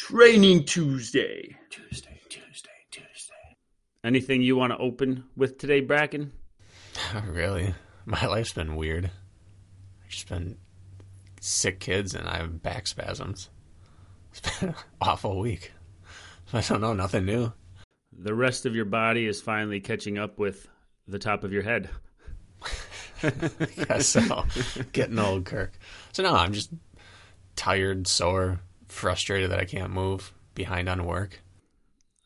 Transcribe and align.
Training 0.00 0.64
Tuesday. 0.64 1.54
Tuesday, 1.68 2.18
Tuesday, 2.30 2.70
Tuesday. 2.90 3.56
Anything 4.02 4.40
you 4.40 4.56
want 4.56 4.72
to 4.72 4.78
open 4.78 5.24
with 5.36 5.58
today, 5.58 5.80
Bracken? 5.80 6.32
Not 7.14 7.28
really. 7.28 7.74
My 8.06 8.24
life's 8.24 8.54
been 8.54 8.76
weird. 8.76 9.10
I've 10.02 10.08
just 10.08 10.26
been 10.26 10.56
sick 11.42 11.80
kids 11.80 12.14
and 12.14 12.26
I 12.26 12.38
have 12.38 12.62
back 12.62 12.86
spasms. 12.86 13.50
It's 14.30 14.40
been 14.40 14.70
an 14.70 14.74
awful 15.02 15.38
week. 15.38 15.70
I 16.54 16.62
don't 16.62 16.80
know, 16.80 16.94
nothing 16.94 17.26
new. 17.26 17.52
The 18.10 18.34
rest 18.34 18.64
of 18.64 18.74
your 18.74 18.86
body 18.86 19.26
is 19.26 19.42
finally 19.42 19.80
catching 19.80 20.16
up 20.16 20.38
with 20.38 20.66
the 21.08 21.18
top 21.18 21.44
of 21.44 21.52
your 21.52 21.62
head. 21.62 21.90
I 23.22 23.84
guess 23.84 24.06
so. 24.06 24.46
Getting 24.92 25.18
old, 25.18 25.44
Kirk. 25.44 25.74
So 26.12 26.22
no, 26.22 26.34
I'm 26.34 26.54
just 26.54 26.70
tired, 27.54 28.06
sore, 28.06 28.60
frustrated 28.90 29.50
that 29.50 29.60
I 29.60 29.64
can't 29.64 29.92
move, 29.92 30.32
behind 30.54 30.88
on 30.88 31.04
work. 31.04 31.40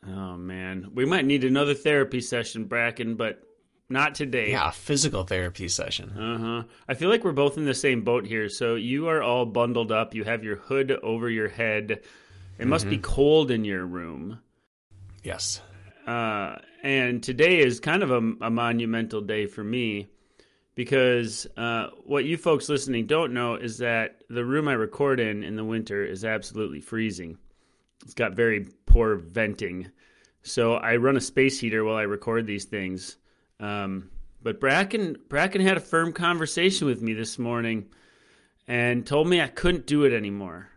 Oh 0.06 0.36
man, 0.36 0.90
we 0.94 1.04
might 1.04 1.24
need 1.24 1.44
another 1.44 1.74
therapy 1.74 2.20
session, 2.20 2.64
Bracken, 2.64 3.16
but 3.16 3.40
not 3.88 4.14
today. 4.14 4.50
Yeah, 4.50 4.68
a 4.68 4.72
physical 4.72 5.24
therapy 5.24 5.68
session. 5.68 6.10
Uh 6.10 6.38
huh. 6.38 6.62
I 6.88 6.94
feel 6.94 7.08
like 7.08 7.24
we're 7.24 7.32
both 7.32 7.56
in 7.56 7.64
the 7.64 7.74
same 7.74 8.02
boat 8.02 8.26
here. 8.26 8.48
So 8.48 8.74
you 8.74 9.08
are 9.08 9.22
all 9.22 9.46
bundled 9.46 9.92
up. 9.92 10.14
You 10.14 10.24
have 10.24 10.44
your 10.44 10.56
hood 10.56 10.90
over 10.90 11.30
your 11.30 11.48
head. 11.48 12.00
It 12.58 12.66
must 12.66 12.88
be 12.88 12.98
cold 12.98 13.50
in 13.50 13.64
your 13.64 13.84
room. 13.84 14.40
Yes. 15.22 15.60
Uh, 16.06 16.56
and 16.82 17.22
today 17.22 17.58
is 17.58 17.80
kind 17.80 18.02
of 18.02 18.10
a, 18.10 18.18
a 18.42 18.50
monumental 18.50 19.22
day 19.22 19.46
for 19.46 19.64
me 19.64 20.08
because 20.74 21.46
uh, 21.56 21.88
what 22.04 22.24
you 22.24 22.36
folks 22.36 22.68
listening 22.68 23.06
don't 23.06 23.32
know 23.32 23.54
is 23.54 23.78
that 23.78 24.22
the 24.28 24.44
room 24.44 24.68
I 24.68 24.72
record 24.72 25.20
in 25.20 25.44
in 25.44 25.56
the 25.56 25.64
winter 25.64 26.04
is 26.04 26.24
absolutely 26.24 26.80
freezing. 26.80 27.38
It's 28.04 28.14
got 28.14 28.34
very 28.34 28.66
poor 28.86 29.16
venting. 29.16 29.90
So 30.42 30.74
I 30.74 30.96
run 30.96 31.16
a 31.16 31.20
space 31.20 31.58
heater 31.58 31.84
while 31.84 31.96
I 31.96 32.02
record 32.02 32.46
these 32.46 32.64
things. 32.64 33.16
Um, 33.60 34.10
but 34.42 34.60
Bracken 34.60 35.16
Bracken 35.28 35.62
had 35.62 35.76
a 35.76 35.80
firm 35.80 36.12
conversation 36.12 36.86
with 36.86 37.00
me 37.00 37.14
this 37.14 37.38
morning 37.38 37.86
and 38.66 39.06
told 39.06 39.28
me 39.28 39.40
I 39.40 39.46
couldn't 39.46 39.86
do 39.86 40.04
it 40.04 40.12
anymore 40.12 40.68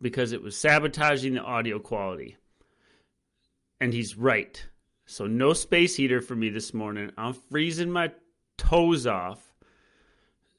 because 0.00 0.32
it 0.32 0.42
was 0.42 0.56
sabotaging 0.56 1.34
the 1.34 1.42
audio 1.42 1.78
quality. 1.78 2.36
And 3.80 3.92
he's 3.92 4.16
right. 4.16 4.64
So 5.06 5.26
no 5.26 5.52
space 5.52 5.96
heater 5.96 6.20
for 6.20 6.34
me 6.34 6.50
this 6.50 6.74
morning. 6.74 7.12
I'm 7.16 7.34
freezing 7.34 7.90
my 7.90 8.12
toes 8.58 9.06
off 9.06 9.40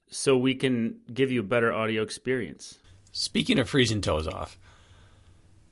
so 0.09 0.35
we 0.35 0.55
can 0.55 0.95
give 1.13 1.31
you 1.31 1.41
a 1.41 1.43
better 1.43 1.71
audio 1.71 2.01
experience. 2.01 2.79
Speaking 3.11 3.59
of 3.59 3.69
freezing 3.69 4.01
toes 4.01 4.27
off, 4.27 4.57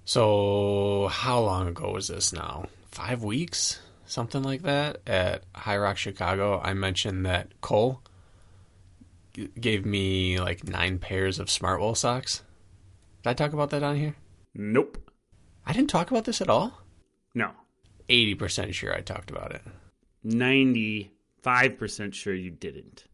so 0.06 1.08
how 1.12 1.40
long 1.42 1.68
ago 1.68 1.92
was 1.92 2.08
this 2.08 2.32
now? 2.32 2.66
Five 2.92 3.24
weeks? 3.24 3.80
Something 4.06 4.44
like 4.44 4.62
that? 4.62 5.02
At 5.06 5.52
Hyrox, 5.54 5.98
Chicago, 5.98 6.62
I 6.64 6.74
mentioned 6.74 7.26
that 7.26 7.60
Cole 7.62 8.02
g- 9.34 9.50
gave 9.60 9.86
me 9.86 10.40
like 10.40 10.68
nine 10.68 10.98
pairs 10.98 11.40
of 11.40 11.48
Smartwool 11.48 11.98
socks. 11.98 12.42
Did 13.24 13.30
I 13.32 13.34
talk 13.34 13.54
about 13.54 13.72
that 13.72 13.84
on 13.84 13.98
here? 13.98 14.16
Nope. 14.54 14.98
I 15.66 15.74
didn't 15.74 15.90
talk 15.90 16.10
about 16.10 16.24
this 16.24 16.40
at 16.42 16.50
all? 16.50 16.82
No. 17.34 17.52
80% 18.08 18.74
sure 18.74 18.96
I 18.96 19.02
talked 19.02 19.30
about 19.30 19.52
it. 19.54 19.62
95% 21.44 22.14
sure 22.14 22.34
you 22.34 22.52
didn't. 22.52 23.06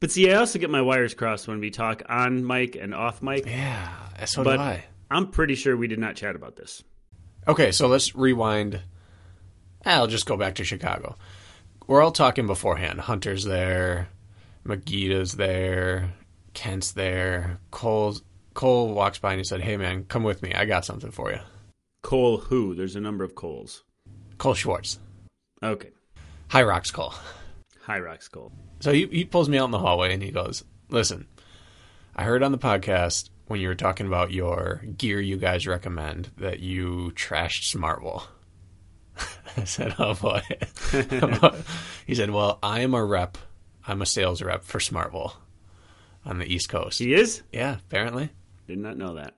But 0.00 0.10
see, 0.10 0.30
I 0.30 0.34
also 0.34 0.58
get 0.58 0.70
my 0.70 0.82
wires 0.82 1.14
crossed 1.14 1.46
when 1.46 1.60
we 1.60 1.70
talk 1.70 2.02
on 2.08 2.46
mic 2.46 2.76
and 2.76 2.94
off 2.94 3.22
mic. 3.22 3.46
Yeah, 3.46 3.88
so 4.24 4.42
but 4.42 4.56
do 4.56 4.62
I. 4.62 4.84
I'm 5.10 5.28
pretty 5.28 5.54
sure 5.54 5.76
we 5.76 5.86
did 5.86 5.98
not 5.98 6.16
chat 6.16 6.34
about 6.34 6.56
this. 6.56 6.82
Okay, 7.46 7.70
so 7.70 7.86
let's 7.86 8.14
rewind. 8.14 8.80
I'll 9.84 10.06
just 10.06 10.26
go 10.26 10.36
back 10.36 10.56
to 10.56 10.64
Chicago. 10.64 11.16
We're 11.86 12.02
all 12.02 12.12
talking 12.12 12.46
beforehand. 12.46 13.00
Hunter's 13.00 13.44
there, 13.44 14.08
Magita's 14.64 15.32
there, 15.32 16.12
Kent's 16.54 16.92
there. 16.92 17.58
Cole's, 17.70 18.22
Cole 18.54 18.94
walks 18.94 19.18
by 19.18 19.32
and 19.32 19.40
he 19.40 19.44
said, 19.44 19.60
"Hey 19.60 19.76
man, 19.76 20.04
come 20.04 20.22
with 20.22 20.42
me. 20.42 20.54
I 20.54 20.64
got 20.64 20.84
something 20.84 21.10
for 21.10 21.30
you." 21.32 21.38
Cole 22.02 22.38
who? 22.38 22.74
There's 22.74 22.96
a 22.96 23.00
number 23.00 23.22
of 23.24 23.34
Coles. 23.34 23.84
Cole 24.38 24.54
Schwartz, 24.54 24.98
Okay. 25.62 25.90
Hyrox 26.50 26.92
Cole. 26.92 27.14
Hyrox 27.86 28.30
Cole. 28.30 28.52
So 28.80 28.92
he 28.92 29.06
he 29.06 29.24
pulls 29.24 29.48
me 29.48 29.58
out 29.58 29.66
in 29.66 29.70
the 29.70 29.78
hallway 29.78 30.12
and 30.12 30.22
he 30.22 30.30
goes, 30.30 30.64
"Listen, 30.88 31.26
I 32.14 32.24
heard 32.24 32.42
on 32.42 32.52
the 32.52 32.58
podcast 32.58 33.30
when 33.46 33.60
you 33.60 33.68
were 33.68 33.74
talking 33.74 34.06
about 34.06 34.32
your 34.32 34.82
gear 34.96 35.20
you 35.20 35.36
guys 35.36 35.66
recommend 35.66 36.30
that 36.38 36.60
you 36.60 37.12
trashed 37.14 37.74
Smartwool." 37.74 38.24
I 39.56 39.64
said, 39.64 39.94
"Oh 39.98 40.14
boy." 40.14 40.42
he 42.06 42.14
said, 42.14 42.30
"Well, 42.30 42.58
I 42.62 42.80
am 42.80 42.94
a 42.94 43.04
rep. 43.04 43.38
I'm 43.86 44.02
a 44.02 44.06
sales 44.06 44.42
rep 44.42 44.64
for 44.64 44.78
Smartwool 44.78 45.34
on 46.24 46.38
the 46.38 46.46
East 46.46 46.68
Coast." 46.68 46.98
He 46.98 47.14
is? 47.14 47.42
Yeah, 47.52 47.78
apparently. 47.86 48.30
Did 48.66 48.78
not 48.78 48.96
know 48.96 49.14
that. 49.14 49.34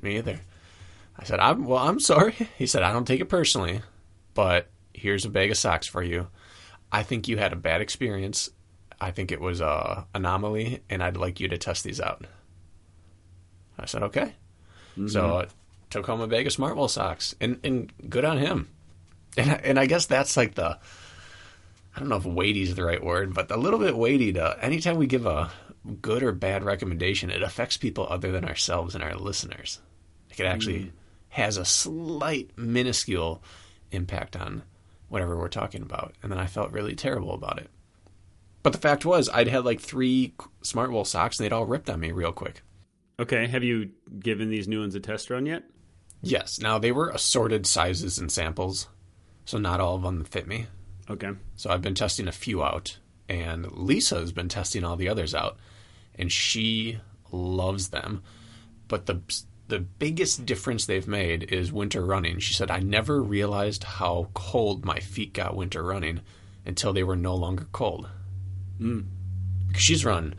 Me 0.00 0.16
either. 0.18 0.40
I 1.16 1.24
said, 1.24 1.40
I'm 1.40 1.64
well, 1.66 1.78
I'm 1.78 2.00
sorry. 2.00 2.34
He 2.58 2.66
said, 2.66 2.82
I 2.82 2.92
don't 2.92 3.06
take 3.06 3.20
it 3.20 3.28
personally, 3.28 3.80
but 4.34 4.70
here's 4.94 5.24
a 5.24 5.30
bag 5.30 5.50
of 5.50 5.56
socks 5.56 5.86
for 5.86 6.02
you. 6.02 6.28
I 6.92 7.02
think 7.02 7.26
you 7.26 7.38
had 7.38 7.52
a 7.52 7.56
bad 7.56 7.80
experience. 7.80 8.50
I 9.00 9.10
think 9.10 9.32
it 9.32 9.40
was 9.40 9.60
a 9.60 10.06
anomaly, 10.14 10.82
and 10.88 11.02
I'd 11.02 11.16
like 11.16 11.40
you 11.40 11.48
to 11.48 11.58
test 11.58 11.82
these 11.82 12.00
out. 12.00 12.26
I 13.78 13.86
said, 13.86 14.02
okay. 14.04 14.34
So 15.08 15.38
I 15.38 15.46
took 15.88 16.06
home 16.06 16.20
a 16.20 16.28
bag 16.28 16.46
of 16.46 16.52
Smartwool 16.52 16.90
socks, 16.90 17.34
and, 17.40 17.58
and 17.64 17.90
good 18.10 18.26
on 18.26 18.36
him. 18.36 18.68
And 19.36 19.50
I, 19.50 19.54
and 19.54 19.80
I 19.80 19.86
guess 19.86 20.04
that's 20.04 20.36
like 20.36 20.54
the 20.54 20.78
I 21.94 22.00
don't 22.00 22.08
know 22.08 22.16
if 22.16 22.24
weighty 22.24 22.62
is 22.62 22.74
the 22.74 22.84
right 22.84 23.02
word, 23.02 23.34
but 23.34 23.50
a 23.50 23.56
little 23.56 23.78
bit 23.78 23.96
weighty 23.96 24.32
to 24.34 24.56
anytime 24.62 24.96
we 24.96 25.06
give 25.06 25.26
a 25.26 25.50
good 26.00 26.22
or 26.22 26.32
bad 26.32 26.64
recommendation, 26.64 27.30
it 27.30 27.42
affects 27.42 27.76
people 27.76 28.06
other 28.08 28.32
than 28.32 28.44
ourselves 28.44 28.94
and 28.94 29.02
our 29.04 29.14
listeners. 29.14 29.80
Like 30.30 30.40
it 30.40 30.46
actually 30.46 30.80
mm. 30.80 30.90
has 31.30 31.56
a 31.56 31.64
slight, 31.64 32.50
minuscule 32.56 33.42
impact 33.90 34.36
on 34.36 34.62
whatever 35.12 35.36
we're 35.36 35.48
talking 35.48 35.82
about. 35.82 36.14
And 36.22 36.32
then 36.32 36.38
I 36.38 36.46
felt 36.46 36.72
really 36.72 36.94
terrible 36.94 37.34
about 37.34 37.58
it. 37.58 37.68
But 38.62 38.72
the 38.72 38.78
fact 38.78 39.04
was, 39.04 39.28
I'd 39.28 39.46
had 39.46 39.64
like 39.64 39.78
three 39.78 40.32
Smartwool 40.62 41.06
socks 41.06 41.38
and 41.38 41.44
they'd 41.44 41.52
all 41.52 41.66
ripped 41.66 41.90
on 41.90 42.00
me 42.00 42.12
real 42.12 42.32
quick. 42.32 42.62
Okay. 43.20 43.46
Have 43.46 43.62
you 43.62 43.90
given 44.18 44.48
these 44.48 44.66
new 44.66 44.80
ones 44.80 44.94
a 44.94 45.00
test 45.00 45.28
run 45.28 45.44
yet? 45.44 45.64
Yes, 46.22 46.58
now 46.60 46.78
they 46.78 46.92
were 46.92 47.10
assorted 47.10 47.66
sizes 47.66 48.18
and 48.18 48.32
samples, 48.32 48.88
so 49.44 49.58
not 49.58 49.80
all 49.80 49.96
of 49.96 50.02
them 50.02 50.24
fit 50.24 50.46
me. 50.46 50.66
Okay. 51.10 51.32
So 51.56 51.68
I've 51.68 51.82
been 51.82 51.96
testing 51.96 52.28
a 52.28 52.32
few 52.32 52.62
out, 52.62 52.98
and 53.28 53.70
Lisa 53.72 54.20
has 54.20 54.32
been 54.32 54.48
testing 54.48 54.82
all 54.82 54.96
the 54.96 55.08
others 55.08 55.34
out, 55.34 55.58
and 56.14 56.32
she 56.32 57.00
loves 57.32 57.88
them. 57.88 58.22
But 58.88 59.06
the 59.06 59.20
the 59.72 59.78
biggest 59.78 60.44
difference 60.44 60.84
they've 60.84 61.08
made 61.08 61.44
is 61.44 61.72
winter 61.72 62.04
running. 62.04 62.38
She 62.40 62.52
said 62.52 62.70
I 62.70 62.80
never 62.80 63.22
realized 63.22 63.84
how 63.84 64.28
cold 64.34 64.84
my 64.84 64.98
feet 64.98 65.32
got 65.32 65.56
winter 65.56 65.82
running 65.82 66.20
until 66.66 66.92
they 66.92 67.02
were 67.02 67.16
no 67.16 67.34
longer 67.34 67.66
cold. 67.72 68.06
Mm. 68.78 69.06
Because 69.68 69.82
she's 69.82 70.04
run, 70.04 70.34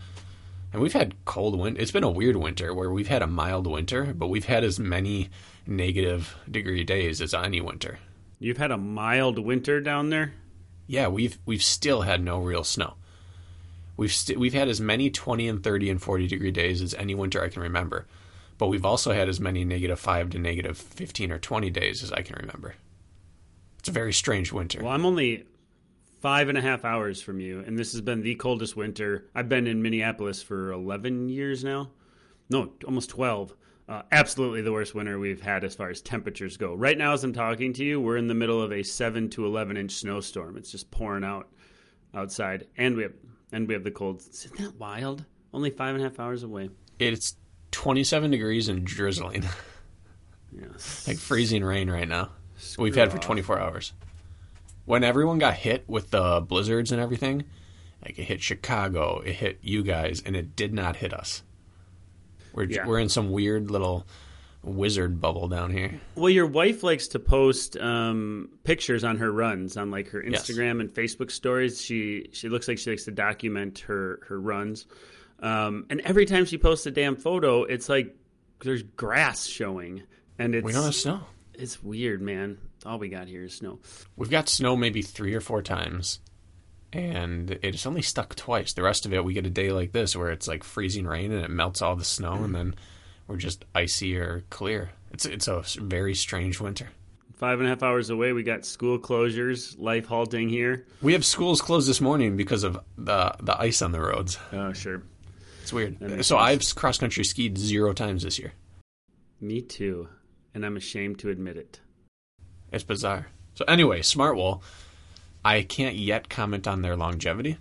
and 0.72 0.84
we've 0.84 0.94
had 0.94 1.16
cold 1.26 1.60
winter. 1.60 1.82
It's 1.82 1.90
been 1.90 2.04
a 2.04 2.12
weird 2.12 2.36
winter 2.36 2.76
where 2.76 2.92
we've 2.92 3.08
had 3.08 3.24
a 3.24 3.28
mild 3.28 3.66
winter, 3.66 4.14
but 4.14 4.28
we've 4.28 4.46
had 4.46 4.64
as 4.64 4.80
many 4.80 5.32
negative 5.66 6.38
degree 6.50 6.84
days 6.84 7.20
as 7.20 7.34
any 7.34 7.60
winter. 7.60 7.98
You've 8.38 8.58
had 8.58 8.70
a 8.70 8.78
mild 8.78 9.40
winter 9.40 9.82
down 9.82 10.12
there? 10.12 10.36
Yeah, 10.86 11.08
we've 11.08 11.40
we've 11.48 11.64
still 11.64 12.04
had 12.04 12.24
no 12.24 12.38
real 12.38 12.64
snow. 12.64 12.98
We've 13.98 14.14
st- 14.14 14.40
we've 14.40 14.54
had 14.54 14.70
as 14.70 14.80
many 14.80 15.10
20 15.10 15.48
and 15.48 15.64
30 15.64 15.90
and 15.90 16.00
40 16.00 16.28
degree 16.28 16.52
days 16.52 16.84
as 16.84 16.94
any 16.94 17.16
winter 17.16 17.44
I 17.44 17.50
can 17.50 17.64
remember. 17.64 18.06
But 18.58 18.68
we've 18.68 18.86
also 18.86 19.14
had 19.14 19.30
as 19.30 19.40
many 19.40 19.66
negative 19.66 20.00
5 20.00 20.32
to 20.32 20.40
negative 20.40 20.78
15 20.78 21.32
or 21.32 21.40
20 21.40 21.70
days 21.70 22.04
as 22.04 22.12
I 22.12 22.22
can 22.22 22.36
remember. 22.40 22.76
It's 23.80 23.90
a 23.90 23.92
very 23.92 24.14
strange 24.14 24.52
winter. 24.52 24.82
Well, 24.84 24.94
I'm 24.94 25.06
only 25.06 25.46
five 26.22 26.48
and 26.48 26.58
a 26.58 26.62
half 26.62 26.86
hours 26.86 27.22
from 27.22 27.42
you, 27.42 27.60
and 27.60 27.78
this 27.78 27.92
has 27.92 28.02
been 28.02 28.22
the 28.22 28.36
coldest 28.36 28.78
winter. 28.78 29.26
I've 29.36 29.50
been 29.50 29.68
in 29.68 29.82
Minneapolis 29.82 30.42
for 30.42 30.72
11 30.72 31.28
years 31.28 31.64
now. 31.64 31.90
No, 32.50 32.72
almost 32.86 33.10
12. 33.10 33.54
Uh, 33.90 34.02
absolutely 34.14 34.62
the 34.62 34.72
worst 34.72 34.96
winter 34.96 35.20
we've 35.20 35.42
had 35.42 35.66
as 35.66 35.76
far 35.76 35.90
as 35.90 36.02
temperatures 36.02 36.56
go. 36.56 36.74
Right 36.74 36.98
now, 36.98 37.12
as 37.12 37.26
I'm 37.26 37.34
talking 37.34 37.74
to 37.74 37.84
you, 37.84 38.00
we're 38.00 38.16
in 38.16 38.28
the 38.28 38.34
middle 38.34 38.62
of 38.62 38.72
a 38.72 38.82
seven 38.82 39.30
to 39.32 39.46
eleven 39.46 39.76
inch 39.76 39.92
snowstorm. 39.92 40.56
It's 40.56 40.72
just 40.72 40.90
pouring 40.90 41.26
out 41.26 41.50
outside, 42.14 42.68
and 42.78 42.96
we 42.96 43.04
have 43.04 43.14
and 43.52 43.68
we 43.68 43.74
have 43.74 43.84
the 43.84 43.92
cold. 43.92 44.22
Isn't 44.22 44.58
that 44.58 44.76
wild? 44.76 45.26
Only 45.54 45.70
five 45.70 45.96
and 45.96 46.04
a 46.04 46.08
half 46.08 46.18
hours 46.18 46.44
away. 46.44 46.70
It's 46.98 47.36
27 47.74 48.32
degrees 48.32 48.70
and 48.70 48.86
drizzling, 48.86 49.44
Yes. 50.52 51.08
like 51.08 51.18
freezing 51.18 51.64
rain 51.64 51.90
right 51.90 52.08
now. 52.08 52.30
We've 52.78 52.96
had 52.96 53.12
for 53.12 53.18
24 53.18 53.60
hours. 53.60 53.92
When 54.86 55.04
everyone 55.04 55.40
got 55.40 55.56
hit 55.56 55.84
with 55.88 56.12
the 56.12 56.42
blizzards 56.42 56.92
and 56.92 57.02
everything, 57.02 57.44
like 58.04 58.18
it 58.20 58.24
hit 58.24 58.42
Chicago, 58.42 59.22
it 59.26 59.34
hit 59.34 59.60
you 59.62 59.84
guys, 59.84 60.22
and 60.26 60.36
it 60.36 60.56
did 60.56 60.74
not 60.74 60.96
hit 60.98 61.14
us. 61.14 61.42
We're 62.54 62.66
Yeah. 62.66 62.86
we're 62.86 63.00
in 63.00 63.10
some 63.10 63.32
weird 63.32 63.72
little 63.72 64.06
wizard 64.62 65.20
bubble 65.20 65.48
down 65.50 65.72
here. 65.72 66.00
Well, 66.16 66.30
your 66.30 66.46
wife 66.46 66.84
likes 66.84 67.08
to 67.10 67.20
post 67.20 67.76
um, 67.78 68.50
pictures 68.64 69.04
on 69.04 69.18
her 69.18 69.32
runs 69.32 69.76
on 69.76 69.90
like 69.92 70.10
her 70.10 70.24
Yes. 70.26 70.48
Instagram 70.50 70.80
and 70.80 70.90
Facebook 70.94 71.32
stories. 71.32 71.82
She 71.82 72.30
she 72.32 72.48
looks 72.50 72.68
like 72.68 72.78
she 72.78 72.92
likes 72.92 73.06
to 73.06 73.12
document 73.12 73.80
her 73.80 74.20
her 74.28 74.40
runs, 74.40 74.86
um, 75.44 75.86
and 75.90 76.02
every 76.02 76.26
time 76.26 76.46
she 76.46 76.58
posts 76.58 76.86
a 76.88 76.92
damn 76.92 77.16
photo, 77.16 77.64
it's 77.64 77.90
like 77.90 78.16
there's 78.64 78.82
grass 78.84 79.46
showing, 79.46 80.04
and 80.40 80.56
it's 80.56 80.66
We 80.66 80.72
don't 80.72 80.86
have 80.86 80.96
snow. 80.96 81.22
it's 81.54 81.84
weird, 81.84 82.22
man. 82.22 82.58
All 82.86 82.98
we 82.98 83.10
got 83.10 83.28
here 83.28 83.44
is 83.44 83.54
snow. 83.54 83.80
We've 84.16 84.30
got 84.32 84.50
snow 84.50 84.76
maybe 84.76 85.02
three 85.02 85.34
or 85.36 85.42
four 85.42 85.62
times, 85.62 86.20
and 86.92 87.52
it's 87.62 87.86
only 87.86 88.02
stuck 88.02 88.36
twice. 88.36 88.74
The 88.74 88.84
rest 88.84 89.06
of 89.06 89.14
it, 89.14 89.24
we 89.24 89.34
get 89.34 89.46
a 89.46 89.50
day 89.50 89.72
like 89.72 89.92
this 89.92 90.16
where 90.16 90.32
it's 90.32 90.48
like 90.48 90.64
freezing 90.64 91.06
rain 91.06 91.32
and 91.32 91.44
it 91.44 91.50
melts 91.52 91.82
all 91.82 91.96
the 91.96 92.04
snow, 92.04 92.34
and 92.44 92.54
then 92.56 92.76
we're 93.28 93.38
just 93.38 93.66
icy 93.74 94.18
or 94.18 94.44
clear. 94.50 94.92
It's 95.12 95.26
it's 95.26 95.48
a 95.48 95.64
very 95.80 96.16
strange 96.16 96.60
winter. 96.60 96.90
Five 97.36 97.60
and 97.60 97.68
a 97.68 97.70
half 97.70 97.84
hours 97.84 98.10
away, 98.10 98.32
we 98.32 98.44
got 98.44 98.64
school 98.66 98.98
closures, 99.00 99.78
life 99.78 100.06
halting 100.06 100.48
here. 100.50 100.86
We 101.02 101.14
have 101.14 101.26
schools 101.26 101.62
closed 101.62 101.90
this 101.90 102.00
morning 102.00 102.38
because 102.38 102.64
of 102.64 102.80
the 102.98 103.36
the 103.42 103.60
ice 103.60 103.82
on 103.82 103.92
the 103.92 104.00
roads. 104.02 104.38
Oh, 104.52 104.72
sure. 104.74 105.04
It's 105.64 105.72
weird. 105.72 106.26
So. 106.26 106.38
I've 106.38 106.76
cross 106.76 106.98
country 106.98 107.24
skied 107.24 107.58
zero 107.58 107.94
times 107.94 108.24
this 108.24 108.38
year. 108.38 108.52
Me 109.40 109.62
too, 109.62 110.10
and 110.54 110.66
I'm 110.66 110.76
ashamed 110.76 111.20
to 111.20 111.30
admit 111.30 111.56
it. 111.56 111.80
It's 112.74 112.84
bizarre. 112.84 113.28
So 113.56 113.64
anyway, 113.66 114.02
Smartwool, 114.02 114.62
I 115.46 115.62
can't 115.62 115.96
yet 115.96 116.28
comment 116.28 116.68
on 116.68 116.82
their 116.82 116.98
longevity, 116.98 117.60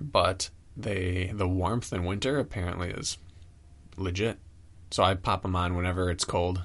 but 0.00 0.50
they 0.76 1.32
the 1.34 1.48
warmth 1.48 1.92
in 1.92 2.04
winter 2.04 2.38
apparently 2.38 2.90
is 2.90 3.18
legit. 3.96 4.38
So 4.92 5.02
I 5.02 5.14
pop 5.14 5.42
them 5.42 5.56
on 5.56 5.74
whenever 5.74 6.12
it's 6.12 6.24
cold. 6.24 6.62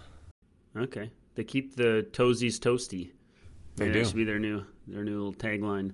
Okay, 0.77 1.09
they 1.33 1.43
keep 1.43 1.75
the 1.75 2.05
toesies 2.11 2.59
toasty. 2.59 3.09
They 3.77 3.87
Yeah, 3.87 3.93
do. 3.93 3.99
That 3.99 4.05
should 4.05 4.15
be 4.15 4.25
their 4.25 4.37
new 4.37 4.63
their 4.85 5.03
new 5.03 5.23
little 5.23 5.33
tagline. 5.33 5.93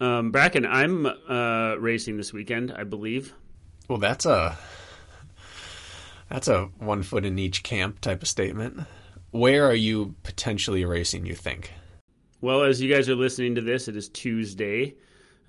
Um, 0.00 0.30
Bracken, 0.30 0.64
I'm 0.64 1.06
uh, 1.06 1.74
racing 1.80 2.18
this 2.18 2.32
weekend, 2.32 2.70
I 2.70 2.84
believe. 2.84 3.34
Well, 3.88 3.98
that's 3.98 4.26
a 4.26 4.58
that's 6.28 6.46
a 6.46 6.66
one 6.78 7.02
foot 7.02 7.24
in 7.24 7.38
each 7.38 7.62
camp 7.62 8.00
type 8.00 8.22
of 8.22 8.28
statement. 8.28 8.80
Where 9.30 9.66
are 9.66 9.74
you 9.74 10.14
potentially 10.22 10.84
racing? 10.84 11.24
You 11.24 11.34
think? 11.34 11.72
Well, 12.40 12.62
as 12.62 12.80
you 12.80 12.92
guys 12.92 13.08
are 13.08 13.16
listening 13.16 13.54
to 13.56 13.60
this, 13.62 13.88
it 13.88 13.96
is 13.96 14.08
Tuesday, 14.10 14.94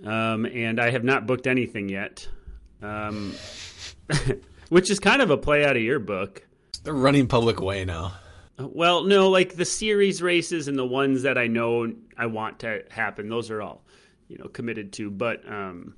um, 0.06 0.46
and 0.46 0.80
I 0.80 0.90
have 0.90 1.04
not 1.04 1.28
booked 1.28 1.46
anything 1.48 1.90
yet, 1.90 2.28
um, 2.82 3.36
which 4.70 4.90
is 4.90 5.00
kind 5.00 5.22
of 5.22 5.30
a 5.30 5.38
play 5.38 5.66
out 5.66 5.76
of 5.76 5.84
your 5.84 6.00
book. 6.00 6.48
They're 6.84 6.94
running 6.94 7.28
public 7.28 7.60
way 7.62 7.86
now. 7.86 8.14
Well, 8.58 9.04
no, 9.04 9.30
like 9.30 9.56
the 9.56 9.66
series 9.66 10.22
races 10.22 10.68
and 10.68 10.78
the 10.78 10.86
ones 10.86 11.24
that 11.24 11.38
I 11.38 11.48
know 11.48 11.94
I 12.18 12.26
want 12.26 12.60
to 12.60 12.84
happen, 12.90 13.30
those 13.30 13.52
are 13.52 13.62
all, 13.62 13.84
you 14.28 14.38
know, 14.38 14.48
committed 14.48 14.94
to. 14.94 15.12
But 15.12 15.48
um, 15.48 15.94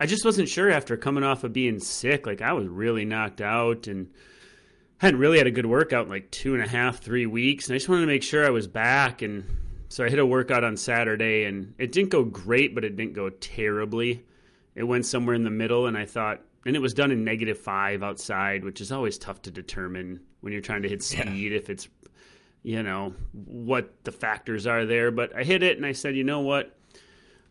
I 0.00 0.06
just 0.06 0.24
wasn't 0.24 0.48
sure 0.48 0.70
after 0.70 0.96
coming 0.96 1.24
off 1.24 1.44
of 1.44 1.52
being 1.52 1.78
sick. 1.78 2.26
Like 2.26 2.42
I 2.42 2.52
was 2.52 2.66
really 2.66 3.04
knocked 3.04 3.40
out 3.40 3.86
and 3.86 4.10
hadn't 4.98 5.20
really 5.20 5.38
had 5.38 5.46
a 5.46 5.52
good 5.52 5.66
workout 5.66 6.06
in 6.06 6.10
like 6.10 6.30
two 6.30 6.54
and 6.54 6.62
a 6.62 6.68
half, 6.68 6.98
three 7.00 7.26
weeks. 7.26 7.68
And 7.68 7.74
I 7.74 7.78
just 7.78 7.88
wanted 7.88 8.02
to 8.02 8.06
make 8.06 8.22
sure 8.22 8.46
I 8.46 8.50
was 8.50 8.66
back. 8.66 9.22
And 9.22 9.44
so 9.88 10.04
I 10.04 10.08
hit 10.08 10.18
a 10.18 10.26
workout 10.26 10.64
on 10.64 10.76
Saturday 10.76 11.44
and 11.44 11.74
it 11.78 11.92
didn't 11.92 12.10
go 12.10 12.24
great, 12.24 12.74
but 12.74 12.84
it 12.84 12.96
didn't 12.96 13.14
go 13.14 13.30
terribly. 13.30 14.24
It 14.74 14.84
went 14.84 15.06
somewhere 15.06 15.36
in 15.36 15.44
the 15.44 15.50
middle. 15.50 15.86
And 15.86 15.96
I 15.96 16.06
thought, 16.06 16.40
and 16.66 16.74
it 16.74 16.80
was 16.80 16.94
done 16.94 17.10
in 17.10 17.24
negative 17.24 17.58
five 17.58 18.02
outside, 18.02 18.64
which 18.64 18.80
is 18.80 18.90
always 18.90 19.18
tough 19.18 19.42
to 19.42 19.50
determine 19.50 20.20
when 20.40 20.52
you're 20.52 20.62
trying 20.62 20.82
to 20.82 20.88
hit 20.88 21.02
speed 21.02 21.52
if 21.52 21.70
it's 21.70 21.88
you 22.64 22.82
know 22.82 23.14
what 23.32 24.02
the 24.04 24.10
factors 24.10 24.66
are 24.66 24.86
there. 24.86 25.10
But 25.10 25.36
I 25.36 25.44
hit 25.44 25.62
it 25.62 25.76
and 25.76 25.86
I 25.86 25.92
said, 25.92 26.16
you 26.16 26.24
know 26.24 26.40
what? 26.40 26.76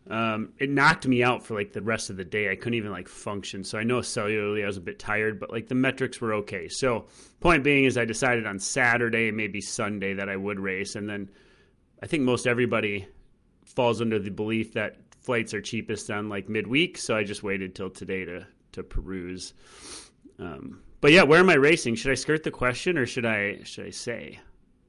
Um, 0.08 0.52
it 0.58 0.68
knocked 0.68 1.06
me 1.06 1.22
out 1.22 1.44
for 1.44 1.54
like 1.54 1.72
the 1.72 1.80
rest 1.80 2.10
of 2.10 2.16
the 2.16 2.24
day. 2.24 2.50
I 2.50 2.56
couldn't 2.56 2.74
even 2.74 2.90
like 2.90 3.08
function. 3.08 3.64
So 3.64 3.78
I 3.78 3.84
know 3.84 4.00
cellularly 4.00 4.62
I 4.62 4.66
was 4.66 4.76
a 4.76 4.82
bit 4.82 4.98
tired, 4.98 5.40
but 5.40 5.50
like 5.50 5.68
the 5.68 5.74
metrics 5.74 6.20
were 6.20 6.34
okay. 6.34 6.68
So 6.68 7.06
point 7.40 7.64
being 7.64 7.84
is 7.84 7.96
I 7.96 8.04
decided 8.04 8.46
on 8.46 8.58
Saturday, 8.58 9.30
maybe 9.30 9.60
Sunday 9.62 10.14
that 10.14 10.28
I 10.28 10.36
would 10.36 10.60
race, 10.60 10.94
and 10.94 11.08
then 11.08 11.30
I 12.02 12.06
think 12.06 12.22
most 12.22 12.46
everybody 12.46 13.06
falls 13.64 14.02
under 14.02 14.18
the 14.18 14.30
belief 14.30 14.74
that 14.74 14.96
flights 15.20 15.54
are 15.54 15.62
cheapest 15.62 16.10
on 16.10 16.28
like 16.28 16.50
midweek. 16.50 16.98
So 16.98 17.16
I 17.16 17.24
just 17.24 17.42
waited 17.42 17.74
till 17.74 17.90
today 17.90 18.26
to 18.26 18.46
to 18.72 18.82
peruse. 18.82 19.54
Um, 20.38 20.82
but 21.00 21.12
yeah, 21.12 21.22
where 21.22 21.40
am 21.40 21.50
I 21.50 21.54
racing? 21.54 21.94
Should 21.94 22.10
I 22.10 22.14
skirt 22.14 22.42
the 22.42 22.50
question 22.50 22.98
or 22.98 23.06
should 23.06 23.24
I 23.24 23.62
should 23.64 23.86
I 23.86 23.90
say? 23.90 24.38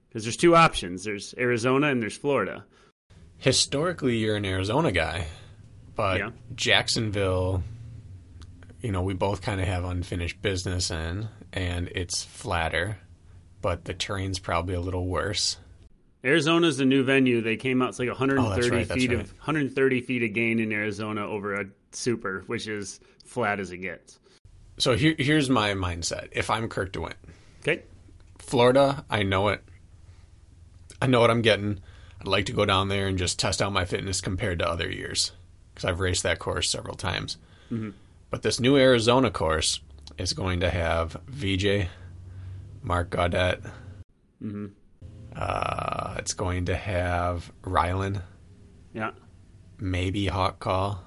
Because 0.09 0.23
there's 0.23 0.37
two 0.37 0.55
options. 0.55 1.03
There's 1.03 1.33
Arizona 1.37 1.87
and 1.87 2.01
there's 2.01 2.17
Florida. 2.17 2.65
Historically, 3.37 4.17
you're 4.17 4.35
an 4.35 4.45
Arizona 4.45 4.91
guy, 4.91 5.27
but 5.95 6.19
Yeah. 6.19 6.31
Jacksonville, 6.55 7.63
you 8.81 8.91
know, 8.91 9.01
we 9.01 9.13
both 9.13 9.41
kind 9.41 9.61
of 9.61 9.67
have 9.67 9.83
unfinished 9.83 10.41
business 10.41 10.89
in, 10.91 11.27
and 11.53 11.89
it's 11.93 12.23
flatter, 12.23 12.97
but 13.61 13.85
the 13.85 13.93
terrain's 13.93 14.39
probably 14.39 14.73
a 14.75 14.79
little 14.81 15.05
worse. 15.07 15.57
Arizona's 16.23 16.77
the 16.77 16.85
new 16.85 17.03
venue. 17.03 17.39
They 17.41 17.55
came 17.55 17.83
out. 17.83 17.89
It's 17.89 17.99
like 17.99 18.07
130 18.09 18.67
Oh, 18.67 18.77
right, 18.79 18.87
feet 18.91 19.11
right. 19.11 19.19
of 19.19 19.31
130 19.33 20.01
feet 20.01 20.23
of 20.23 20.33
gain 20.33 20.59
in 20.59 20.71
Arizona 20.71 21.27
over 21.27 21.53
a 21.53 21.65
super, 21.91 22.43
which 22.47 22.67
is 22.67 22.99
flat 23.25 23.59
as 23.59 23.71
it 23.71 23.77
gets. 23.77 24.19
So 24.79 24.95
here, 24.95 25.13
here's 25.19 25.49
my 25.51 25.73
mindset. 25.73 26.29
If 26.31 26.49
I'm 26.49 26.67
Kirk 26.67 26.91
DeWitt, 26.93 27.15
Okay. 27.61 27.83
Florida, 28.39 29.05
I 29.09 29.21
know 29.23 29.49
it. 29.49 29.63
I 31.01 31.07
know 31.07 31.19
what 31.21 31.29
I'm 31.29 31.41
getting. 31.43 31.79
I'd 32.25 32.31
like 32.31 32.45
to 32.47 32.53
go 32.53 32.65
down 32.65 32.87
there 32.87 33.07
and 33.07 33.19
just 33.19 33.37
test 33.37 33.61
out 33.61 33.71
my 33.71 33.85
fitness 33.85 34.19
compared 34.19 34.57
to 34.59 34.67
other 34.67 34.89
years 34.89 35.31
because 35.73 35.85
I've 35.85 35.99
raced 35.99 36.23
that 36.23 36.39
course 36.39 36.71
several 36.71 36.95
times. 36.95 37.37
But 38.31 38.41
this 38.41 38.59
new 38.59 38.77
Arizona 38.77 39.29
course 39.29 39.79
is 40.17 40.33
going 40.33 40.61
to 40.61 40.69
have 40.71 41.17
VJ, 41.27 41.87
Mark 42.81 43.11
Gaudet. 43.11 43.61
Uh, 45.35 46.15
it's 46.17 46.33
going 46.33 46.65
to 46.65 46.75
have 46.75 47.51
Rylan, 47.63 48.21
Yeah. 48.93 49.11
maybe 49.77 50.25
Hawk 50.27 50.59
Call, 50.59 51.03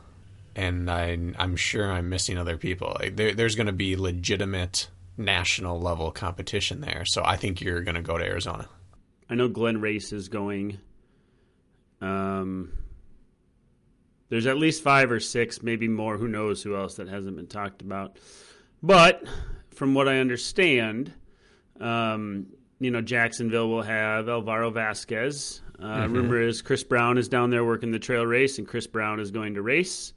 and 0.55 0.91
I, 0.91 1.17
I'm 1.39 1.57
sure 1.57 1.91
I'm 1.91 2.09
missing 2.11 2.37
other 2.39 2.57
people. 2.59 2.95
Like 3.01 3.17
there, 3.17 3.33
there's 3.35 3.55
going 3.57 3.67
to 3.69 3.73
be 3.73 3.97
legitimate 3.97 4.89
national 5.17 5.81
level 5.81 6.11
competition 6.13 6.81
there. 6.81 7.05
So 7.07 7.23
I 7.25 7.37
think 7.37 7.61
you're 7.61 7.81
going 7.81 7.95
to 7.97 8.03
go 8.03 8.19
to 8.19 8.25
Arizona. 8.25 8.69
I 9.31 9.35
know 9.35 9.49
Glenn 9.49 9.79
Racz 9.81 10.13
is 10.13 10.29
going. 10.29 10.79
Um, 12.01 12.73
there's 14.29 14.47
at 14.47 14.59
least 14.59 14.83
five 14.83 15.11
or 15.11 15.21
six, 15.21 15.63
maybe 15.63 15.89
more. 15.89 16.19
Who 16.19 16.29
knows 16.29 16.63
who 16.63 16.77
else 16.77 16.97
that 16.97 17.09
hasn't 17.09 17.37
been 17.37 17.47
talked 17.47 17.83
about? 17.83 18.19
But 18.83 19.25
from 19.71 19.95
what 19.95 20.09
I 20.09 20.19
understand, 20.19 21.13
um, 21.81 22.47
you 22.79 22.91
know, 22.91 23.01
Jacksonville 23.01 23.69
will 23.69 23.83
have 23.83 24.29
Alvaro 24.29 24.71
Vasquez. 24.71 25.63
Uh, 25.81 26.09
Rumor 26.11 26.43
is 26.43 26.61
Chris 26.61 26.83
Brown 26.85 27.19
is 27.19 27.29
down 27.29 27.51
there 27.51 27.65
working 27.65 27.91
the 27.91 27.99
trail 27.99 28.27
race, 28.27 28.59
and 28.59 28.67
Chris 28.67 28.87
Brown 28.87 29.21
is 29.21 29.31
going 29.31 29.55
to 29.55 29.63
race. 29.63 30.13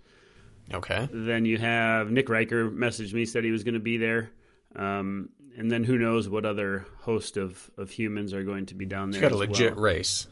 Okay. 0.74 1.08
Then 1.12 1.46
you 1.46 1.58
have 1.58 2.12
Nick 2.12 2.30
Riker 2.30 2.70
messaged 2.70 3.14
me 3.14 3.26
said 3.26 3.44
he 3.44 3.52
was 3.52 3.64
going 3.64 3.74
to 3.76 3.80
be 3.80 3.98
there. 3.98 4.32
Um, 4.76 5.30
and 5.58 5.70
then 5.70 5.84
who 5.84 5.98
knows 5.98 6.30
what 6.30 6.46
other 6.46 6.86
host 7.00 7.38
of, 7.38 7.70
of 7.78 7.90
humans 7.92 8.34
are 8.34 8.44
going 8.44 8.68
to 8.68 8.76
be 8.76 8.86
down 8.86 9.12
there. 9.12 9.22
got 9.22 9.32
a 9.32 9.38
legit 9.38 9.76
well. 9.76 9.84
race. 9.84 10.28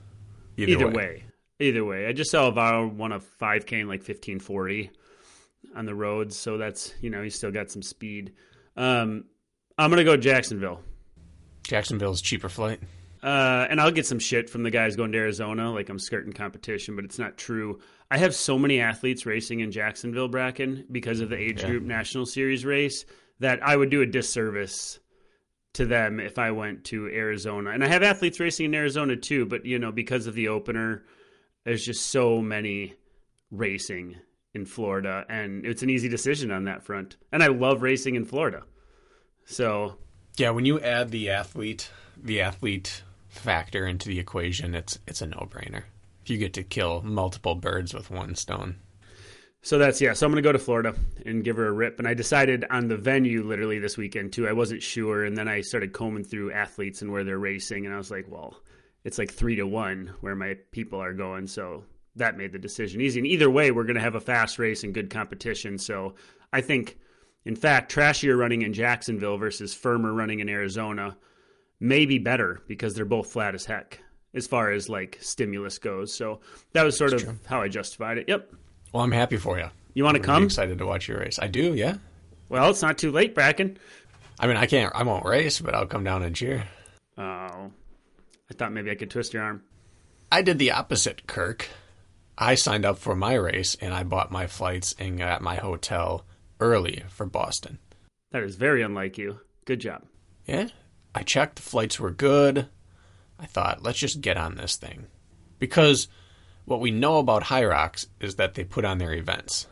Either, 0.57 0.71
Either 0.71 0.87
way. 0.87 0.93
way. 0.93 1.23
Either 1.59 1.83
way. 1.83 2.07
I 2.07 2.13
just 2.13 2.31
saw 2.31 2.45
Alvaro 2.45 2.87
won 2.87 3.11
a 3.11 3.19
5K 3.19 3.81
in 3.81 3.87
like 3.87 3.99
1540 3.99 4.91
on 5.75 5.85
the 5.85 5.93
roads. 5.95 6.37
So 6.37 6.57
that's, 6.57 6.93
you 7.01 7.09
know, 7.09 7.21
he's 7.21 7.35
still 7.35 7.51
got 7.51 7.69
some 7.69 7.81
speed. 7.81 8.33
Um, 8.77 9.25
I'm 9.77 9.89
going 9.89 9.97
to 9.97 10.03
go 10.05 10.15
Jacksonville. 10.17 10.81
Jacksonville's 11.63 12.21
cheaper 12.21 12.49
flight. 12.49 12.79
Uh, 13.21 13.67
and 13.69 13.81
I'll 13.81 13.91
get 13.91 14.05
some 14.05 14.19
shit 14.19 14.49
from 14.49 14.63
the 14.63 14.71
guys 14.71 14.95
going 14.95 15.11
to 15.11 15.17
Arizona, 15.17 15.73
like 15.73 15.89
I'm 15.89 15.99
skirting 15.99 16.31
competition, 16.31 16.95
but 16.95 17.03
it's 17.03 17.19
not 17.19 17.37
true. 17.37 17.79
I 18.09 18.17
have 18.17 18.33
so 18.33 18.57
many 18.57 18.79
athletes 18.79 19.25
racing 19.25 19.59
in 19.59 19.71
Jacksonville, 19.71 20.29
Bracken, 20.29 20.85
because 20.89 21.19
of 21.19 21.29
the 21.29 21.37
age 21.37 21.61
Yeah. 21.61 21.67
group 21.67 21.83
national 21.83 22.25
series 22.25 22.63
race, 22.63 23.05
that 23.39 23.59
I 23.61 23.75
would 23.75 23.89
do 23.89 24.01
a 24.01 24.05
disservice 24.05 24.99
to 25.73 25.85
them 25.85 26.21
if 26.21 26.39
I 26.39 26.51
went 26.51 26.85
to 26.85 27.07
Arizona. 27.07 27.71
And 27.71 27.83
I 27.83 27.87
have 27.87 28.01
athletes 28.03 28.39
racing 28.39 28.67
in 28.67 28.75
Arizona 28.75 29.17
too, 29.17 29.45
but 29.45 29.65
you 29.65 29.79
know, 29.79 29.91
because 29.91 30.25
of 30.25 30.33
the 30.33 30.47
opener, 30.47 31.03
there's 31.65 31.85
just 31.85 32.07
so 32.07 32.41
many 32.41 32.95
racing 33.51 34.15
in 34.53 34.65
Florida 34.65 35.25
and 35.29 35.65
it's 35.65 35.83
an 35.83 35.89
easy 35.89 36.09
decision 36.09 36.51
on 36.51 36.65
that 36.65 36.83
front. 36.83 37.17
And 37.31 37.43
I 37.43 37.47
love 37.47 37.81
racing 37.81 38.15
in 38.15 38.25
Florida. 38.25 38.63
So, 39.45 39.97
yeah, 40.37 40.51
when 40.51 40.65
you 40.65 40.79
add 40.79 41.11
the 41.11 41.29
athlete, 41.29 41.89
the 42.17 42.41
athlete 42.41 43.03
factor 43.27 43.85
into 43.85 44.09
the 44.09 44.19
equation, 44.19 44.75
it's 44.75 44.99
it's 45.07 45.21
a 45.21 45.27
no-brainer. 45.27 45.83
If 46.23 46.29
you 46.29 46.37
get 46.37 46.53
to 46.53 46.63
kill 46.63 47.01
multiple 47.01 47.55
birds 47.55 47.93
with 47.93 48.11
one 48.11 48.35
stone. 48.35 48.77
So 49.61 49.77
that's 49.77 49.99
yeah. 49.99 50.13
So 50.13 50.25
I'm 50.25 50.31
gonna 50.31 50.41
go 50.41 50.51
to 50.51 50.59
Florida 50.59 50.95
and 51.25 51.43
give 51.43 51.57
her 51.57 51.67
a 51.67 51.71
rip. 51.71 51.99
And 51.99 52.07
I 52.07 52.13
decided 52.13 52.65
on 52.69 52.87
the 52.87 52.97
venue 52.97 53.43
literally 53.43 53.79
this 53.79 53.97
weekend 53.97 54.31
too. 54.31 54.47
I 54.47 54.53
wasn't 54.53 54.81
sure, 54.81 55.25
and 55.25 55.37
then 55.37 55.47
I 55.47 55.61
started 55.61 55.93
combing 55.93 56.23
through 56.23 56.53
athletes 56.53 57.01
and 57.01 57.11
where 57.11 57.23
they're 57.23 57.39
racing, 57.39 57.85
and 57.85 57.93
I 57.93 57.97
was 57.97 58.11
like, 58.11 58.25
well, 58.29 58.61
it's 59.03 59.17
like 59.17 59.31
three 59.31 59.55
to 59.55 59.65
one 59.67 60.13
where 60.21 60.35
my 60.35 60.55
people 60.71 61.01
are 61.01 61.13
going. 61.13 61.47
So 61.47 61.83
that 62.15 62.37
made 62.37 62.51
the 62.51 62.59
decision 62.59 63.01
easy. 63.01 63.19
And 63.19 63.27
either 63.27 63.49
way, 63.49 63.71
we're 63.71 63.83
gonna 63.85 63.99
have 63.99 64.15
a 64.15 64.19
fast 64.21 64.59
race 64.59 64.83
and 64.83 64.93
good 64.93 65.09
competition. 65.09 65.77
So 65.77 66.15
I 66.51 66.61
think, 66.61 66.97
in 67.45 67.55
fact, 67.55 67.93
trashier 67.93 68.37
running 68.37 68.61
in 68.63 68.73
Jacksonville 68.73 69.37
versus 69.37 69.73
firmer 69.73 70.13
running 70.13 70.39
in 70.39 70.49
Arizona 70.49 71.17
may 71.79 72.05
be 72.05 72.17
better 72.17 72.61
because 72.67 72.93
they're 72.93 73.05
both 73.05 73.31
flat 73.31 73.55
as 73.55 73.65
heck 73.65 74.01
as 74.33 74.47
far 74.47 74.71
as 74.71 74.89
like 74.89 75.17
stimulus 75.21 75.79
goes. 75.79 76.13
So 76.13 76.41
that 76.73 76.83
was 76.83 76.97
sort 76.97 77.11
That's 77.11 77.23
of 77.23 77.29
true. 77.29 77.39
how 77.45 77.61
I 77.61 77.67
justified 77.67 78.17
it. 78.17 78.27
Yep. 78.27 78.53
Well, 78.93 79.03
I'm 79.03 79.11
happy 79.11 79.37
for 79.37 79.57
you. 79.57 79.69
You 79.93 80.03
want 80.03 80.17
to 80.17 80.23
come? 80.23 80.35
I'm 80.37 80.43
excited 80.43 80.77
to 80.77 80.85
watch 80.85 81.07
your 81.07 81.19
race. 81.19 81.39
I 81.41 81.47
do. 81.47 81.73
Yeah. 81.73 81.95
Well, 82.49 82.69
it's 82.69 82.81
not 82.81 82.97
too 82.97 83.11
late, 83.11 83.33
Bracken. 83.35 83.77
I 84.39 84.47
mean, 84.47 84.57
I 84.57 84.65
can't. 84.65 84.93
I 84.95 85.03
won't 85.03 85.25
race, 85.25 85.59
but 85.61 85.75
I'll 85.75 85.85
come 85.85 86.03
down 86.03 86.23
and 86.23 86.35
cheer. 86.35 86.67
Oh, 87.17 87.71
thought 88.59 88.73
maybe 88.73 88.91
I 88.91 88.95
could 88.95 89.09
twist 89.09 89.33
your 89.33 89.43
arm. 89.43 89.63
I 90.31 90.43
did 90.43 90.59
the 90.59 90.71
opposite, 90.71 91.25
Kirk. 91.25 91.69
I 92.37 92.55
signed 92.55 92.85
up 92.85 92.99
for 92.99 93.15
my 93.15 93.33
race 93.33 93.75
and 93.81 93.93
I 93.93 94.03
bought 94.03 94.31
my 94.31 94.47
flights 94.47 94.93
and 94.99 95.17
got 95.17 95.41
my 95.41 95.55
hotel 95.55 96.25
early 96.59 97.03
for 97.09 97.25
Boston. 97.25 97.79
That 98.31 98.43
is 98.43 98.55
very 98.55 98.83
unlike 98.83 99.17
you. 99.17 99.39
Good 99.65 99.79
job. 99.79 100.03
Yeah. 100.45 100.67
I 101.15 101.23
checked 101.23 101.55
the 101.55 101.61
flights 101.63 101.99
were 101.99 102.11
good. 102.11 102.67
I 103.39 103.45
thought, 103.45 103.81
let's 103.81 103.97
just 103.97 104.21
get 104.21 104.37
on 104.37 104.55
this 104.55 104.75
thing. 104.75 105.07
Because 105.57 106.07
what 106.65 106.79
we 106.79 106.91
know 106.91 107.17
about 107.17 107.43
Hyrox 107.43 108.07
is 108.19 108.35
that 108.35 108.53
they 108.53 108.63
put 108.63 108.85
on 108.85 108.99
their 108.99 109.13
events. 109.13 109.67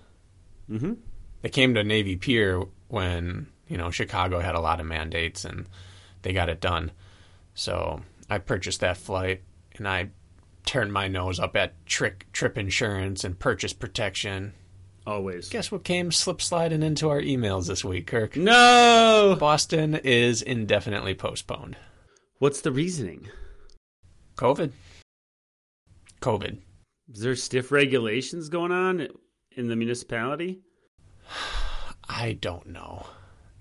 Mm-hmm. 0.69 0.93
They 1.41 1.49
came 1.49 1.75
to 1.75 1.83
Navy 1.83 2.15
Pier 2.15 2.63
when 2.87 3.47
you 3.67 3.77
know 3.77 3.91
Chicago 3.91 4.39
had 4.39 4.55
a 4.55 4.59
lot 4.59 4.79
of 4.79 4.85
mandates 4.85 5.45
and 5.45 5.67
they 6.23 6.33
got 6.33 6.49
it 6.49 6.59
done. 6.59 6.91
So 7.53 8.01
I 8.29 8.39
purchased 8.39 8.81
that 8.81 8.97
flight 8.97 9.43
and 9.75 9.87
I 9.87 10.09
turned 10.65 10.91
my 10.91 11.07
nose 11.07 11.39
up 11.39 11.55
at 11.55 11.85
trick 11.85 12.27
trip 12.31 12.57
insurance 12.57 13.23
and 13.23 13.39
purchase 13.39 13.73
protection. 13.73 14.53
Always. 15.05 15.47
Guess 15.47 15.71
what 15.71 15.85
came 15.85 16.11
slip 16.11 16.41
sliding 16.41 16.83
into 16.83 17.09
our 17.09 17.21
emails 17.21 17.67
this 17.67 17.85
week, 17.85 18.07
Kirk? 18.07 18.35
No! 18.35 19.37
Boston 19.39 19.95
is 19.95 20.41
indefinitely 20.41 21.15
postponed. 21.15 21.77
What's 22.39 22.59
the 22.59 22.73
reasoning? 22.73 23.29
COVID. 24.35 24.71
COVID. 26.21 26.57
Is 27.13 27.21
there 27.21 27.35
stiff 27.35 27.71
regulations 27.71 28.49
going 28.49 28.73
on 28.73 29.07
in 29.55 29.69
the 29.69 29.77
municipality? 29.77 30.59
I 32.09 32.33
don't 32.33 32.67
know. 32.67 33.05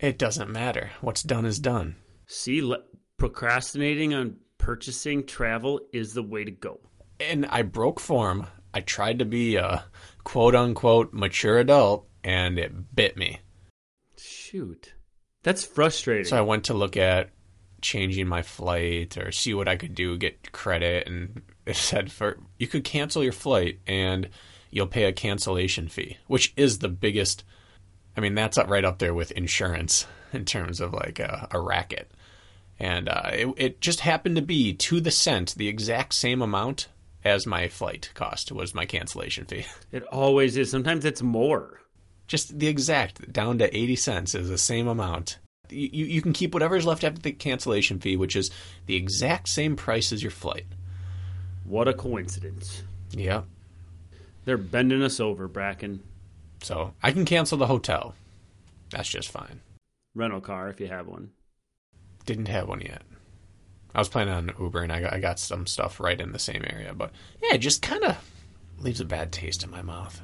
It 0.01 0.19
doesn't 0.19 0.51
matter. 0.51 0.91
What's 1.01 1.23
done 1.23 1.47
is 1.47 1.61
done. 1.61 1.97
See, 2.27 2.61
le- 2.61 2.83
procrastinating 3.19 4.15
on 4.15 4.37
purchasing 4.67 5.25
travel 5.25 5.81
is 5.93 6.13
the 6.13 6.23
way 6.25 6.43
to 6.43 6.51
go. 6.51 6.81
And 7.21 7.47
I 7.47 7.63
broke 7.63 8.01
form. 8.01 8.49
I 8.75 8.81
tried 8.81 9.21
to 9.21 9.25
be 9.25 9.55
a 9.55 9.85
quote 10.25 10.57
unquote 10.57 11.13
mature 11.13 11.61
adult, 11.61 12.09
and 12.25 12.59
it 12.59 12.97
bit 12.97 13.17
me. 13.17 13.39
Shoot. 14.19 14.95
That's 15.45 15.65
frustrating. 15.65 16.25
So 16.25 16.37
I 16.37 16.41
went 16.41 16.65
to 16.65 16.75
look 16.75 16.97
at 16.97 17.31
changing 17.81 18.27
my 18.27 18.43
flight 18.43 19.17
or 19.17 19.31
see 19.31 19.55
what 19.55 19.69
I 19.69 19.77
could 19.77 19.95
do, 19.95 20.19
get 20.19 20.51
credit, 20.51 21.07
and 21.07 21.43
it 21.65 21.77
said 21.77 22.11
for 22.11 22.37
you 22.59 22.67
could 22.67 22.83
cancel 22.83 23.23
your 23.23 23.33
flight 23.33 23.79
and 23.87 24.29
you'll 24.73 24.89
pay 24.89 25.05
a 25.05 25.13
cancellation 25.13 25.87
fee, 25.87 26.17
which 26.27 26.53
is 26.57 26.81
the 26.81 26.89
biggest. 26.89 27.45
I 28.17 28.21
mean, 28.21 28.35
that's 28.35 28.59
right 28.59 28.85
up 28.85 28.99
there 28.99 29.15
with 29.15 29.31
insurance 29.31 30.09
in 30.33 30.45
terms 30.45 30.81
of 30.81 30.93
like 30.93 31.21
a, 31.21 31.47
a 31.53 31.61
racket. 31.61 32.11
And 32.79 33.09
uh, 33.09 33.31
it, 33.33 33.55
it 33.57 33.81
just 33.81 34.01
happened 34.01 34.37
to 34.37 34.43
be 34.43 34.75
to 34.75 35.01
the 35.01 35.11
cent 35.11 35.55
the 35.55 35.69
exact 35.69 36.15
same 36.15 36.43
amount 36.43 36.89
as 37.25 37.47
my 37.47 37.69
flight 37.69 38.11
cost 38.15 38.53
was 38.53 38.75
my 38.75 38.87
cancellation 38.87 39.45
fee. 39.47 39.67
It 39.93 40.05
always 40.05 40.57
is. 40.57 40.71
Sometimes 40.71 41.05
it's 41.05 41.23
more. 41.23 41.81
Just 42.29 42.59
the 42.59 42.69
exact 42.69 43.33
down 43.33 43.59
to 43.59 43.77
80 43.77 43.97
cents 43.97 44.35
is 44.35 44.49
the 44.49 44.59
same 44.59 44.89
amount. 44.89 45.39
You, 45.71 46.05
you 46.07 46.23
can 46.23 46.33
keep 46.33 46.55
whatever's 46.55 46.87
left 46.87 47.03
after 47.03 47.21
the 47.21 47.33
cancellation 47.33 47.99
fee, 47.99 48.17
which 48.17 48.37
is 48.37 48.51
the 48.87 48.95
exact 48.95 49.49
same 49.49 49.75
price 49.75 50.13
as 50.13 50.23
your 50.23 50.31
flight. 50.31 50.67
What 51.65 51.89
a 51.89 51.95
coincidence. 51.95 52.83
Yeah. 53.11 53.43
They're 54.45 54.57
bending 54.57 55.03
us 55.03 55.19
over, 55.19 55.49
Bracken. 55.49 56.03
So 56.63 56.95
I 57.03 57.13
can 57.13 57.25
cancel 57.25 57.59
the 57.59 57.67
hotel. 57.67 58.15
That's 58.91 59.09
just 59.09 59.31
fine. 59.31 59.61
Rental 60.15 60.41
car 60.41 60.69
if 60.69 60.81
you 60.81 60.87
have 60.87 61.07
one. 61.09 61.31
Didn't 62.27 62.49
have 62.49 62.69
one 62.69 62.81
yet. 62.81 63.03
I 63.95 63.99
was 63.99 64.09
planning 64.09 64.35
on 64.35 64.53
Uber 64.61 64.83
and 64.83 64.93
I 64.93 65.01
got, 65.01 65.13
I 65.15 65.21
got 65.21 65.39
some 65.39 65.67
stuff 65.67 66.01
right 66.01 66.21
in 66.21 66.33
the 66.33 66.39
same 66.39 66.65
area, 66.69 66.93
but 66.93 67.13
yeah, 67.43 67.55
it 67.55 67.59
just 67.59 67.81
kind 67.81 68.05
of 68.05 68.19
leaves 68.79 69.01
a 69.01 69.07
bad 69.07 69.33
taste 69.33 69.65
in 69.65 69.71
my 69.71 69.81
mouth. 69.81 70.21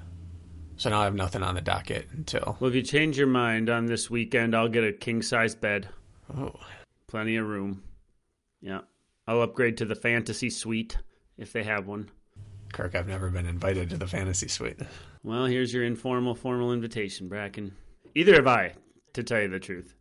So 0.76 0.90
now 0.90 1.00
I 1.00 1.04
have 1.04 1.14
nothing 1.14 1.42
on 1.42 1.54
the 1.54 1.60
docket 1.60 2.08
until. 2.12 2.56
Well, 2.60 2.68
if 2.68 2.74
you 2.74 2.82
change 2.82 3.16
your 3.16 3.28
mind 3.28 3.70
on 3.70 3.86
this 3.86 4.10
weekend, 4.10 4.54
I'll 4.54 4.68
get 4.68 4.84
a 4.84 4.92
king 4.92 5.22
size 5.22 5.54
bed. 5.54 5.88
Oh. 6.36 6.54
Plenty 7.06 7.36
of 7.36 7.46
room. 7.46 7.82
Yeah. 8.60 8.80
I'll 9.26 9.42
upgrade 9.42 9.76
to 9.78 9.84
the 9.84 9.94
fantasy 9.94 10.50
suite 10.50 10.98
if 11.38 11.52
they 11.52 11.62
have 11.62 11.86
one. 11.86 12.10
Kirk, 12.72 12.94
I've 12.94 13.08
never 13.08 13.30
been 13.30 13.46
invited 13.46 13.90
to 13.90 13.96
the 13.96 14.06
fantasy 14.06 14.48
suite. 14.48 14.80
Well, 15.22 15.46
here's 15.46 15.72
your 15.72 15.84
informal, 15.84 16.34
formal 16.34 16.72
invitation, 16.72 17.28
Bracken. 17.28 17.72
Either 18.14 18.34
have 18.34 18.46
I, 18.46 18.74
to 19.12 19.22
tell 19.22 19.40
you 19.40 19.48
the 19.48 19.60
truth. 19.60 19.94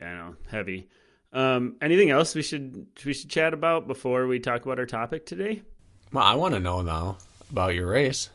I 0.00 0.06
know, 0.06 0.36
heavy. 0.50 0.88
Um, 1.32 1.76
anything 1.82 2.10
else 2.10 2.34
we 2.34 2.42
should 2.42 2.86
we 3.04 3.12
should 3.12 3.30
chat 3.30 3.52
about 3.52 3.86
before 3.86 4.26
we 4.26 4.38
talk 4.38 4.64
about 4.64 4.78
our 4.78 4.86
topic 4.86 5.26
today? 5.26 5.62
Well, 6.12 6.24
I 6.24 6.34
want 6.34 6.54
to 6.54 6.60
know 6.60 6.82
now 6.82 7.18
about 7.50 7.74
your 7.74 7.88
race. 7.88 8.30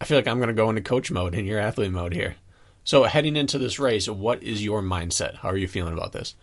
I 0.00 0.04
feel 0.04 0.18
like 0.18 0.28
I'm 0.28 0.38
going 0.38 0.48
to 0.48 0.54
go 0.54 0.68
into 0.68 0.82
coach 0.82 1.10
mode 1.10 1.34
and 1.34 1.46
your 1.46 1.58
athlete 1.58 1.92
mode 1.92 2.12
here. 2.12 2.36
So, 2.84 3.04
heading 3.04 3.36
into 3.36 3.58
this 3.58 3.78
race, 3.78 4.08
what 4.08 4.42
is 4.42 4.64
your 4.64 4.82
mindset? 4.82 5.36
How 5.36 5.50
are 5.50 5.56
you 5.56 5.68
feeling 5.68 5.92
about 5.92 6.12
this? 6.12 6.34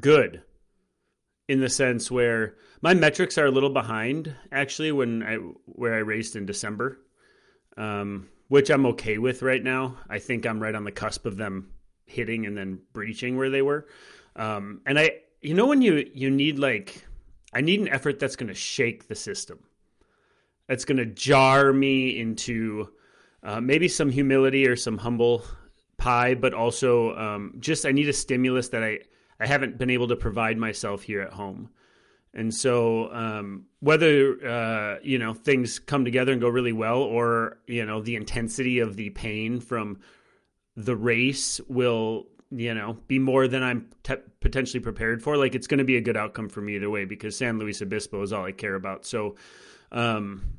Good. 0.00 0.42
In 1.48 1.60
the 1.60 1.68
sense 1.68 2.10
where 2.10 2.56
my 2.82 2.92
metrics 2.94 3.38
are 3.38 3.46
a 3.46 3.50
little 3.50 3.70
behind 3.70 4.34
actually 4.50 4.92
when 4.92 5.22
I 5.22 5.36
where 5.66 5.94
I 5.94 5.98
raced 5.98 6.36
in 6.36 6.44
December, 6.44 6.98
um, 7.76 8.28
which 8.48 8.70
I'm 8.70 8.86
okay 8.86 9.18
with 9.18 9.42
right 9.42 9.62
now. 9.62 9.98
I 10.08 10.18
think 10.18 10.44
I'm 10.44 10.60
right 10.60 10.74
on 10.74 10.84
the 10.84 10.92
cusp 10.92 11.26
of 11.26 11.36
them 11.36 11.72
hitting 12.04 12.46
and 12.46 12.56
then 12.56 12.80
breaching 12.92 13.36
where 13.36 13.50
they 13.50 13.62
were. 13.62 13.86
Um, 14.36 14.82
and 14.86 14.98
I, 14.98 15.12
you 15.40 15.54
know, 15.54 15.66
when 15.66 15.82
you 15.82 16.08
you 16.14 16.30
need 16.30 16.58
like, 16.58 17.04
I 17.52 17.60
need 17.62 17.80
an 17.80 17.88
effort 17.88 18.18
that's 18.18 18.36
going 18.36 18.48
to 18.48 18.54
shake 18.54 19.08
the 19.08 19.14
system. 19.14 19.58
That's 20.68 20.84
going 20.84 20.98
to 20.98 21.06
jar 21.06 21.72
me 21.72 22.18
into 22.18 22.90
uh, 23.42 23.60
maybe 23.60 23.88
some 23.88 24.10
humility 24.10 24.66
or 24.66 24.76
some 24.76 24.98
humble 24.98 25.42
pie, 25.96 26.34
but 26.34 26.52
also 26.52 27.16
um, 27.16 27.54
just 27.58 27.86
I 27.86 27.92
need 27.92 28.08
a 28.08 28.12
stimulus 28.12 28.68
that 28.68 28.82
I 28.82 29.00
I 29.40 29.46
haven't 29.46 29.78
been 29.78 29.90
able 29.90 30.08
to 30.08 30.16
provide 30.16 30.58
myself 30.58 31.02
here 31.02 31.22
at 31.22 31.32
home. 31.32 31.70
And 32.34 32.52
so, 32.54 33.10
um, 33.14 33.64
whether 33.80 34.46
uh, 34.46 34.98
you 35.02 35.18
know 35.18 35.32
things 35.32 35.78
come 35.78 36.04
together 36.04 36.32
and 36.32 36.40
go 36.40 36.48
really 36.48 36.72
well, 36.72 36.98
or 36.98 37.58
you 37.66 37.86
know 37.86 38.02
the 38.02 38.16
intensity 38.16 38.80
of 38.80 38.96
the 38.96 39.10
pain 39.10 39.60
from 39.60 40.00
the 40.76 40.96
race 40.96 41.60
will 41.68 42.26
you 42.50 42.74
know 42.74 42.98
be 43.08 43.18
more 43.18 43.48
than 43.48 43.62
I'm 43.62 43.88
te- 44.02 44.16
potentially 44.40 44.80
prepared 44.80 45.22
for. 45.22 45.36
Like 45.36 45.54
it's 45.54 45.66
going 45.66 45.78
to 45.78 45.84
be 45.84 45.96
a 45.96 46.00
good 46.00 46.16
outcome 46.16 46.48
for 46.48 46.60
me 46.60 46.76
either 46.76 46.90
way 46.90 47.04
because 47.04 47.36
San 47.36 47.58
Luis 47.58 47.82
Obispo 47.82 48.22
is 48.22 48.32
all 48.32 48.44
I 48.44 48.52
care 48.52 48.74
about. 48.74 49.04
So, 49.06 49.36
um, 49.92 50.58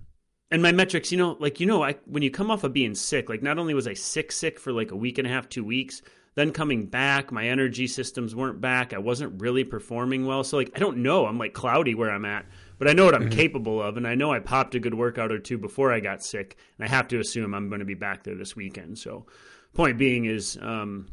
and 0.51 0.61
my 0.61 0.71
metrics, 0.71 1.11
you 1.11 1.17
know, 1.17 1.37
like 1.39 1.59
you 1.59 1.65
know, 1.65 1.83
I 1.83 1.95
when 2.05 2.23
you 2.23 2.31
come 2.31 2.51
off 2.51 2.63
of 2.63 2.73
being 2.73 2.95
sick, 2.95 3.29
like 3.29 3.41
not 3.41 3.57
only 3.57 3.73
was 3.73 3.87
I 3.87 3.93
sick, 3.93 4.31
sick 4.31 4.59
for 4.59 4.71
like 4.71 4.91
a 4.91 4.95
week 4.95 5.17
and 5.17 5.27
a 5.27 5.29
half, 5.29 5.49
two 5.49 5.63
weeks, 5.63 6.01
then 6.35 6.51
coming 6.51 6.85
back, 6.85 7.31
my 7.31 7.47
energy 7.47 7.87
systems 7.87 8.35
weren't 8.35 8.61
back. 8.61 8.93
I 8.93 8.99
wasn't 8.99 9.41
really 9.41 9.63
performing 9.63 10.25
well. 10.25 10.43
So 10.43 10.57
like 10.57 10.71
I 10.75 10.79
don't 10.79 10.97
know. 10.97 11.25
I'm 11.25 11.37
like 11.37 11.53
cloudy 11.53 11.95
where 11.95 12.11
I'm 12.11 12.25
at, 12.25 12.45
but 12.77 12.87
I 12.87 12.93
know 12.93 13.05
what 13.05 13.15
I'm 13.15 13.29
mm-hmm. 13.29 13.39
capable 13.39 13.81
of, 13.81 13.97
and 13.97 14.07
I 14.07 14.15
know 14.15 14.31
I 14.31 14.39
popped 14.39 14.75
a 14.75 14.79
good 14.79 14.93
workout 14.93 15.31
or 15.31 15.39
two 15.39 15.57
before 15.57 15.91
I 15.91 15.99
got 15.99 16.23
sick, 16.23 16.57
and 16.77 16.85
I 16.85 16.89
have 16.89 17.07
to 17.09 17.19
assume 17.19 17.53
I'm 17.53 17.69
going 17.69 17.79
to 17.79 17.85
be 17.85 17.93
back 17.93 18.23
there 18.23 18.35
this 18.35 18.55
weekend. 18.55 18.99
So 18.99 19.25
point 19.73 19.97
being 19.97 20.25
is, 20.25 20.57
um, 20.61 21.07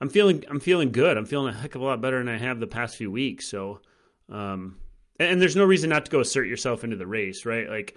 I'm 0.00 0.08
feeling 0.08 0.44
I'm 0.48 0.60
feeling 0.60 0.92
good. 0.92 1.16
I'm 1.16 1.26
feeling 1.26 1.54
a 1.54 1.56
heck 1.56 1.74
of 1.74 1.80
a 1.80 1.84
lot 1.84 2.00
better 2.00 2.18
than 2.18 2.28
I 2.28 2.38
have 2.38 2.60
the 2.60 2.66
past 2.66 2.96
few 2.96 3.10
weeks. 3.10 3.48
So, 3.48 3.80
um, 4.28 4.78
and, 5.18 5.32
and 5.32 5.42
there's 5.42 5.56
no 5.56 5.64
reason 5.64 5.90
not 5.90 6.04
to 6.04 6.10
go 6.10 6.20
assert 6.20 6.46
yourself 6.46 6.84
into 6.84 6.96
the 6.96 7.06
race, 7.06 7.44
right? 7.44 7.68
Like, 7.68 7.96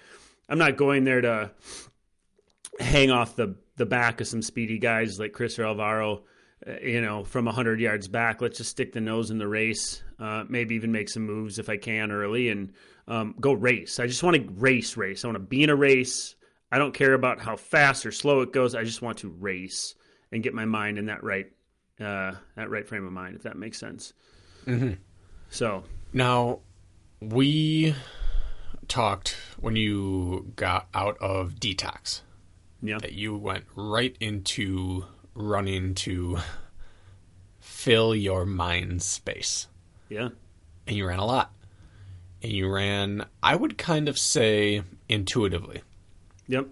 I'm 0.49 0.57
not 0.57 0.77
going 0.77 1.03
there 1.03 1.21
to 1.21 1.51
hang 2.79 3.11
off 3.11 3.35
the 3.35 3.55
the 3.77 3.85
back 3.85 4.21
of 4.21 4.27
some 4.27 4.41
speedy 4.41 4.79
guys 4.79 5.19
like 5.19 5.33
Chris 5.33 5.57
or 5.57 5.65
Alvaro, 5.65 6.23
uh, 6.67 6.73
you 6.83 7.01
know, 7.01 7.23
from 7.23 7.45
100 7.45 7.79
yards 7.79 8.07
back. 8.07 8.41
Let's 8.41 8.57
just 8.57 8.71
stick 8.71 8.93
the 8.93 9.01
nose 9.01 9.31
in 9.31 9.37
the 9.37 9.47
race. 9.47 10.03
Uh, 10.19 10.43
maybe 10.47 10.75
even 10.75 10.91
make 10.91 11.09
some 11.09 11.25
moves 11.25 11.57
if 11.57 11.69
I 11.69 11.77
can 11.77 12.11
early 12.11 12.49
and 12.49 12.73
um, 13.07 13.35
go 13.39 13.53
race. 13.53 13.99
I 13.99 14.07
just 14.07 14.23
want 14.23 14.35
to 14.35 14.53
race, 14.53 14.97
race. 14.97 15.23
I 15.23 15.27
want 15.27 15.35
to 15.35 15.39
be 15.39 15.63
in 15.63 15.69
a 15.69 15.75
race. 15.75 16.35
I 16.71 16.77
don't 16.77 16.93
care 16.93 17.13
about 17.13 17.39
how 17.39 17.55
fast 17.55 18.05
or 18.05 18.11
slow 18.11 18.41
it 18.41 18.53
goes. 18.53 18.75
I 18.75 18.83
just 18.83 19.01
want 19.01 19.19
to 19.19 19.29
race 19.29 19.95
and 20.31 20.43
get 20.43 20.53
my 20.53 20.65
mind 20.65 20.97
in 20.97 21.07
that 21.07 21.23
right 21.23 21.51
uh, 22.01 22.33
that 22.55 22.69
right 22.69 22.87
frame 22.87 23.05
of 23.05 23.13
mind, 23.13 23.35
if 23.35 23.43
that 23.43 23.57
makes 23.57 23.79
sense. 23.79 24.13
Mm-hmm. 24.65 24.93
So 25.49 25.83
now 26.13 26.59
we 27.19 27.95
talked 28.87 29.37
when 29.59 29.75
you 29.75 30.51
got 30.55 30.87
out 30.93 31.17
of 31.19 31.55
detox 31.55 32.21
yeah, 32.81 32.97
that 32.99 33.13
you 33.13 33.35
went 33.35 33.65
right 33.75 34.15
into 34.19 35.05
running 35.33 35.93
to 35.95 36.39
fill 37.59 38.15
your 38.15 38.45
mind 38.45 39.01
space. 39.01 39.67
yeah, 40.09 40.29
And 40.87 40.95
you 40.97 41.07
ran 41.07 41.19
a 41.19 41.25
lot. 41.25 41.53
And 42.43 42.51
you 42.51 42.69
ran, 42.69 43.25
I 43.43 43.55
would 43.55 43.77
kind 43.77 44.09
of 44.09 44.17
say 44.17 44.81
intuitively, 45.07 45.83
yep, 46.47 46.67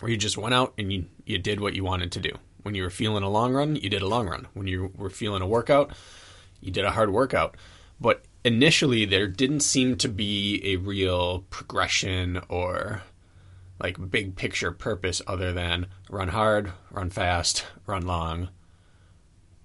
where 0.00 0.10
you 0.10 0.16
just 0.16 0.38
went 0.38 0.54
out 0.54 0.72
and 0.78 0.90
you, 0.90 1.04
you 1.26 1.38
did 1.38 1.60
what 1.60 1.74
you 1.74 1.84
wanted 1.84 2.12
to 2.12 2.20
do. 2.20 2.32
When 2.62 2.74
you 2.74 2.82
were 2.82 2.90
feeling 2.90 3.22
a 3.22 3.30
long 3.30 3.52
run, 3.52 3.76
you 3.76 3.88
did 3.88 4.02
a 4.02 4.08
long 4.08 4.28
run. 4.28 4.46
When 4.54 4.66
you 4.66 4.92
were 4.96 5.10
feeling 5.10 5.42
a 5.42 5.46
workout, 5.46 5.92
you 6.60 6.70
did 6.70 6.84
a 6.84 6.92
hard 6.92 7.12
workout. 7.12 7.56
But 8.00 8.24
initially, 8.44 9.04
there 9.04 9.28
didn't 9.28 9.60
seem 9.60 9.96
to 9.98 10.08
be 10.08 10.60
a 10.64 10.76
real 10.76 11.40
progression 11.50 12.40
or 12.48 13.02
like 13.80 14.10
big 14.10 14.36
picture 14.36 14.70
purpose 14.70 15.20
other 15.26 15.52
than 15.52 15.86
run 16.08 16.28
hard, 16.28 16.72
run 16.90 17.10
fast, 17.10 17.64
run 17.86 18.06
long, 18.06 18.48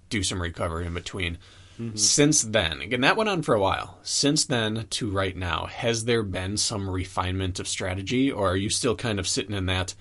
do 0.10 0.24
some 0.24 0.42
recovery 0.42 0.88
in 0.88 0.94
between. 0.94 1.38
Mm-hmm. 1.80 1.96
Since 1.96 2.42
then, 2.42 2.82
again, 2.82 3.02
that 3.02 3.16
went 3.16 3.30
on 3.30 3.44
for 3.44 3.54
a 3.54 3.60
while. 3.60 4.00
Since 4.02 4.46
then 4.46 4.88
to 4.90 5.12
right 5.12 5.38
now, 5.38 5.68
has 5.68 6.06
there 6.06 6.24
been 6.24 6.58
some 6.58 6.90
refinement 6.90 7.60
of 7.60 7.68
strategy, 7.68 8.32
or 8.32 8.50
are 8.52 8.58
you 8.58 8.72
still 8.72 8.96
kind 8.96 9.20
of 9.20 9.28
sitting 9.28 9.56
in 9.56 9.68
that? 9.68 9.94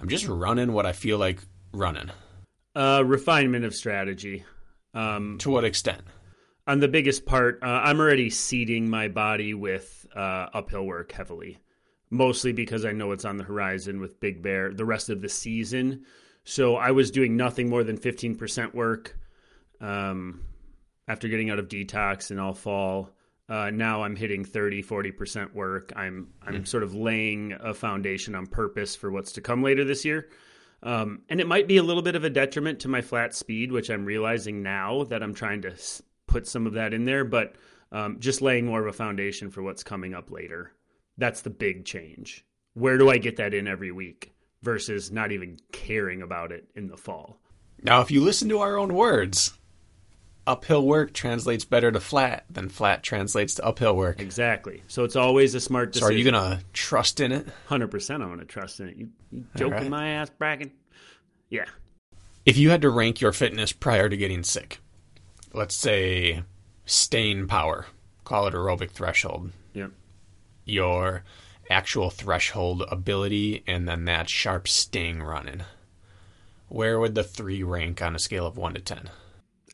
I'm 0.00 0.08
just 0.08 0.26
running 0.26 0.72
what 0.72 0.86
I 0.86 0.92
feel 0.92 1.18
like 1.18 1.38
running. 1.72 2.10
Uh, 2.74 3.02
refinement 3.04 3.64
of 3.64 3.74
strategy. 3.74 4.44
Um, 4.94 5.38
To 5.38 5.50
what 5.50 5.64
extent? 5.64 6.02
on 6.66 6.78
the 6.80 6.88
biggest 6.88 7.26
part, 7.26 7.58
uh, 7.62 7.66
I'm 7.66 7.98
already 7.98 8.30
seeding 8.30 8.88
my 8.88 9.08
body 9.08 9.52
with 9.54 10.06
uh, 10.14 10.46
uphill 10.54 10.84
work 10.84 11.10
heavily, 11.12 11.58
mostly 12.10 12.52
because 12.52 12.84
I 12.84 12.92
know 12.92 13.10
it's 13.12 13.24
on 13.24 13.36
the 13.36 13.44
horizon 13.44 14.00
with 14.00 14.20
Big 14.20 14.42
Bear 14.42 14.72
the 14.72 14.84
rest 14.84 15.10
of 15.10 15.20
the 15.22 15.28
season. 15.28 16.04
So 16.44 16.76
I 16.76 16.90
was 16.92 17.10
doing 17.10 17.36
nothing 17.36 17.68
more 17.68 17.82
than 17.84 17.98
15% 17.98 18.74
work 18.74 19.18
um, 19.80 20.44
after 21.08 21.28
getting 21.28 21.50
out 21.50 21.58
of 21.58 21.68
detox 21.68 22.30
and 22.30 22.38
all 22.40 22.54
fall. 22.54 23.10
Uh, 23.48 23.70
now 23.70 24.02
I'm 24.02 24.16
hitting 24.16 24.44
30, 24.44 24.82
40% 24.82 25.52
work. 25.54 25.92
I'm 25.96 26.28
I'm 26.46 26.64
sort 26.64 26.84
of 26.84 26.94
laying 26.94 27.52
a 27.60 27.74
foundation 27.74 28.34
on 28.34 28.46
purpose 28.46 28.94
for 28.96 29.10
what's 29.10 29.32
to 29.32 29.40
come 29.40 29.62
later 29.62 29.84
this 29.84 30.04
year. 30.04 30.28
Um, 30.82 31.22
and 31.28 31.40
it 31.40 31.46
might 31.46 31.68
be 31.68 31.76
a 31.76 31.82
little 31.82 32.02
bit 32.02 32.16
of 32.16 32.24
a 32.24 32.30
detriment 32.30 32.80
to 32.80 32.88
my 32.88 33.00
flat 33.02 33.34
speed, 33.34 33.70
which 33.70 33.88
I'm 33.88 34.04
realizing 34.04 34.62
now 34.62 35.04
that 35.04 35.22
I'm 35.22 35.34
trying 35.34 35.62
to 35.62 35.74
put 36.26 36.48
some 36.48 36.66
of 36.66 36.72
that 36.74 36.92
in 36.92 37.04
there, 37.04 37.24
but 37.24 37.54
um, 37.92 38.18
just 38.18 38.42
laying 38.42 38.66
more 38.66 38.80
of 38.80 38.86
a 38.86 38.92
foundation 38.92 39.50
for 39.50 39.62
what's 39.62 39.84
coming 39.84 40.14
up 40.14 40.30
later. 40.30 40.72
That's 41.18 41.42
the 41.42 41.50
big 41.50 41.84
change. 41.84 42.44
Where 42.74 42.98
do 42.98 43.10
I 43.10 43.18
get 43.18 43.36
that 43.36 43.54
in 43.54 43.68
every 43.68 43.92
week 43.92 44.32
versus 44.62 45.12
not 45.12 45.30
even 45.30 45.58
caring 45.72 46.22
about 46.22 46.52
it 46.52 46.68
in 46.74 46.88
the 46.88 46.96
fall? 46.96 47.38
Now, 47.82 48.00
if 48.00 48.10
you 48.10 48.22
listen 48.22 48.48
to 48.48 48.60
our 48.60 48.78
own 48.78 48.94
words, 48.94 49.52
uphill 50.46 50.84
work 50.86 51.12
translates 51.12 51.64
better 51.64 51.92
to 51.92 52.00
flat 52.00 52.44
than 52.50 52.68
flat 52.68 53.02
translates 53.02 53.54
to 53.54 53.64
uphill 53.64 53.96
work. 53.96 54.20
Exactly. 54.20 54.82
So 54.88 55.04
it's 55.04 55.16
always 55.16 55.54
a 55.54 55.60
smart 55.60 55.94
So, 55.94 56.06
are 56.06 56.12
you 56.12 56.30
going 56.30 56.34
to 56.34 56.64
trust 56.72 57.20
in 57.20 57.32
it? 57.32 57.46
Hundred 57.66 57.90
percent, 57.90 58.22
I 58.22 58.26
want 58.26 58.40
to 58.40 58.46
trust 58.46 58.80
in 58.80 58.88
it. 58.88 58.96
You, 58.96 59.08
you 59.30 59.44
joking 59.56 59.72
right. 59.74 59.90
my 59.90 60.08
ass, 60.10 60.30
Bracken? 60.30 60.72
Yeah. 61.48 61.66
If 62.44 62.56
you 62.58 62.70
had 62.70 62.82
to 62.82 62.90
rank 62.90 63.20
your 63.20 63.32
fitness 63.32 63.72
prior 63.72 64.08
to 64.08 64.16
getting 64.16 64.42
sick, 64.42 64.80
let's 65.52 65.76
say 65.76 66.42
stain 66.86 67.46
power, 67.46 67.86
call 68.24 68.46
it 68.48 68.54
aerobic 68.54 68.90
threshold, 68.90 69.52
Yep. 69.74 69.92
your 70.64 71.22
actual 71.70 72.10
threshold 72.10 72.82
ability, 72.90 73.62
and 73.66 73.88
then 73.88 74.04
that 74.06 74.28
sharp 74.28 74.66
sting 74.66 75.22
running, 75.22 75.62
where 76.68 76.98
would 76.98 77.14
the 77.14 77.22
three 77.22 77.62
rank 77.62 78.02
on 78.02 78.16
a 78.16 78.18
scale 78.18 78.46
of 78.46 78.56
1 78.56 78.74
to 78.74 78.80
10? 78.80 79.10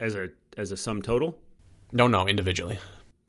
As 0.00 0.14
a 0.14 0.28
as 0.58 0.70
a 0.72 0.76
sum 0.76 1.00
total, 1.00 1.38
No, 1.92 2.06
no, 2.06 2.26
individually. 2.28 2.78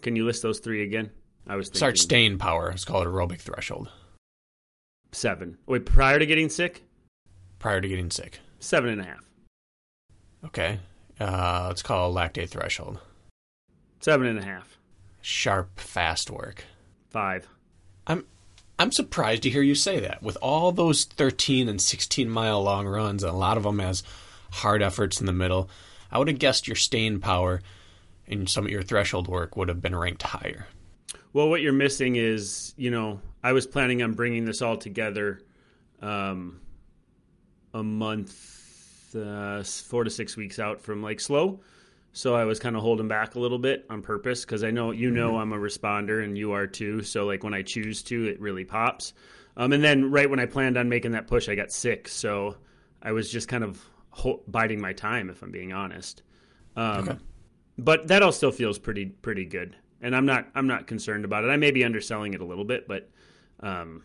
can 0.02 0.15
you 0.18 0.26
list 0.26 0.42
those 0.42 0.60
three 0.60 0.84
again? 0.84 1.12
I 1.48 1.56
was 1.56 1.68
thinking 1.68 1.78
Start 1.78 1.98
staying 1.98 2.38
power, 2.39 2.70
let's 2.70 2.84
call 2.86 3.02
it 3.02 3.06
aerobic 3.06 3.39
threshold, 3.39 3.89
seven. 5.12 5.58
Wait, 5.65 5.86
prior 5.86 6.20
to 6.20 6.26
getting 6.26 6.50
sick, 6.50 6.84
prior 7.60 7.80
to 7.82 7.88
getting 7.88 8.12
sick. 8.12 8.39
seven 8.60 8.89
and 8.92 9.02
a 9.02 9.06
half. 9.06 9.24
Okay. 10.46 10.80
Uh, 11.20 11.65
let's 11.68 11.82
call 11.82 12.10
it 12.12 12.15
lactate 12.20 12.50
threshold. 12.50 12.98
Seven 14.00 14.28
and 14.28 14.39
a 14.39 14.44
half. 14.46 14.78
Sharp, 15.22 15.78
fast 15.80 16.32
work. 16.32 16.63
Five. 17.10 17.48
I'm 18.08 18.26
I'm 18.78 18.94
surprised 18.94 19.44
to 19.44 19.50
hear 19.50 19.62
you 19.62 19.76
say 19.76 20.00
that. 20.00 20.24
With 20.24 20.38
all 20.42 20.72
those 20.72 21.04
13 21.04 21.68
and 21.68 21.82
16 21.82 22.30
mile 22.30 22.63
long 22.63 22.88
runs, 22.88 23.24
and 23.24 23.34
a 23.34 23.36
lot 23.36 23.58
of 23.58 23.63
them 23.63 23.82
as 23.82 24.04
hard 24.52 24.82
efforts 24.82 25.20
in 25.20 25.26
the 25.26 25.34
middle, 25.34 25.70
I 26.12 26.17
would 26.17 26.28
have 26.28 26.39
guessed 26.39 26.67
your 26.67 26.76
staying 26.76 27.19
power 27.19 27.62
and 28.28 28.50
some 28.50 28.65
of 28.65 28.72
your 28.72 28.84
threshold 28.84 29.28
work 29.28 29.58
would 29.58 29.69
have 29.69 29.82
been 29.82 29.95
ranked 29.95 30.24
higher. 30.24 30.67
Well, 31.34 31.50
what 31.50 31.62
you're 31.62 31.74
missing 31.74 32.15
is, 32.15 32.74
you 32.78 32.91
know, 32.91 33.22
I 33.43 33.54
was 33.54 33.67
planning 33.67 34.02
on 34.02 34.13
bringing 34.13 34.45
this 34.45 34.62
all 34.62 34.78
together 34.78 35.41
um, 36.02 36.62
a 37.74 37.84
month, 37.84 39.15
uh, 39.15 39.63
four 39.63 40.04
to 40.04 40.10
six 40.10 40.36
weeks 40.36 40.60
out 40.60 40.82
from 40.82 41.04
like 41.04 41.19
SLO. 41.19 41.60
So 42.12 42.36
I 42.36 42.45
was 42.45 42.60
kind 42.60 42.76
of 42.76 42.82
holding 42.82 43.08
back 43.08 43.36
a 43.36 43.39
little 43.39 43.60
bit 43.60 43.86
on 43.89 44.02
purpose 44.02 44.43
because 44.43 44.63
I 44.63 44.72
know 44.72 44.91
you 44.91 45.12
know 45.12 45.38
I'm 45.38 45.54
a 45.54 45.58
responder 45.58 46.24
and 46.24 46.38
you 46.38 46.54
are 46.54 46.65
too. 46.65 47.04
So 47.04 47.26
like 47.26 47.43
when 47.43 47.54
I 47.54 47.62
choose 47.62 48.02
to, 48.04 48.26
it 48.26 48.39
really 48.41 48.65
pops. 48.65 49.13
Um, 49.56 49.74
and 49.74 49.84
then 49.84 50.10
right 50.10 50.30
when 50.30 50.39
I 50.39 50.45
planned 50.45 50.78
on 50.78 50.89
making 50.89 51.12
that 51.12 51.28
push, 51.28 51.50
I 51.50 51.56
got 51.56 51.72
sick. 51.72 52.08
So 52.08 52.58
I 53.02 53.12
was 53.12 53.32
just 53.32 53.48
kind 53.48 53.63
of 53.63 53.84
ho- 54.12 54.41
biding 54.48 54.80
my 54.82 54.93
time, 54.93 55.30
if 55.30 55.41
I'm 55.41 55.52
being 55.52 55.74
honest. 55.74 56.22
Um, 56.76 57.00
Okay. 57.10 57.17
But 57.78 58.08
that 58.10 58.22
all 58.22 58.34
still 58.34 58.52
feels 58.52 58.78
pretty 58.78 59.06
pretty 59.06 59.45
good, 59.45 59.76
and 60.02 60.13
I'm 60.15 60.26
not 60.26 60.48
I'm 60.54 60.67
not 60.67 60.86
concerned 60.86 61.24
about 61.24 61.45
it. 61.45 61.48
I 61.48 61.56
may 61.56 61.72
be 61.72 61.86
underselling 61.86 62.34
it 62.34 62.41
a 62.41 62.45
little 62.45 62.65
bit, 62.65 62.89
but 62.89 63.10
um, 63.62 64.04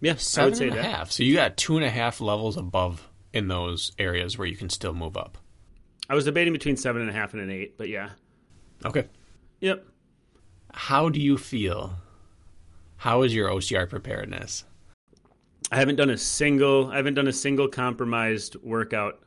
yeah, 0.00 0.14
I 0.38 0.44
would 0.44 0.56
say 0.56 0.68
and 0.68 0.74
a 0.78 0.82
that. 0.82 0.84
half. 0.84 1.10
So 1.10 1.24
you 1.24 1.34
got 1.34 1.56
two 1.56 1.76
and 1.76 1.84
a 1.84 1.90
half 1.90 2.20
levels 2.20 2.56
above 2.56 3.08
in 3.32 3.48
those 3.48 3.90
areas 3.98 4.38
where 4.38 4.46
you 4.46 4.56
can 4.56 4.70
still 4.70 4.94
move 4.94 5.16
up. 5.16 5.38
I 6.08 6.14
was 6.14 6.24
debating 6.24 6.52
between 6.52 6.76
seven 6.76 7.02
and 7.02 7.10
a 7.10 7.12
half 7.12 7.32
and 7.32 7.42
an 7.42 7.50
eight, 7.50 7.76
but 7.78 7.88
yeah, 7.88 8.10
Okay. 8.84 9.08
yep. 9.60 9.84
How 10.72 11.08
do 11.08 11.20
you 11.20 11.38
feel? 11.38 11.94
How 12.96 13.22
is 13.22 13.34
your 13.34 13.48
OCR 13.48 13.88
preparedness? 13.90 14.64
I 15.72 15.76
haven't 15.76 15.96
done 15.96 16.10
a 16.10 16.18
single 16.18 16.90
I 16.92 16.96
haven't 16.96 17.14
done 17.14 17.28
a 17.28 17.32
single 17.32 17.66
compromised 17.66 18.56
workout 18.62 19.20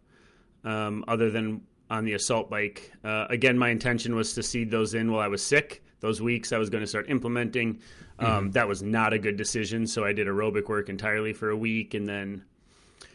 um, 0.63 1.03
other 1.07 1.31
than 1.31 1.61
on 1.89 2.05
the 2.05 2.13
assault 2.13 2.49
bike. 2.51 2.91
Uh, 3.03 3.25
again, 3.29 3.57
my 3.57 3.69
intention 3.69 4.15
was 4.15 4.33
to 4.35 4.43
seed 4.43 4.69
those 4.69 4.93
in 4.93 5.11
while 5.11 5.21
I 5.21 5.27
was 5.27 5.43
sick. 5.43 5.83
Those 6.01 6.21
weeks 6.21 6.53
I 6.53 6.59
was 6.59 6.69
going 6.69 6.83
to 6.83 6.87
start 6.87 7.09
implementing. 7.09 7.79
Um, 8.19 8.51
That 8.51 8.67
was 8.67 8.83
not 8.83 9.11
a 9.11 9.19
good 9.19 9.37
decision, 9.37 9.87
so 9.87 10.05
I 10.05 10.13
did 10.13 10.27
aerobic 10.27 10.67
work 10.69 10.87
entirely 10.87 11.33
for 11.33 11.49
a 11.49 11.57
week, 11.57 11.95
and 11.95 12.07
then 12.07 12.43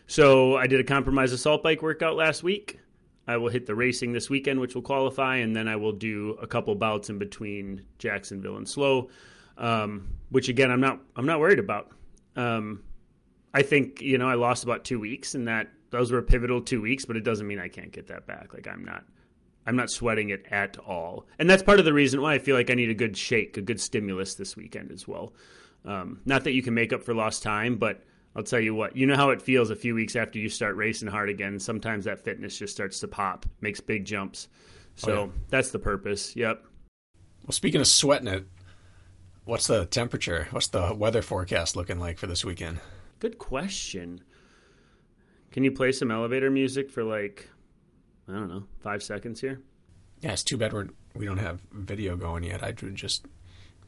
so 0.08 0.56
I 0.56 0.66
did 0.66 0.80
a 0.80 0.84
compromised 0.84 1.32
assault 1.32 1.62
bike 1.62 1.82
workout 1.82 2.16
last 2.16 2.42
week. 2.42 2.80
I 3.28 3.36
will 3.36 3.48
hit 3.48 3.64
the 3.64 3.76
racing 3.76 4.12
this 4.12 4.28
weekend, 4.28 4.58
which 4.58 4.74
will 4.74 4.82
qualify, 4.82 5.36
and 5.36 5.54
then 5.54 5.68
I 5.68 5.76
will 5.76 5.92
do 5.92 6.36
a 6.42 6.48
couple 6.48 6.74
bouts 6.74 7.10
in 7.10 7.18
between 7.18 7.84
Jacksonville 7.98 8.56
and 8.56 8.68
SLO, 8.68 9.08
um, 9.56 10.08
which 10.30 10.48
again 10.48 10.72
I'm 10.72 10.80
not 10.80 11.00
I'm 11.14 11.26
not 11.26 11.38
worried 11.38 11.60
about. 11.60 11.92
Um, 12.34 12.82
I 13.54 13.62
think 13.62 14.00
you 14.00 14.18
know 14.18 14.28
I 14.28 14.34
lost 14.34 14.64
about 14.64 14.84
two 14.84 15.00
weeks, 15.00 15.34
and 15.34 15.48
that 15.48 15.68
those 15.90 16.12
were 16.12 16.22
pivotal 16.22 16.60
two 16.60 16.80
weeks, 16.80 17.04
but 17.04 17.16
it 17.16 17.24
doesn't 17.24 17.46
mean 17.46 17.58
I 17.58 17.68
can't 17.68 17.90
get 17.92 18.06
that 18.08 18.26
back. 18.26 18.54
Like 18.54 18.68
I'm 18.68 18.84
not, 18.84 19.04
I'm 19.66 19.76
not 19.76 19.90
sweating 19.90 20.30
it 20.30 20.46
at 20.50 20.78
all, 20.78 21.26
and 21.38 21.48
that's 21.50 21.62
part 21.62 21.78
of 21.78 21.84
the 21.84 21.92
reason 21.92 22.20
why 22.22 22.34
I 22.34 22.38
feel 22.38 22.54
like 22.56 22.70
I 22.70 22.74
need 22.74 22.90
a 22.90 22.94
good 22.94 23.16
shake, 23.16 23.56
a 23.56 23.62
good 23.62 23.80
stimulus 23.80 24.34
this 24.34 24.56
weekend 24.56 24.92
as 24.92 25.08
well. 25.08 25.32
Um, 25.84 26.20
not 26.26 26.44
that 26.44 26.52
you 26.52 26.62
can 26.62 26.74
make 26.74 26.92
up 26.92 27.02
for 27.02 27.14
lost 27.14 27.42
time, 27.42 27.76
but 27.76 28.02
I'll 28.36 28.42
tell 28.42 28.60
you 28.60 28.74
what, 28.74 28.96
you 28.96 29.06
know 29.06 29.16
how 29.16 29.30
it 29.30 29.40
feels 29.42 29.70
a 29.70 29.76
few 29.76 29.94
weeks 29.94 30.14
after 30.14 30.38
you 30.38 30.48
start 30.48 30.76
racing 30.76 31.08
hard 31.08 31.28
again. 31.30 31.58
Sometimes 31.58 32.04
that 32.04 32.20
fitness 32.22 32.56
just 32.58 32.72
starts 32.74 33.00
to 33.00 33.08
pop, 33.08 33.46
makes 33.60 33.80
big 33.80 34.04
jumps. 34.04 34.48
So 34.96 35.12
Oh, 35.12 35.24
yeah. 35.24 35.30
that's 35.48 35.70
the 35.70 35.78
purpose. 35.78 36.36
Yep. 36.36 36.62
Well, 37.46 37.52
speaking 37.52 37.80
of 37.80 37.86
sweating 37.88 38.28
it, 38.28 38.44
what's 39.46 39.66
the 39.66 39.86
temperature? 39.86 40.46
What's 40.50 40.68
the 40.68 40.94
weather 40.94 41.22
forecast 41.22 41.74
looking 41.74 41.98
like 41.98 42.18
for 42.18 42.26
this 42.26 42.44
weekend? 42.44 42.78
Good 43.20 43.38
question. 43.38 44.22
Can 45.52 45.62
you 45.62 45.70
play 45.70 45.92
some 45.92 46.10
elevator 46.10 46.50
music 46.50 46.90
for 46.90 47.04
like, 47.04 47.48
I 48.28 48.32
don't 48.32 48.48
know, 48.48 48.64
five 48.80 49.02
seconds 49.02 49.40
here? 49.40 49.60
Yeah, 50.20 50.32
it's 50.32 50.42
too 50.42 50.56
bad 50.56 50.72
we're 50.72 50.88
we 51.14 51.26
don't 51.26 51.38
have 51.38 51.60
video 51.72 52.16
going 52.16 52.44
yet. 52.44 52.62
I 52.62 52.68
would 52.82 52.94
just 52.94 53.26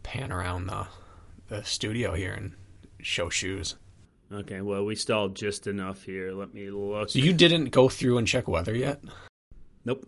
pan 0.03 0.33
around 0.33 0.66
the 0.66 0.87
the 1.49 1.62
studio 1.64 2.14
here 2.14 2.33
and 2.33 2.53
show 3.01 3.29
shoes. 3.29 3.77
Okay, 4.33 4.61
well, 4.61 4.85
we 4.85 4.95
stalled 4.95 5.37
just 5.37 5.66
enough 5.66 6.03
here. 6.03 6.33
Let 6.33 6.55
me 6.55 6.71
look. 6.71 7.11
So 7.11 7.18
you 7.18 7.33
didn't 7.33 7.66
go 7.66 7.88
through 7.88 8.18
and 8.18 8.27
check 8.27 8.49
weather 8.49 8.75
yet? 8.75 9.03
Nope. 9.85 10.07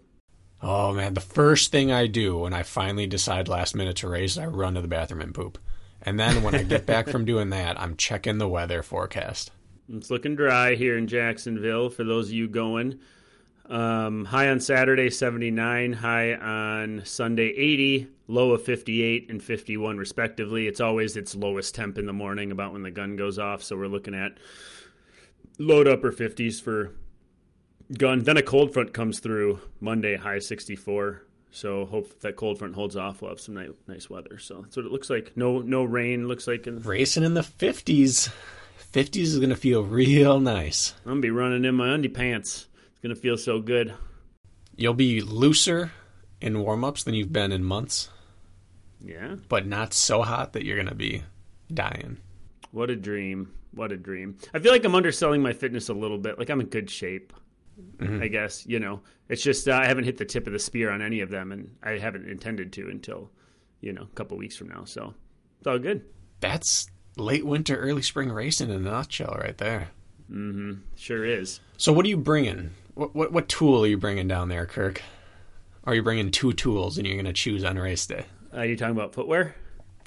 Oh 0.63 0.93
man, 0.93 1.15
the 1.15 1.21
first 1.21 1.71
thing 1.71 1.93
I 1.93 2.07
do 2.07 2.39
when 2.39 2.55
I 2.55 2.63
finally 2.63 3.07
decide 3.07 3.49
last 3.49 3.75
minute 3.75 3.97
to 3.97 4.09
race, 4.09 4.39
I 4.39 4.47
run 4.47 4.75
to 4.75 4.81
the 4.81 4.89
bathroom 4.89 5.21
and 5.21 5.35
poop. 5.35 5.59
And 6.05 6.19
then 6.19 6.43
when 6.43 6.55
I 6.55 6.63
get 6.63 6.87
back 6.87 7.09
from 7.09 7.25
doing 7.25 7.51
that, 7.51 7.81
I'm 7.81 7.97
checking 7.97 8.39
the 8.39 8.49
weather 8.49 8.83
forecast. 8.83 9.51
It's 9.93 10.11
looking 10.11 10.37
dry 10.37 10.75
here 10.75 10.97
in 10.97 11.07
Jacksonville 11.07 11.91
for 11.91 12.05
those 12.05 12.29
of 12.29 12.35
you 12.35 12.49
going. 12.49 13.01
Um, 13.69 14.27
high 14.27 14.49
on 14.49 14.61
Saturday, 14.61 15.11
79. 15.11 15.95
High 15.95 16.35
on 16.35 17.03
Sunday, 17.05 17.49
80. 17.49 18.09
Low 18.27 18.53
of 18.53 18.63
58 18.63 19.31
and 19.31 19.43
51, 19.43 19.99
respectively. 19.99 20.67
It's 20.67 20.81
always 20.81 21.17
its 21.17 21.35
lowest 21.35 21.75
temp 21.75 21.99
in 21.99 22.07
the 22.07 22.13
morning, 22.13 22.53
about 22.53 22.73
when 22.73 22.83
the 22.83 22.91
gun 22.91 23.17
goes 23.17 23.39
off. 23.39 23.63
So 23.63 23.77
we're 23.77 23.87
looking 23.87 24.15
at 24.15 24.39
to 25.59 25.93
upper 25.93 26.13
50s 26.13 26.61
for 26.63 26.93
gun. 27.97 28.21
Then 28.21 28.37
a 28.37 28.43
cold 28.43 28.73
front 28.73 28.95
comes 28.95 29.21
through 29.21 29.61
Monday, 29.81 30.17
high 30.17 30.39
64. 30.39 31.23
So 31.55 31.87
hope 31.87 32.19
that 32.21 32.35
cold 32.35 32.59
front 32.59 32.75
holds 32.75 32.97
off. 32.97 33.23
We'll 33.23 33.31
have 33.31 33.41
some 33.41 33.55
nice, 33.55 33.69
nice 33.87 34.11
weather. 34.11 34.39
So 34.39 34.63
that's 34.63 34.77
what 34.77 34.87
it 34.87 34.91
looks 34.93 35.09
like. 35.09 35.37
No, 35.37 35.61
no 35.61 35.85
rain. 35.85 36.27
Looks 36.27 36.49
like 36.49 36.67
in, 36.67 36.81
Racing 36.81 37.23
in 37.23 37.35
the 37.35 37.43
50s. 37.43 38.29
50s 38.93 39.17
is 39.23 39.37
going 39.39 39.51
to 39.51 39.57
feel 39.57 39.85
real 39.85 40.41
nice. 40.41 40.95
I'm 41.05 41.13
gonna 41.13 41.21
be 41.21 41.31
running 41.31 41.65
in 41.65 41.77
my 41.77 41.95
undie 41.95 42.09
pants. 42.09 42.67
It's 42.91 43.01
gonna 43.03 43.15
feel 43.15 43.37
so 43.37 43.61
good. 43.61 43.95
You'll 44.77 44.95
be 44.95 45.21
looser 45.21 45.93
in 46.41 46.59
warm 46.61 46.83
ups 46.85 47.05
than 47.05 47.15
you've 47.15 47.33
been 47.33 47.53
in 47.53 47.63
months, 47.63 48.11
Yeah. 49.01 49.37
but 49.49 49.65
not 49.67 49.95
so 49.95 50.23
hot 50.23 50.53
that 50.55 50.65
you're 50.65 50.77
going 50.77 50.89
to 50.89 50.95
be 50.97 51.23
dying. 51.73 52.19
What 52.73 52.91
a 52.91 52.97
dream. 52.97 53.53
What 53.73 53.93
a 53.93 53.97
dream. 53.97 54.37
I 54.53 54.59
feel 54.59 54.73
like 54.73 54.85
I'm 54.85 54.95
underselling 54.97 55.41
my 55.43 55.53
fitness 55.53 55.89
a 55.89 55.95
little 55.95 56.19
bit. 56.19 56.39
Like 56.39 56.51
I'm 56.51 56.61
in 56.61 56.67
good 56.67 56.91
shape. 56.91 57.33
I 58.01 58.29
guess, 58.29 58.67
you 58.67 58.79
know. 58.81 59.01
It's 59.29 59.43
just 59.43 59.69
uh, 59.69 59.75
I 59.75 59.87
haven't 59.87 60.05
hit 60.05 60.19
the 60.19 60.25
tip 60.25 60.47
of 60.47 60.53
the 60.53 60.59
spear 60.59 60.91
on 60.91 61.03
any 61.03 61.21
of 61.21 61.31
them 61.31 61.53
and 61.53 61.77
I 61.83 61.93
haven't 61.99 62.29
intended 62.29 62.73
to 62.75 62.89
until, 62.89 63.31
you 63.81 63.93
know, 63.93 64.03
a 64.03 64.15
couple 64.15 64.37
weeks 64.37 64.57
from 64.57 64.69
now. 64.69 64.85
So, 64.85 65.15
it's 65.59 65.67
all 65.67 65.79
good. 65.79 66.05
That's 66.41 66.89
late 67.17 67.47
winter, 67.47 67.77
early 67.77 68.03
spring 68.03 68.31
racing 68.31 68.71
in 68.71 68.77
a 68.77 68.91
nutshell 68.91 69.37
right 69.41 69.57
there. 69.57 69.89
Mm-hmm. 70.31 70.81
Sure 70.97 71.25
is. 71.25 71.61
So 71.77 71.93
what 71.93 72.05
are 72.07 72.09
you 72.09 72.17
bringing? 72.17 72.71
What 72.95 73.15
what, 73.15 73.33
what 73.33 73.49
tool 73.49 73.85
are 73.85 73.89
you 73.89 73.99
bringing 73.99 74.29
down 74.29 74.49
there, 74.49 74.67
Kirk? 74.67 75.03
Are 75.85 75.95
you 75.95 76.03
bringing 76.03 76.31
two 76.31 76.53
tools 76.53 76.97
and 76.97 77.07
you're 77.07 77.17
going 77.17 77.27
to 77.27 77.33
choose 77.33 77.63
on 77.63 77.79
race 77.79 78.07
day? 78.07 78.25
Are 78.55 78.65
you 78.65 78.77
talking 78.77 78.97
about 78.97 79.13
footwear? 79.13 79.55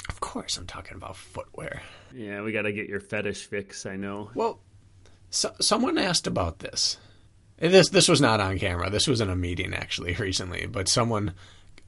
Of 0.09 0.19
course, 0.21 0.57
I'm 0.57 0.65
talking 0.65 0.95
about 0.95 1.15
footwear. 1.15 1.81
Yeah, 2.13 2.41
we 2.41 2.51
got 2.51 2.63
to 2.63 2.71
get 2.71 2.87
your 2.87 2.99
fetish 2.99 3.45
fix, 3.45 3.85
I 3.85 3.95
know. 3.95 4.31
Well, 4.33 4.59
so, 5.29 5.53
someone 5.59 5.97
asked 5.97 6.25
about 6.25 6.59
this. 6.59 6.97
This 7.59 7.89
this 7.89 8.07
was 8.07 8.21
not 8.21 8.39
on 8.39 8.59
camera. 8.59 8.89
This 8.89 9.07
was 9.07 9.21
in 9.21 9.29
a 9.29 9.35
meeting 9.35 9.73
actually 9.73 10.13
recently, 10.19 10.67
but 10.67 10.87
someone 10.87 11.33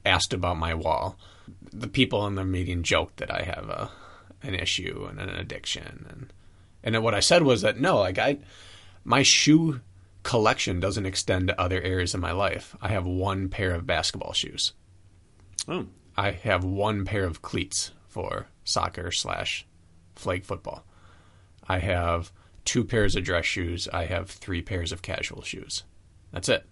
asked 0.04 0.32
about 0.32 0.56
my 0.56 0.74
wall. 0.74 1.16
The 1.72 1.88
people 1.88 2.26
in 2.26 2.34
the 2.34 2.44
meeting 2.44 2.82
joked 2.82 3.18
that 3.18 3.32
I 3.32 3.42
have 3.42 3.68
a 3.68 3.90
an 4.42 4.54
issue 4.54 5.06
and 5.08 5.20
an 5.20 5.28
addiction, 5.28 6.06
and 6.08 6.32
and 6.82 7.02
what 7.02 7.14
I 7.14 7.20
said 7.20 7.42
was 7.42 7.62
that 7.62 7.78
no, 7.78 7.98
like 7.98 8.18
I, 8.18 8.38
my 9.04 9.22
shoe 9.22 9.80
collection 10.22 10.80
doesn't 10.80 11.06
extend 11.06 11.48
to 11.48 11.60
other 11.60 11.80
areas 11.80 12.14
of 12.14 12.20
my 12.20 12.32
life. 12.32 12.76
I 12.80 12.88
have 12.88 13.06
one 13.06 13.48
pair 13.48 13.74
of 13.74 13.86
basketball 13.86 14.32
shoes. 14.32 14.72
Oh, 15.68 15.86
I 16.16 16.32
have 16.32 16.64
one 16.64 17.04
pair 17.04 17.24
of 17.24 17.42
cleats 17.42 17.92
for 18.08 18.46
soccer 18.64 19.10
slash 19.10 19.66
flag 20.16 20.44
football. 20.44 20.84
I 21.68 21.78
have 21.78 22.32
two 22.70 22.84
pairs 22.84 23.16
of 23.16 23.24
dress 23.24 23.46
shoes. 23.46 23.88
I 23.92 24.04
have 24.04 24.30
three 24.30 24.62
pairs 24.62 24.92
of 24.92 25.02
casual 25.02 25.42
shoes. 25.42 25.82
That's 26.30 26.48
it. 26.48 26.64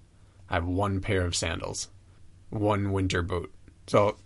I 0.49 0.55
have 0.55 0.65
one 0.65 1.01
pair 1.01 1.23
of 1.23 1.35
sandals, 1.35 1.89
one 2.51 2.93
winter 2.93 3.21
boot. 3.21 3.53
So 3.89 4.17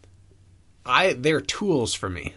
I 0.84 1.14
they're 1.14 1.40
tools 1.40 1.94
for 1.94 2.10
me. 2.10 2.34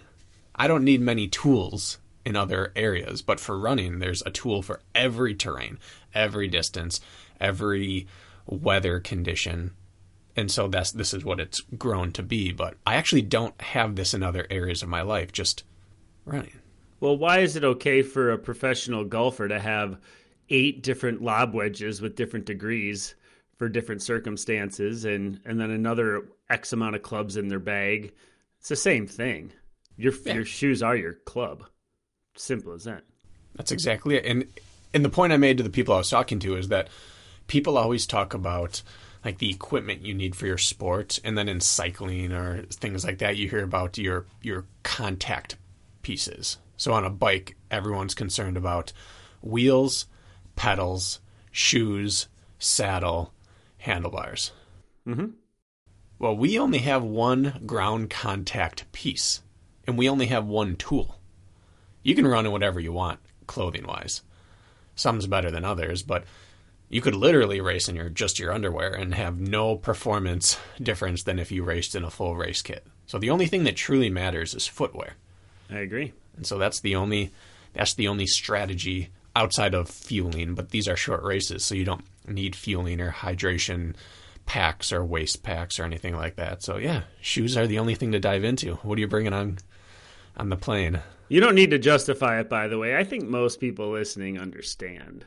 I 0.56 0.67
don't 0.67 0.86
need 0.86 1.02
many 1.02 1.28
tools 1.28 1.98
in 2.24 2.38
other 2.38 2.71
areas, 2.78 3.21
but 3.21 3.41
for 3.41 3.60
running 3.60 4.00
there's 4.00 4.24
a 4.26 4.32
tool 4.32 4.62
for 4.62 4.80
every 4.95 5.36
terrain, 5.36 5.80
every 6.13 6.48
distance, 6.48 7.02
every 7.41 8.08
weather 8.45 9.02
condition. 9.02 9.71
And 10.38 10.50
so 10.50 10.69
that's 10.69 10.91
this 10.91 11.13
is 11.13 11.26
what 11.26 11.41
it's 11.41 11.60
grown 11.78 12.13
to 12.13 12.24
be, 12.24 12.54
but 12.54 12.76
I 12.88 12.95
actually 12.95 13.24
don't 13.24 13.60
have 13.60 13.98
this 13.98 14.13
in 14.13 14.24
other 14.24 14.48
areas 14.50 14.82
of 14.82 14.88
my 14.88 15.02
life, 15.02 15.34
just 15.34 15.65
running. 16.24 16.62
Well, 16.99 17.17
why 17.17 17.39
is 17.39 17.55
it 17.55 17.63
okay 17.63 18.01
for 18.01 18.31
a 18.31 18.38
professional 18.38 19.03
golfer 19.03 19.47
to 19.47 19.60
have 19.60 19.99
eight 20.49 20.84
different 20.84 21.21
lob 21.21 21.53
wedges 21.53 22.01
with 22.01 22.15
different 22.15 22.45
degrees 22.45 23.15
for 23.58 23.69
different 23.69 24.01
circumstances 24.01 25.05
and, 25.05 25.39
and 25.45 25.60
then 25.60 25.71
another 25.71 26.27
X 26.49 26.73
amount 26.73 26.95
of 26.95 27.01
clubs 27.01 27.38
in 27.38 27.47
their 27.47 27.60
bag? 27.60 28.13
It's 28.60 28.69
the 28.69 28.75
same 28.75 29.08
thing. 29.08 29.51
Your 29.97 30.13
your 30.25 30.45
shoes 30.45 30.84
are 30.84 30.95
your 30.95 31.13
club. 31.13 31.65
Simple 32.36 32.73
as 32.73 32.84
that. 32.84 33.03
That's 33.55 33.71
exactly 33.71 34.15
it. 34.15 34.25
And 34.25 34.47
and 34.93 35.05
the 35.05 35.10
point 35.10 35.34
I 35.34 35.38
made 35.38 35.58
to 35.58 35.63
the 35.63 35.69
people 35.69 35.93
I 35.93 35.99
was 35.99 36.10
talking 36.10 36.39
to 36.39 36.58
is 36.58 36.67
that 36.69 36.89
people 37.47 37.77
always 37.77 38.05
talk 38.05 38.34
about 38.34 38.81
like 39.23 39.38
the 39.39 39.49
equipment 39.49 40.05
you 40.05 40.13
need 40.13 40.36
for 40.36 40.45
your 40.45 40.58
sport, 40.58 41.19
and 41.23 41.38
then 41.38 41.49
in 41.49 41.60
cycling 41.60 42.31
or 42.31 42.63
things 42.63 43.05
like 43.05 43.19
that, 43.19 43.38
you 43.38 43.49
hear 43.49 43.63
about 43.63 43.97
your 43.97 44.25
your 44.41 44.65
contact 44.84 45.55
pieces. 46.01 46.58
So 46.77 46.93
on 46.93 47.05
a 47.05 47.09
bike, 47.09 47.55
everyone's 47.71 48.13
concerned 48.13 48.57
about 48.57 48.91
wheels, 49.41 50.07
pedals, 50.55 51.19
shoes, 51.51 52.27
saddle, 52.59 53.33
handlebars. 53.77 54.51
Mm-hmm. 55.07 55.27
Well, 56.17 56.35
we 56.35 56.57
only 56.57 56.79
have 56.79 57.03
one 57.03 57.61
ground 57.65 58.09
contact 58.09 58.91
piece, 58.91 59.41
and 59.85 59.97
we 59.97 60.09
only 60.09 60.27
have 60.27 60.45
one 60.45 60.75
tool. 60.75 61.19
You 62.03 62.15
can 62.15 62.27
run 62.27 62.45
in 62.45 62.51
whatever 62.51 62.79
you 62.79 62.93
want, 62.93 63.19
clothing 63.47 63.85
wise. 63.85 64.21
Some's 64.95 65.27
better 65.27 65.51
than 65.51 65.65
others, 65.65 66.03
but 66.03 66.23
you 66.88 67.01
could 67.01 67.15
literally 67.15 67.59
race 67.59 67.89
in 67.89 67.95
your 67.95 68.09
just 68.09 68.39
your 68.39 68.53
underwear 68.53 68.93
and 68.93 69.13
have 69.15 69.39
no 69.39 69.75
performance 69.75 70.57
difference 70.81 71.23
than 71.23 71.39
if 71.39 71.51
you 71.51 71.63
raced 71.63 71.95
in 71.95 72.03
a 72.03 72.09
full 72.09 72.35
race 72.35 72.61
kit. 72.61 72.85
So 73.05 73.17
the 73.17 73.29
only 73.29 73.47
thing 73.47 73.63
that 73.65 73.75
truly 73.75 74.09
matters 74.09 74.53
is 74.53 74.67
footwear. 74.67 75.15
I 75.69 75.79
agree. 75.79 76.13
And 76.36 76.45
so 76.45 76.58
that's 76.58 76.82
the 76.82 76.95
only 76.95 77.32
that's 77.74 77.93
the 77.93 78.08
only 78.08 78.26
strategy 78.26 79.10
outside 79.36 79.74
of 79.74 79.89
fueling, 79.89 80.56
but 80.56 80.69
these 80.69 80.88
are 80.88 80.95
short 80.95 81.24
races, 81.24 81.65
so 81.65 81.76
you 81.76 81.84
don't 81.84 82.06
need 82.28 82.56
fueling 82.56 83.02
or 83.02 83.12
hydration 83.12 83.95
packs 84.45 84.93
or 84.93 85.04
waist 85.04 85.43
packs 85.43 85.80
or 85.80 85.84
anything 85.84 86.15
like 86.15 86.36
that. 86.36 86.63
So 86.63 86.78
yeah, 86.78 87.04
shoes 87.19 87.58
are 87.58 87.67
the 87.67 87.80
only 87.80 87.95
thing 87.95 88.12
to 88.13 88.19
dive 88.19 88.43
into. 88.43 88.76
What 88.76 88.98
are 88.98 89.02
you 89.02 89.08
bringing 89.08 89.34
on 89.34 89.58
on 90.38 90.50
the 90.50 90.56
plane? 90.56 91.02
You 91.28 91.41
don't 91.41 91.56
need 91.56 91.71
to 91.71 91.80
justify 91.80 92.39
it, 92.39 92.50
by 92.50 92.67
the 92.67 92.78
way. 92.78 92.95
I 92.95 93.04
think 93.04 93.24
most 93.24 93.60
people 93.60 93.91
listening 93.91 94.39
understand. 94.39 95.26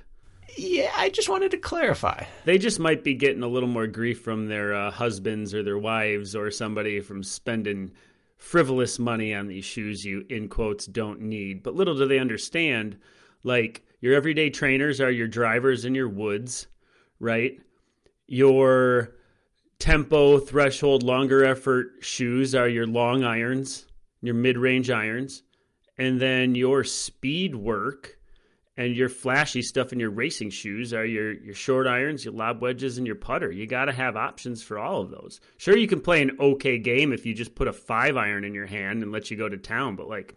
Yeah, 0.56 0.90
I 0.96 1.10
just 1.10 1.28
wanted 1.28 1.50
to 1.50 1.58
clarify. 1.58 2.24
They 2.44 2.58
just 2.58 2.80
might 2.80 3.04
be 3.04 3.14
getting 3.14 3.42
a 3.42 3.48
little 3.48 3.68
more 3.68 3.86
grief 3.86 4.20
from 4.20 4.46
their 4.46 4.74
uh, 4.74 4.90
husbands 4.90 5.54
or 5.54 5.62
their 5.62 5.78
wives 5.78 6.34
or 6.34 6.50
somebody 6.50 7.00
from 7.00 7.22
spending 7.22 7.92
frivolous 8.38 8.98
money 8.98 9.34
on 9.34 9.46
these 9.48 9.64
shoes 9.64 10.04
you, 10.04 10.24
in 10.30 10.48
quotes, 10.48 10.86
don't 10.86 11.20
need. 11.20 11.62
But 11.62 11.74
little 11.74 11.96
do 11.96 12.06
they 12.06 12.18
understand, 12.18 12.96
like, 13.42 13.84
your 14.00 14.14
everyday 14.14 14.48
trainers 14.48 15.00
are 15.00 15.10
your 15.10 15.28
drivers 15.28 15.84
in 15.84 15.94
your 15.94 16.08
woods, 16.08 16.68
right? 17.20 17.60
Your 18.26 19.16
tempo, 19.78 20.38
threshold, 20.38 21.02
longer 21.02 21.44
effort 21.44 21.92
shoes 22.00 22.54
are 22.54 22.68
your 22.68 22.86
long 22.86 23.24
irons, 23.24 23.86
your 24.22 24.34
mid 24.34 24.56
range 24.56 24.88
irons. 24.90 25.42
And 25.98 26.20
then 26.20 26.54
your 26.54 26.84
speed 26.84 27.56
work 27.56 28.17
and 28.78 28.94
your 28.96 29.08
flashy 29.08 29.60
stuff 29.60 29.92
in 29.92 29.98
your 30.00 30.08
racing 30.10 30.48
shoes 30.50 30.94
are 30.94 31.04
your, 31.04 31.32
your 31.32 31.54
short 31.54 31.86
irons, 31.86 32.24
your 32.24 32.32
lob 32.32 32.62
wedges, 32.62 32.96
and 32.96 33.06
your 33.06 33.16
putter. 33.16 33.50
You 33.50 33.66
got 33.66 33.86
to 33.86 33.92
have 33.92 34.16
options 34.16 34.62
for 34.62 34.78
all 34.78 35.00
of 35.02 35.10
those. 35.10 35.40
Sure, 35.56 35.76
you 35.76 35.88
can 35.88 36.00
play 36.00 36.22
an 36.22 36.36
okay 36.38 36.78
game 36.78 37.12
if 37.12 37.26
you 37.26 37.34
just 37.34 37.54
put 37.56 37.66
a 37.68 37.72
five 37.72 38.16
iron 38.16 38.44
in 38.44 38.54
your 38.54 38.66
hand 38.66 39.02
and 39.02 39.10
let 39.12 39.30
you 39.30 39.36
go 39.36 39.48
to 39.48 39.56
town, 39.58 39.96
but 39.96 40.08
like, 40.08 40.34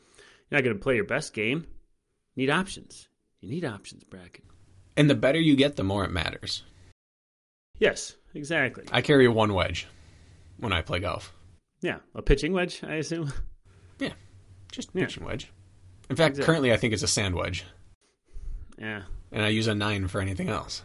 you're 0.50 0.58
not 0.58 0.64
going 0.66 0.76
to 0.76 0.82
play 0.84 0.96
your 0.96 1.06
best 1.06 1.34
game. 1.34 1.66
You 2.36 2.48
need 2.48 2.50
options. 2.52 3.08
You 3.42 3.50
need 3.50 3.64
options, 3.64 4.04
Bracken. 4.04 4.44
And 4.98 5.10
the 5.10 5.16
better 5.16 5.40
you 5.40 5.56
get, 5.56 5.76
the 5.76 5.84
more 5.84 6.04
it 6.04 6.12
matters. 6.12 6.64
Yes, 7.80 8.16
exactly. 8.34 8.86
I 8.92 9.02
carry 9.02 9.28
one 9.28 9.54
wedge 9.54 9.88
when 10.58 10.74
I 10.74 10.82
play 10.82 11.00
golf. 11.00 11.34
Yeah, 11.82 11.98
a 12.16 12.22
pitching 12.22 12.54
wedge, 12.54 12.82
I 12.84 12.96
assume. 12.96 13.32
Yeah, 14.00 14.14
just 14.72 14.90
Yeah. 14.94 15.06
pitching 15.06 15.26
wedge. 15.26 15.52
In 16.10 16.16
fact, 16.16 16.32
Exactly. 16.32 16.46
currently 16.46 16.74
I 16.74 16.78
think 16.78 16.94
it's 16.94 17.04
a 17.04 17.08
sand 17.08 17.36
wedge, 17.36 17.66
Yeah, 18.82 19.04
and 19.32 19.46
I 19.46 19.50
use 19.50 19.68
a 19.68 19.76
nine 19.76 20.08
for 20.08 20.22
anything 20.22 20.50
else. 20.50 20.82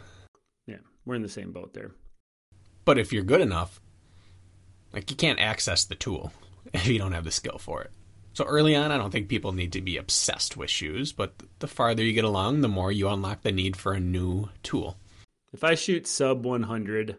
yeah, 0.67 0.77
we're 1.03 1.15
in 1.15 1.23
the 1.23 1.29
same 1.29 1.51
boat 1.51 1.73
there. 1.73 1.91
But 2.85 2.99
if 2.99 3.11
you're 3.11 3.23
good 3.23 3.41
enough, 3.41 3.81
like 4.93 5.09
you 5.09 5.17
can't 5.17 5.39
access 5.39 5.83
the 5.83 5.95
tool 5.95 6.31
if 6.73 6.87
you 6.87 6.99
don't 6.99 7.13
have 7.13 7.23
the 7.25 7.31
skill 7.31 7.57
for 7.57 7.81
it. 7.81 7.91
So 8.33 8.45
early 8.45 8.75
on, 8.75 8.91
I 8.91 8.97
don't 8.97 9.09
think 9.09 9.29
people 9.29 9.51
need 9.51 9.73
to 9.73 9.81
be 9.81 9.97
obsessed 9.97 10.55
with 10.55 10.69
shoes, 10.69 11.11
but 11.11 11.33
the 11.57 11.65
farther 11.65 12.03
you 12.03 12.13
get 12.13 12.23
along, 12.23 12.61
the 12.61 12.67
more 12.67 12.91
you 12.91 13.09
unlock 13.09 13.41
the 13.41 13.51
need 13.51 13.75
for 13.75 13.93
a 13.93 13.99
new 13.99 14.49
tool. 14.61 14.95
If 15.51 15.63
I 15.63 15.73
shoot 15.73 16.05
sub 16.05 16.45
100 16.45 17.17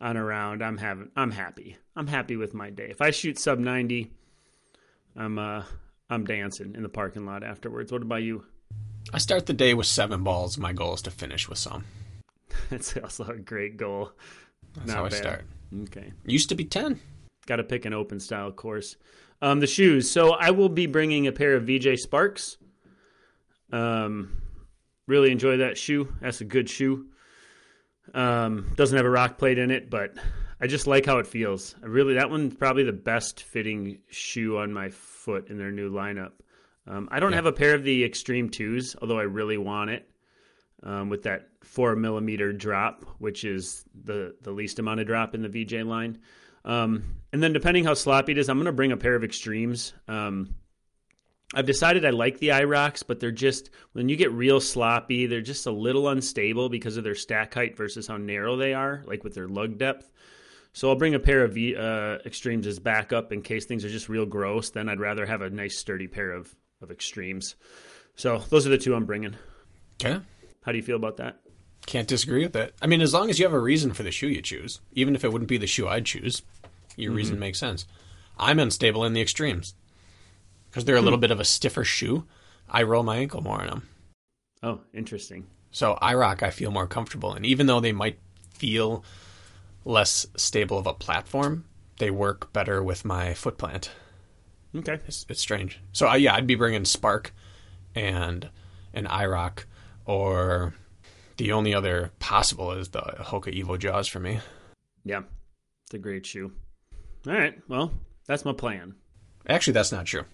on 0.00 0.16
a 0.16 0.24
round, 0.24 0.64
I'm 0.64 0.78
having, 0.78 1.10
I'm 1.14 1.30
happy. 1.30 1.76
I'm 1.94 2.06
happy 2.06 2.36
with 2.36 2.54
my 2.54 2.70
day. 2.70 2.88
If 2.88 3.02
I 3.02 3.10
shoot 3.10 3.38
sub 3.38 3.58
90, 3.58 4.10
I'm, 5.14 5.38
uh, 5.38 5.64
I'm 6.08 6.24
dancing 6.24 6.74
in 6.74 6.82
the 6.82 6.88
parking 6.88 7.26
lot 7.26 7.44
afterwards. 7.44 7.92
What 7.92 8.00
about 8.00 8.22
you? 8.22 8.46
I 9.12 9.18
start 9.18 9.46
the 9.46 9.52
day 9.52 9.74
with 9.74 9.86
seven 9.86 10.22
balls. 10.24 10.58
My 10.58 10.72
goal 10.72 10.94
is 10.94 11.02
to 11.02 11.10
finish 11.10 11.48
with 11.48 11.58
some. 11.58 11.84
That's 12.70 12.96
also 12.96 13.24
a 13.24 13.36
great 13.36 13.76
goal. 13.76 14.12
That's 14.74 14.88
Not 14.88 14.96
how 14.96 15.04
I 15.06 15.08
start. 15.10 15.44
Okay. 15.82 16.12
Used 16.24 16.48
to 16.50 16.54
be 16.54 16.64
10. 16.64 17.00
Got 17.46 17.56
to 17.56 17.64
pick 17.64 17.84
an 17.84 17.94
open 17.94 18.20
style 18.20 18.52
course. 18.52 18.96
Um, 19.40 19.60
the 19.60 19.66
shoes. 19.66 20.10
So 20.10 20.32
I 20.32 20.50
will 20.50 20.68
be 20.68 20.86
bringing 20.86 21.26
a 21.26 21.32
pair 21.32 21.54
of 21.54 21.66
VJ 21.66 21.98
Sparks. 21.98 22.58
Um, 23.72 24.42
really 25.06 25.30
enjoy 25.30 25.58
that 25.58 25.78
shoe. 25.78 26.12
That's 26.20 26.40
a 26.40 26.44
good 26.44 26.68
shoe. 26.68 27.06
Um, 28.14 28.72
doesn't 28.76 28.96
have 28.96 29.06
a 29.06 29.10
rock 29.10 29.38
plate 29.38 29.58
in 29.58 29.70
it, 29.70 29.90
but 29.90 30.14
I 30.60 30.66
just 30.66 30.86
like 30.86 31.06
how 31.06 31.18
it 31.18 31.26
feels. 31.26 31.74
I 31.82 31.86
really, 31.86 32.14
that 32.14 32.30
one's 32.30 32.54
probably 32.54 32.84
the 32.84 32.92
best 32.92 33.42
fitting 33.42 33.98
shoe 34.08 34.58
on 34.58 34.72
my 34.72 34.90
foot 34.90 35.48
in 35.48 35.58
their 35.58 35.72
new 35.72 35.90
lineup. 35.90 36.32
Um, 36.86 37.08
I 37.10 37.20
don't 37.20 37.32
Yeah. 37.32 37.36
have 37.36 37.46
a 37.46 37.52
pair 37.52 37.74
of 37.74 37.82
the 37.84 38.04
Extreme 38.04 38.50
Twos, 38.50 38.94
although 39.00 39.18
I 39.18 39.24
really 39.24 39.58
want 39.58 39.90
it. 39.90 40.08
Um, 40.82 41.08
with 41.08 41.22
that 41.22 41.48
four 41.64 41.96
millimeter 41.96 42.52
drop, 42.52 43.04
which 43.18 43.44
is 43.44 43.84
the 44.04 44.36
the 44.42 44.52
least 44.52 44.78
amount 44.78 45.00
of 45.00 45.06
drop 45.06 45.34
in 45.34 45.42
the 45.42 45.48
VJ 45.48 45.82
line. 45.82 46.18
Um, 46.64 47.02
and 47.32 47.42
then 47.42 47.52
depending 47.52 47.84
how 47.84 47.94
sloppy 47.94 48.32
it 48.32 48.38
is, 48.38 48.48
I'm 48.48 48.58
going 48.58 48.66
to 48.66 48.72
bring 48.72 48.92
a 48.92 48.96
pair 48.96 49.14
of 49.14 49.24
extremes. 49.24 49.94
Um, 50.06 50.54
I've 51.54 51.64
decided 51.66 52.04
I 52.04 52.10
like 52.10 52.38
the 52.38 52.48
IROCs, 52.48 53.04
but 53.06 53.20
they're 53.20 53.30
just 53.32 53.70
when 53.92 54.08
you 54.08 54.16
get 54.16 54.30
real 54.32 54.60
sloppy, 54.60 55.26
they're 55.26 55.40
just 55.40 55.66
a 55.66 55.70
little 55.70 56.08
unstable 56.08 56.68
because 56.68 56.96
of 56.98 57.04
their 57.04 57.14
stack 57.14 57.54
height 57.54 57.76
versus 57.76 58.06
how 58.06 58.16
narrow 58.18 58.56
they 58.56 58.74
are, 58.74 59.02
like 59.06 59.24
with 59.24 59.34
their 59.34 59.48
lug 59.48 59.78
depth. 59.78 60.10
So 60.72 60.90
I'll 60.90 60.96
bring 60.96 61.14
a 61.14 61.18
pair 61.20 61.42
of 61.42 61.54
v, 61.54 61.74
uh, 61.74 62.18
extremes 62.26 62.66
as 62.66 62.78
backup 62.78 63.32
in 63.32 63.40
case 63.42 63.64
things 63.64 63.84
are 63.84 63.88
just 63.88 64.10
real 64.10 64.26
gross. 64.26 64.70
Then 64.70 64.88
I'd 64.90 65.00
rather 65.00 65.24
have 65.24 65.40
a 65.40 65.48
nice 65.48 65.78
sturdy 65.78 66.06
pair 66.08 66.32
of 66.32 66.54
of 66.80 66.90
extremes. 66.90 67.54
So 68.14 68.38
those 68.50 68.66
are 68.66 68.70
the 68.70 68.78
two 68.78 68.94
I'm 68.94 69.06
bringing. 69.06 69.36
Okay. 70.02 70.20
How 70.62 70.72
do 70.72 70.78
you 70.78 70.84
feel 70.84 70.96
about 70.96 71.18
that? 71.18 71.40
Can't 71.86 72.08
disagree 72.08 72.42
with 72.42 72.52
that. 72.54 72.72
I 72.82 72.86
mean, 72.86 73.00
as 73.00 73.14
long 73.14 73.30
as 73.30 73.38
you 73.38 73.44
have 73.44 73.52
a 73.52 73.60
reason 73.60 73.92
for 73.92 74.02
the 74.02 74.10
shoe 74.10 74.28
you 74.28 74.42
choose, 74.42 74.80
even 74.92 75.14
if 75.14 75.24
it 75.24 75.32
wouldn't 75.32 75.48
be 75.48 75.58
the 75.58 75.66
shoe 75.66 75.86
I'd 75.86 76.06
choose, 76.06 76.42
your 76.96 77.10
mm-hmm. 77.10 77.16
reason 77.16 77.38
makes 77.38 77.58
sense. 77.58 77.86
I'm 78.38 78.58
unstable 78.58 79.04
in 79.04 79.12
the 79.12 79.20
extremes 79.20 79.74
because 80.68 80.84
they're 80.84 80.96
a 80.96 81.02
little 81.02 81.18
hmm. 81.18 81.22
bit 81.22 81.30
of 81.30 81.40
a 81.40 81.44
stiffer 81.44 81.84
shoe. 81.84 82.26
I 82.68 82.82
roll 82.82 83.02
my 83.02 83.16
ankle 83.16 83.40
more 83.40 83.62
in 83.62 83.68
them. 83.68 83.88
Oh, 84.62 84.80
interesting. 84.92 85.46
So 85.70 85.98
I 86.02 86.14
rock, 86.14 86.42
I 86.42 86.50
feel 86.50 86.70
more 86.70 86.86
comfortable 86.86 87.32
And 87.34 87.46
Even 87.46 87.66
though 87.66 87.80
they 87.80 87.92
might 87.92 88.18
feel 88.52 89.04
less 89.84 90.26
stable 90.36 90.78
of 90.78 90.86
a 90.86 90.94
platform, 90.94 91.64
they 91.98 92.10
work 92.10 92.52
better 92.52 92.82
with 92.82 93.04
my 93.04 93.34
foot 93.34 93.58
plant. 93.58 93.90
Okay. 94.76 94.98
It's, 95.06 95.24
it's 95.28 95.40
strange. 95.40 95.80
So 95.92 96.08
uh, 96.08 96.14
yeah, 96.14 96.34
I'd 96.34 96.46
be 96.46 96.54
bringing 96.54 96.84
Spark 96.84 97.32
and 97.94 98.48
an 98.92 99.06
IROC, 99.06 99.64
or 100.04 100.74
the 101.36 101.52
only 101.52 101.74
other 101.74 102.10
possible 102.18 102.72
is 102.72 102.88
the 102.90 103.00
Hoka 103.00 103.52
Evo 103.54 103.78
Jawz 103.78 104.08
for 104.08 104.20
me. 104.20 104.40
Yeah, 105.04 105.22
it's 105.84 105.94
a 105.94 105.98
great 105.98 106.26
shoe. 106.26 106.52
All 107.26 107.32
right. 107.32 107.54
Well, 107.68 107.92
that's 108.26 108.44
my 108.44 108.52
plan. 108.52 108.94
Actually, 109.48 109.74
that's 109.74 109.92
not 109.92 110.06
true. 110.06 110.24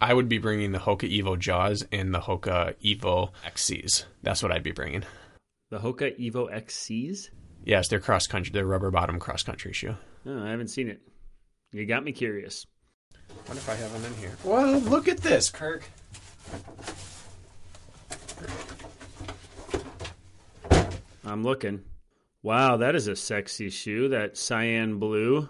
I 0.00 0.12
would 0.12 0.28
be 0.28 0.38
bringing 0.38 0.72
the 0.72 0.78
Hoka 0.78 1.10
Evo 1.10 1.36
Jawz 1.36 1.86
and 1.90 2.12
the 2.12 2.20
Hoka 2.20 2.74
Evo 2.84 3.30
XCs. 3.46 4.04
That's 4.22 4.42
what 4.42 4.52
I'd 4.52 4.62
be 4.62 4.72
bringing. 4.72 5.04
The 5.70 5.78
Hoka 5.78 6.18
Evo 6.20 6.52
XCs? 6.52 7.30
Yes, 7.64 7.88
they're 7.88 8.00
cross 8.00 8.26
country. 8.26 8.52
They're 8.52 8.66
rubber 8.66 8.90
bottom 8.90 9.18
cross 9.18 9.42
country 9.42 9.72
shoe. 9.72 9.96
Oh, 10.26 10.44
I 10.44 10.50
haven't 10.50 10.68
seen 10.68 10.88
it. 10.88 11.00
You 11.72 11.86
got 11.86 12.04
me 12.04 12.12
curious. 12.12 12.66
What 13.46 13.56
if 13.56 13.68
I 13.68 13.74
have 13.74 13.92
them 13.92 14.04
in 14.04 14.18
here? 14.18 14.36
Well, 14.44 14.78
look 14.80 15.08
at 15.08 15.18
this, 15.18 15.50
Kirk. 15.50 15.82
I'm 21.24 21.42
looking. 21.42 21.82
Wow, 22.42 22.76
that 22.78 22.94
is 22.94 23.08
a 23.08 23.16
sexy 23.16 23.70
shoe. 23.70 24.08
That 24.08 24.36
cyan 24.36 24.98
blue. 24.98 25.48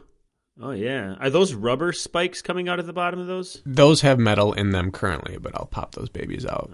Oh 0.61 0.71
yeah. 0.71 1.17
Are 1.21 1.29
those 1.29 1.53
rubber 1.53 1.93
spikes 1.93 2.41
coming 2.41 2.69
out 2.69 2.79
of 2.79 2.87
the 2.87 2.95
bottom 2.95 3.21
of 3.21 3.27
those? 3.27 3.61
Those 3.67 4.01
have 4.01 4.19
metal 4.19 4.55
in 4.55 4.71
them 4.71 4.91
currently, 4.91 5.37
but 5.37 5.55
I'll 5.55 5.67
pop 5.67 5.95
those 5.95 6.09
babies 6.09 6.47
out. 6.47 6.71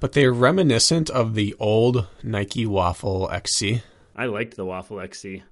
But 0.00 0.12
they're 0.12 0.32
reminiscent 0.34 1.08
of 1.08 1.34
the 1.34 1.54
old 1.58 2.06
Nike 2.22 2.66
Waffle 2.66 3.30
XC, 3.30 3.80
I 4.14 4.26
liked 4.26 4.56
the 4.56 4.66
Waffle 4.66 5.00
XC. 5.00 5.42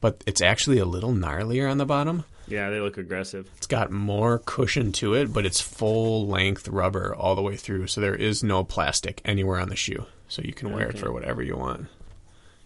but 0.00 0.22
it's 0.26 0.42
actually 0.42 0.78
a 0.78 0.84
little 0.84 1.12
gnarlier 1.12 1.70
on 1.70 1.78
the 1.78 1.86
bottom. 1.86 2.24
Yeah, 2.50 2.70
they 2.70 2.80
look 2.80 2.98
aggressive. 2.98 3.50
It's 3.56 3.66
got 3.66 3.90
more 3.90 4.38
cushion 4.44 4.92
to 4.92 5.14
it, 5.14 5.32
but 5.32 5.46
it's 5.46 5.60
full 5.60 6.26
length 6.26 6.68
rubber 6.68 7.14
all 7.14 7.34
the 7.34 7.42
way 7.42 7.56
through, 7.56 7.86
so 7.86 8.00
there 8.00 8.14
is 8.14 8.42
no 8.42 8.64
plastic 8.64 9.20
anywhere 9.24 9.60
on 9.60 9.68
the 9.68 9.76
shoe. 9.76 10.06
So 10.28 10.42
you 10.42 10.52
can 10.52 10.72
wear 10.72 10.88
it 10.88 10.98
for 10.98 11.10
whatever 11.12 11.42
you 11.42 11.56
want. 11.56 11.86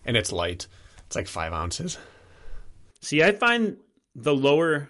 And 0.05 0.17
it's 0.17 0.33
light. 0.33 0.67
It's 1.07 1.15
like 1.15 1.29
five 1.29 1.53
ounces. 1.53 1.97
See, 3.01 3.23
I 3.23 3.33
find 3.33 3.77
the 4.15 4.35
lower 4.35 4.89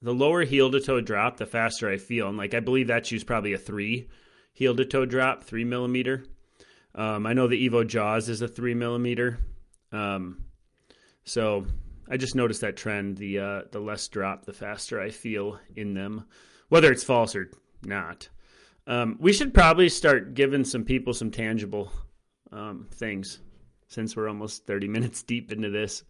the 0.00 0.12
lower 0.12 0.44
heel 0.44 0.70
to 0.70 0.80
toe 0.80 1.00
drop, 1.00 1.38
the 1.38 1.46
faster 1.46 1.88
I 1.88 1.96
feel. 1.96 2.28
And 2.28 2.36
like 2.36 2.54
I 2.54 2.60
believe 2.60 2.88
that 2.88 3.06
shoe's 3.06 3.24
probably 3.24 3.54
a 3.54 3.58
three 3.58 4.08
heel 4.52 4.76
to 4.76 4.84
toe 4.84 5.06
drop, 5.06 5.44
three 5.44 5.64
millimeter. 5.64 6.24
Um, 6.94 7.26
I 7.26 7.32
know 7.32 7.48
the 7.48 7.68
Evo 7.68 7.84
Jawz 7.84 8.28
is 8.28 8.40
a 8.40 8.48
three 8.48 8.74
millimeter. 8.74 9.38
Um, 9.92 10.44
so 11.24 11.66
I 12.08 12.16
just 12.16 12.34
noticed 12.34 12.60
that 12.60 12.76
trend. 12.76 13.16
The 13.18 13.38
uh, 13.38 13.62
the 13.70 13.80
less 13.80 14.06
drop, 14.08 14.44
the 14.44 14.52
faster 14.52 15.00
I 15.00 15.10
feel 15.10 15.58
in 15.76 15.94
them, 15.94 16.24
whether 16.68 16.90
it's 16.92 17.04
false 17.04 17.34
or 17.34 17.50
not. 17.82 18.28
Um, 18.86 19.16
we 19.18 19.32
should 19.32 19.54
probably 19.54 19.88
start 19.88 20.34
giving 20.34 20.64
some 20.64 20.84
people 20.84 21.14
some 21.14 21.30
tangible 21.30 21.90
um, 22.52 22.86
things 22.92 23.40
since 23.88 24.16
we're 24.16 24.28
almost 24.28 24.66
30 24.66 24.88
minutes 24.88 25.22
deep 25.22 25.52
into 25.52 25.70
this. 25.70 26.04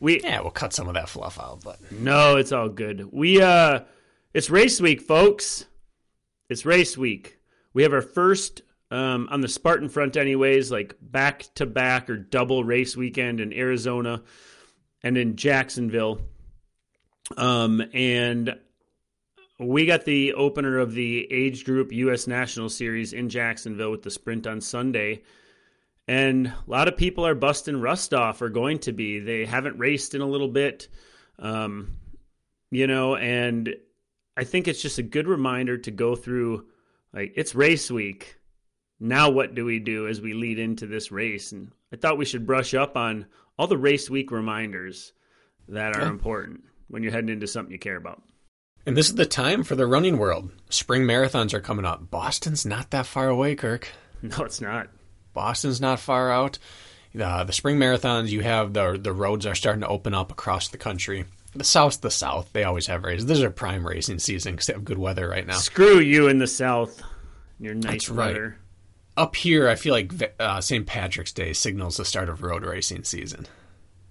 We 0.00 0.20
Yeah, 0.20 0.40
we'll 0.40 0.50
cut 0.50 0.72
some 0.72 0.88
of 0.88 0.94
that 0.94 1.08
fluff 1.08 1.38
out, 1.40 1.62
but 1.64 1.78
no, 1.90 2.36
it's 2.36 2.52
all 2.52 2.68
good. 2.68 3.12
We 3.12 3.40
uh 3.40 3.80
it's 4.32 4.50
race 4.50 4.80
week, 4.80 5.00
folks. 5.00 5.66
It's 6.48 6.66
race 6.66 6.98
week. 6.98 7.38
We 7.72 7.82
have 7.84 7.92
our 7.92 8.02
first 8.02 8.62
um 8.90 9.28
on 9.30 9.40
the 9.40 9.48
Spartan 9.48 9.88
front 9.88 10.16
anyways, 10.16 10.70
like 10.70 10.96
back 11.00 11.46
to 11.54 11.66
back 11.66 12.10
or 12.10 12.16
double 12.16 12.64
race 12.64 12.96
weekend 12.96 13.40
in 13.40 13.52
Arizona 13.52 14.22
and 15.04 15.16
in 15.16 15.36
Jacksonville. 15.36 16.20
Um 17.36 17.80
and 17.92 18.58
we 19.60 19.86
got 19.86 20.04
the 20.04 20.34
opener 20.34 20.78
of 20.78 20.94
the 20.94 21.30
age 21.32 21.64
group 21.64 21.92
US 21.92 22.26
National 22.26 22.68
Series 22.68 23.12
in 23.12 23.28
Jacksonville 23.28 23.92
with 23.92 24.02
the 24.02 24.10
sprint 24.10 24.48
on 24.48 24.60
Sunday. 24.60 25.22
And 26.08 26.48
a 26.48 26.54
lot 26.66 26.88
of 26.88 26.96
people 26.96 27.24
are 27.24 27.34
busting 27.34 27.80
rust 27.80 28.12
off 28.12 28.42
or 28.42 28.48
going 28.48 28.80
to 28.80 28.92
be. 28.92 29.20
They 29.20 29.46
haven't 29.46 29.78
raced 29.78 30.14
in 30.14 30.20
a 30.20 30.26
little 30.26 30.48
bit. 30.48 30.88
Um, 31.38 31.96
you 32.70 32.86
know, 32.86 33.16
and 33.16 33.74
I 34.36 34.44
think 34.44 34.68
it's 34.68 34.82
just 34.82 34.98
a 34.98 35.02
good 35.02 35.28
reminder 35.28 35.78
to 35.78 35.90
go 35.90 36.16
through 36.16 36.66
like 37.12 37.32
it's 37.36 37.54
race 37.54 37.90
week. 37.90 38.38
Now 38.98 39.30
what 39.30 39.54
do 39.54 39.64
we 39.64 39.78
do 39.78 40.08
as 40.08 40.20
we 40.20 40.34
lead 40.34 40.58
into 40.58 40.86
this 40.86 41.12
race? 41.12 41.52
And 41.52 41.70
I 41.92 41.96
thought 41.96 42.18
we 42.18 42.24
should 42.24 42.46
brush 42.46 42.74
up 42.74 42.96
on 42.96 43.26
all 43.58 43.66
the 43.66 43.78
race 43.78 44.08
week 44.10 44.30
reminders 44.30 45.12
that 45.68 45.96
are 45.96 46.02
Yeah. 46.02 46.08
important 46.10 46.64
when 46.88 47.02
you're 47.02 47.12
heading 47.12 47.30
into 47.30 47.46
something 47.46 47.72
you 47.72 47.78
care 47.78 47.96
about. 47.96 48.22
And 48.86 48.96
this 48.96 49.08
is 49.08 49.14
the 49.14 49.24
time 49.26 49.62
for 49.64 49.74
the 49.76 49.86
running 49.86 50.18
world. 50.18 50.50
Spring 50.68 51.02
marathons 51.04 51.54
are 51.54 51.60
coming 51.60 51.86
up. 51.86 52.10
Boston's 52.10 52.66
not 52.66 52.90
that 52.90 53.06
far 53.06 53.28
away, 53.28 53.54
Kirk. 53.54 53.88
No, 54.22 54.44
it's 54.44 54.60
not. 54.60 54.88
Boston's 55.34 55.80
not 55.82 56.00
far 56.00 56.30
out. 56.32 56.58
Uh, 57.18 57.44
the 57.44 57.52
spring 57.52 57.76
marathons, 57.78 58.28
you 58.30 58.40
have 58.40 58.72
the 58.72 58.98
the 59.00 59.12
roads 59.12 59.44
are 59.46 59.54
starting 59.54 59.82
to 59.82 59.88
open 59.88 60.14
up 60.14 60.32
across 60.32 60.68
the 60.68 60.78
country. 60.78 61.26
The 61.54 61.62
south, 61.64 62.00
the 62.00 62.10
south, 62.10 62.50
they 62.54 62.64
always 62.64 62.86
have 62.86 63.04
races. 63.04 63.26
This 63.26 63.38
is 63.38 63.44
a 63.44 63.50
prime 63.50 63.86
racing 63.86 64.18
season 64.20 64.52
because 64.54 64.66
they 64.66 64.72
have 64.72 64.84
good 64.84 64.98
weather 64.98 65.28
right 65.28 65.46
now. 65.46 65.56
Screw 65.58 65.98
you 66.00 66.26
in 66.28 66.38
the 66.38 66.46
South. 66.46 67.02
Your 67.60 67.74
nice 67.74 68.06
That's 68.06 68.10
right. 68.10 68.36
Up 69.16 69.36
here, 69.36 69.68
I 69.68 69.74
feel 69.74 69.92
like 69.92 70.34
uh, 70.40 70.60
St. 70.60 70.86
Patrick's 70.86 71.32
Day 71.32 71.52
signals 71.52 71.96
the 71.96 72.04
start 72.04 72.28
of 72.28 72.42
road 72.42 72.64
racing 72.64 73.04
season. 73.04 73.46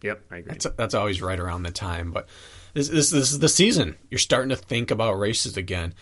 Yep, 0.02 0.22
I 0.32 0.38
agree. 0.38 0.52
That's 0.52 0.68
that's 0.78 0.94
always 0.94 1.22
right 1.22 1.40
around 1.40 1.64
the 1.64 1.72
time, 1.72 2.12
but 2.12 2.28
this 2.74 2.90
this 2.90 3.10
this 3.10 3.32
is 3.32 3.40
the 3.40 3.50
season. 3.50 3.98
You're 4.10 4.20
starting 4.20 4.50
to 4.50 4.56
think 4.56 4.92
about 4.92 5.18
races 5.18 5.56
again, 5.56 5.94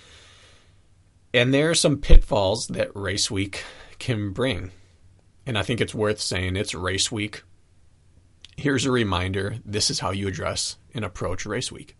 and 1.34 1.54
there 1.54 1.70
are 1.70 1.76
some 1.76 1.98
pitfalls 1.98 2.68
that 2.68 2.96
race 2.96 3.30
week 3.30 3.64
can 4.00 4.32
bring, 4.32 4.72
and 5.46 5.58
I 5.58 5.62
think 5.62 5.82
it's 5.82 5.94
worth 5.94 6.20
saying 6.20 6.56
it's 6.56 6.74
race 6.74 7.12
week. 7.12 7.44
Here's 8.58 8.86
a 8.86 8.92
reminder: 8.92 9.58
this 9.64 9.92
is 9.92 10.00
how 10.00 10.10
you 10.12 10.28
address 10.28 10.78
and 10.96 11.06
approach 11.06 11.46
race 11.46 11.72
week. 11.72 11.96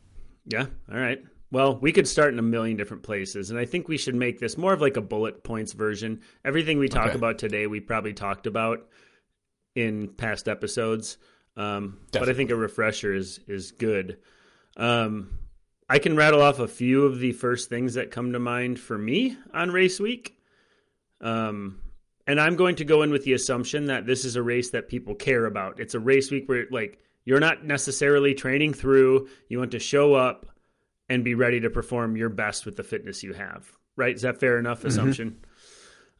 Yeah. 0.48 0.66
All 0.92 0.98
right. 0.98 1.24
Well, 1.52 1.76
we 1.78 1.92
could 1.92 2.08
start 2.08 2.32
in 2.32 2.40
a 2.40 2.44
million 2.44 2.78
different 2.78 3.04
places, 3.04 3.50
and 3.50 3.60
I 3.60 3.66
think 3.66 3.88
we 3.90 3.98
should 3.98 4.16
make 4.16 4.40
this 4.40 4.58
more 4.58 4.72
of 4.74 4.80
like 4.82 4.96
a 4.96 5.02
bullet 5.02 5.44
points 5.44 5.74
version. 5.74 6.22
Everything 6.46 6.80
we 6.80 6.88
talk 6.88 7.08
Okay. 7.08 7.16
about 7.18 7.38
today, 7.40 7.68
we 7.68 7.82
probably 7.82 8.14
talked 8.14 8.48
about 8.48 8.88
in 9.76 10.08
past 10.08 10.48
episodes, 10.48 11.18
um, 11.58 12.00
but 12.14 12.30
I 12.30 12.34
think 12.34 12.52
a 12.52 12.56
refresher 12.56 13.14
is 13.14 13.40
is 13.48 13.72
good. 13.72 14.18
Um, 14.78 15.38
I 15.90 16.00
can 16.00 16.16
rattle 16.16 16.42
off 16.42 16.60
a 16.60 16.70
few 16.70 17.04
of 17.06 17.20
the 17.20 17.34
first 17.34 17.68
things 17.68 17.96
that 17.96 18.12
come 18.12 18.32
to 18.32 18.40
mind 18.40 18.80
for 18.80 18.98
me 18.98 19.36
on 19.54 19.72
race 19.72 20.00
week, 20.00 20.38
um, 21.20 21.82
and 22.28 22.40
I'm 22.40 22.56
going 22.56 22.78
to 22.78 22.86
go 22.86 23.02
in 23.02 23.12
with 23.12 23.26
the 23.26 23.34
assumption 23.34 23.88
that 23.88 24.06
this 24.06 24.24
is 24.24 24.38
a 24.38 24.42
race 24.42 24.70
that 24.70 24.88
people 24.88 25.16
care 25.16 25.46
about. 25.46 25.82
It's 25.82 25.96
a 25.96 26.00
race 26.00 26.32
week 26.32 26.48
where 26.48 26.66
like 26.72 27.00
you're 27.26 27.42
not 27.42 27.66
necessarily 27.66 28.34
training 28.34 28.74
through. 28.74 29.28
You 29.50 29.60
want 29.60 29.72
to 29.72 29.80
show 29.80 30.14
up 30.14 30.46
and 31.12 31.26
be 31.26 31.36
ready 31.36 31.60
to 31.60 31.70
perform 31.70 32.16
your 32.16 32.30
best 32.30 32.66
with 32.66 32.78
the 32.78 32.84
fitness 32.84 33.22
you 33.22 33.34
have. 33.34 33.70
Right? 33.98 34.16
Is 34.16 34.22
that 34.22 34.40
fair 34.40 34.58
enough 34.58 34.86
assumption? 34.86 35.44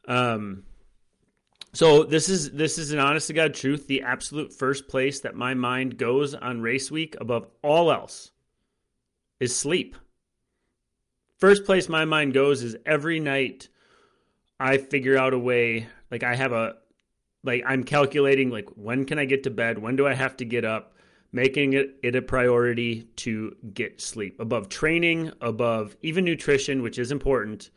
Um 0.06 0.64
so 1.72 2.02
this 2.04 2.28
is 2.28 2.50
this 2.50 2.76
is 2.76 2.92
an 2.92 2.98
honest 2.98 3.28
to 3.28 3.32
God 3.32 3.54
truth. 3.54 3.86
The 3.86 4.02
absolute 4.02 4.52
first 4.52 4.88
place 4.88 5.20
that 5.20 5.34
my 5.34 5.54
mind 5.54 5.96
goes 5.96 6.34
on 6.34 6.60
race 6.60 6.90
week 6.90 7.16
above 7.20 7.46
all 7.62 7.90
else 7.90 8.30
is 9.40 9.56
sleep. 9.56 9.96
First 11.38 11.64
place 11.64 11.88
my 11.88 12.04
mind 12.04 12.34
goes 12.34 12.62
is 12.62 12.76
every 12.84 13.20
night 13.20 13.68
I 14.60 14.76
figure 14.76 15.16
out 15.16 15.32
a 15.32 15.38
way 15.38 15.88
like 16.10 16.22
I 16.22 16.34
have 16.34 16.52
a 16.52 16.76
like 17.42 17.64
I'm 17.66 17.84
calculating 17.84 18.50
like 18.50 18.68
when 18.76 19.06
can 19.06 19.18
I 19.18 19.24
get 19.24 19.44
to 19.44 19.50
bed? 19.50 19.78
When 19.78 19.96
do 19.96 20.06
I 20.06 20.12
have 20.12 20.36
to 20.36 20.44
get 20.44 20.66
up? 20.66 20.94
Making 21.32 21.72
it, 21.72 21.96
it 22.02 22.14
a 22.14 22.22
priority 22.22 23.04
to 23.16 23.56
get 23.72 24.00
sleep 24.00 24.38
above 24.38 24.68
training, 24.68 25.32
above 25.40 25.96
even 26.02 26.24
nutrition, 26.24 26.82
which 26.82 26.98
is 26.98 27.10
important. 27.10 27.70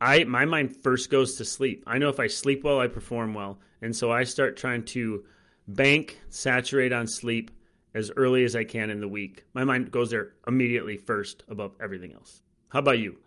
I 0.00 0.24
my 0.24 0.44
mind 0.44 0.76
first 0.76 1.10
goes 1.10 1.36
to 1.36 1.44
sleep. 1.44 1.82
I 1.86 1.98
know 1.98 2.08
if 2.08 2.20
I 2.20 2.26
sleep 2.26 2.64
well, 2.64 2.78
I 2.78 2.88
perform 2.88 3.32
well, 3.34 3.58
and 3.80 3.94
so 3.94 4.10
I 4.10 4.24
start 4.24 4.56
trying 4.56 4.84
to 4.86 5.24
bank, 5.66 6.20
saturate 6.28 6.92
on 6.92 7.06
sleep 7.06 7.50
as 7.94 8.10
early 8.16 8.44
as 8.44 8.54
I 8.54 8.64
can 8.64 8.90
in 8.90 9.00
the 9.00 9.08
week. 9.08 9.44
My 9.54 9.64
mind 9.64 9.90
goes 9.90 10.10
there 10.10 10.34
immediately 10.46 10.96
first 10.96 11.42
above 11.48 11.72
everything 11.80 12.12
else. 12.12 12.42
How 12.68 12.78
about 12.78 12.98
you? 12.98 13.18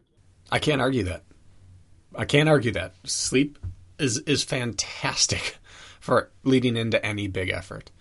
I 0.51 0.59
can't 0.59 0.81
argue 0.81 1.03
that. 1.03 1.23
I 2.15 2.25
can't 2.25 2.49
argue 2.49 2.71
that. 2.71 2.93
Sleep 3.05 3.59
is 3.99 4.19
is 4.19 4.43
fantastic 4.43 5.57
for 5.99 6.31
leading 6.43 6.77
into 6.77 7.03
any 7.05 7.27
big 7.27 7.49
effort. 7.49 7.91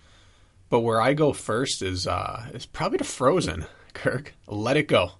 But 0.73 0.79
where 0.79 0.99
I 0.99 1.13
go 1.13 1.33
first 1.33 1.83
is 1.83 2.07
uh 2.07 2.47
is 2.51 2.65
probably 2.65 2.97
to 2.97 3.03
Frozen, 3.03 3.67
Kirk. 3.93 4.33
Let 4.47 4.75
it 4.75 4.87
go. 4.87 5.11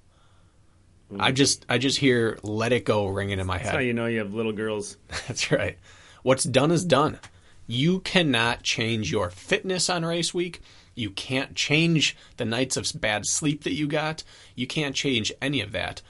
I 1.20 1.32
just 1.32 1.64
I 1.70 1.78
just 1.78 2.00
hear 2.00 2.40
let 2.42 2.74
it 2.74 2.86
go 2.86 3.06
ringing 3.06 3.38
in 3.38 3.46
my 3.46 3.60
That's 3.60 3.70
how 3.70 3.78
head. 3.78 3.86
you 3.86 3.94
know 3.94 4.08
you 4.08 4.18
have 4.18 4.34
little 4.34 4.52
girls. 4.52 4.98
That's 5.28 5.52
right. 5.52 5.78
What's 6.24 6.44
done 6.44 6.72
is 6.72 6.84
done. 6.84 7.20
You 7.68 8.00
cannot 8.00 8.64
change 8.64 9.12
your 9.12 9.30
fitness 9.30 9.92
on 9.92 10.04
race 10.04 10.34
week. 10.34 10.60
You 10.96 11.12
can't 11.12 11.54
change 11.54 12.18
the 12.38 12.46
nights 12.46 12.76
of 12.76 12.92
bad 13.00 13.28
sleep 13.28 13.64
that 13.64 13.74
you 13.76 13.86
got. 13.86 14.24
You 14.56 14.66
can't 14.66 14.96
change 14.96 15.32
any 15.40 15.62
of 15.62 15.72
that. 15.72 16.02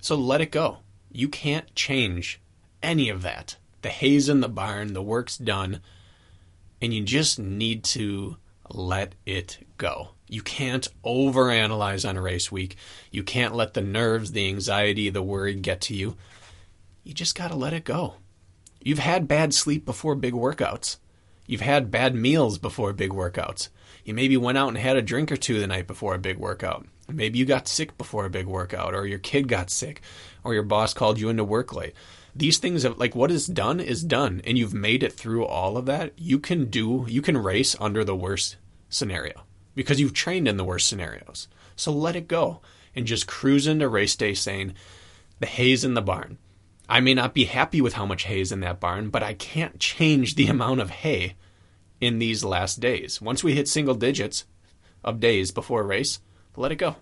So 0.00 0.14
let 0.16 0.40
it 0.40 0.50
go. 0.50 0.78
You 1.12 1.28
can't 1.28 1.74
change 1.74 2.40
any 2.82 3.10
of 3.10 3.20
that. 3.20 3.56
The 3.82 3.90
hay's 3.90 4.30
in 4.30 4.40
the 4.40 4.48
barn, 4.48 4.94
the 4.94 5.02
work's 5.02 5.36
done, 5.36 5.82
and 6.80 6.94
you 6.94 7.04
just 7.04 7.38
need 7.38 7.84
to 7.84 8.38
let 8.74 9.14
it 9.26 9.58
go. 9.76 10.10
You 10.28 10.42
can't 10.42 10.86
overanalyze 11.04 12.08
on 12.08 12.16
a 12.16 12.22
race 12.22 12.52
week. 12.52 12.76
You 13.10 13.22
can't 13.22 13.54
let 13.54 13.74
the 13.74 13.80
nerves, 13.80 14.32
the 14.32 14.48
anxiety, 14.48 15.08
the 15.10 15.22
worry 15.22 15.54
get 15.54 15.80
to 15.82 15.94
you. 15.94 16.16
You 17.02 17.14
just 17.14 17.34
got 17.34 17.48
to 17.48 17.56
let 17.56 17.72
it 17.72 17.84
go. 17.84 18.14
You've 18.80 18.98
had 18.98 19.26
bad 19.26 19.54
sleep 19.54 19.84
before 19.84 20.14
big 20.14 20.34
workouts. 20.34 20.98
You've 21.46 21.62
had 21.62 21.90
bad 21.90 22.14
meals 22.14 22.58
before 22.58 22.92
big 22.92 23.10
workouts. 23.10 23.70
You 24.04 24.12
maybe 24.14 24.36
went 24.36 24.58
out 24.58 24.68
and 24.68 24.78
had 24.78 24.96
a 24.96 25.02
drink 25.02 25.32
or 25.32 25.36
two 25.36 25.60
the 25.60 25.66
night 25.66 25.86
before 25.86 26.14
a 26.14 26.18
big 26.18 26.38
workout. 26.38 26.86
Maybe 27.10 27.38
you 27.38 27.46
got 27.46 27.66
sick 27.66 27.96
before 27.96 28.26
a 28.26 28.30
big 28.30 28.46
workout, 28.46 28.94
or 28.94 29.06
your 29.06 29.18
kid 29.18 29.48
got 29.48 29.70
sick, 29.70 30.02
or 30.44 30.52
your 30.52 30.62
boss 30.62 30.92
called 30.92 31.18
you 31.18 31.30
into 31.30 31.44
work 31.44 31.74
late. 31.74 31.94
These 32.38 32.58
things, 32.58 32.84
have, 32.84 32.98
like 32.98 33.16
what 33.16 33.32
is 33.32 33.48
done, 33.48 33.80
is 33.80 34.04
done, 34.04 34.40
and 34.44 34.56
you've 34.56 34.72
made 34.72 35.02
it 35.02 35.12
through 35.12 35.44
all 35.44 35.76
of 35.76 35.86
that. 35.86 36.12
You 36.16 36.38
can 36.38 36.66
do, 36.66 37.04
you 37.08 37.20
can 37.20 37.36
race 37.36 37.74
under 37.80 38.04
the 38.04 38.14
worst 38.14 38.56
scenario 38.88 39.42
because 39.74 39.98
you've 39.98 40.14
trained 40.14 40.46
in 40.46 40.56
the 40.56 40.64
worst 40.64 40.86
scenarios. 40.86 41.48
So 41.74 41.92
let 41.92 42.14
it 42.14 42.28
go 42.28 42.60
and 42.94 43.06
just 43.06 43.26
cruise 43.26 43.66
into 43.66 43.88
race 43.88 44.14
day 44.14 44.34
saying, 44.34 44.74
the 45.40 45.46
hay's 45.46 45.82
in 45.84 45.94
the 45.94 46.00
barn. 46.00 46.38
I 46.88 47.00
may 47.00 47.12
not 47.12 47.34
be 47.34 47.44
happy 47.44 47.80
with 47.80 47.94
how 47.94 48.06
much 48.06 48.24
hay 48.24 48.40
is 48.40 48.52
in 48.52 48.60
that 48.60 48.80
barn, 48.80 49.10
but 49.10 49.22
I 49.22 49.34
can't 49.34 49.80
change 49.80 50.36
the 50.36 50.46
amount 50.48 50.80
of 50.80 50.90
hay 50.90 51.34
in 52.00 52.20
these 52.20 52.44
last 52.44 52.78
days. 52.78 53.20
Once 53.20 53.42
we 53.42 53.54
hit 53.54 53.66
single 53.66 53.96
digits 53.96 54.44
of 55.04 55.18
days 55.20 55.50
before 55.50 55.80
a 55.80 55.86
race, 55.86 56.20
let 56.56 56.70
it 56.70 56.76
go 56.76 56.96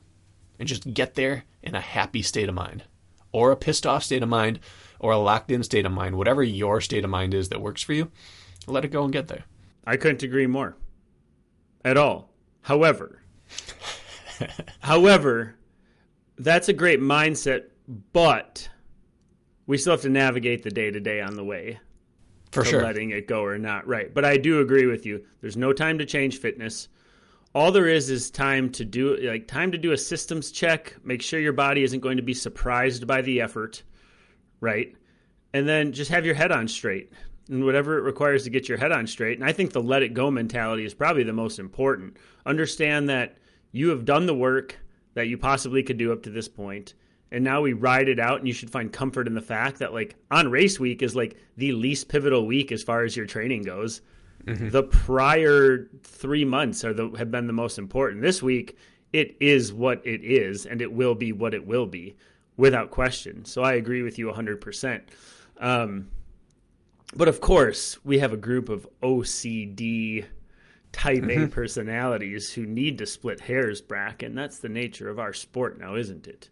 and 0.59 0.67
just 0.67 0.95
get 0.95 1.15
there 1.15 1.45
in 1.63 1.75
a 1.75 1.81
happy 1.81 2.23
state 2.23 2.49
of 2.49 2.55
mind 2.55 2.85
or 3.33 3.53
a 3.53 3.57
pissed 3.57 3.87
off 3.87 4.03
state 4.03 4.23
of 4.23 4.29
mind 4.29 4.59
or 4.99 5.13
a 5.13 5.19
locked 5.19 5.51
in 5.51 5.63
state 5.63 5.87
of 5.87 5.93
mind, 5.93 6.17
whatever 6.17 6.43
your 6.43 6.81
state 6.81 7.05
of 7.05 7.11
mind 7.11 7.35
is 7.35 7.49
that 7.51 7.61
works 7.61 7.83
for 7.83 7.93
you, 7.93 8.11
let 8.67 8.85
it 8.85 8.89
go 8.89 9.05
and 9.05 9.13
get 9.13 9.29
there. 9.29 9.45
I 9.87 9.97
couldn't 9.97 10.23
agree 10.23 10.47
more. 10.47 10.77
At 11.85 11.97
all. 11.97 12.31
However, 12.63 13.23
however, 14.81 15.55
that's 16.39 16.69
a 16.69 16.73
great 16.73 17.01
mindset, 17.01 17.67
but 18.13 18.69
we 19.67 19.79
still 19.79 19.93
have 19.93 20.03
to 20.03 20.09
navigate 20.09 20.63
the 20.63 20.71
day 20.71 20.91
to 20.91 21.01
day 21.01 21.21
on 21.21 21.37
the 21.37 21.45
way 21.45 21.79
For 22.51 22.65
sure. 22.65 22.83
letting 22.83 23.11
it 23.11 23.29
go 23.29 23.45
or 23.45 23.59
not. 23.59 23.87
Right. 23.87 24.13
But 24.13 24.25
I 24.25 24.37
do 24.37 24.61
agree 24.61 24.87
with 24.87 25.07
you. 25.07 25.25
There's 25.41 25.57
no 25.57 25.73
time 25.73 25.99
to 25.99 26.07
change 26.07 26.39
fitness. 26.39 26.89
All 27.55 27.73
there 27.73 27.89
is 27.89 28.11
is 28.11 28.31
time 28.31 28.71
to 28.73 28.85
do 28.85 29.17
like 29.17 29.47
time 29.47 29.73
to 29.73 29.79
do 29.79 29.93
a 29.93 29.97
systems 29.97 30.51
check, 30.51 30.95
make 31.05 31.23
sure 31.23 31.41
your 31.41 31.55
body 31.55 31.85
isn't 31.85 32.01
going 32.01 32.19
to 32.19 32.23
be 32.23 32.35
surprised 32.35 33.07
by 33.07 33.23
the 33.23 33.41
effort, 33.41 33.83
right? 34.61 34.95
And 35.53 35.69
then 35.69 35.93
just 35.93 36.11
have 36.11 36.27
your 36.27 36.35
head 36.35 36.53
on 36.53 36.69
straight 36.69 37.13
and 37.49 37.65
whatever 37.65 37.99
it 37.99 38.03
requires 38.03 38.45
to 38.45 38.51
get 38.51 38.69
your 38.69 38.79
head 38.79 38.93
on 38.93 39.07
straight. 39.07 39.39
And 39.39 39.49
I 39.49 39.53
think 39.53 39.73
the 39.73 39.83
let 39.83 40.03
it 40.03 40.15
go 40.15 40.31
mentality 40.31 40.85
is 40.85 40.95
probably 40.95 41.23
the 41.23 41.33
most 41.33 41.59
important. 41.59 42.17
Understand 42.45 43.09
that 43.09 43.37
you 43.73 43.89
have 43.91 44.05
done 44.05 44.27
the 44.27 44.35
work 44.35 44.79
that 45.15 45.29
you 45.29 45.39
possibly 45.39 45.83
could 45.83 45.97
do 45.97 46.13
up 46.13 46.23
to 46.25 46.31
this 46.31 46.49
point, 46.49 46.95
and 47.33 47.43
now 47.43 47.61
we 47.61 47.73
ride 47.73 48.09
it 48.09 48.21
out 48.21 48.39
and 48.39 48.47
you 48.47 48.55
should 48.55 48.71
find 48.71 48.93
comfort 48.93 49.27
in 49.27 49.35
the 49.35 49.41
fact 49.41 49.79
that 49.79 49.93
like 49.93 50.15
on 50.31 50.51
race 50.51 50.79
week 50.79 51.03
is 51.03 51.17
like 51.17 51.37
the 51.57 51.73
least 51.73 52.09
pivotal 52.09 52.47
week 52.47 52.71
as 52.71 52.83
far 52.83 53.03
as 53.03 53.17
your 53.17 53.27
training 53.27 53.63
goes. 53.63 54.03
Mm-hmm. 54.45 54.71
The 54.71 54.85
prior 54.85 55.89
3 56.03 56.45
months 56.45 56.85
are 56.85 56.95
the 56.95 57.11
have 57.19 57.31
been 57.31 57.47
the 57.47 57.53
most 57.53 57.79
important. 57.79 58.23
This 58.23 58.43
week 58.43 58.77
it 59.13 59.37
is 59.41 59.73
what 59.73 60.07
it 60.07 60.23
is 60.23 60.67
and 60.67 60.81
it 60.81 60.93
will 60.93 61.15
be 61.15 61.33
what 61.33 61.55
it 61.55 61.67
will 61.67 61.87
be 61.87 62.17
without 62.57 62.91
question. 62.91 63.45
So 63.45 63.63
I 63.63 63.75
agree 63.75 64.03
with 64.03 64.19
you 64.19 64.31
100%. 64.31 65.03
Um, 65.59 66.09
but 67.15 67.29
of 67.29 67.41
course, 67.41 67.99
we 68.05 68.19
have 68.19 68.33
a 68.33 68.39
group 68.39 68.69
of 68.69 68.89
OCD 69.03 70.25
type 70.93 71.25
A 71.25 71.47
personalities 71.47 72.53
who 72.53 72.67
need 72.67 72.99
to 72.99 73.07
split 73.07 73.41
hairs, 73.41 73.81
Brack, 73.81 74.23
and 74.23 74.37
that's 74.37 74.59
the 74.59 74.69
nature 74.69 75.09
of 75.09 75.19
our 75.19 75.33
sport 75.33 75.79
now, 75.79 75.95
isn't 75.95 76.27
it? 76.27 76.49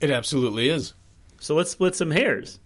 It 0.00 0.10
absolutely 0.10 0.68
is. 0.68 0.94
So 1.40 1.54
let's 1.54 1.70
split 1.70 1.94
some 1.94 2.10
hairs. 2.10 2.60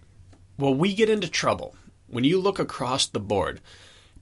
Well, 0.58 0.74
we 0.74 0.94
get 0.94 1.08
into 1.08 1.28
trouble. 1.28 1.76
When 2.08 2.24
you 2.24 2.40
look 2.40 2.58
across 2.58 3.06
the 3.06 3.20
board, 3.20 3.60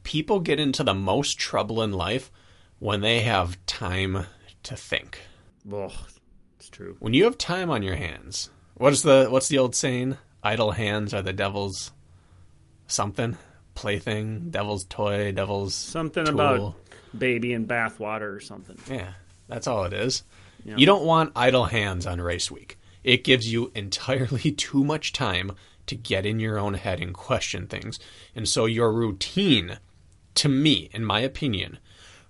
people 0.02 0.40
get 0.40 0.60
into 0.60 0.84
the 0.84 0.94
most 0.94 1.38
trouble 1.38 1.82
in 1.82 1.92
life 1.92 2.30
when 2.78 3.00
they 3.00 3.20
have 3.20 3.64
time 3.66 4.26
to 4.64 4.76
think. 4.76 5.20
Oh, 5.70 6.06
true. 6.76 6.96
When 6.98 7.14
you 7.14 7.24
have 7.24 7.38
time 7.38 7.70
on 7.70 7.82
your 7.82 7.96
hands, 7.96 8.50
what 8.74 8.92
is 8.92 9.02
the 9.02 9.26
what's 9.30 9.48
the 9.48 9.58
old 9.58 9.74
saying? 9.74 10.16
Idle 10.42 10.72
hands 10.72 11.14
are 11.14 11.22
the 11.22 11.32
devil's 11.32 11.92
something 12.86 13.36
plaything, 13.74 14.50
devil's 14.50 14.84
toy, 14.84 15.32
devil's 15.32 15.74
Something 15.74 16.24
tool. 16.26 16.34
about 16.34 16.74
baby 17.16 17.52
and 17.52 17.68
bathwater 17.68 18.34
or 18.34 18.40
something. 18.40 18.78
Yeah, 18.90 19.12
that's 19.48 19.66
all 19.66 19.84
it 19.84 19.92
is. 19.92 20.22
Yeah. 20.64 20.76
You 20.76 20.86
don't 20.86 21.04
want 21.04 21.32
idle 21.36 21.64
hands 21.66 22.06
on 22.06 22.20
race 22.20 22.50
week. 22.50 22.78
It 23.04 23.22
gives 23.24 23.52
you 23.52 23.70
entirely 23.74 24.50
too 24.56 24.82
much 24.84 25.12
time 25.12 25.52
to 25.86 25.94
get 25.94 26.26
in 26.26 26.40
your 26.40 26.58
own 26.58 26.74
head 26.74 27.00
and 27.00 27.14
question 27.14 27.66
things. 27.68 28.00
And 28.34 28.48
so 28.48 28.66
your 28.66 28.92
routine, 28.92 29.78
to 30.34 30.48
me, 30.48 30.90
in 30.92 31.04
my 31.04 31.20
opinion, 31.20 31.78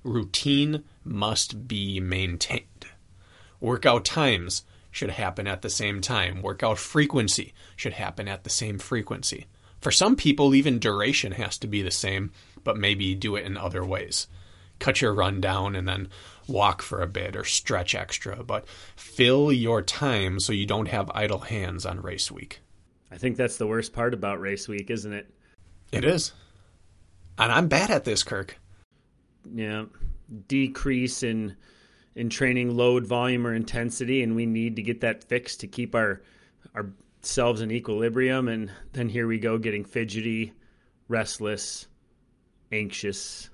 routine 0.03 0.85
must 1.05 1.67
be 1.67 1.99
maintained. 2.01 2.76
Workout 3.61 4.05
times 4.05 4.65
should 4.91 5.11
happen 5.11 5.47
at 5.47 5.63
the 5.63 5.71
same 5.71 6.01
time. 6.01 6.43
Workout 6.43 6.79
frequency 6.79 7.53
should 7.77 7.95
happen 7.95 8.29
at 8.29 8.45
the 8.45 8.51
same 8.51 8.79
frequency. 8.79 9.47
For 9.81 9.91
some 9.91 10.17
people, 10.17 10.55
even 10.55 10.79
duration 10.79 11.33
has 11.33 11.59
to 11.59 11.67
be 11.67 11.83
the 11.83 11.91
same, 11.91 12.33
but 12.65 12.79
maybe 12.79 13.15
do 13.15 13.37
it 13.37 13.45
in 13.45 13.57
other 13.57 13.85
ways. 13.85 14.27
Cut 14.79 15.01
your 15.01 15.13
run 15.13 15.41
down 15.41 15.75
and 15.75 15.87
then 15.87 16.09
walk 16.47 16.83
for 16.83 17.01
a 17.01 17.07
bit 17.07 17.37
or 17.37 17.45
stretch 17.45 17.95
extra, 17.95 18.43
but 18.43 18.67
fill 18.97 19.53
your 19.53 19.83
time 19.83 20.41
so 20.41 20.53
you 20.53 20.67
don't 20.67 20.89
have 20.89 21.11
idle 21.15 21.41
hands 21.41 21.87
on 21.87 22.01
race 22.03 22.31
week. 22.31 22.61
I 23.11 23.19
think 23.19 23.37
that's 23.37 23.57
the 23.57 23.67
worst 23.67 23.93
part 23.93 24.15
about 24.15 24.41
race 24.41 24.69
week, 24.69 24.91
isn't 24.91 25.13
it? 25.13 25.31
It 25.93 26.05
is. 26.05 26.33
And 27.39 27.53
I'm 27.53 27.69
bad 27.69 27.91
at 27.91 28.05
this, 28.05 28.23
Kirk. 28.23 28.59
Yeah. 29.55 29.85
Decrease 30.49 31.23
in 31.23 31.57
in 32.17 32.31
training 32.31 32.75
load, 32.75 33.07
volume, 33.07 33.47
or 33.47 33.55
intensity, 33.55 34.23
and 34.23 34.35
we 34.35 34.47
need 34.47 34.75
to 34.77 34.83
get 34.83 35.03
that 35.03 35.23
fixed 35.23 35.61
to 35.61 35.69
keep 35.69 35.95
our 35.95 36.23
ourselves 36.75 37.61
in 37.61 37.71
equilibrium. 37.71 38.49
And 38.49 38.71
then 38.93 39.09
here 39.09 39.27
we 39.27 39.39
go, 39.39 39.59
getting 39.59 39.85
fidgety, 39.85 40.53
restless, 41.09 41.87
anxious, 42.73 43.51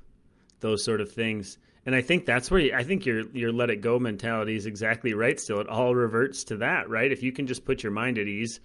those 0.60 0.84
sort 0.84 1.00
of 1.00 1.10
things. 1.10 1.58
And 1.84 1.94
I 1.94 2.00
think 2.00 2.24
that's 2.24 2.50
where 2.50 2.60
you, 2.60 2.72
I 2.74 2.84
think 2.84 3.04
your 3.04 3.28
your 3.32 3.52
let 3.52 3.68
it 3.68 3.80
go 3.80 3.98
mentality 3.98 4.54
is 4.54 4.66
exactly 4.66 5.12
right. 5.12 5.38
Still, 5.38 5.60
it 5.60 5.68
all 5.68 5.94
reverts 5.96 6.44
to 6.44 6.56
that, 6.58 6.88
right? 6.88 7.10
If 7.10 7.24
you 7.24 7.32
can 7.32 7.48
just 7.48 7.64
put 7.64 7.82
your 7.82 7.92
mind 7.92 8.18
at 8.18 8.28
ease, 8.28 8.60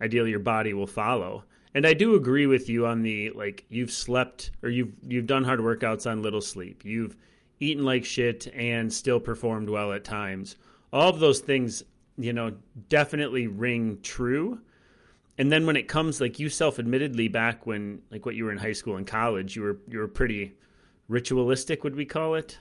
ideally 0.00 0.30
your 0.30 0.40
body 0.40 0.74
will 0.74 0.86
follow. 0.86 1.44
And 1.74 1.86
I 1.86 1.94
do 1.94 2.14
agree 2.14 2.46
with 2.46 2.68
you 2.68 2.86
on 2.86 3.00
the 3.00 3.30
like 3.30 3.64
you've 3.70 3.90
slept 3.90 4.50
or 4.62 4.68
you've 4.68 4.92
you've 5.08 5.26
done 5.26 5.44
hard 5.44 5.60
workouts 5.60 6.10
on 6.10 6.20
little 6.20 6.42
sleep. 6.42 6.84
You've 6.84 7.16
eaten 7.62 7.84
like 7.84 8.04
shit 8.04 8.48
and 8.54 8.92
still 8.92 9.20
performed 9.20 9.68
well 9.68 9.92
at 9.92 10.04
times. 10.04 10.56
All 10.92 11.08
of 11.08 11.20
those 11.20 11.40
things, 11.40 11.82
you 12.18 12.32
know, 12.32 12.56
definitely 12.88 13.46
ring 13.46 13.98
true. 14.02 14.60
And 15.38 15.50
then 15.50 15.64
when 15.64 15.76
it 15.76 15.88
comes 15.88 16.20
like 16.20 16.38
you 16.38 16.48
self-admittedly 16.48 17.28
back 17.28 17.66
when 17.66 18.02
like 18.10 18.26
what 18.26 18.34
you 18.34 18.44
were 18.44 18.52
in 18.52 18.58
high 18.58 18.72
school 18.72 18.96
and 18.96 19.06
college, 19.06 19.56
you 19.56 19.62
were 19.62 19.78
you 19.88 19.98
were 19.98 20.08
pretty 20.08 20.54
ritualistic, 21.08 21.84
would 21.84 21.96
we 21.96 22.04
call 22.04 22.34
it? 22.34 22.58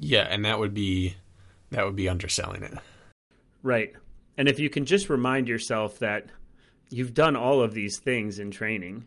Yeah, 0.00 0.26
and 0.28 0.44
that 0.44 0.58
would 0.58 0.74
be 0.74 1.16
that 1.70 1.84
would 1.84 1.96
be 1.96 2.08
underselling 2.08 2.62
it. 2.62 2.74
Right. 3.62 3.92
And 4.38 4.48
if 4.48 4.58
you 4.58 4.68
can 4.68 4.84
just 4.84 5.08
remind 5.08 5.48
yourself 5.48 5.98
that 6.00 6.26
you've 6.90 7.14
done 7.14 7.36
all 7.36 7.60
of 7.62 7.74
these 7.74 7.98
things 7.98 8.38
in 8.38 8.50
training, 8.50 9.06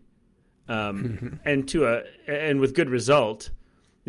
um, 0.68 1.39
and 1.45 1.68
to 1.70 1.88
a 1.88 2.03
and 2.28 2.60
with 2.60 2.76
good 2.76 2.89
result, 2.89 3.49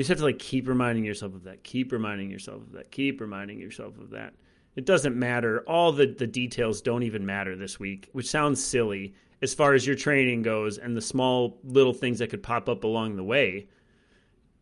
just 0.00 0.08
have 0.08 0.18
to 0.18 0.24
like 0.24 0.38
keep 0.38 0.68
reminding 0.68 1.04
yourself 1.04 1.34
of 1.34 1.44
that, 1.44 1.62
keep 1.62 1.92
reminding 1.92 2.30
yourself 2.30 2.62
of 2.62 2.72
that, 2.72 2.90
keep 2.90 3.20
reminding 3.20 3.58
yourself 3.58 3.98
of 3.98 4.10
that. 4.10 4.34
It 4.76 4.86
doesn't 4.86 5.16
matter. 5.16 5.60
All 5.66 5.92
the 5.92 6.06
the 6.06 6.26
details 6.26 6.80
don't 6.80 7.02
even 7.02 7.26
matter 7.26 7.56
this 7.56 7.78
week, 7.78 8.08
which 8.12 8.28
sounds 8.28 8.62
silly 8.64 9.14
as 9.42 9.54
far 9.54 9.74
as 9.74 9.86
your 9.86 9.96
training 9.96 10.42
goes 10.42 10.78
and 10.78 10.96
the 10.96 11.00
small 11.00 11.58
little 11.64 11.94
things 11.94 12.18
that 12.18 12.28
could 12.28 12.42
pop 12.42 12.68
up 12.68 12.84
along 12.84 13.16
the 13.16 13.24
way 13.24 13.66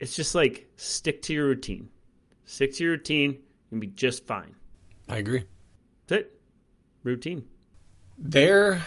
it's 0.00 0.14
just 0.14 0.34
like 0.34 0.68
stick 0.76 1.22
to 1.22 1.34
your 1.34 1.46
routine. 1.46 1.88
Stick 2.44 2.74
to 2.74 2.84
your 2.84 2.92
routine, 2.92 3.38
and 3.70 3.80
be 3.80 3.88
just 3.88 4.26
fine. 4.26 4.54
I 5.08 5.16
agree. 5.16 5.44
That's 6.06 6.22
it. 6.22 6.40
Routine. 7.02 7.46
There 8.16 8.82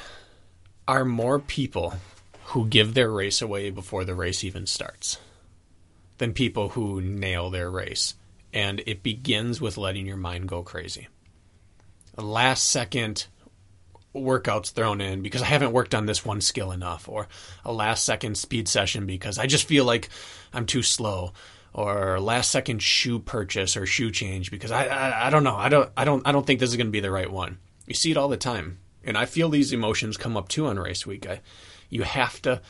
are 0.88 1.06
more 1.06 1.40
people 1.40 1.94
who 2.46 2.68
give 2.68 2.94
their 2.94 3.12
race 3.12 3.42
away 3.42 3.70
before 3.70 4.04
the 4.04 4.16
race 4.16 4.44
even 4.44 4.66
starts 4.66 5.18
than 6.22 6.34
people 6.34 6.70
who 6.70 7.02
nail 7.02 7.50
their 7.50 7.68
race. 7.68 8.14
And 8.54 8.84
it 8.86 9.02
begins 9.02 9.60
with 9.60 9.76
letting 9.76 10.06
your 10.06 10.18
mind 10.18 10.48
go 10.48 10.62
crazy. 10.62 11.08
Last 12.16 12.70
second 12.70 13.26
workouts 14.14 14.72
thrown 14.72 15.02
in 15.02 15.24
because 15.24 15.42
I 15.42 15.46
haven't 15.46 15.72
worked 15.72 15.96
on 15.96 16.06
this 16.06 16.24
one 16.24 16.40
skill 16.40 16.72
enough, 16.72 17.10
or 17.10 17.28
a 17.66 17.74
last 17.74 18.06
second 18.06 18.38
speed 18.38 18.68
session 18.68 19.08
because 19.08 19.40
I 19.40 19.48
just 19.48 19.68
feel 19.68 19.84
like 19.84 20.10
I'm 20.54 20.68
too 20.68 20.84
slow, 20.84 21.34
or 21.74 22.20
last 22.20 22.52
second 22.52 22.84
shoe 22.84 23.18
purchase 23.18 23.76
or 23.76 23.88
shoe 23.88 24.12
change 24.12 24.52
because 24.52 24.70
I, 24.70 24.86
I 24.86 25.28
I, 25.28 25.30
don't 25.32 25.44
know 25.44 25.56
I 25.56 25.70
don't 25.70 25.90
I 25.98 26.06
don't 26.06 26.28
I 26.28 26.32
don't 26.32 26.46
think 26.46 26.60
this 26.60 26.70
is 26.70 26.78
going 26.78 26.86
to 26.86 26.92
be 26.92 27.00
the 27.00 27.10
right 27.10 27.32
one. 27.32 27.58
You 27.88 27.96
see 27.96 28.12
it 28.12 28.18
all 28.18 28.30
the 28.30 28.38
time, 28.38 28.78
and 29.04 29.18
I 29.18 29.26
feel 29.26 29.50
these 29.50 29.74
emotions 29.74 30.18
come 30.18 30.38
up 30.38 30.50
too 30.50 30.68
on 30.68 30.78
race 30.78 31.04
week. 31.08 31.26
I, 31.26 31.42
you 31.90 32.04
have 32.04 32.40
to 32.44 32.62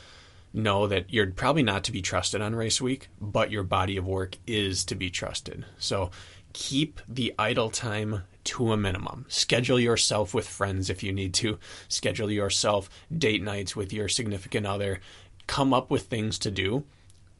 know 0.53 0.87
that 0.87 1.11
you're 1.13 1.31
probably 1.31 1.63
not 1.63 1.83
to 1.85 1.91
be 1.91 2.01
trusted 2.01 2.41
on 2.41 2.55
race 2.55 2.81
week, 2.81 3.09
but 3.19 3.51
your 3.51 3.63
body 3.63 3.97
of 3.97 4.05
work 4.05 4.37
is 4.45 4.83
to 4.85 4.95
be 4.95 5.09
trusted. 5.09 5.65
So 5.77 6.11
keep 6.53 7.01
the 7.07 7.33
idle 7.39 7.69
time 7.69 8.23
to 8.43 8.71
a 8.71 8.77
minimum. 8.77 9.25
Schedule 9.29 9.79
yourself 9.79 10.33
with 10.33 10.47
friends 10.47 10.89
if 10.89 11.03
you 11.03 11.11
need 11.11 11.33
to. 11.35 11.59
Schedule 11.87 12.31
yourself 12.31 12.89
date 13.15 13.43
nights 13.43 13.75
with 13.75 13.93
your 13.93 14.09
significant 14.09 14.65
other. 14.65 14.99
Come 15.47 15.73
up 15.73 15.89
with 15.91 16.03
things 16.03 16.39
to 16.39 16.51
do 16.51 16.83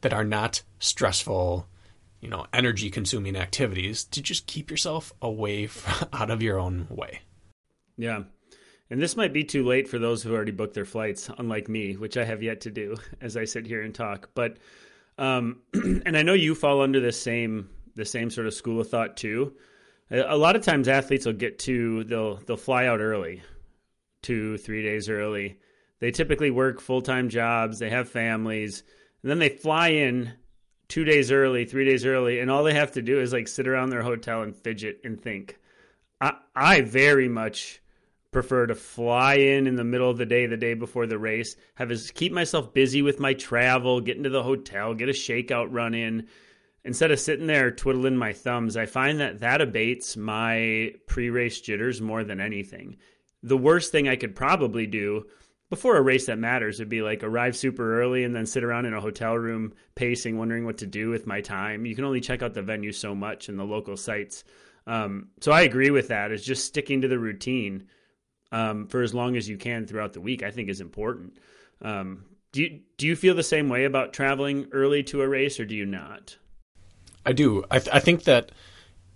that 0.02 0.14
are 0.14 0.24
not 0.24 0.62
stressful, 0.80 1.68
you 2.20 2.30
know, 2.30 2.46
energy 2.54 2.90
consuming 2.90 3.36
activities 3.36 4.04
to 4.06 4.22
just 4.22 4.48
keep 4.48 4.70
yourself 4.70 5.14
away 5.22 5.68
from, 5.68 6.08
out 6.14 6.32
of 6.32 6.42
your 6.42 6.60
own 6.60 6.88
way. 6.90 7.22
Yeah. 7.98 8.24
And 8.92 9.02
this 9.02 9.16
might 9.16 9.32
be 9.32 9.46
too 9.46 9.66
late 9.66 9.88
for 9.88 9.98
those 9.98 10.22
who 10.22 10.34
already 10.34 10.52
booked 10.52 10.74
their 10.74 10.84
flights, 10.84 11.30
unlike 11.38 11.70
me, 11.70 11.96
which 11.96 12.18
I 12.18 12.26
have 12.26 12.44
yet 12.44 12.60
to 12.62 12.72
do 12.72 12.98
as 13.22 13.38
I 13.38 13.46
sit 13.46 13.66
here 13.66 13.82
and 13.82 13.96
talk. 13.96 14.30
But 14.36 14.58
um, 15.18 15.62
and 15.74 16.18
I 16.18 16.24
know 16.24 16.34
you 16.34 16.54
fall 16.54 16.82
under 16.82 17.00
the 17.00 17.14
same 17.14 17.70
the 17.96 18.06
same 18.06 18.30
sort 18.30 18.48
of 18.48 18.54
school 18.54 18.82
of 18.82 18.90
thought 18.90 19.16
too. 19.18 19.54
A 20.12 20.36
lot 20.36 20.58
of 20.58 20.64
times 20.64 20.90
athletes 20.90 21.26
will 21.26 21.34
get 21.34 21.58
to 21.60 22.04
they'll 22.04 22.36
they'll 22.36 22.58
fly 22.58 22.86
out 22.86 23.00
early, 23.00 23.42
two 24.22 24.58
three 24.58 24.84
days 24.84 25.10
early. 25.10 25.58
They 26.00 26.12
typically 26.12 26.52
work 26.52 26.82
full 26.82 27.02
time 27.02 27.30
jobs. 27.30 27.80
They 27.80 27.90
have 27.90 28.10
families, 28.10 28.84
and 29.24 29.32
then 29.32 29.40
they 29.40 29.50
fly 29.50 29.90
in 29.90 30.34
two 30.90 31.06
days 31.06 31.32
early, 31.32 31.64
three 31.64 31.86
days 31.86 32.06
early, 32.06 32.42
and 32.42 32.52
all 32.52 32.66
they 32.66 32.74
have 32.74 32.92
to 32.94 33.02
do 33.02 33.22
is 33.22 33.32
like 33.32 33.48
sit 33.48 33.70
around 33.70 33.90
their 33.90 34.04
hotel 34.04 34.42
and 34.42 34.54
fidget 34.54 35.00
and 35.06 35.22
think. 35.22 35.60
I 36.20 36.34
I 36.54 36.82
very 36.82 37.30
much 37.30 37.82
prefer 38.32 38.66
to 38.66 38.76
fly 38.76 39.36
in 39.36 39.68
in 39.68 39.76
the 39.76 39.84
middle 39.84 40.10
of 40.10 40.18
the 40.18 40.26
day, 40.26 40.46
the 40.46 40.58
day 40.58 40.74
before 40.74 41.06
the 41.06 41.20
race, 41.20 41.56
have 41.76 41.92
is 41.92 42.12
keep 42.12 42.32
myself 42.32 42.74
busy 42.74 43.02
with 43.02 43.20
my 43.20 43.34
travel, 43.34 44.02
get 44.02 44.18
into 44.18 44.30
the 44.30 44.44
hotel, 44.44 44.94
get 44.94 45.10
a 45.10 45.14
shakeout 45.14 45.68
run 45.70 45.94
in 45.94 46.28
instead 46.84 47.12
of 47.12 47.20
sitting 47.20 47.48
there 47.48 47.72
twiddling 47.72 48.18
my 48.18 48.34
thumbs, 48.34 48.78
I 48.78 48.86
find 48.86 49.20
that 49.20 49.40
that 49.40 49.62
abates 49.62 50.18
my 50.18 50.94
pre 51.06 51.30
race 51.30 51.62
jitters 51.62 52.02
more 52.02 52.24
than 52.24 52.40
anything. 52.40 52.98
The 53.44 53.58
worst 53.58 53.92
thing 53.92 54.08
I 54.08 54.16
could 54.16 54.36
probably 54.36 54.88
do 54.88 55.26
before 55.70 55.98
a 55.98 56.02
race 56.02 56.26
that 56.26 56.38
matters 56.38 56.80
would 56.80 56.90
be 56.90 57.02
like 57.02 57.24
arrive 57.24 57.56
super 57.56 58.02
early 58.02 58.24
and 58.24 58.36
then 58.36 58.46
sit 58.46 58.64
around 58.64 58.86
in 58.86 58.94
a 58.94 59.02
hotel 59.02 59.36
room 59.36 59.74
pacing, 59.96 60.38
wondering 60.38 60.66
what 60.66 60.78
to 60.80 60.86
do 60.86 61.10
with 61.10 61.28
my 61.28 61.42
time. 61.42 61.86
You 61.86 61.96
can 61.96 62.06
only 62.06 62.22
check 62.22 62.42
out 62.42 62.54
the 62.54 62.62
venue 62.62 62.92
so 62.92 63.16
much 63.16 63.50
and 63.50 63.58
the 63.58 63.64
local 63.64 63.98
sites. 63.98 64.44
Um, 64.86 65.30
so 65.40 65.52
I 65.52 65.62
agree 65.62 65.92
with 65.92 66.10
that. 66.10 66.32
Is 66.32 66.44
just 66.44 66.66
sticking 66.66 67.02
to 67.02 67.08
the 67.08 67.20
routine 67.20 67.88
um, 68.52 68.88
for 68.88 69.02
as 69.02 69.14
long 69.14 69.36
as 69.36 69.48
you 69.48 69.58
can 69.58 69.86
throughout 69.86 70.14
the 70.14 70.22
week. 70.22 70.44
I 70.44 70.52
think 70.52 70.70
is 70.70 70.82
important. 70.82 71.38
Um, 71.82 72.26
do 72.52 72.62
you 72.62 72.80
do 72.98 73.08
you 73.08 73.16
feel 73.16 73.36
the 73.36 73.44
same 73.44 73.70
way 73.70 73.86
about 73.86 74.14
traveling 74.14 74.68
early 74.72 75.04
to 75.04 75.22
a 75.22 75.28
race, 75.28 75.60
or 75.60 75.66
do 75.66 75.76
you 75.76 75.86
not? 75.86 76.38
I 77.26 77.34
do. 77.34 77.64
I, 77.70 77.80
th- 77.80 77.96
I 77.96 78.00
think 78.00 78.24
that 78.24 78.52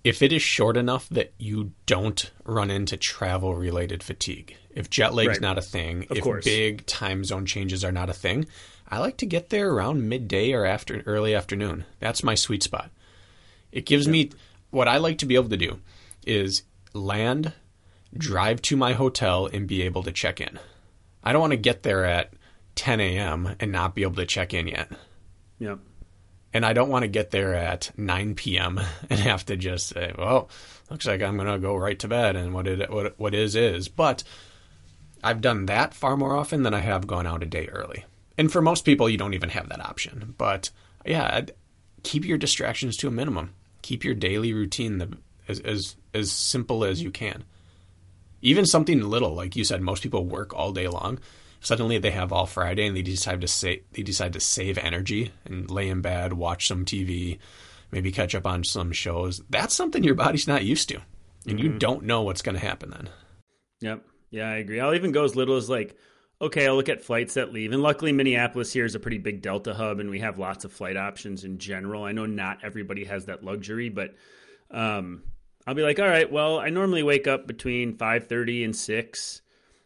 if 0.04 0.22
it 0.22 0.32
is 0.32 0.42
short 0.42 0.78
enough 0.78 1.10
that 1.10 1.34
you 1.40 1.72
don't 1.88 2.32
run 2.46 2.70
into 2.70 2.96
travel 2.96 3.56
related 3.56 4.04
fatigue, 4.04 4.56
if 4.70 4.90
jet 4.90 5.14
lag 5.16 5.28
right. 5.28 5.42
not 5.42 5.58
a 5.58 5.64
thing, 5.64 6.06
of 6.10 6.18
if 6.18 6.24
course. 6.24 6.46
big 6.46 6.86
time 6.86 7.24
zone 7.24 7.46
changes 7.46 7.84
are 7.84 7.92
not 7.92 8.10
a 8.10 8.14
thing, 8.14 8.46
I 8.88 9.00
like 9.00 9.18
to 9.18 9.26
get 9.26 9.50
there 9.50 9.72
around 9.72 10.08
midday 10.08 10.54
or 10.54 10.64
after 10.64 11.02
early 11.08 11.34
afternoon. 11.34 11.86
That's 12.00 12.24
my 12.24 12.36
sweet 12.36 12.62
spot. 12.62 12.92
It 13.72 13.86
gives 13.86 14.08
me 14.08 14.30
what 14.70 14.88
I 14.88 14.98
like 14.98 15.18
to 15.20 15.26
be 15.26 15.36
able 15.36 15.50
to 15.50 15.58
do 15.58 15.80
is 16.26 16.64
land, 16.94 17.54
drive 18.18 18.62
to 18.64 18.78
my 18.78 18.94
hotel, 18.94 19.48
and 19.48 19.68
be 19.68 19.82
able 19.84 20.04
to 20.04 20.12
check 20.12 20.42
in. 20.42 20.60
I 21.24 21.34
don't 21.34 21.42
want 21.42 21.52
to 21.52 21.58
get 21.58 21.84
there 21.84 22.06
at 22.06 22.34
10 22.76 23.00
a.m. 23.00 23.56
and 23.60 23.72
not 23.72 23.96
be 23.96 24.04
able 24.04 24.16
to 24.16 24.26
check 24.26 24.54
in 24.54 24.68
yet. 24.68 24.92
Yep 25.60 25.80
and 26.56 26.66
I 26.66 26.72
don't 26.72 26.88
want 26.88 27.04
to 27.04 27.10
get 27.10 27.32
there 27.32 27.54
at 27.54 27.92
9 27.98 28.36
p.m. 28.36 28.80
and 29.10 29.20
have 29.20 29.46
to 29.48 29.58
just 29.58 29.90
say, 29.90 30.14
"Well, 30.18 30.50
looks 30.90 31.06
like 31.06 31.22
I'm 31.22 31.36
going 31.36 31.52
to 31.52 31.60
go 31.60 31.76
right 31.76 32.00
to 32.00 32.08
bed," 32.08 32.38
and 32.38 32.54
what 32.54 32.66
it 32.66 32.90
what 32.90 33.20
what 33.20 33.36
is 33.36 33.58
is. 33.58 33.90
But 33.90 34.24
I've 35.22 35.42
done 35.42 35.66
that 35.66 35.94
far 35.94 36.16
more 36.16 36.34
often 36.34 36.64
than 36.64 36.74
I 36.74 36.80
have 36.80 37.08
gone 37.08 37.28
out 37.28 37.44
a 37.44 37.46
day 37.46 37.68
early. 37.68 38.06
And 38.38 38.50
for 38.50 38.62
most 38.62 38.86
people, 38.86 39.10
you 39.10 39.18
don't 39.18 39.34
even 39.34 39.50
have 39.50 39.68
that 39.68 39.84
option. 39.84 40.34
But 40.38 40.70
yeah, 41.06 41.42
keep 42.04 42.24
your 42.24 42.38
distractions 42.38 42.96
to 42.98 43.10
a 43.10 43.12
minimum. 43.12 43.54
Keep 43.82 44.06
your 44.06 44.16
daily 44.16 44.54
routine 44.54 45.00
the, 45.00 45.18
as 45.50 45.60
as 45.60 45.98
as 46.14 46.32
simple 46.32 46.86
as 46.86 47.04
you 47.04 47.12
can. 47.12 47.44
Even 48.42 48.66
something 48.66 49.02
little, 49.02 49.34
like 49.34 49.56
you 49.56 49.64
said, 49.64 49.82
most 49.82 50.04
people 50.04 50.26
work 50.26 50.54
all 50.54 50.72
day 50.72 50.88
long. 50.88 51.20
Suddenly 51.60 51.98
they 51.98 52.12
have 52.12 52.32
all 52.32 52.46
Friday 52.46 52.86
and 52.86 52.96
they 52.96 53.02
decide 53.02 53.42
to 53.42 53.48
say 53.48 53.84
they 53.94 54.04
decide 54.04 54.34
to 54.34 54.40
save 54.40 54.78
energy 54.78 55.32
and 55.46 55.70
lay 55.70 55.90
in 55.90 56.02
bed, 56.02 56.34
watch 56.34 56.68
some 56.68 56.86
TV, 56.86 57.40
maybe 57.92 58.12
catch 58.12 58.36
up 58.36 58.46
on 58.46 58.64
some 58.64 58.92
shows. 58.92 59.42
That's 59.50 59.74
something 59.74 60.04
your 60.04 60.16
body's 60.16 60.48
not 60.48 60.64
used 60.64 60.90
to. 60.90 61.02
And 61.48 61.60
you 61.60 61.78
don't 61.78 62.04
know 62.04 62.24
what's 62.24 62.42
going 62.42 62.56
to 62.56 62.66
happen 62.66 62.90
then. 62.90 63.10
Yep. 63.82 64.04
Yeah, 64.32 64.50
I 64.50 64.56
agree. 64.56 64.80
I'll 64.80 64.96
even 64.96 65.12
go 65.12 65.24
as 65.24 65.36
little 65.36 65.58
as 65.58 65.70
like, 65.70 65.96
okay, 66.42 66.68
I'll 66.68 66.76
look 66.76 66.90
at 66.90 67.04
flights 67.04 67.36
that 67.36 67.54
leave. 67.54 67.72
And 67.72 67.82
luckily, 67.82 68.12
Minneapolis 68.12 68.74
here 68.74 68.86
is 68.86 68.96
a 68.96 69.00
pretty 69.00 69.20
big 69.20 69.42
Delta 69.42 69.74
hub, 69.74 70.00
and 70.00 70.10
we 70.10 70.20
have 70.20 70.40
lots 70.40 70.66
of 70.66 70.74
flight 70.74 70.98
options 70.98 71.44
in 71.44 71.58
general. 71.60 72.04
I 72.04 72.12
know 72.12 72.26
not 72.26 72.60
everybody 72.64 73.06
has 73.06 73.26
that 73.26 73.44
luxury, 73.44 73.90
but 73.90 74.16
um, 74.72 75.24
I'll 75.68 75.76
be 75.76 75.82
like, 75.82 76.00
all 76.00 76.08
right, 76.08 76.32
well, 76.32 76.60
I 76.60 76.70
normally 76.70 77.04
wake 77.04 77.28
up 77.28 77.48
between 77.48 77.98
five 77.98 78.28
thirty 78.28 78.64
and 78.64 78.76
six. 78.76 79.42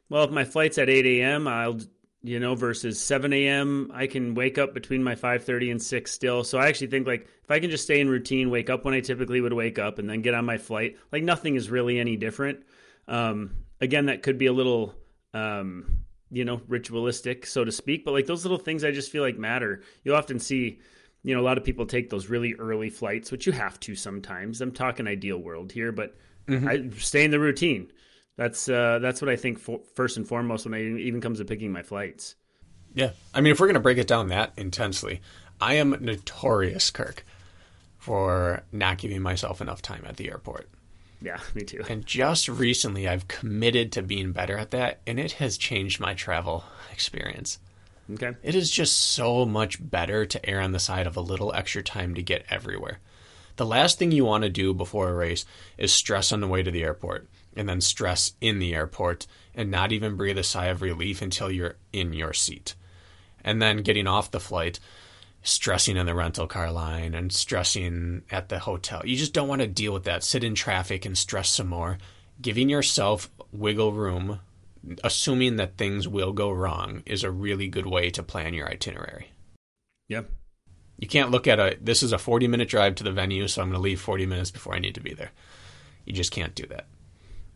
Well, 0.09 0.23
if 0.23 0.31
my 0.31 0.43
flight's 0.43 0.77
at 0.77 0.89
eight 0.89 1.05
a.m., 1.05 1.47
I'll 1.47 1.79
you 2.21 2.39
know 2.39 2.53
versus 2.55 2.99
7 2.99 3.31
a.m 3.31 3.91
i 3.93 4.05
can 4.05 4.33
wake 4.33 4.57
up 4.57 4.73
between 4.73 5.03
my 5.03 5.15
5.30 5.15 5.71
and 5.71 5.81
6 5.81 6.11
still 6.11 6.43
so 6.43 6.57
i 6.57 6.67
actually 6.67 6.87
think 6.87 7.07
like 7.07 7.27
if 7.43 7.49
i 7.49 7.59
can 7.59 7.69
just 7.69 7.85
stay 7.85 7.99
in 7.99 8.09
routine 8.09 8.49
wake 8.49 8.69
up 8.69 8.83
when 8.83 8.93
i 8.93 8.99
typically 8.99 9.39
would 9.39 9.53
wake 9.53 9.79
up 9.79 9.99
and 9.99 10.09
then 10.09 10.21
get 10.21 10.33
on 10.33 10.45
my 10.45 10.57
flight 10.57 10.97
like 11.11 11.23
nothing 11.23 11.55
is 11.55 11.69
really 11.69 11.99
any 11.99 12.17
different 12.17 12.63
um, 13.07 13.55
again 13.81 14.07
that 14.07 14.21
could 14.21 14.37
be 14.37 14.45
a 14.45 14.53
little 14.53 14.93
um, 15.33 16.01
you 16.29 16.43
know 16.43 16.61
ritualistic 16.67 17.45
so 17.45 17.63
to 17.63 17.71
speak 17.71 18.03
but 18.03 18.11
like 18.11 18.25
those 18.25 18.43
little 18.43 18.57
things 18.57 18.83
i 18.83 18.91
just 18.91 19.11
feel 19.11 19.23
like 19.23 19.37
matter 19.37 19.81
you'll 20.03 20.15
often 20.15 20.39
see 20.39 20.79
you 21.23 21.35
know 21.35 21.41
a 21.41 21.43
lot 21.43 21.57
of 21.57 21.63
people 21.63 21.85
take 21.85 22.09
those 22.09 22.29
really 22.29 22.53
early 22.55 22.89
flights 22.89 23.31
which 23.31 23.45
you 23.45 23.51
have 23.51 23.79
to 23.79 23.95
sometimes 23.95 24.61
i'm 24.61 24.71
talking 24.71 25.07
ideal 25.07 25.37
world 25.37 25.71
here 25.71 25.91
but 25.91 26.15
i 26.49 26.89
stay 26.97 27.23
in 27.23 27.31
the 27.31 27.39
routine 27.39 27.91
that's 28.39 28.69
uh, 28.69 28.99
that's 28.99 29.21
what 29.21 29.27
I 29.27 29.35
think 29.35 29.59
for, 29.59 29.81
first 29.95 30.15
and 30.15 30.25
foremost 30.25 30.65
when 30.65 30.73
it 30.73 31.01
even 31.01 31.19
comes 31.19 31.39
to 31.39 31.45
picking 31.45 31.73
my 31.73 31.83
flights. 31.83 32.35
Yeah. 32.93 33.11
I 33.33 33.41
mean, 33.41 33.51
if 33.51 33.59
we're 33.59 33.67
going 33.67 33.73
to 33.73 33.81
break 33.81 33.97
it 33.97 34.07
down 34.07 34.29
that 34.29 34.53
intensely, 34.55 35.19
I 35.59 35.73
am 35.73 35.97
notorious, 35.99 36.89
Kirk, 36.89 37.25
for 37.97 38.63
not 38.71 38.97
giving 38.97 39.21
myself 39.21 39.59
enough 39.59 39.81
time 39.81 40.05
at 40.07 40.15
the 40.15 40.29
airport. 40.29 40.69
Yeah, 41.21 41.39
me 41.53 41.63
too. 41.63 41.83
And 41.89 42.05
just 42.05 42.47
recently, 42.47 43.09
I've 43.09 43.27
committed 43.27 43.91
to 43.91 44.01
being 44.01 44.31
better 44.31 44.57
at 44.57 44.71
that, 44.71 45.01
and 45.05 45.19
it 45.19 45.33
has 45.33 45.57
changed 45.57 45.99
my 45.99 46.13
travel 46.13 46.63
experience. 46.93 47.59
Okay. 48.11 48.31
It 48.41 48.55
is 48.55 48.71
just 48.71 48.97
so 48.97 49.45
much 49.45 49.77
better 49.79 50.25
to 50.25 50.49
err 50.49 50.61
on 50.61 50.71
the 50.71 50.79
side 50.79 51.05
of 51.05 51.15
a 51.15 51.21
little 51.21 51.53
extra 51.53 51.83
time 51.83 52.15
to 52.15 52.23
get 52.23 52.45
everywhere. 52.49 52.99
The 53.57 53.65
last 53.65 53.99
thing 53.99 54.11
you 54.11 54.25
want 54.25 54.43
to 54.43 54.49
do 54.49 54.73
before 54.73 55.09
a 55.09 55.13
race 55.13 55.45
is 55.77 55.91
stress 55.91 56.31
on 56.31 56.39
the 56.39 56.47
way 56.47 56.63
to 56.63 56.71
the 56.71 56.83
airport 56.83 57.27
and 57.55 57.67
then 57.67 57.81
stress 57.81 58.33
in 58.39 58.59
the 58.59 58.73
airport 58.73 59.27
and 59.53 59.69
not 59.69 59.91
even 59.91 60.15
breathe 60.15 60.37
a 60.37 60.43
sigh 60.43 60.67
of 60.67 60.81
relief 60.81 61.21
until 61.21 61.51
you're 61.51 61.75
in 61.91 62.13
your 62.13 62.33
seat. 62.33 62.75
And 63.43 63.61
then 63.61 63.77
getting 63.77 64.07
off 64.07 64.31
the 64.31 64.39
flight, 64.39 64.79
stressing 65.43 65.97
in 65.97 66.05
the 66.05 66.15
rental 66.15 66.47
car 66.47 66.71
line 66.71 67.13
and 67.13 67.31
stressing 67.31 68.23
at 68.31 68.49
the 68.49 68.59
hotel. 68.59 69.01
You 69.05 69.17
just 69.17 69.33
don't 69.33 69.47
want 69.47 69.61
to 69.61 69.67
deal 69.67 69.93
with 69.93 70.05
that. 70.05 70.23
Sit 70.23 70.43
in 70.43 70.55
traffic 70.55 71.05
and 71.05 71.17
stress 71.17 71.49
some 71.49 71.67
more. 71.67 71.97
Giving 72.41 72.69
yourself 72.69 73.29
wiggle 73.51 73.91
room, 73.91 74.39
assuming 75.03 75.57
that 75.57 75.77
things 75.77 76.07
will 76.07 76.33
go 76.33 76.51
wrong, 76.51 77.03
is 77.05 77.23
a 77.23 77.31
really 77.31 77.67
good 77.67 77.85
way 77.85 78.09
to 78.11 78.23
plan 78.23 78.53
your 78.53 78.69
itinerary. 78.69 79.31
Yep. 80.07 80.29
You 80.97 81.07
can't 81.07 81.31
look 81.31 81.47
at 81.47 81.59
a 81.59 81.77
this 81.79 82.03
is 82.03 82.11
a 82.11 82.17
40 82.17 82.47
minute 82.47 82.67
drive 82.67 82.95
to 82.95 83.03
the 83.03 83.11
venue, 83.11 83.47
so 83.47 83.61
I'm 83.61 83.69
going 83.69 83.77
to 83.77 83.81
leave 83.81 84.01
40 84.01 84.25
minutes 84.25 84.51
before 84.51 84.75
I 84.75 84.79
need 84.79 84.95
to 84.95 85.01
be 85.01 85.13
there. 85.13 85.31
You 86.05 86.13
just 86.13 86.31
can't 86.31 86.55
do 86.55 86.65
that. 86.67 86.87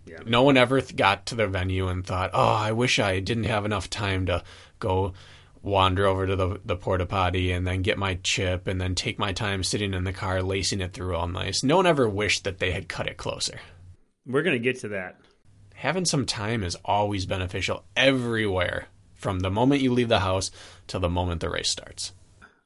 Yeah. 0.06 0.20
No 0.26 0.44
one 0.44 0.58
ever 0.58 0.82
th- 0.82 0.96
got 0.96 1.26
to 1.28 1.36
the 1.36 1.48
venue 1.48 1.88
and 1.88 2.06
thought, 2.06 2.32
"Oh, 2.34 2.54
I 2.54 2.72
wish 2.72 3.00
I 3.00 3.20
didn't 3.20 3.46
have 3.46 3.66
enough 3.66 3.90
time 3.90 4.26
to 4.28 4.44
go 4.80 5.14
wander 5.62 6.06
over 6.06 6.28
to 6.28 6.36
the 6.36 6.60
the 6.64 6.76
porta 6.76 7.06
potty 7.06 7.52
and 7.52 7.66
then 7.66 7.82
get 7.82 7.98
my 7.98 8.16
chip 8.22 8.68
and 8.68 8.80
then 8.80 8.96
take 8.96 9.18
my 9.18 9.32
time 9.32 9.64
sitting 9.64 9.94
in 9.94 10.04
the 10.04 10.14
car 10.14 10.42
lacing 10.44 10.82
it 10.82 10.94
through 10.94 11.16
all 11.16 11.28
nice." 11.28 11.64
No 11.64 11.78
one 11.78 11.88
ever 11.88 12.08
wished 12.08 12.44
that 12.44 12.60
they 12.60 12.72
had 12.72 12.90
cut 12.90 13.08
it 13.08 13.18
closer. 13.18 13.60
We're 14.26 14.44
gonna 14.44 14.60
get 14.60 14.80
to 14.82 14.90
that. 14.90 15.20
Having 15.84 16.06
some 16.06 16.26
time 16.26 16.64
is 16.64 16.78
always 16.86 17.26
beneficial 17.26 17.84
everywhere, 17.98 18.88
from 19.16 19.42
the 19.42 19.52
moment 19.52 19.82
you 19.82 19.92
leave 19.92 20.08
the 20.08 20.22
house 20.22 20.50
till 20.88 21.02
the 21.02 21.10
moment 21.10 21.42
the 21.42 21.50
race 21.50 21.70
starts. 21.70 22.14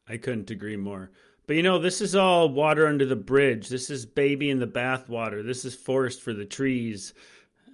I 0.08 0.18
couldn't 0.18 0.52
agree 0.52 0.78
more. 0.78 1.10
But 1.48 1.56
you 1.56 1.64
know, 1.64 1.80
this 1.80 2.00
is 2.00 2.16
all 2.16 2.48
water 2.48 2.86
under 2.86 3.08
the 3.08 3.16
bridge. 3.16 3.70
This 3.70 3.90
is 3.90 4.06
baby 4.06 4.52
in 4.52 4.60
the 4.60 4.68
bathwater. 4.68 5.44
This 5.44 5.66
is 5.66 5.74
forest 5.74 6.22
for 6.22 6.32
the 6.32 6.46
trees. 6.46 7.16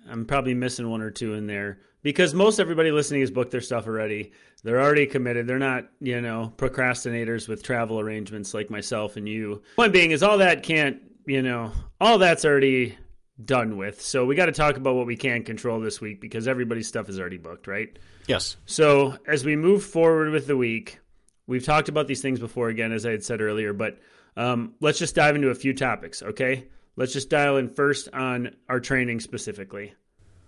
I'm 0.10 0.24
probably 0.24 0.54
missing 0.54 0.90
one 0.90 1.02
or 1.02 1.12
two 1.12 1.34
in 1.34 1.46
there 1.46 1.80
because 2.04 2.34
most 2.34 2.58
everybody 2.58 2.92
listening 2.92 3.20
has 3.20 3.30
booked 3.30 3.52
their 3.52 3.60
stuff 3.60 3.86
already. 3.86 4.32
They're 4.64 4.82
already 4.82 5.06
committed. 5.06 5.46
They're 5.46 5.60
not, 5.60 5.90
you 6.00 6.22
know, 6.22 6.54
procrastinators 6.56 7.50
with 7.50 7.64
travel 7.64 8.00
arrangements 8.00 8.54
like 8.54 8.70
myself 8.70 9.18
and 9.18 9.28
you. 9.28 9.62
Point 9.76 9.92
being 9.92 10.12
is 10.12 10.24
all 10.24 10.38
that 10.38 10.64
can't, 10.64 11.02
you 11.26 11.42
know, 11.42 11.74
all 12.00 12.18
that's 12.18 12.46
already 12.46 12.98
done 13.44 13.78
with. 13.78 14.02
So 14.02 14.26
we 14.26 14.36
got 14.36 14.46
to 14.48 14.52
talk 14.52 14.78
about 14.78 14.96
what 14.96 15.08
we 15.08 15.16
can 15.16 15.44
control 15.44 15.80
this 15.80 16.00
week 16.00 16.22
because 16.22 16.48
everybody's 16.48 16.88
stuff 16.88 17.10
is 17.10 17.20
already 17.20 17.38
booked, 17.38 17.68
right? 17.68 17.98
Yes. 18.28 18.58
So 18.66 19.18
as 19.28 19.44
we 19.44 19.56
move 19.56 19.84
forward 19.84 20.32
with 20.32 20.48
the 20.48 20.58
week, 20.58 21.00
we've 21.48 21.66
talked 21.66 21.90
about 21.90 22.08
these 22.08 22.22
things 22.22 22.40
before 22.40 22.70
again, 22.70 22.92
as 22.92 23.06
I 23.06 23.12
had 23.12 23.24
said 23.24 23.42
earlier, 23.42 23.74
but 23.74 24.00
um, 24.38 24.74
let's 24.80 25.00
just 25.00 25.16
dive 25.16 25.36
into 25.36 25.50
a 25.50 25.56
few 25.56 25.74
topics, 25.74 26.22
okay? 26.22 26.68
Let's 26.96 27.14
just 27.14 27.30
dial 27.30 27.58
in 27.58 27.70
first 27.70 28.10
on 28.14 28.56
our 28.70 28.80
training 28.80 29.20
specifically. 29.20 29.94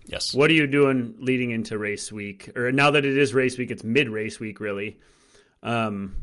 Yes. 0.06 0.32
What 0.32 0.50
are 0.50 0.54
you 0.54 0.68
doing 0.68 1.16
leading 1.18 1.50
into 1.50 1.78
race 1.78 2.12
week? 2.12 2.56
Or 2.56 2.70
now 2.70 2.92
that 2.92 3.04
it 3.04 3.16
is 3.16 3.34
race 3.34 3.58
week, 3.58 3.72
it's 3.72 3.82
mid 3.82 4.08
race 4.08 4.38
week, 4.38 4.60
really. 4.60 5.00
Um, 5.62 6.16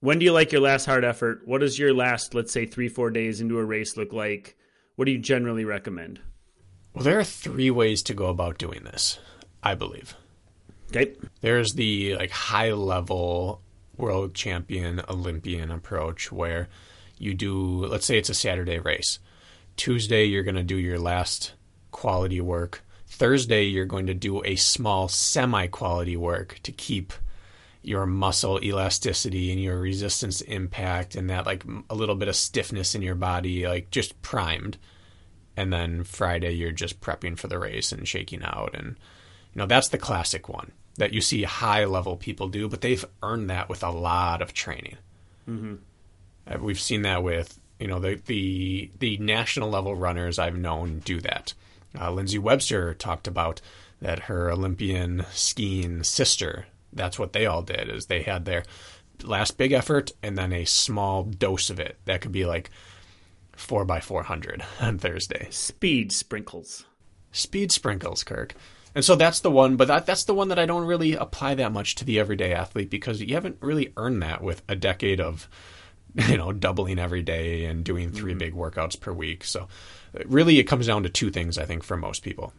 when 0.00 0.18
do 0.18 0.24
you 0.24 0.32
like 0.32 0.52
your 0.52 0.62
last 0.62 0.86
hard 0.86 1.04
effort? 1.04 1.42
What 1.44 1.60
does 1.60 1.78
your 1.78 1.92
last, 1.92 2.34
let's 2.34 2.52
say, 2.52 2.64
three, 2.64 2.88
four 2.88 3.10
days 3.10 3.40
into 3.42 3.58
a 3.58 3.64
race 3.64 3.96
look 3.96 4.14
like? 4.14 4.56
What 4.96 5.04
do 5.04 5.12
you 5.12 5.18
generally 5.18 5.64
recommend? 5.64 6.20
Well, 6.94 7.04
there 7.04 7.18
are 7.18 7.24
three 7.24 7.70
ways 7.70 8.02
to 8.04 8.14
go 8.14 8.26
about 8.26 8.56
doing 8.56 8.84
this, 8.84 9.18
I 9.62 9.74
believe. 9.74 10.14
Okay. 10.88 11.14
There's 11.42 11.74
the 11.74 12.16
like 12.16 12.30
high 12.30 12.72
level 12.72 13.60
world 13.98 14.34
champion 14.34 15.02
Olympian 15.08 15.70
approach 15.70 16.32
where 16.32 16.68
you 17.18 17.34
do 17.34 17.86
let's 17.86 18.06
say 18.06 18.18
it's 18.18 18.30
a 18.30 18.34
Saturday 18.34 18.78
race. 18.78 19.18
Tuesday 19.76 20.24
you're 20.24 20.42
going 20.42 20.56
to 20.56 20.62
do 20.62 20.76
your 20.76 20.98
last 20.98 21.52
quality 21.90 22.40
work. 22.40 22.82
Thursday 23.06 23.64
you're 23.64 23.84
going 23.84 24.06
to 24.06 24.14
do 24.14 24.42
a 24.44 24.56
small 24.56 25.08
semi 25.08 25.66
quality 25.66 26.16
work 26.16 26.58
to 26.62 26.72
keep 26.72 27.12
your 27.86 28.06
muscle 28.06 28.62
elasticity 28.62 29.52
and 29.52 29.60
your 29.60 29.78
resistance 29.78 30.38
to 30.38 30.52
impact 30.52 31.14
and 31.14 31.30
that 31.30 31.46
like 31.46 31.64
a 31.88 31.94
little 31.94 32.16
bit 32.16 32.28
of 32.28 32.34
stiffness 32.34 32.94
in 32.94 33.02
your 33.02 33.14
body 33.14 33.66
like 33.66 33.90
just 33.90 34.20
primed. 34.22 34.76
And 35.56 35.72
then 35.72 36.04
Friday 36.04 36.52
you're 36.52 36.72
just 36.72 37.00
prepping 37.00 37.38
for 37.38 37.46
the 37.48 37.58
race 37.58 37.92
and 37.92 38.06
shaking 38.06 38.42
out 38.42 38.74
and 38.74 38.96
you 39.54 39.60
know 39.60 39.66
that's 39.66 39.88
the 39.88 39.98
classic 39.98 40.48
one 40.48 40.72
that 40.96 41.12
you 41.12 41.20
see 41.20 41.42
high 41.44 41.84
level 41.84 42.16
people 42.16 42.48
do, 42.48 42.68
but 42.68 42.80
they've 42.80 43.04
earned 43.22 43.50
that 43.50 43.68
with 43.68 43.82
a 43.82 43.90
lot 43.90 44.42
of 44.42 44.52
training. 44.52 44.96
Mm-hmm. 45.48 45.74
Uh, 46.46 46.58
we've 46.58 46.80
seen 46.80 47.02
that 47.02 47.22
with 47.22 47.58
you 47.78 47.86
know 47.86 47.98
the 47.98 48.20
the 48.26 48.90
the 48.98 49.16
national 49.18 49.70
level 49.70 49.94
runners 49.94 50.38
I've 50.38 50.56
known 50.56 51.00
do 51.00 51.20
that. 51.20 51.54
Uh, 51.98 52.10
Lindsay 52.10 52.38
Webster 52.38 52.94
talked 52.94 53.26
about 53.26 53.60
that 54.00 54.20
her 54.20 54.50
Olympian 54.50 55.24
skiing 55.32 56.02
sister. 56.02 56.66
That's 56.96 57.18
what 57.18 57.32
they 57.32 57.46
all 57.46 57.62
did 57.62 57.88
is 57.88 58.06
they 58.06 58.22
had 58.22 58.44
their 58.44 58.64
last 59.22 59.56
big 59.56 59.72
effort 59.72 60.12
and 60.22 60.36
then 60.36 60.52
a 60.52 60.64
small 60.64 61.22
dose 61.22 61.70
of 61.70 61.80
it. 61.80 61.98
That 62.04 62.20
could 62.20 62.32
be 62.32 62.46
like 62.46 62.70
four 63.56 63.84
by 63.84 64.00
four 64.00 64.24
hundred 64.24 64.64
on 64.80 64.98
Thursday. 64.98 65.48
Speed 65.50 66.12
sprinkles. 66.12 66.84
Speed 67.32 67.70
sprinkles, 67.72 68.24
Kirk. 68.24 68.54
And 68.94 69.04
so 69.04 69.14
that's 69.14 69.40
the 69.40 69.50
one, 69.50 69.76
but 69.76 69.88
that, 69.88 70.06
that's 70.06 70.24
the 70.24 70.32
one 70.32 70.48
that 70.48 70.58
I 70.58 70.64
don't 70.64 70.86
really 70.86 71.12
apply 71.12 71.54
that 71.56 71.70
much 71.70 71.96
to 71.96 72.04
the 72.06 72.18
everyday 72.18 72.54
athlete 72.54 72.88
because 72.88 73.20
you 73.20 73.34
haven't 73.34 73.58
really 73.60 73.92
earned 73.98 74.22
that 74.22 74.42
with 74.42 74.62
a 74.70 74.74
decade 74.74 75.20
of, 75.20 75.50
you 76.14 76.38
know, 76.38 76.50
doubling 76.50 76.98
every 76.98 77.22
day 77.22 77.66
and 77.66 77.84
doing 77.84 78.10
3 78.10 78.30
mm-hmm. 78.30 78.38
big 78.38 78.54
workouts 78.54 78.98
per 78.98 79.12
week. 79.12 79.44
So 79.44 79.68
uh, 80.18 80.22
really 80.24 80.58
it 80.58 80.64
comes 80.64 80.86
down 80.86 81.02
to 81.02 81.10
two 81.10 81.30
things, 81.30 81.58
I 81.58 81.66
think, 81.66 81.82
for 81.82 81.98
most 81.98 82.22
people, 82.22 82.54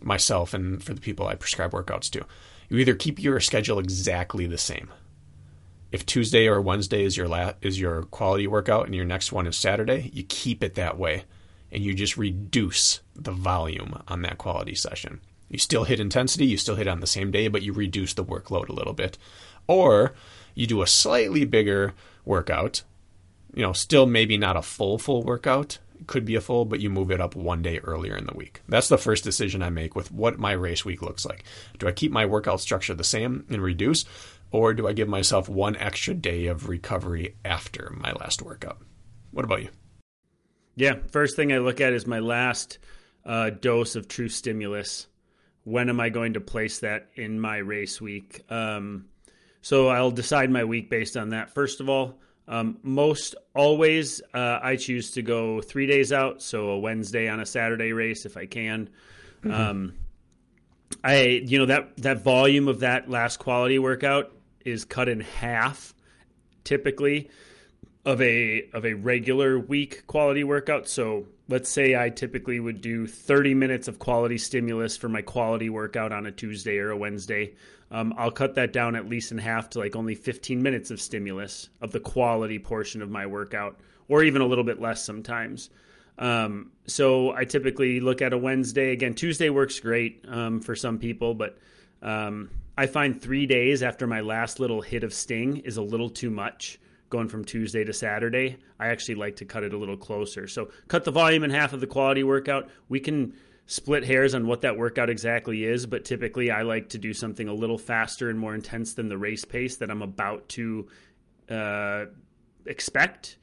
myself 0.00 0.54
and 0.54 0.82
for 0.82 0.94
the 0.94 1.00
people 1.02 1.26
I 1.26 1.34
prescribe 1.34 1.72
workouts 1.72 2.08
to. 2.12 2.24
You 2.68 2.78
either 2.78 2.94
keep 2.94 3.22
your 3.22 3.40
schedule 3.40 3.78
exactly 3.78 4.46
the 4.46 4.58
same. 4.58 4.90
If 5.92 6.04
Tuesday 6.04 6.46
or 6.46 6.60
Wednesday 6.60 7.04
is 7.04 7.16
your 7.16 7.28
la- 7.28 7.54
is 7.62 7.80
your 7.80 8.02
quality 8.04 8.46
workout 8.46 8.86
and 8.86 8.94
your 8.94 9.04
next 9.04 9.32
one 9.32 9.46
is 9.46 9.56
Saturday, 9.56 10.10
you 10.12 10.24
keep 10.24 10.62
it 10.62 10.74
that 10.74 10.98
way 10.98 11.24
and 11.70 11.82
you 11.82 11.94
just 11.94 12.16
reduce 12.16 13.00
the 13.14 13.32
volume 13.32 14.02
on 14.08 14.22
that 14.22 14.38
quality 14.38 14.74
session. 14.74 15.20
You 15.48 15.58
still 15.58 15.84
hit 15.84 16.00
intensity, 16.00 16.46
you 16.46 16.56
still 16.56 16.74
hit 16.74 16.88
on 16.88 17.00
the 17.00 17.06
same 17.06 17.30
day, 17.30 17.48
but 17.48 17.62
you 17.62 17.72
reduce 17.72 18.14
the 18.14 18.24
workload 18.24 18.68
a 18.68 18.72
little 18.72 18.92
bit. 18.92 19.16
Or 19.66 20.14
you 20.54 20.66
do 20.66 20.82
a 20.82 20.86
slightly 20.86 21.44
bigger 21.44 21.94
workout, 22.24 22.82
you 23.54 23.62
know, 23.62 23.72
still 23.72 24.06
maybe 24.06 24.36
not 24.36 24.56
a 24.56 24.62
full, 24.62 24.98
full 24.98 25.22
workout, 25.22 25.78
could 26.06 26.24
be 26.24 26.34
a 26.34 26.40
full, 26.40 26.64
but 26.64 26.80
you 26.80 26.90
move 26.90 27.10
it 27.10 27.20
up 27.20 27.34
one 27.34 27.62
day 27.62 27.78
earlier 27.78 28.16
in 28.16 28.26
the 28.26 28.36
week. 28.36 28.62
That's 28.68 28.88
the 28.88 28.98
first 28.98 29.24
decision 29.24 29.62
I 29.62 29.70
make 29.70 29.94
with 29.94 30.12
what 30.12 30.38
my 30.38 30.52
race 30.52 30.84
week 30.84 31.02
looks 31.02 31.24
like. 31.24 31.44
Do 31.78 31.88
I 31.88 31.92
keep 31.92 32.12
my 32.12 32.26
workout 32.26 32.60
structure 32.60 32.94
the 32.94 33.04
same 33.04 33.44
and 33.48 33.62
reduce, 33.62 34.04
or 34.50 34.74
do 34.74 34.86
I 34.86 34.92
give 34.92 35.08
myself 35.08 35.48
one 35.48 35.76
extra 35.76 36.14
day 36.14 36.46
of 36.46 36.68
recovery 36.68 37.36
after 37.44 37.92
my 37.96 38.12
last 38.12 38.42
workout? 38.42 38.78
What 39.30 39.44
about 39.44 39.62
you? 39.62 39.70
Yeah, 40.76 40.96
first 41.10 41.36
thing 41.36 41.52
I 41.52 41.58
look 41.58 41.80
at 41.80 41.92
is 41.92 42.06
my 42.06 42.18
last 42.18 42.78
uh, 43.24 43.50
dose 43.50 43.96
of 43.96 44.08
true 44.08 44.28
stimulus. 44.28 45.06
When 45.64 45.88
am 45.88 46.00
I 46.00 46.10
going 46.10 46.34
to 46.34 46.40
place 46.40 46.80
that 46.80 47.08
in 47.14 47.40
my 47.40 47.56
race 47.56 48.00
week? 48.00 48.44
Um, 48.50 49.06
so 49.62 49.88
I'll 49.88 50.10
decide 50.10 50.50
my 50.50 50.64
week 50.64 50.90
based 50.90 51.16
on 51.16 51.30
that. 51.30 51.50
First 51.50 51.80
of 51.80 51.88
all, 51.88 52.20
um, 52.48 52.78
most 52.82 53.34
always 53.54 54.22
uh, 54.32 54.60
I 54.62 54.76
choose 54.76 55.12
to 55.12 55.22
go 55.22 55.60
three 55.60 55.86
days 55.86 56.12
out, 56.12 56.42
so 56.42 56.70
a 56.70 56.78
Wednesday 56.78 57.28
on 57.28 57.40
a 57.40 57.46
Saturday 57.46 57.92
race 57.92 58.24
if 58.24 58.36
I 58.36 58.46
can. 58.46 58.88
Mm-hmm. 59.42 59.50
Um, 59.50 59.94
I 61.02 61.42
you 61.44 61.58
know 61.58 61.66
that 61.66 61.96
that 61.98 62.22
volume 62.22 62.68
of 62.68 62.80
that 62.80 63.10
last 63.10 63.38
quality 63.38 63.78
workout 63.78 64.32
is 64.64 64.84
cut 64.84 65.08
in 65.08 65.20
half 65.20 65.94
typically 66.64 67.30
of 68.04 68.22
a 68.22 68.68
of 68.72 68.86
a 68.86 68.94
regular 68.94 69.58
week 69.58 70.06
quality 70.06 70.44
workout. 70.44 70.88
So 70.88 71.26
let's 71.48 71.68
say 71.68 71.96
I 71.96 72.10
typically 72.10 72.60
would 72.60 72.80
do 72.80 73.06
30 73.06 73.54
minutes 73.54 73.88
of 73.88 73.98
quality 73.98 74.38
stimulus 74.38 74.96
for 74.96 75.08
my 75.08 75.22
quality 75.22 75.70
workout 75.70 76.12
on 76.12 76.26
a 76.26 76.32
Tuesday 76.32 76.78
or 76.78 76.90
a 76.90 76.96
Wednesday. 76.96 77.54
Um, 77.90 78.14
I'll 78.16 78.30
cut 78.30 78.56
that 78.56 78.72
down 78.72 78.96
at 78.96 79.08
least 79.08 79.32
in 79.32 79.38
half 79.38 79.70
to 79.70 79.78
like 79.78 79.94
only 79.94 80.14
15 80.14 80.62
minutes 80.62 80.90
of 80.90 81.00
stimulus 81.00 81.68
of 81.80 81.92
the 81.92 82.00
quality 82.00 82.58
portion 82.58 83.02
of 83.02 83.10
my 83.10 83.26
workout, 83.26 83.78
or 84.08 84.22
even 84.22 84.42
a 84.42 84.46
little 84.46 84.64
bit 84.64 84.80
less 84.80 85.04
sometimes. 85.04 85.70
Um, 86.18 86.72
so 86.86 87.32
I 87.32 87.44
typically 87.44 88.00
look 88.00 88.22
at 88.22 88.32
a 88.32 88.38
Wednesday. 88.38 88.92
Again, 88.92 89.14
Tuesday 89.14 89.50
works 89.50 89.78
great 89.80 90.24
um, 90.28 90.60
for 90.60 90.74
some 90.74 90.98
people, 90.98 91.34
but 91.34 91.58
um, 92.02 92.50
I 92.76 92.86
find 92.86 93.20
three 93.20 93.46
days 93.46 93.82
after 93.82 94.06
my 94.06 94.20
last 94.20 94.60
little 94.60 94.80
hit 94.80 95.04
of 95.04 95.12
sting 95.12 95.58
is 95.58 95.76
a 95.76 95.82
little 95.82 96.10
too 96.10 96.30
much 96.30 96.78
going 97.08 97.28
from 97.28 97.44
Tuesday 97.44 97.84
to 97.84 97.92
Saturday. 97.92 98.56
I 98.80 98.88
actually 98.88 99.14
like 99.14 99.36
to 99.36 99.44
cut 99.44 99.62
it 99.62 99.72
a 99.72 99.78
little 99.78 99.96
closer. 99.96 100.48
So 100.48 100.70
cut 100.88 101.04
the 101.04 101.10
volume 101.10 101.44
in 101.44 101.50
half 101.50 101.72
of 101.72 101.80
the 101.80 101.86
quality 101.86 102.24
workout. 102.24 102.68
We 102.88 103.00
can 103.00 103.34
split 103.66 104.04
hairs 104.04 104.34
on 104.34 104.46
what 104.46 104.60
that 104.60 104.78
workout 104.78 105.10
exactly 105.10 105.64
is, 105.64 105.86
but 105.86 106.04
typically 106.04 106.50
I 106.50 106.62
like 106.62 106.90
to 106.90 106.98
do 106.98 107.12
something 107.12 107.48
a 107.48 107.54
little 107.54 107.78
faster 107.78 108.30
and 108.30 108.38
more 108.38 108.54
intense 108.54 108.94
than 108.94 109.08
the 109.08 109.18
race 109.18 109.44
pace 109.44 109.76
that 109.78 109.90
I'm 109.90 110.02
about 110.02 110.48
to 110.50 110.88
uh, 111.50 112.04
expect. 112.64 113.38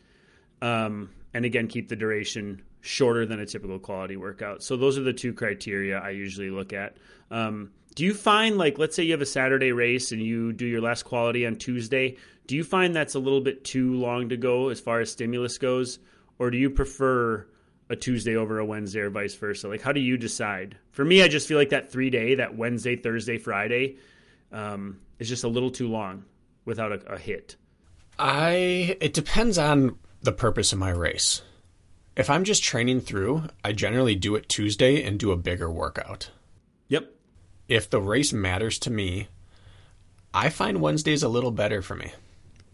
Um, 0.61 1.09
and 1.34 1.43
again, 1.43 1.67
keep 1.67 1.89
the 1.89 1.95
duration 1.97 2.61
shorter 2.80 3.26
than 3.26 3.39
a 3.39 3.45
typical 3.45 3.80
quality 3.80 4.15
workout. 4.15 4.63
So 4.63 4.78
those 4.78 4.97
are 4.97 5.03
the 5.03 5.13
two 5.13 5.34
criteria 5.34 5.99
I 5.99 6.11
usually 6.11 6.49
look 6.49 6.71
at. 6.71 6.97
Um, 7.30 7.71
do 7.95 8.03
you 8.03 8.13
find 8.13 8.57
like 8.57 8.80
let's 8.80 8.95
say 8.95 9.03
you 9.03 9.11
have 9.11 9.21
a 9.21 9.26
Saturday 9.26 9.71
race 9.71 10.11
and 10.11 10.21
you 10.21 10.51
do 10.51 10.65
your 10.65 10.82
last 10.82 11.03
quality 11.03 11.45
on 11.45 11.57
Tuesday? 11.57 12.17
Do 12.47 12.55
you 12.55 12.63
find 12.63 12.95
that's 12.95 13.15
a 13.15 13.19
little 13.19 13.41
bit 13.41 13.63
too 13.63 13.95
long 13.95 14.30
to 14.30 14.38
go 14.38 14.69
as 14.69 14.80
far 14.80 14.99
as 14.99 15.11
stimulus 15.11 15.57
goes, 15.57 15.99
or 16.39 16.49
do 16.49 16.57
you 16.57 16.69
prefer 16.69 17.45
a 17.90 17.96
Tuesday 17.96 18.36
over 18.36 18.60
a 18.60 18.66
Wednesday 18.66 19.02
or 19.02 19.10
vice 19.10 19.36
versa? 19.36 19.68
Like, 19.68 19.82
how 19.82 19.92
do 19.92 20.00
you 20.00 20.18
decide? 20.18 20.78
For 20.92 21.04
me, 21.04 21.22
I 21.22 21.28
just 21.28 21.48
feel 21.48 21.58
like 21.58 21.70
that 21.70 21.92
three 21.92 22.10
day, 22.10 22.36
that 22.36 22.56
Wednesday, 22.56 22.96
Thursday, 22.96 23.38
Friday, 23.38 23.98
um, 24.52 25.00
is 25.20 25.30
just 25.30 25.44
a 25.44 25.50
little 25.50 25.72
too 25.72 25.88
long 25.88 26.26
without 26.66 26.92
a, 26.92 27.14
a 27.14 27.18
hit. 27.18 27.56
I 28.18 28.98
it 29.02 29.14
depends 29.14 29.58
on 29.58 29.98
the 30.22 30.32
purpose 30.32 30.72
of 30.72 30.80
my 30.80 30.92
race. 30.92 31.42
If 32.16 32.30
I'm 32.30 32.44
just 32.44 32.64
training 32.64 33.02
through, 33.02 33.44
I 33.64 33.72
generally 33.72 34.16
do 34.16 34.36
it 34.36 34.48
Tuesday 34.48 35.04
and 35.04 35.20
do 35.20 35.32
a 35.32 35.38
bigger 35.38 35.72
workout. 35.72 36.30
Yep. 36.88 37.12
If 37.68 37.90
the 37.90 38.02
race 38.02 38.32
matters 38.32 38.78
to 38.80 38.92
me, 38.92 39.30
I 40.34 40.50
find 40.50 40.80
Wednesdays 40.80 41.24
a 41.24 41.30
little 41.30 41.52
better 41.52 41.82
for 41.82 41.96
me. 41.96 42.12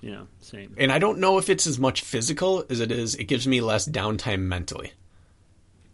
Yeah, 0.02 0.24
same. 0.40 0.76
And 0.78 0.92
I 0.92 1.00
don't 1.00 1.20
know 1.20 1.38
if 1.38 1.50
it's 1.50 1.68
as 1.68 1.80
much 1.80 2.02
physical 2.02 2.66
as 2.70 2.80
it 2.80 2.92
is, 2.92 3.16
it 3.16 3.26
gives 3.26 3.48
me 3.48 3.62
less 3.62 3.88
downtime 3.88 4.42
mentally. 4.42 4.94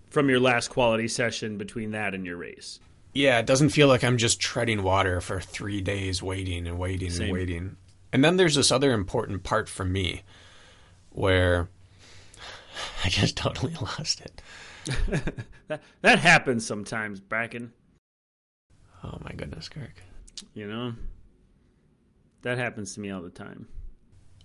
From 0.09 0.29
your 0.29 0.39
last 0.39 0.69
quality 0.69 1.07
session 1.07 1.57
between 1.57 1.91
that 1.91 2.13
and 2.13 2.25
your 2.25 2.37
race. 2.37 2.79
Yeah, 3.13 3.39
it 3.39 3.45
doesn't 3.45 3.69
feel 3.69 3.87
like 3.87 4.03
I'm 4.03 4.17
just 4.17 4.39
treading 4.39 4.83
water 4.83 5.21
for 5.21 5.39
three 5.39 5.81
days 5.81 6.21
waiting 6.21 6.67
and 6.67 6.77
waiting 6.77 7.09
same. 7.09 7.23
and 7.23 7.33
waiting. 7.33 7.77
And 8.13 8.23
then 8.23 8.37
there's 8.37 8.55
this 8.55 8.71
other 8.71 8.91
important 8.93 9.43
part 9.43 9.67
for 9.67 9.85
me 9.85 10.23
where 11.09 11.69
I 13.03 13.09
just 13.09 13.37
totally 13.37 13.73
lost 13.81 14.21
it. 14.21 14.41
that, 15.67 15.81
that 16.01 16.19
happens 16.19 16.65
sometimes, 16.65 17.19
Bracken. 17.19 17.73
Oh 19.03 19.17
my 19.23 19.31
goodness, 19.31 19.69
Kirk. 19.69 20.01
You 20.53 20.67
know, 20.67 20.93
that 22.41 22.57
happens 22.57 22.93
to 22.93 22.99
me 22.99 23.11
all 23.11 23.21
the 23.21 23.29
time. 23.29 23.67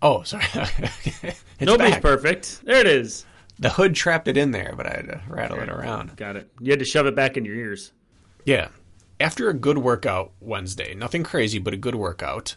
Oh, 0.03 0.23
sorry. 0.23 0.45
Nobody's 1.61 1.95
back. 1.95 2.03
perfect. 2.03 2.65
There 2.65 2.81
it 2.81 2.87
is. 2.87 3.27
The 3.59 3.71
hood 3.71 3.95
trapped 3.95 4.29
it 4.29 4.37
in 4.37 4.53
there, 4.53 4.73
but 4.77 4.87
I 4.87 4.97
had 4.97 5.07
to 5.09 5.21
rattle 5.29 5.59
it 5.61 5.69
around. 5.69 6.17
Got 6.17 6.37
it. 6.37 6.51
You 6.61 6.73
had 6.73 6.79
to 6.79 6.85
shove 6.87 7.07
it 7.07 7.15
back 7.15 7.37
in 7.37 7.45
your 7.45 7.55
ears. 7.55 7.93
Yeah. 8.47 8.69
After 9.19 9.51
a 9.51 9.55
good 9.55 9.79
workout 9.79 10.33
Wednesday, 10.41 10.95
nothing 10.95 11.23
crazy, 11.23 11.59
but 11.59 11.75
a 11.75 11.77
good 11.77 11.95
workout. 11.95 12.57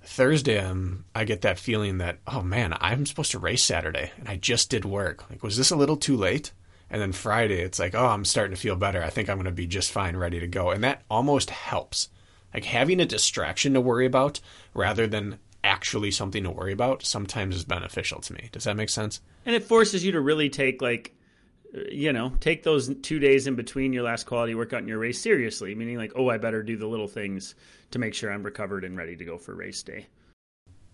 Thursday, 0.00 0.58
um, 0.58 1.04
I 1.14 1.24
get 1.24 1.40
that 1.40 1.58
feeling 1.58 1.98
that, 1.98 2.20
oh 2.26 2.42
man, 2.42 2.72
I'm 2.80 3.04
supposed 3.04 3.32
to 3.32 3.40
race 3.40 3.64
Saturday, 3.64 4.12
and 4.16 4.28
I 4.28 4.36
just 4.36 4.70
did 4.70 4.84
work. 4.84 5.28
Like, 5.28 5.42
was 5.42 5.56
this 5.56 5.72
a 5.72 5.76
little 5.76 5.96
too 5.96 6.16
late? 6.16 6.52
And 6.88 7.02
then 7.02 7.12
Friday, 7.12 7.60
it's 7.60 7.78
like, 7.80 7.94
oh, 7.94 8.06
I'm 8.06 8.24
starting 8.24 8.54
to 8.54 8.60
feel 8.60 8.76
better. 8.76 9.02
I 9.02 9.10
think 9.10 9.28
I'm 9.28 9.36
going 9.36 9.44
to 9.46 9.50
be 9.50 9.66
just 9.66 9.90
fine, 9.90 10.16
ready 10.16 10.40
to 10.40 10.46
go. 10.46 10.70
And 10.70 10.82
that 10.84 11.02
almost 11.10 11.50
helps. 11.50 12.08
Like 12.54 12.64
having 12.64 13.00
a 13.00 13.04
distraction 13.04 13.74
to 13.74 13.80
worry 13.80 14.06
about 14.06 14.40
rather 14.72 15.06
than 15.06 15.38
actually 15.64 16.10
something 16.10 16.44
to 16.44 16.50
worry 16.50 16.72
about 16.72 17.04
sometimes 17.04 17.56
is 17.56 17.64
beneficial 17.64 18.20
to 18.20 18.32
me. 18.32 18.48
Does 18.52 18.64
that 18.64 18.76
make 18.76 18.88
sense? 18.88 19.20
And 19.44 19.54
it 19.54 19.64
forces 19.64 20.04
you 20.04 20.12
to 20.12 20.20
really 20.20 20.48
take 20.48 20.80
like 20.82 21.14
you 21.90 22.12
know, 22.12 22.32
take 22.40 22.62
those 22.62 22.94
2 23.02 23.18
days 23.18 23.46
in 23.46 23.54
between 23.54 23.92
your 23.92 24.02
last 24.02 24.24
quality 24.24 24.54
workout 24.54 24.80
and 24.80 24.88
your 24.88 24.98
race 24.98 25.20
seriously, 25.20 25.74
meaning 25.74 25.98
like, 25.98 26.12
oh, 26.16 26.30
I 26.30 26.38
better 26.38 26.62
do 26.62 26.76
the 26.76 26.86
little 26.86 27.08
things 27.08 27.54
to 27.90 27.98
make 27.98 28.14
sure 28.14 28.32
I'm 28.32 28.42
recovered 28.42 28.84
and 28.84 28.96
ready 28.96 29.16
to 29.16 29.24
go 29.24 29.36
for 29.36 29.54
race 29.54 29.82
day. 29.82 30.06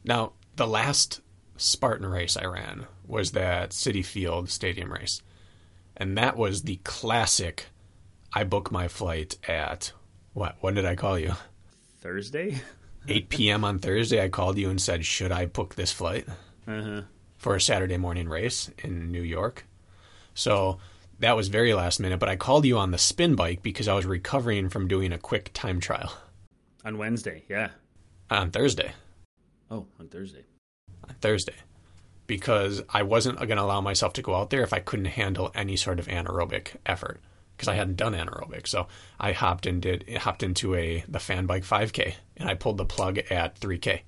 Now, 0.05 0.33
the 0.57 0.67
last 0.67 1.21
Spartan 1.57 2.07
race 2.07 2.37
I 2.37 2.45
ran 2.47 2.87
was 3.07 3.33
that 3.33 3.71
Citi 3.71 4.05
Field 4.05 4.51
Stadium 4.51 4.93
race. 4.93 5.23
And 5.97 6.19
that 6.19 6.37
was 6.37 6.63
the 6.63 6.77
classic 6.83 7.67
I 8.33 8.43
book 8.45 8.73
my 8.73 8.89
flight 8.89 9.37
at 9.47 9.93
what? 10.33 10.57
When 10.61 10.75
did 10.75 10.85
I 10.85 10.97
call 10.97 11.19
you? 11.19 11.35
Thursday? 12.01 12.61
8 13.09 13.29
p.m. 13.29 13.65
on 13.65 13.79
Thursday, 13.79 14.23
I 14.23 14.29
called 14.29 14.59
you 14.59 14.71
and 14.71 14.81
said, 14.81 15.05
Should 15.05 15.33
I 15.33 15.47
book 15.47 15.75
this 15.75 15.93
flight 15.93 16.27
uh-huh. 16.67 17.03
for 17.37 17.55
a 17.55 17.61
Saturday 17.61 17.97
morning 17.97 18.29
race 18.29 18.71
in 18.79 19.11
New 19.13 19.23
York? 19.23 19.67
So 20.35 20.79
that 21.21 21.37
was 21.37 21.49
very 21.49 21.75
last 21.75 22.01
minute, 22.01 22.19
but 22.19 22.29
I 22.29 22.37
called 22.37 22.65
you 22.65 22.79
on 22.79 22.91
the 22.91 22.99
spin 22.99 23.35
bike 23.35 23.63
because 23.63 23.89
I 23.89 23.95
was 23.95 24.07
recovering 24.07 24.69
from 24.69 24.89
doing 24.89 25.13
a 25.13 25.19
quick 25.19 25.51
time 25.53 25.81
trial. 25.81 26.13
On 26.85 26.99
Wednesday, 26.99 27.45
yeah. 27.49 27.71
On 28.31 28.51
Thursday. 28.51 28.93
Oh, 29.71 29.87
on 30.01 30.09
Thursday. 30.09 30.45
On 31.09 31.15
Thursday. 31.21 31.55
Because 32.27 32.83
I 32.89 33.03
wasn't 33.03 33.37
going 33.37 33.49
to 33.49 33.63
allow 33.63 33.81
myself 33.81 34.15
to 34.15 34.23
go 34.23 34.35
out 34.35 34.51
there 34.51 34.63
if 34.63 34.73
I 34.73 34.81
couldn't 34.81 35.07
handle 35.07 35.51
any 35.55 35.77
sort 35.77 35.99
of 35.99 36.07
anaerobic 36.07 36.77
effort 36.87 37.21
because 37.57 37.69
I 37.69 37.75
hadn't 37.75 37.97
done 37.97 38.15
anaerobic. 38.15 38.67
So 38.67 38.89
I 39.19 39.33
hopped 39.33 39.67
and 39.67 39.81
did 39.81 40.09
hopped 40.19 40.43
into 40.43 40.75
a 40.75 41.05
the 41.09 41.21
fan 41.21 41.47
bike 41.47 41.65
5K 41.65 42.15
and 42.37 42.49
I 42.49 42.55
pulled 42.55 42.79
the 42.79 42.85
plug 42.85 43.19
at 43.31 43.59
3K 43.61 44.01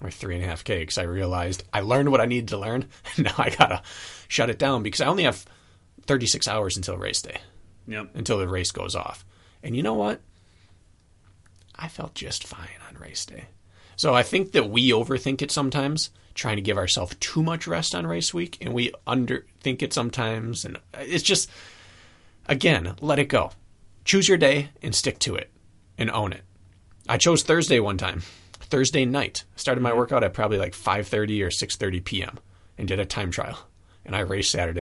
or 0.00 0.10
three 0.10 0.34
and 0.34 0.44
a 0.44 0.46
half 0.46 0.64
K 0.64 0.80
because 0.80 0.98
I 0.98 1.02
realized 1.02 1.64
I 1.72 1.80
learned 1.80 2.10
what 2.10 2.20
I 2.20 2.26
needed 2.26 2.48
to 2.48 2.58
learn. 2.58 2.88
now 3.18 3.34
I 3.38 3.50
gotta 3.50 3.82
shut 4.28 4.50
it 4.50 4.58
down 4.58 4.82
because 4.82 5.00
I 5.00 5.06
only 5.06 5.24
have 5.24 5.44
36 6.06 6.46
hours 6.48 6.76
until 6.76 6.98
race 6.98 7.22
day. 7.22 7.38
Yep. 7.86 8.10
Until 8.14 8.38
the 8.38 8.48
race 8.48 8.72
goes 8.72 8.94
off. 8.94 9.24
And 9.62 9.76
you 9.76 9.82
know 9.82 9.94
what? 9.94 10.20
I 11.76 11.88
felt 11.88 12.14
just 12.14 12.46
fine 12.46 12.68
on 12.88 13.00
race 13.00 13.26
day. 13.26 13.46
So 13.96 14.14
I 14.14 14.22
think 14.22 14.52
that 14.52 14.70
we 14.70 14.90
overthink 14.90 15.42
it 15.42 15.50
sometimes, 15.50 16.10
trying 16.34 16.56
to 16.56 16.62
give 16.62 16.78
ourselves 16.78 17.16
too 17.20 17.42
much 17.42 17.66
rest 17.66 17.94
on 17.94 18.06
race 18.06 18.34
week, 18.34 18.58
and 18.60 18.74
we 18.74 18.92
underthink 19.06 19.82
it 19.82 19.92
sometimes. 19.92 20.64
And 20.64 20.78
it's 20.94 21.22
just 21.22 21.48
Again, 22.46 22.94
let 23.00 23.18
it 23.18 23.28
go. 23.28 23.50
Choose 24.04 24.28
your 24.28 24.38
day 24.38 24.70
and 24.82 24.94
stick 24.94 25.18
to 25.20 25.34
it 25.34 25.50
and 25.96 26.10
own 26.10 26.32
it. 26.32 26.42
I 27.08 27.16
chose 27.16 27.42
Thursday 27.42 27.80
one 27.80 27.98
time. 27.98 28.22
Thursday 28.60 29.04
night. 29.04 29.44
Started 29.56 29.80
my 29.80 29.92
workout 29.92 30.24
at 30.24 30.34
probably 30.34 30.58
like 30.58 30.72
5:30 30.72 31.42
or 31.42 31.50
6:30 31.50 32.04
p.m. 32.04 32.38
and 32.76 32.88
did 32.88 33.00
a 33.00 33.04
time 33.04 33.30
trial. 33.30 33.58
And 34.04 34.14
I 34.14 34.20
raced 34.20 34.50
Saturday. 34.50 34.80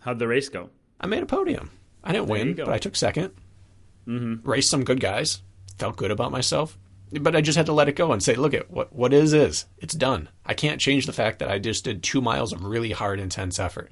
How'd 0.00 0.18
the 0.18 0.28
race 0.28 0.48
go? 0.48 0.70
I 1.00 1.06
made 1.06 1.22
a 1.22 1.26
podium. 1.26 1.70
I 2.02 2.12
didn't 2.12 2.28
there 2.28 2.44
win, 2.44 2.54
but 2.54 2.68
I 2.70 2.78
took 2.78 2.94
2nd 2.94 3.30
mm-hmm. 4.06 4.48
Raced 4.48 4.70
some 4.70 4.84
good 4.84 5.00
guys. 5.00 5.42
Felt 5.78 5.96
good 5.96 6.10
about 6.10 6.32
myself. 6.32 6.78
But 7.12 7.36
I 7.36 7.40
just 7.40 7.56
had 7.56 7.66
to 7.66 7.72
let 7.72 7.88
it 7.88 7.96
go 7.96 8.12
and 8.12 8.22
say, 8.22 8.34
look 8.34 8.54
at 8.54 8.70
what 8.70 8.92
what 8.92 9.12
is 9.12 9.32
is. 9.32 9.66
It's 9.78 9.94
done. 9.94 10.28
I 10.44 10.54
can't 10.54 10.80
change 10.80 11.06
the 11.06 11.12
fact 11.12 11.38
that 11.38 11.50
I 11.50 11.58
just 11.58 11.84
did 11.84 12.02
two 12.02 12.20
miles 12.20 12.52
of 12.52 12.64
really 12.64 12.92
hard, 12.92 13.20
intense 13.20 13.58
effort. 13.58 13.90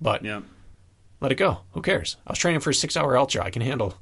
But 0.00 0.24
Yeah. 0.24 0.42
Let 1.26 1.32
it 1.32 1.38
go. 1.38 1.58
Who 1.72 1.82
cares? 1.82 2.18
I 2.24 2.30
was 2.30 2.38
training 2.38 2.60
for 2.60 2.70
a 2.70 2.74
six 2.74 2.96
hour 2.96 3.18
ultra. 3.18 3.42
I 3.42 3.50
can 3.50 3.60
handle 3.60 3.94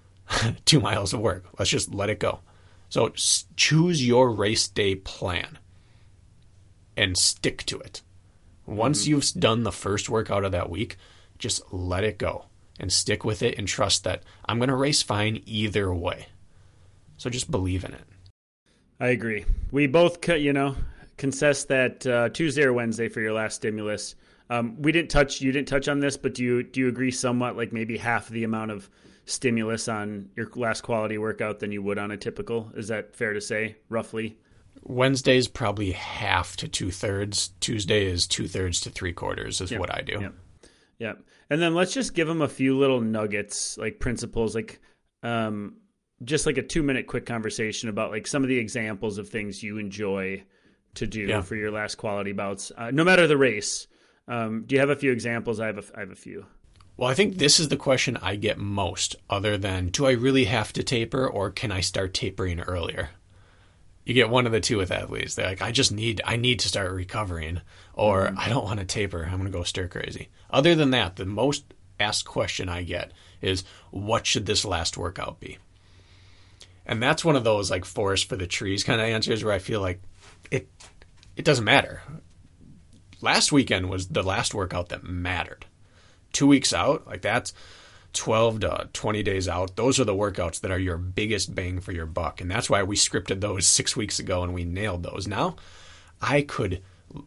two 0.64 0.80
miles 0.80 1.12
of 1.12 1.20
work. 1.20 1.44
Let's 1.58 1.70
just 1.70 1.92
let 1.92 2.08
it 2.08 2.18
go. 2.18 2.38
So 2.88 3.12
choose 3.56 4.06
your 4.06 4.30
race 4.30 4.68
day 4.68 4.94
plan 4.94 5.58
and 6.96 7.18
stick 7.18 7.64
to 7.64 7.78
it. 7.78 8.00
Once 8.64 9.06
you've 9.06 9.30
done 9.34 9.64
the 9.64 9.70
first 9.70 10.08
workout 10.08 10.46
of 10.46 10.52
that 10.52 10.70
week, 10.70 10.96
just 11.38 11.60
let 11.74 12.04
it 12.04 12.16
go 12.16 12.46
and 12.80 12.90
stick 12.90 13.22
with 13.22 13.42
it 13.42 13.58
and 13.58 13.68
trust 13.68 14.04
that 14.04 14.22
I'm 14.46 14.56
going 14.56 14.70
to 14.70 14.74
race 14.74 15.02
fine 15.02 15.42
either 15.44 15.92
way. 15.92 16.28
So 17.18 17.28
just 17.28 17.50
believe 17.50 17.84
in 17.84 17.92
it. 17.92 18.04
I 18.98 19.08
agree. 19.08 19.44
We 19.70 19.88
both, 19.88 20.26
you 20.26 20.54
know, 20.54 20.76
consess 21.18 21.66
that 21.66 22.06
uh, 22.06 22.30
Tuesday 22.30 22.62
or 22.62 22.72
Wednesday 22.72 23.10
for 23.10 23.20
your 23.20 23.34
last 23.34 23.56
stimulus. 23.56 24.14
Um, 24.52 24.80
we 24.82 24.92
didn't 24.92 25.10
touch. 25.10 25.40
You 25.40 25.50
didn't 25.52 25.68
touch 25.68 25.88
on 25.88 26.00
this, 26.00 26.16
but 26.16 26.34
do 26.34 26.44
you 26.44 26.62
do 26.62 26.80
you 26.80 26.88
agree 26.88 27.10
somewhat? 27.10 27.56
Like 27.56 27.72
maybe 27.72 27.96
half 27.96 28.28
the 28.28 28.44
amount 28.44 28.70
of 28.70 28.90
stimulus 29.24 29.88
on 29.88 30.28
your 30.36 30.50
last 30.56 30.82
quality 30.82 31.16
workout 31.16 31.60
than 31.60 31.72
you 31.72 31.82
would 31.82 31.98
on 31.98 32.10
a 32.10 32.16
typical. 32.16 32.70
Is 32.74 32.88
that 32.88 33.14
fair 33.16 33.32
to 33.32 33.40
say, 33.40 33.76
roughly? 33.88 34.36
Wednesday 34.82 35.36
is 35.36 35.48
probably 35.48 35.92
half 35.92 36.56
to 36.56 36.68
two 36.68 36.90
thirds. 36.90 37.52
Tuesday 37.60 38.04
is 38.06 38.26
two 38.26 38.48
thirds 38.48 38.80
to 38.82 38.90
three 38.90 39.12
quarters, 39.12 39.60
is 39.60 39.72
what 39.72 39.94
I 39.94 40.00
do. 40.00 40.18
Yep. 40.20 40.34
Yep. 40.98 41.18
And 41.50 41.62
then 41.62 41.74
let's 41.74 41.92
just 41.92 42.14
give 42.14 42.26
them 42.28 42.42
a 42.42 42.48
few 42.48 42.76
little 42.78 43.00
nuggets, 43.00 43.78
like 43.78 44.00
principles, 44.00 44.54
like 44.54 44.80
um, 45.22 45.76
just 46.24 46.46
like 46.46 46.58
a 46.58 46.62
two 46.62 46.82
minute 46.82 47.06
quick 47.06 47.26
conversation 47.26 47.88
about 47.88 48.10
like 48.10 48.26
some 48.26 48.42
of 48.42 48.48
the 48.48 48.58
examples 48.58 49.18
of 49.18 49.28
things 49.28 49.62
you 49.62 49.78
enjoy 49.78 50.42
to 50.94 51.06
do 51.06 51.20
Yeah. 51.22 51.40
for 51.42 51.54
your 51.56 51.70
last 51.70 51.94
quality 51.96 52.32
bouts, 52.32 52.72
uh, 52.76 52.90
no 52.90 53.04
matter 53.04 53.26
the 53.26 53.36
race. 53.38 53.86
Um, 54.32 54.64
do 54.66 54.74
you 54.74 54.80
have 54.80 54.88
a 54.88 54.96
few 54.96 55.12
examples? 55.12 55.60
I 55.60 55.66
have 55.66 55.76
a, 55.76 55.84
I 55.94 56.00
have 56.00 56.10
a 56.10 56.16
few. 56.16 56.46
Well, 56.96 57.10
I 57.10 57.12
think 57.12 57.36
this 57.36 57.60
is 57.60 57.68
the 57.68 57.76
question 57.76 58.16
I 58.22 58.36
get 58.36 58.56
most, 58.56 59.14
other 59.28 59.58
than 59.58 59.88
do 59.88 60.06
I 60.06 60.12
really 60.12 60.44
have 60.44 60.72
to 60.72 60.82
taper 60.82 61.28
or 61.28 61.50
can 61.50 61.70
I 61.70 61.82
start 61.82 62.14
tapering 62.14 62.60
earlier? 62.60 63.10
You 64.06 64.14
get 64.14 64.30
one 64.30 64.46
of 64.46 64.52
the 64.52 64.60
two 64.60 64.78
with 64.78 64.90
athletes. 64.90 65.34
They're 65.34 65.46
like, 65.46 65.60
I 65.60 65.70
just 65.70 65.92
need, 65.92 66.22
I 66.24 66.36
need 66.36 66.60
to 66.60 66.68
start 66.68 66.92
recovering, 66.92 67.60
or 67.92 68.32
I 68.38 68.48
don't 68.48 68.64
want 68.64 68.80
to 68.80 68.86
taper. 68.86 69.24
I'm 69.24 69.32
going 69.32 69.44
to 69.44 69.50
go 69.50 69.64
stir 69.64 69.86
crazy. 69.86 70.30
Other 70.48 70.74
than 70.74 70.92
that, 70.92 71.16
the 71.16 71.26
most 71.26 71.64
asked 72.00 72.24
question 72.24 72.70
I 72.70 72.84
get 72.84 73.12
is, 73.42 73.64
what 73.90 74.26
should 74.26 74.46
this 74.46 74.64
last 74.64 74.96
workout 74.96 75.40
be? 75.40 75.58
And 76.86 77.02
that's 77.02 77.24
one 77.24 77.36
of 77.36 77.44
those 77.44 77.70
like 77.70 77.84
forest 77.84 78.30
for 78.30 78.36
the 78.36 78.46
trees 78.46 78.82
kind 78.82 78.98
of 78.98 79.06
answers 79.06 79.44
where 79.44 79.52
I 79.52 79.58
feel 79.58 79.82
like 79.82 80.00
it, 80.50 80.68
it 81.36 81.44
doesn't 81.44 81.66
matter. 81.66 82.00
Last 83.22 83.52
weekend 83.52 83.88
was 83.88 84.08
the 84.08 84.22
last 84.22 84.52
workout 84.52 84.88
that 84.88 85.04
mattered 85.04 85.64
two 86.32 86.46
weeks 86.46 86.72
out, 86.72 87.06
like 87.06 87.22
that's 87.22 87.54
12 88.14 88.60
to 88.60 88.88
20 88.92 89.22
days 89.22 89.48
out. 89.48 89.76
Those 89.76 90.00
are 90.00 90.04
the 90.04 90.14
workouts 90.14 90.60
that 90.60 90.70
are 90.70 90.78
your 90.78 90.98
biggest 90.98 91.54
bang 91.54 91.80
for 91.80 91.92
your 91.92 92.06
buck. 92.06 92.40
And 92.40 92.50
that's 92.50 92.68
why 92.68 92.82
we 92.82 92.96
scripted 92.96 93.40
those 93.40 93.66
six 93.68 93.96
weeks 93.96 94.18
ago 94.18 94.42
and 94.42 94.52
we 94.52 94.64
nailed 94.64 95.02
those. 95.02 95.26
Now, 95.26 95.56
I 96.20 96.42
could 96.42 96.82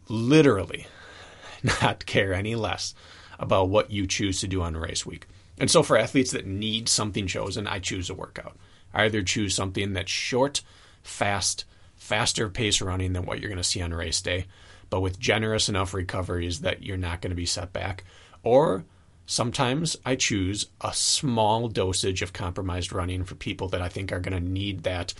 literally 0.08 0.86
not 1.82 2.06
care 2.06 2.34
any 2.34 2.54
less 2.54 2.94
about 3.38 3.68
what 3.68 3.90
you 3.90 4.06
choose 4.06 4.40
to 4.40 4.48
do 4.48 4.62
on 4.62 4.76
race 4.76 5.04
week. 5.04 5.26
And 5.58 5.70
so 5.70 5.82
for 5.82 5.96
athletes 5.96 6.32
that 6.32 6.46
need 6.46 6.88
something 6.88 7.26
chosen, 7.26 7.66
I 7.66 7.78
choose 7.78 8.10
a 8.10 8.14
workout. 8.14 8.56
I 8.92 9.04
either 9.04 9.22
choose 9.22 9.54
something 9.54 9.94
that's 9.94 10.10
short, 10.10 10.62
fast, 11.02 11.64
faster 11.96 12.48
pace 12.48 12.80
running 12.80 13.14
than 13.14 13.24
what 13.24 13.40
you're 13.40 13.48
going 13.48 13.56
to 13.56 13.64
see 13.64 13.80
on 13.80 13.94
race 13.94 14.20
day, 14.20 14.46
but 14.90 15.00
with 15.00 15.18
generous 15.18 15.68
enough 15.68 15.94
recoveries 15.94 16.60
that 16.60 16.82
you're 16.82 16.96
not 16.96 17.20
going 17.20 17.30
to 17.30 17.36
be 17.36 17.46
set 17.46 17.72
back. 17.72 18.04
Or 18.42 18.84
sometimes 19.26 19.96
I 20.04 20.16
choose 20.16 20.66
a 20.80 20.92
small 20.92 21.68
dosage 21.68 22.22
of 22.22 22.32
compromised 22.32 22.92
running 22.92 23.24
for 23.24 23.34
people 23.34 23.68
that 23.68 23.82
I 23.82 23.88
think 23.88 24.12
are 24.12 24.20
going 24.20 24.40
to 24.40 24.48
need 24.48 24.84
that 24.84 25.14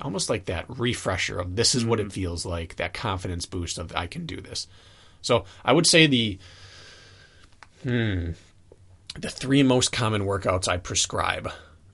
almost 0.00 0.28
like 0.28 0.46
that 0.46 0.66
refresher 0.68 1.38
of 1.38 1.56
this 1.56 1.74
is 1.74 1.84
what 1.84 2.00
it 2.00 2.12
feels 2.12 2.44
like, 2.44 2.76
that 2.76 2.92
confidence 2.92 3.46
boost 3.46 3.78
of 3.78 3.94
I 3.94 4.06
can 4.06 4.26
do 4.26 4.40
this. 4.40 4.66
So 5.22 5.44
I 5.64 5.72
would 5.72 5.86
say 5.86 6.06
the 6.06 6.38
hmm, 7.82 8.30
the 9.18 9.30
three 9.30 9.62
most 9.62 9.92
common 9.92 10.22
workouts 10.22 10.68
I 10.68 10.76
prescribe 10.76 11.50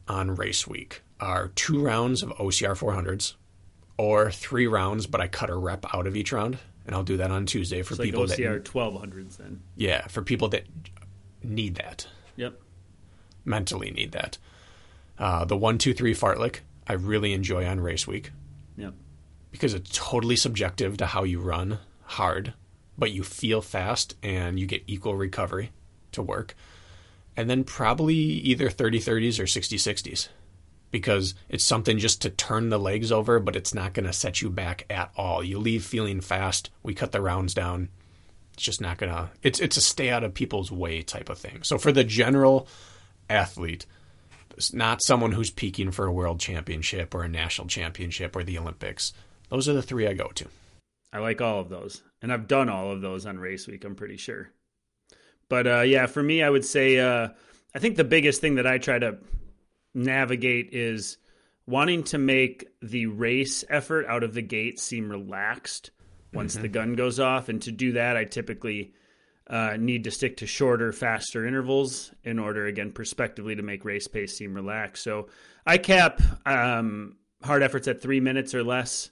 on 0.08 0.34
race 0.34 0.66
week 0.66 1.02
are 1.20 1.48
two 1.54 1.80
rounds 1.80 2.22
of 2.22 2.30
OCR 2.30 2.76
400s 2.76 3.34
or 3.96 4.30
three 4.30 4.66
rounds, 4.66 5.06
but 5.06 5.20
I 5.20 5.28
cut 5.28 5.50
a 5.50 5.56
rep 5.56 5.86
out 5.94 6.06
of 6.06 6.16
each 6.16 6.32
round. 6.32 6.58
And 6.86 6.94
I'll 6.94 7.04
do 7.04 7.16
that 7.18 7.30
on 7.30 7.46
Tuesday 7.46 7.82
for 7.82 7.94
like 7.94 8.06
people 8.06 8.24
OCR 8.24 8.54
that 8.62 8.64
1200s 8.64 9.36
then. 9.36 9.60
yeah, 9.76 10.06
for 10.08 10.22
people 10.22 10.48
that 10.48 10.64
need 11.42 11.76
that, 11.76 12.06
Yep. 12.36 12.60
mentally 13.44 13.90
need 13.90 14.12
that. 14.12 14.38
Uh, 15.18 15.44
the 15.44 15.56
one, 15.56 15.78
two, 15.78 15.94
three 15.94 16.14
fartlek 16.14 16.60
I 16.86 16.94
really 16.94 17.32
enjoy 17.32 17.66
on 17.66 17.78
race 17.80 18.06
week 18.06 18.32
Yep. 18.76 18.94
because 19.52 19.74
it's 19.74 19.90
totally 19.92 20.34
subjective 20.36 20.96
to 20.96 21.06
how 21.06 21.22
you 21.24 21.40
run 21.40 21.78
hard, 22.04 22.54
but 22.98 23.12
you 23.12 23.22
feel 23.22 23.62
fast 23.62 24.16
and 24.22 24.58
you 24.58 24.66
get 24.66 24.82
equal 24.86 25.14
recovery 25.14 25.70
to 26.12 26.22
work. 26.22 26.56
And 27.36 27.48
then 27.48 27.64
probably 27.64 28.14
either 28.16 28.68
30 28.68 28.98
30s 29.00 29.40
or 29.40 29.46
60 29.46 29.76
60s 29.76 30.28
because 30.92 31.34
it's 31.48 31.64
something 31.64 31.98
just 31.98 32.22
to 32.22 32.30
turn 32.30 32.68
the 32.68 32.78
legs 32.78 33.10
over, 33.10 33.40
but 33.40 33.56
it's 33.56 33.74
not 33.74 33.94
going 33.94 34.06
to 34.06 34.12
set 34.12 34.40
you 34.40 34.50
back 34.50 34.86
at 34.88 35.10
all. 35.16 35.42
You 35.42 35.58
leave 35.58 35.84
feeling 35.84 36.20
fast. 36.20 36.70
We 36.84 36.94
cut 36.94 37.10
the 37.10 37.20
rounds 37.20 37.54
down. 37.54 37.88
It's 38.52 38.62
just 38.62 38.80
not 38.80 38.98
going 38.98 39.10
to, 39.10 39.30
it's, 39.42 39.58
it's 39.58 39.78
a 39.78 39.80
stay 39.80 40.10
out 40.10 40.22
of 40.22 40.34
people's 40.34 40.70
way 40.70 41.02
type 41.02 41.28
of 41.28 41.38
thing. 41.38 41.64
So 41.64 41.78
for 41.78 41.90
the 41.90 42.04
general 42.04 42.68
athlete, 43.28 43.86
not 44.72 45.02
someone 45.02 45.32
who's 45.32 45.50
peaking 45.50 45.90
for 45.90 46.06
a 46.06 46.12
world 46.12 46.38
championship 46.38 47.14
or 47.14 47.22
a 47.24 47.28
national 47.28 47.68
championship 47.68 48.36
or 48.36 48.44
the 48.44 48.58
Olympics. 48.58 49.14
Those 49.48 49.68
are 49.68 49.72
the 49.72 49.82
three 49.82 50.06
I 50.06 50.12
go 50.12 50.28
to. 50.28 50.46
I 51.12 51.18
like 51.18 51.40
all 51.40 51.60
of 51.60 51.68
those, 51.68 52.02
and 52.20 52.32
I've 52.32 52.48
done 52.48 52.68
all 52.68 52.90
of 52.90 53.00
those 53.00 53.26
on 53.26 53.38
race 53.38 53.66
week. 53.66 53.84
I'm 53.84 53.94
pretty 53.94 54.16
sure. 54.16 54.50
But 55.48 55.66
uh, 55.66 55.80
yeah, 55.80 56.06
for 56.06 56.22
me, 56.22 56.42
I 56.42 56.48
would 56.48 56.64
say 56.64 56.98
uh, 56.98 57.28
I 57.74 57.78
think 57.78 57.96
the 57.96 58.04
biggest 58.04 58.40
thing 58.40 58.54
that 58.56 58.66
I 58.66 58.78
try 58.78 58.98
to 58.98 59.18
navigate 59.94 60.70
is 60.72 61.18
wanting 61.66 62.02
to 62.02 62.18
make 62.18 62.66
the 62.80 63.06
race 63.06 63.64
effort 63.68 64.06
out 64.06 64.22
of 64.22 64.34
the 64.34 64.42
gate 64.42 64.78
seem 64.78 65.10
relaxed 65.10 65.90
once 66.32 66.54
the 66.54 66.68
gun 66.68 66.94
goes 66.94 67.20
off, 67.20 67.48
and 67.48 67.60
to 67.62 67.70
do 67.70 67.92
that, 67.92 68.16
I 68.16 68.24
typically 68.24 68.94
uh, 69.48 69.76
need 69.78 70.04
to 70.04 70.10
stick 70.10 70.38
to 70.38 70.46
shorter, 70.46 70.92
faster 70.92 71.46
intervals 71.46 72.12
in 72.24 72.38
order, 72.38 72.66
again, 72.66 72.90
prospectively 72.92 73.54
to 73.54 73.62
make 73.62 73.84
race 73.84 74.08
pace 74.08 74.36
seem 74.36 74.54
relaxed. 74.54 75.04
So 75.04 75.28
I 75.66 75.78
cap 75.78 76.20
um, 76.46 77.16
hard 77.42 77.62
efforts 77.62 77.88
at 77.88 78.00
three 78.00 78.20
minutes 78.20 78.54
or 78.54 78.64
less. 78.64 79.10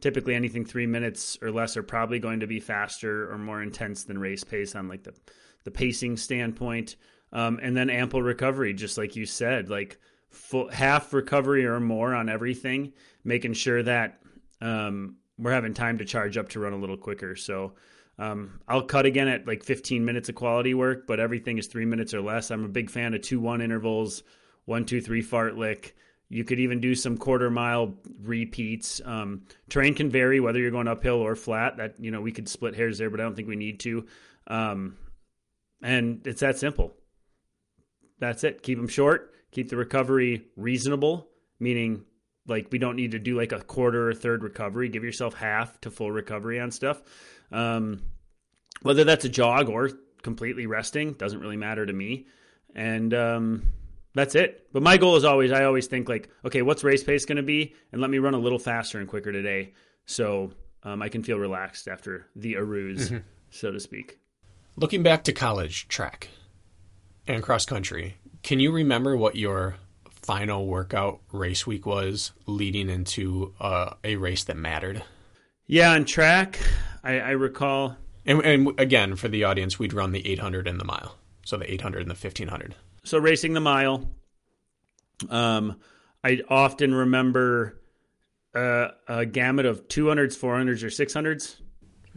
Typically 0.00 0.34
anything 0.34 0.64
three 0.64 0.86
minutes 0.86 1.38
or 1.42 1.52
less 1.52 1.76
are 1.76 1.82
probably 1.82 2.18
going 2.18 2.40
to 2.40 2.46
be 2.46 2.58
faster 2.58 3.30
or 3.30 3.38
more 3.38 3.62
intense 3.62 4.04
than 4.04 4.18
race 4.18 4.42
pace 4.42 4.74
on 4.74 4.88
like 4.88 5.04
the 5.04 5.14
the 5.62 5.70
pacing 5.70 6.16
standpoint. 6.16 6.96
Um, 7.32 7.60
and 7.62 7.76
then 7.76 7.88
ample 7.88 8.20
recovery 8.20 8.74
just 8.74 8.98
like 8.98 9.14
you 9.14 9.26
said 9.26 9.70
like 9.70 10.00
full, 10.32 10.68
half 10.68 11.12
recovery 11.12 11.64
or 11.64 11.80
more 11.80 12.14
on 12.14 12.28
everything 12.28 12.92
making 13.24 13.52
sure 13.52 13.82
that 13.82 14.20
um, 14.60 15.16
we're 15.38 15.52
having 15.52 15.74
time 15.74 15.98
to 15.98 16.04
charge 16.04 16.36
up 16.36 16.48
to 16.48 16.60
run 16.60 16.72
a 16.72 16.78
little 16.78 16.96
quicker 16.96 17.36
so 17.36 17.72
um, 18.18 18.60
I'll 18.68 18.82
cut 18.82 19.06
again 19.06 19.28
at 19.28 19.46
like 19.46 19.64
15 19.64 20.04
minutes 20.04 20.28
of 20.28 20.34
quality 20.34 20.74
work, 20.74 21.06
but 21.06 21.18
everything 21.18 21.58
is 21.58 21.66
three 21.66 21.86
minutes 21.86 22.12
or 22.14 22.20
less. 22.20 22.50
I'm 22.50 22.64
a 22.64 22.68
big 22.68 22.90
fan 22.90 23.14
of 23.14 23.22
two 23.22 23.40
one 23.40 23.60
intervals, 23.60 24.22
one 24.64 24.84
two 24.84 25.00
three 25.00 25.22
fartlek. 25.22 25.92
You 26.28 26.44
could 26.44 26.60
even 26.60 26.80
do 26.80 26.94
some 26.94 27.18
quarter 27.18 27.50
mile 27.50 27.94
repeats. 28.22 29.00
Um, 29.04 29.42
terrain 29.68 29.94
can 29.94 30.08
vary 30.08 30.40
whether 30.40 30.58
you're 30.58 30.70
going 30.70 30.88
uphill 30.88 31.16
or 31.16 31.36
flat. 31.36 31.78
That 31.78 31.96
you 31.98 32.10
know 32.10 32.20
we 32.20 32.32
could 32.32 32.48
split 32.48 32.74
hairs 32.74 32.98
there, 32.98 33.10
but 33.10 33.20
I 33.20 33.24
don't 33.24 33.34
think 33.34 33.48
we 33.48 33.56
need 33.56 33.80
to. 33.80 34.06
Um, 34.46 34.96
and 35.82 36.26
it's 36.26 36.40
that 36.40 36.58
simple. 36.58 36.94
That's 38.18 38.44
it. 38.44 38.62
Keep 38.62 38.78
them 38.78 38.88
short. 38.88 39.31
Keep 39.52 39.68
the 39.68 39.76
recovery 39.76 40.46
reasonable, 40.56 41.28
meaning 41.60 42.04
like 42.46 42.68
we 42.72 42.78
don't 42.78 42.96
need 42.96 43.12
to 43.12 43.18
do 43.18 43.36
like 43.36 43.52
a 43.52 43.60
quarter 43.60 44.08
or 44.08 44.14
third 44.14 44.42
recovery. 44.42 44.88
Give 44.88 45.04
yourself 45.04 45.34
half 45.34 45.80
to 45.82 45.90
full 45.90 46.10
recovery 46.10 46.58
on 46.58 46.70
stuff. 46.70 47.00
Um, 47.52 48.02
whether 48.82 49.04
that's 49.04 49.24
a 49.24 49.28
jog 49.28 49.68
or 49.68 49.90
completely 50.22 50.66
resting 50.66 51.12
doesn't 51.12 51.40
really 51.40 51.56
matter 51.56 51.84
to 51.86 51.92
me. 51.92 52.26
And 52.74 53.12
um, 53.14 53.72
that's 54.14 54.34
it. 54.34 54.66
But 54.72 54.82
my 54.82 54.96
goal 54.96 55.16
is 55.16 55.24
always, 55.24 55.52
I 55.52 55.64
always 55.64 55.86
think 55.86 56.08
like, 56.08 56.30
okay, 56.44 56.62
what's 56.62 56.82
race 56.82 57.04
pace 57.04 57.24
going 57.24 57.36
to 57.36 57.42
be? 57.42 57.74
And 57.92 58.00
let 58.00 58.10
me 58.10 58.18
run 58.18 58.34
a 58.34 58.38
little 58.38 58.58
faster 58.58 58.98
and 58.98 59.08
quicker 59.08 59.32
today. 59.32 59.74
So 60.06 60.52
um, 60.82 61.02
I 61.02 61.08
can 61.08 61.22
feel 61.22 61.38
relaxed 61.38 61.86
after 61.88 62.26
the 62.34 62.54
aruse, 62.54 63.22
so 63.50 63.70
to 63.70 63.78
speak. 63.78 64.18
Looking 64.76 65.02
back 65.02 65.24
to 65.24 65.32
college 65.32 65.86
track 65.88 66.28
and 67.26 67.42
cross 67.42 67.66
country, 67.66 68.16
can 68.42 68.60
you 68.60 68.72
remember 68.72 69.16
what 69.16 69.36
your 69.36 69.76
final 70.10 70.66
workout 70.66 71.20
race 71.32 71.66
week 71.66 71.86
was 71.86 72.32
leading 72.46 72.88
into 72.88 73.54
uh, 73.60 73.94
a 74.04 74.16
race 74.16 74.44
that 74.44 74.56
mattered? 74.56 75.02
Yeah, 75.66 75.92
on 75.92 76.04
track, 76.04 76.58
I, 77.02 77.18
I 77.20 77.30
recall 77.30 77.96
And, 78.26 78.44
and 78.44 78.80
again, 78.80 79.16
for 79.16 79.28
the 79.28 79.44
audience, 79.44 79.78
we'd 79.78 79.92
run 79.92 80.12
the 80.12 80.26
800 80.26 80.68
and 80.68 80.80
the 80.80 80.84
mile. 80.84 81.16
So 81.44 81.56
the 81.56 81.72
800 81.72 82.02
and 82.02 82.10
the 82.10 82.14
1500. 82.14 82.74
So 83.04 83.18
racing 83.18 83.54
the 83.54 83.60
mile. 83.60 84.08
Um, 85.28 85.80
I 86.22 86.40
often 86.48 86.94
remember 86.94 87.80
uh, 88.54 88.88
a 89.08 89.26
gamut 89.26 89.66
of 89.66 89.88
200s, 89.88 90.38
400s, 90.38 90.82
or 90.82 90.88
600s, 90.88 91.56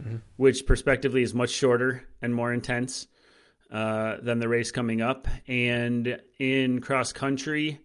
mm-hmm. 0.00 0.16
which 0.36 0.66
prospectively 0.66 1.22
is 1.22 1.34
much 1.34 1.50
shorter 1.50 2.04
and 2.22 2.34
more 2.34 2.52
intense 2.52 3.06
uh, 3.70 4.16
than 4.22 4.38
the 4.38 4.48
race 4.48 4.70
coming 4.70 5.02
up. 5.02 5.26
And 5.46 6.20
in 6.38 6.80
cross 6.80 7.12
country, 7.12 7.80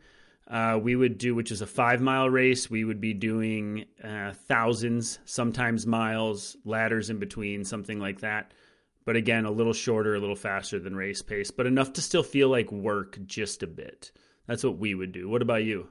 uh, 0.47 0.79
we 0.81 0.95
would 0.95 1.17
do, 1.17 1.33
which 1.33 1.51
is 1.51 1.61
a 1.61 1.67
five 1.67 2.01
mile 2.01 2.29
race, 2.29 2.69
we 2.69 2.83
would 2.83 2.99
be 2.99 3.13
doing 3.13 3.85
uh, 4.03 4.33
thousands, 4.47 5.19
sometimes 5.25 5.87
miles, 5.87 6.57
ladders 6.65 7.09
in 7.09 7.19
between, 7.19 7.63
something 7.63 7.99
like 7.99 8.19
that. 8.19 8.53
But 9.05 9.15
again, 9.15 9.45
a 9.45 9.51
little 9.51 9.73
shorter, 9.73 10.13
a 10.13 10.19
little 10.19 10.35
faster 10.35 10.77
than 10.77 10.95
race 10.95 11.21
pace, 11.21 11.51
but 11.51 11.65
enough 11.65 11.93
to 11.93 12.01
still 12.01 12.21
feel 12.21 12.49
like 12.49 12.71
work 12.71 13.17
just 13.25 13.63
a 13.63 13.67
bit. 13.67 14.11
That's 14.45 14.63
what 14.63 14.77
we 14.77 14.93
would 14.93 15.11
do. 15.11 15.29
What 15.29 15.41
about 15.41 15.63
you? 15.63 15.87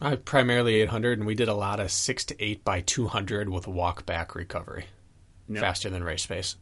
I 0.00 0.16
primarily 0.16 0.76
800, 0.76 1.18
and 1.18 1.26
we 1.26 1.34
did 1.34 1.48
a 1.48 1.54
lot 1.54 1.78
of 1.78 1.90
six 1.90 2.24
to 2.26 2.44
eight 2.44 2.64
by 2.64 2.80
200 2.80 3.48
with 3.48 3.68
walk 3.68 4.06
back 4.06 4.34
recovery, 4.34 4.86
yep. 5.48 5.60
faster 5.60 5.90
than 5.90 6.02
race 6.02 6.26
pace. 6.26 6.56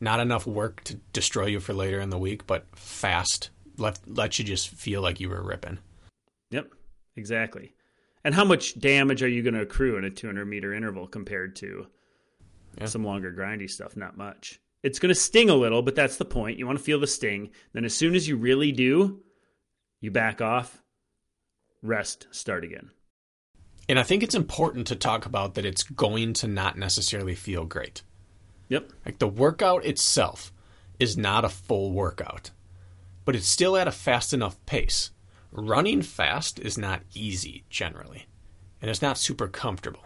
Not 0.00 0.20
enough 0.20 0.46
work 0.46 0.82
to 0.84 0.94
destroy 1.12 1.46
you 1.46 1.60
for 1.60 1.74
later 1.74 2.00
in 2.00 2.10
the 2.10 2.18
week, 2.18 2.46
but 2.46 2.66
fast. 2.74 3.50
Let 3.76 4.00
let 4.06 4.38
you 4.38 4.44
just 4.44 4.68
feel 4.68 5.02
like 5.02 5.20
you 5.20 5.28
were 5.28 5.42
ripping. 5.42 5.78
Yep, 6.50 6.72
exactly. 7.16 7.74
And 8.24 8.34
how 8.34 8.44
much 8.44 8.78
damage 8.78 9.22
are 9.22 9.28
you 9.28 9.42
going 9.42 9.54
to 9.54 9.62
accrue 9.62 9.96
in 9.96 10.04
a 10.04 10.10
200 10.10 10.44
meter 10.44 10.74
interval 10.74 11.06
compared 11.06 11.56
to 11.56 11.86
yeah. 12.78 12.86
some 12.86 13.04
longer 13.04 13.32
grindy 13.32 13.68
stuff? 13.68 13.96
Not 13.96 14.16
much. 14.16 14.60
It's 14.82 14.98
going 14.98 15.10
to 15.10 15.14
sting 15.14 15.50
a 15.50 15.54
little, 15.54 15.82
but 15.82 15.94
that's 15.94 16.16
the 16.16 16.24
point. 16.24 16.58
You 16.58 16.66
want 16.66 16.78
to 16.78 16.84
feel 16.84 17.00
the 17.00 17.06
sting. 17.06 17.50
Then, 17.72 17.84
as 17.84 17.94
soon 17.94 18.14
as 18.14 18.26
you 18.26 18.36
really 18.36 18.72
do, 18.72 19.20
you 20.00 20.10
back 20.10 20.40
off, 20.40 20.82
rest, 21.82 22.26
start 22.30 22.64
again. 22.64 22.90
And 23.88 23.98
I 23.98 24.02
think 24.02 24.22
it's 24.22 24.34
important 24.34 24.86
to 24.86 24.96
talk 24.96 25.26
about 25.26 25.54
that 25.54 25.66
it's 25.66 25.82
going 25.82 26.32
to 26.34 26.48
not 26.48 26.78
necessarily 26.78 27.34
feel 27.34 27.64
great. 27.64 28.02
Yep. 28.70 28.92
Like 29.04 29.18
the 29.18 29.28
workout 29.28 29.84
itself 29.84 30.52
is 30.98 31.18
not 31.18 31.44
a 31.44 31.50
full 31.50 31.92
workout, 31.92 32.50
but 33.26 33.36
it's 33.36 33.48
still 33.48 33.76
at 33.76 33.88
a 33.88 33.92
fast 33.92 34.32
enough 34.32 34.64
pace. 34.64 35.10
Running 35.52 36.00
fast 36.00 36.58
is 36.60 36.78
not 36.78 37.02
easy 37.12 37.64
generally, 37.68 38.26
and 38.80 38.90
it's 38.90 39.02
not 39.02 39.18
super 39.18 39.48
comfortable. 39.48 40.04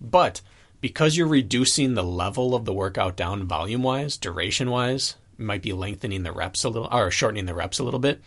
But 0.00 0.40
because 0.80 1.16
you're 1.16 1.26
reducing 1.26 1.94
the 1.94 2.02
level 2.02 2.54
of 2.54 2.64
the 2.64 2.72
workout 2.72 3.16
down 3.16 3.44
volume 3.44 3.82
wise, 3.82 4.16
duration 4.16 4.70
wise, 4.70 5.16
might 5.36 5.62
be 5.62 5.74
lengthening 5.74 6.22
the 6.22 6.32
reps 6.32 6.64
a 6.64 6.70
little 6.70 6.88
or 6.90 7.10
shortening 7.10 7.44
the 7.44 7.54
reps 7.54 7.78
a 7.78 7.84
little 7.84 8.00
bit, 8.00 8.22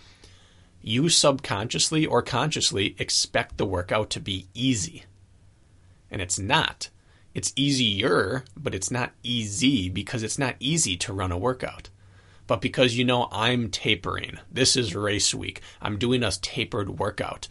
you 0.81 1.09
subconsciously 1.09 2.05
or 2.05 2.21
consciously 2.21 2.95
expect 2.99 3.57
the 3.57 3.65
workout 3.65 4.11
to 4.11 4.19
be 4.19 4.47
easy. 4.53 5.03
And 6.11 6.21
it's 6.21 6.37
not. 6.37 6.89
It's 7.39 7.53
easier, 7.55 8.43
but 8.57 8.75
it's 8.75 8.91
not 8.91 9.13
easy 9.23 9.87
because 9.87 10.23
it's 10.23 10.37
not 10.37 10.57
easy 10.59 10.97
to 10.97 11.13
run 11.13 11.31
a 11.31 11.37
workout. 11.37 11.87
But 12.47 12.59
because 12.59 12.97
you 12.97 13.05
know 13.05 13.29
I'm 13.31 13.69
tapering, 13.69 14.39
this 14.51 14.75
is 14.75 14.93
race 14.93 15.33
week, 15.33 15.61
I'm 15.81 15.97
doing 15.97 16.21
a 16.21 16.31
tapered 16.31 16.99
workout, 16.99 17.47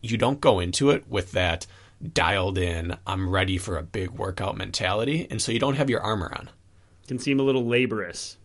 you 0.00 0.16
don't 0.16 0.40
go 0.40 0.60
into 0.60 0.90
it 0.90 1.08
with 1.08 1.32
that 1.32 1.66
dialed 2.12 2.56
in, 2.56 2.98
I'm 3.04 3.28
ready 3.28 3.58
for 3.58 3.76
a 3.76 3.82
big 3.82 4.10
workout 4.10 4.56
mentality. 4.56 5.26
And 5.28 5.42
so 5.42 5.50
you 5.50 5.58
don't 5.58 5.74
have 5.74 5.90
your 5.90 6.02
armor 6.02 6.32
on. 6.32 6.48
It 7.02 7.08
can 7.08 7.18
seem 7.18 7.40
a 7.40 7.42
little 7.42 7.66
laborious 7.66 8.36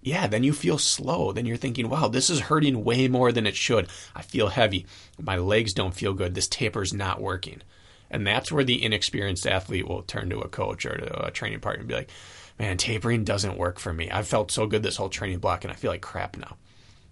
yeah, 0.00 0.26
then 0.26 0.44
you 0.44 0.52
feel 0.52 0.78
slow. 0.78 1.32
Then 1.32 1.44
you're 1.44 1.56
thinking, 1.56 1.90
wow, 1.90 2.08
this 2.08 2.30
is 2.30 2.40
hurting 2.40 2.84
way 2.84 3.08
more 3.08 3.32
than 3.32 3.46
it 3.46 3.56
should. 3.56 3.88
I 4.14 4.22
feel 4.22 4.48
heavy. 4.48 4.86
My 5.20 5.36
legs 5.36 5.74
don't 5.74 5.94
feel 5.94 6.14
good. 6.14 6.34
This 6.34 6.48
taper's 6.48 6.94
not 6.94 7.20
working. 7.20 7.62
And 8.10 8.26
that's 8.26 8.50
where 8.50 8.64
the 8.64 8.82
inexperienced 8.82 9.46
athlete 9.46 9.86
will 9.86 10.02
turn 10.02 10.30
to 10.30 10.40
a 10.40 10.48
coach 10.48 10.86
or 10.86 10.96
to 10.96 11.26
a 11.26 11.30
training 11.30 11.60
partner 11.60 11.80
and 11.80 11.88
be 11.88 11.94
like, 11.94 12.10
man, 12.58 12.76
tapering 12.76 13.24
doesn't 13.24 13.58
work 13.58 13.78
for 13.78 13.92
me. 13.92 14.10
I've 14.10 14.28
felt 14.28 14.50
so 14.50 14.66
good 14.66 14.82
this 14.82 14.96
whole 14.96 15.10
training 15.10 15.38
block 15.38 15.64
and 15.64 15.72
I 15.72 15.76
feel 15.76 15.90
like 15.90 16.02
crap 16.02 16.36
now. 16.36 16.56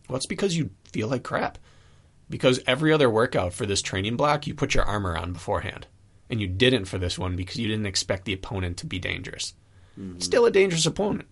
Well, 0.08 0.16
it's 0.16 0.26
because 0.26 0.56
you 0.56 0.70
feel 0.92 1.08
like 1.08 1.22
crap. 1.22 1.58
Because 2.28 2.60
every 2.66 2.92
other 2.92 3.08
workout 3.08 3.52
for 3.52 3.66
this 3.66 3.82
training 3.82 4.16
block, 4.16 4.46
you 4.46 4.54
put 4.54 4.74
your 4.74 4.84
armor 4.84 5.16
on 5.16 5.32
beforehand. 5.32 5.86
And 6.28 6.40
you 6.40 6.48
didn't 6.48 6.86
for 6.86 6.98
this 6.98 7.18
one 7.18 7.36
because 7.36 7.56
you 7.56 7.68
didn't 7.68 7.86
expect 7.86 8.24
the 8.24 8.32
opponent 8.32 8.78
to 8.78 8.86
be 8.86 8.98
dangerous. 8.98 9.54
Mm-hmm. 9.98 10.18
Still 10.18 10.44
a 10.46 10.50
dangerous 10.50 10.86
opponent. 10.86 11.28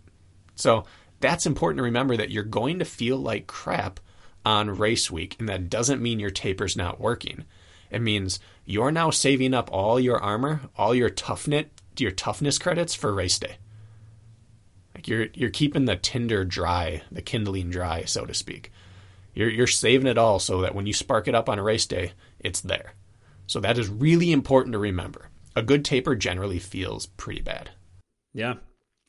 So 0.55 0.85
that's 1.21 1.47
important 1.47 1.79
to 1.79 1.85
remember 1.85 2.17
that 2.17 2.31
you're 2.31 2.45
going 2.45 2.79
to 2.79 2.85
feel 2.85 3.17
like 3.17 3.47
crap 3.47 3.99
on 4.47 4.71
race 4.71 5.11
week, 5.11 5.37
and 5.39 5.49
that 5.49 5.71
doesn't 5.71 6.03
mean 6.03 6.21
your 6.21 6.31
taper's 6.31 6.77
not 6.77 7.01
working. 7.01 7.45
It 7.91 8.03
means 8.03 8.41
you're 8.65 8.93
now 8.93 9.11
saving 9.11 9.55
up 9.55 9.71
all 9.73 10.01
your 10.01 10.19
armor, 10.19 10.63
all 10.77 10.95
your 10.95 11.11
toughness, 11.11 11.67
your 11.99 12.11
toughness 12.11 12.59
credits 12.59 12.95
for 12.95 13.13
race 13.13 13.39
day. 13.39 13.57
Like 14.95 15.09
you're 15.09 15.27
you're 15.35 15.51
keeping 15.51 15.85
the 15.85 15.97
tinder 15.97 16.45
dry, 16.45 17.03
the 17.11 17.23
kindling 17.23 17.71
dry, 17.71 18.05
so 18.05 18.25
to 18.25 18.35
speak. 18.35 18.73
You're 19.35 19.51
you're 19.51 19.67
saving 19.67 20.07
it 20.07 20.19
all 20.19 20.39
so 20.39 20.61
that 20.63 20.75
when 20.75 20.87
you 20.87 20.93
spark 20.93 21.29
it 21.29 21.35
up 21.35 21.49
on 21.49 21.59
a 21.59 21.63
race 21.63 21.87
day, 21.87 22.13
it's 22.39 22.61
there. 22.61 22.95
So 23.47 23.61
that 23.61 23.79
is 23.79 23.89
really 23.89 24.33
important 24.33 24.73
to 24.73 24.79
remember. 24.79 25.31
A 25.57 25.63
good 25.63 25.85
taper 25.85 26.15
generally 26.15 26.59
feels 26.59 27.07
pretty 27.07 27.43
bad. 27.43 27.71
Yeah, 28.33 28.55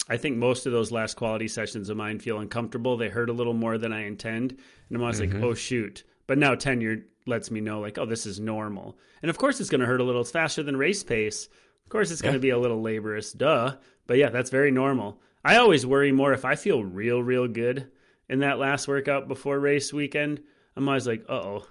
I 0.07 0.17
think 0.17 0.37
most 0.37 0.65
of 0.65 0.71
those 0.71 0.91
last 0.91 1.15
quality 1.15 1.47
sessions 1.47 1.89
of 1.89 1.97
mine 1.97 2.19
feel 2.19 2.39
uncomfortable. 2.39 2.97
They 2.97 3.09
hurt 3.09 3.29
a 3.29 3.33
little 3.33 3.53
more 3.53 3.77
than 3.77 3.91
I 3.91 4.05
intend. 4.05 4.51
And 4.51 4.95
I'm 4.95 5.01
always 5.01 5.19
mm-hmm. 5.19 5.35
like, 5.35 5.43
oh, 5.43 5.53
shoot. 5.53 6.03
But 6.27 6.37
now 6.37 6.55
tenure 6.55 7.05
lets 7.25 7.51
me 7.51 7.61
know, 7.61 7.79
like, 7.79 7.97
oh, 7.97 8.05
this 8.05 8.25
is 8.25 8.39
normal. 8.39 8.97
And 9.21 9.29
of 9.29 9.37
course, 9.37 9.59
it's 9.59 9.69
going 9.69 9.81
to 9.81 9.87
hurt 9.87 10.01
a 10.01 10.03
little. 10.03 10.21
It's 10.21 10.31
faster 10.31 10.63
than 10.63 10.77
race 10.77 11.03
pace. 11.03 11.47
Of 11.85 11.89
course, 11.89 12.11
it's 12.11 12.21
going 12.21 12.33
to 12.33 12.39
be 12.39 12.49
a 12.49 12.57
little 12.57 12.81
laborious. 12.81 13.31
Duh. 13.31 13.75
But 14.07 14.17
yeah, 14.17 14.29
that's 14.29 14.49
very 14.49 14.71
normal. 14.71 15.19
I 15.43 15.57
always 15.57 15.85
worry 15.85 16.11
more 16.11 16.33
if 16.33 16.45
I 16.45 16.55
feel 16.55 16.83
real, 16.83 17.21
real 17.21 17.47
good 17.47 17.91
in 18.29 18.39
that 18.39 18.59
last 18.59 18.87
workout 18.87 19.27
before 19.27 19.59
race 19.59 19.93
weekend. 19.93 20.41
I'm 20.75 20.87
always 20.87 21.07
like, 21.07 21.25
oh, 21.29 21.67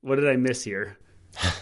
what 0.00 0.16
did 0.16 0.28
I 0.28 0.36
miss 0.36 0.62
here? 0.62 0.98
Part 1.40 1.54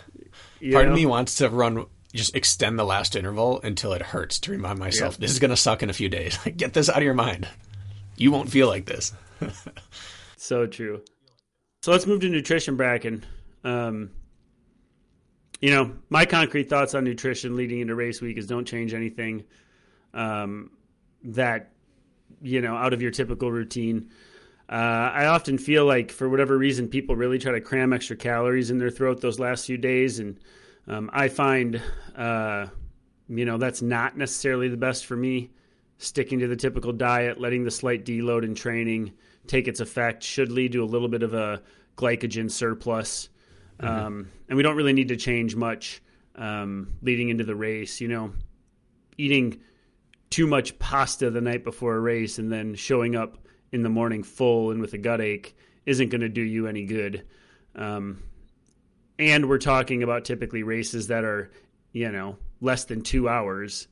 know? 0.61 0.81
of 0.81 0.95
me 0.95 1.07
wants 1.07 1.37
to 1.37 1.49
run 1.49 1.87
just 2.13 2.37
extend 2.37 2.79
the 2.79 2.85
last 2.85 3.17
interval 3.17 3.61
until 3.63 3.93
it 3.95 4.03
hurts 4.03 4.39
to 4.41 4.51
remind 4.51 4.79
myself 4.79 5.17
this 5.17 5.31
is 5.31 5.39
going 5.39 5.51
to 5.51 5.57
suck 5.57 5.83
in 5.83 5.91
a 5.91 5.95
few 5.95 6.09
days. 6.09 6.39
Like, 6.45 6.57
get 6.57 6.73
this 6.73 6.89
out 6.89 6.99
of 6.99 7.03
your 7.03 7.15
mind. 7.15 7.49
You 8.17 8.33
won't 8.33 8.51
feel 8.51 8.67
like 8.67 8.85
this. 8.85 9.13
so 10.37 10.67
true. 10.67 11.03
So 11.83 11.91
let's 11.91 12.07
move 12.07 12.21
to 12.21 12.29
nutrition, 12.29 12.77
Bracken. 12.77 13.25
Um, 13.65 14.11
you 15.61 15.71
know, 15.71 15.97
my 16.11 16.25
concrete 16.25 16.71
thoughts 16.71 16.95
on 16.95 17.03
nutrition 17.03 17.57
leading 17.57 17.81
into 17.81 17.97
race 17.97 18.21
week 18.21 18.39
is 18.39 18.47
don't 18.47 18.65
change 18.65 18.95
anything 18.95 19.43
um, 20.15 20.71
that, 21.25 21.73
you 22.41 22.61
know, 22.61 22.77
out 22.77 22.93
of 22.93 23.03
your 23.03 23.11
typical 23.11 23.51
routine. 23.51 24.11
Uh, 24.69 25.11
I 25.13 25.27
often 25.27 25.59
feel 25.59 25.85
like, 25.85 26.13
for 26.13 26.29
whatever 26.29 26.57
reason, 26.57 26.87
people 26.87 27.17
really 27.17 27.41
try 27.41 27.51
to 27.51 27.61
cram 27.61 27.93
extra 27.93 28.15
calories 28.15 28.71
in 28.71 28.79
their 28.79 28.91
throat 28.91 29.21
those 29.21 29.41
last 29.41 29.67
few 29.67 29.77
days 29.77 30.21
and 30.21 30.39
um, 30.87 31.11
I 31.13 31.27
find, 31.27 31.83
uh, 32.15 32.67
you 33.29 33.45
know, 33.45 33.59
that's 33.59 33.83
not 33.83 34.17
necessarily 34.17 34.69
the 34.69 34.77
best 34.77 35.05
for 35.05 35.17
me. 35.17 35.51
Sticking 35.99 36.39
to 36.41 36.47
the 36.47 36.57
typical 36.57 36.93
diet, 36.93 37.41
letting 37.41 37.65
the 37.65 37.71
slight 37.73 38.05
deload 38.05 38.45
in 38.45 38.55
training 38.55 39.13
take 39.47 39.69
its 39.69 39.81
effect 39.81 40.23
should 40.23 40.51
lead 40.51 40.73
to 40.73 40.83
a 40.83 40.87
little 40.87 41.09
bit 41.09 41.23
of 41.23 41.35
a 41.35 41.63
glycogen 41.97 42.51
surplus. 42.51 43.29
Mm-hmm. 43.81 44.07
Um, 44.07 44.29
and 44.49 44.57
we 44.57 44.63
don't 44.63 44.77
really 44.77 44.93
need 44.93 45.09
to 45.09 45.17
change 45.17 45.57
much 45.57 46.03
um, 46.37 46.95
leading 47.03 47.29
into 47.29 47.45
the 47.45 47.57
race. 47.57 48.01
You 48.01 48.09
know, 48.09 48.33
eating 49.19 49.61
too 50.31 50.47
much 50.47 50.79
pasta 50.79 51.31
the 51.31 51.41
night 51.41 51.65
before 51.65 51.95
a 51.95 52.01
race 52.01 52.39
and 52.39 52.51
then 52.51 52.75
showing 52.75 53.17
up 53.17 53.39
in 53.71 53.83
the 53.83 53.89
morning 53.89 54.23
full 54.23 54.71
and 54.71 54.81
with 54.81 54.93
a 54.95 54.99
gut 54.99 55.21
ache 55.21 55.57
isn't 55.85 56.11
going 56.11 56.21
to 56.21 56.29
do 56.29 56.43
you 56.43 56.67
any 56.67 56.85
good. 56.85 57.27
Um, 57.75 58.23
and 59.19 59.49
we're 59.49 59.59
talking 59.59 60.03
about 60.03 60.25
typically 60.25 60.63
races 60.63 61.09
that 61.09 61.25
are 61.25 61.51
you 61.93 62.11
know 62.11 62.37
less 62.61 62.85
than 62.85 63.03
two 63.03 63.29
hours 63.29 63.89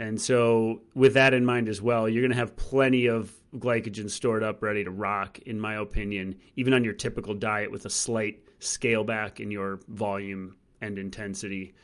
and 0.00 0.20
so 0.20 0.80
with 0.94 1.14
that 1.14 1.34
in 1.34 1.44
mind 1.44 1.68
as 1.68 1.80
well 1.80 2.08
you're 2.08 2.22
going 2.22 2.32
to 2.32 2.36
have 2.36 2.56
plenty 2.56 3.06
of 3.06 3.32
glycogen 3.56 4.10
stored 4.10 4.42
up 4.42 4.62
ready 4.62 4.82
to 4.82 4.90
rock 4.90 5.38
in 5.40 5.60
my 5.60 5.74
opinion 5.74 6.34
even 6.56 6.74
on 6.74 6.82
your 6.82 6.94
typical 6.94 7.34
diet 7.34 7.70
with 7.70 7.84
a 7.84 7.90
slight 7.90 8.40
scale 8.60 9.04
back 9.04 9.40
in 9.40 9.50
your 9.50 9.80
volume 9.88 10.56
and 10.80 10.98
intensity. 10.98 11.74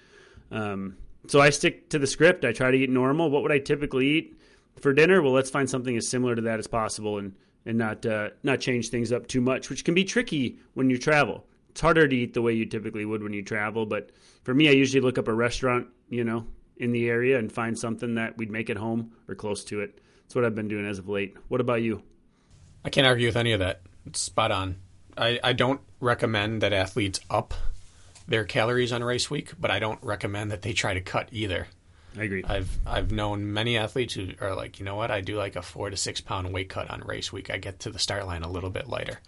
Um, 0.50 0.96
so 1.26 1.40
i 1.40 1.50
stick 1.50 1.88
to 1.90 1.98
the 1.98 2.06
script. 2.06 2.44
I 2.44 2.52
try 2.52 2.70
to 2.70 2.76
eat 2.76 2.90
normal. 2.90 3.30
What 3.30 3.42
would 3.42 3.52
i 3.52 3.58
typically 3.58 4.06
eat 4.06 4.40
for 4.80 4.92
dinner? 4.92 5.22
Well 5.22 5.32
let's 5.32 5.50
find 5.50 5.68
something 5.68 5.96
as 5.96 6.08
similar 6.08 6.34
to 6.34 6.42
that 6.42 6.58
as 6.58 6.66
possible 6.66 7.18
and 7.18 7.34
and 7.64 7.78
not 7.78 8.06
uh, 8.06 8.30
not 8.44 8.60
change 8.60 8.90
things 8.90 9.10
up 9.10 9.26
too 9.26 9.40
much 9.40 9.68
which 9.70 9.84
can 9.84 9.94
be 9.94 10.04
tricky 10.04 10.58
when 10.74 10.88
you 10.88 10.98
travel. 10.98 11.44
It's 11.70 11.80
harder 11.80 12.06
to 12.06 12.16
eat 12.16 12.32
the 12.32 12.42
way 12.42 12.52
you 12.52 12.64
typically 12.64 13.04
would 13.04 13.22
when 13.22 13.34
you 13.34 13.42
travel. 13.42 13.84
But 13.84 14.10
for 14.44 14.54
me, 14.54 14.68
I 14.68 14.72
usually 14.72 15.02
look 15.02 15.18
up 15.18 15.28
a 15.28 15.34
restaurant, 15.34 15.88
you 16.08 16.24
know, 16.24 16.46
in 16.76 16.92
the 16.92 17.08
area 17.08 17.38
and 17.38 17.50
find 17.50 17.78
something 17.78 18.14
that 18.14 18.36
we'd 18.36 18.50
make 18.50 18.70
at 18.70 18.76
home 18.76 19.12
or 19.28 19.34
close 19.34 19.64
to 19.64 19.80
it. 19.80 20.00
That's 20.22 20.34
what 20.34 20.44
I've 20.44 20.54
been 20.54 20.68
doing 20.68 20.86
as 20.86 20.98
of 20.98 21.08
late. 21.08 21.36
What 21.48 21.60
about 21.60 21.82
you? 21.82 22.02
I 22.84 22.90
can't 22.90 23.06
argue 23.06 23.28
with 23.28 23.36
any 23.36 23.52
of 23.52 23.60
that. 23.60 23.82
It's 24.06 24.20
spot 24.20 24.52
on. 24.52 24.76
I, 25.16 25.40
I 25.42 25.52
don't 25.52 25.80
recommend 26.00 26.62
that 26.62 26.72
athletes 26.72 27.20
up 27.30 27.54
their 28.28 28.44
calories 28.44 28.92
on 28.92 29.02
race 29.02 29.30
week, 29.30 29.52
but 29.58 29.70
I 29.70 29.78
don't 29.78 30.02
recommend 30.02 30.50
that 30.50 30.62
they 30.62 30.72
try 30.72 30.94
to 30.94 31.00
cut 31.00 31.28
either. 31.32 31.68
I 32.18 32.24
agree. 32.24 32.44
I've 32.44 32.70
I've 32.86 33.12
known 33.12 33.52
many 33.52 33.76
athletes 33.76 34.14
who 34.14 34.30
are 34.40 34.54
like, 34.54 34.78
you 34.78 34.84
know 34.84 34.96
what, 34.96 35.10
I 35.10 35.20
do 35.20 35.36
like 35.36 35.56
a 35.56 35.62
four 35.62 35.90
to 35.90 35.96
six 35.96 36.20
pound 36.20 36.52
weight 36.52 36.68
cut 36.68 36.90
on 36.90 37.00
race 37.00 37.32
week. 37.32 37.50
I 37.50 37.58
get 37.58 37.80
to 37.80 37.90
the 37.90 37.98
start 37.98 38.26
line 38.26 38.42
a 38.42 38.50
little 38.50 38.70
bit 38.70 38.88
lighter. 38.88 39.20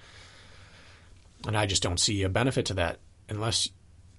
And 1.46 1.56
I 1.56 1.66
just 1.66 1.82
don't 1.82 2.00
see 2.00 2.22
a 2.22 2.28
benefit 2.28 2.66
to 2.66 2.74
that 2.74 2.98
unless 3.28 3.68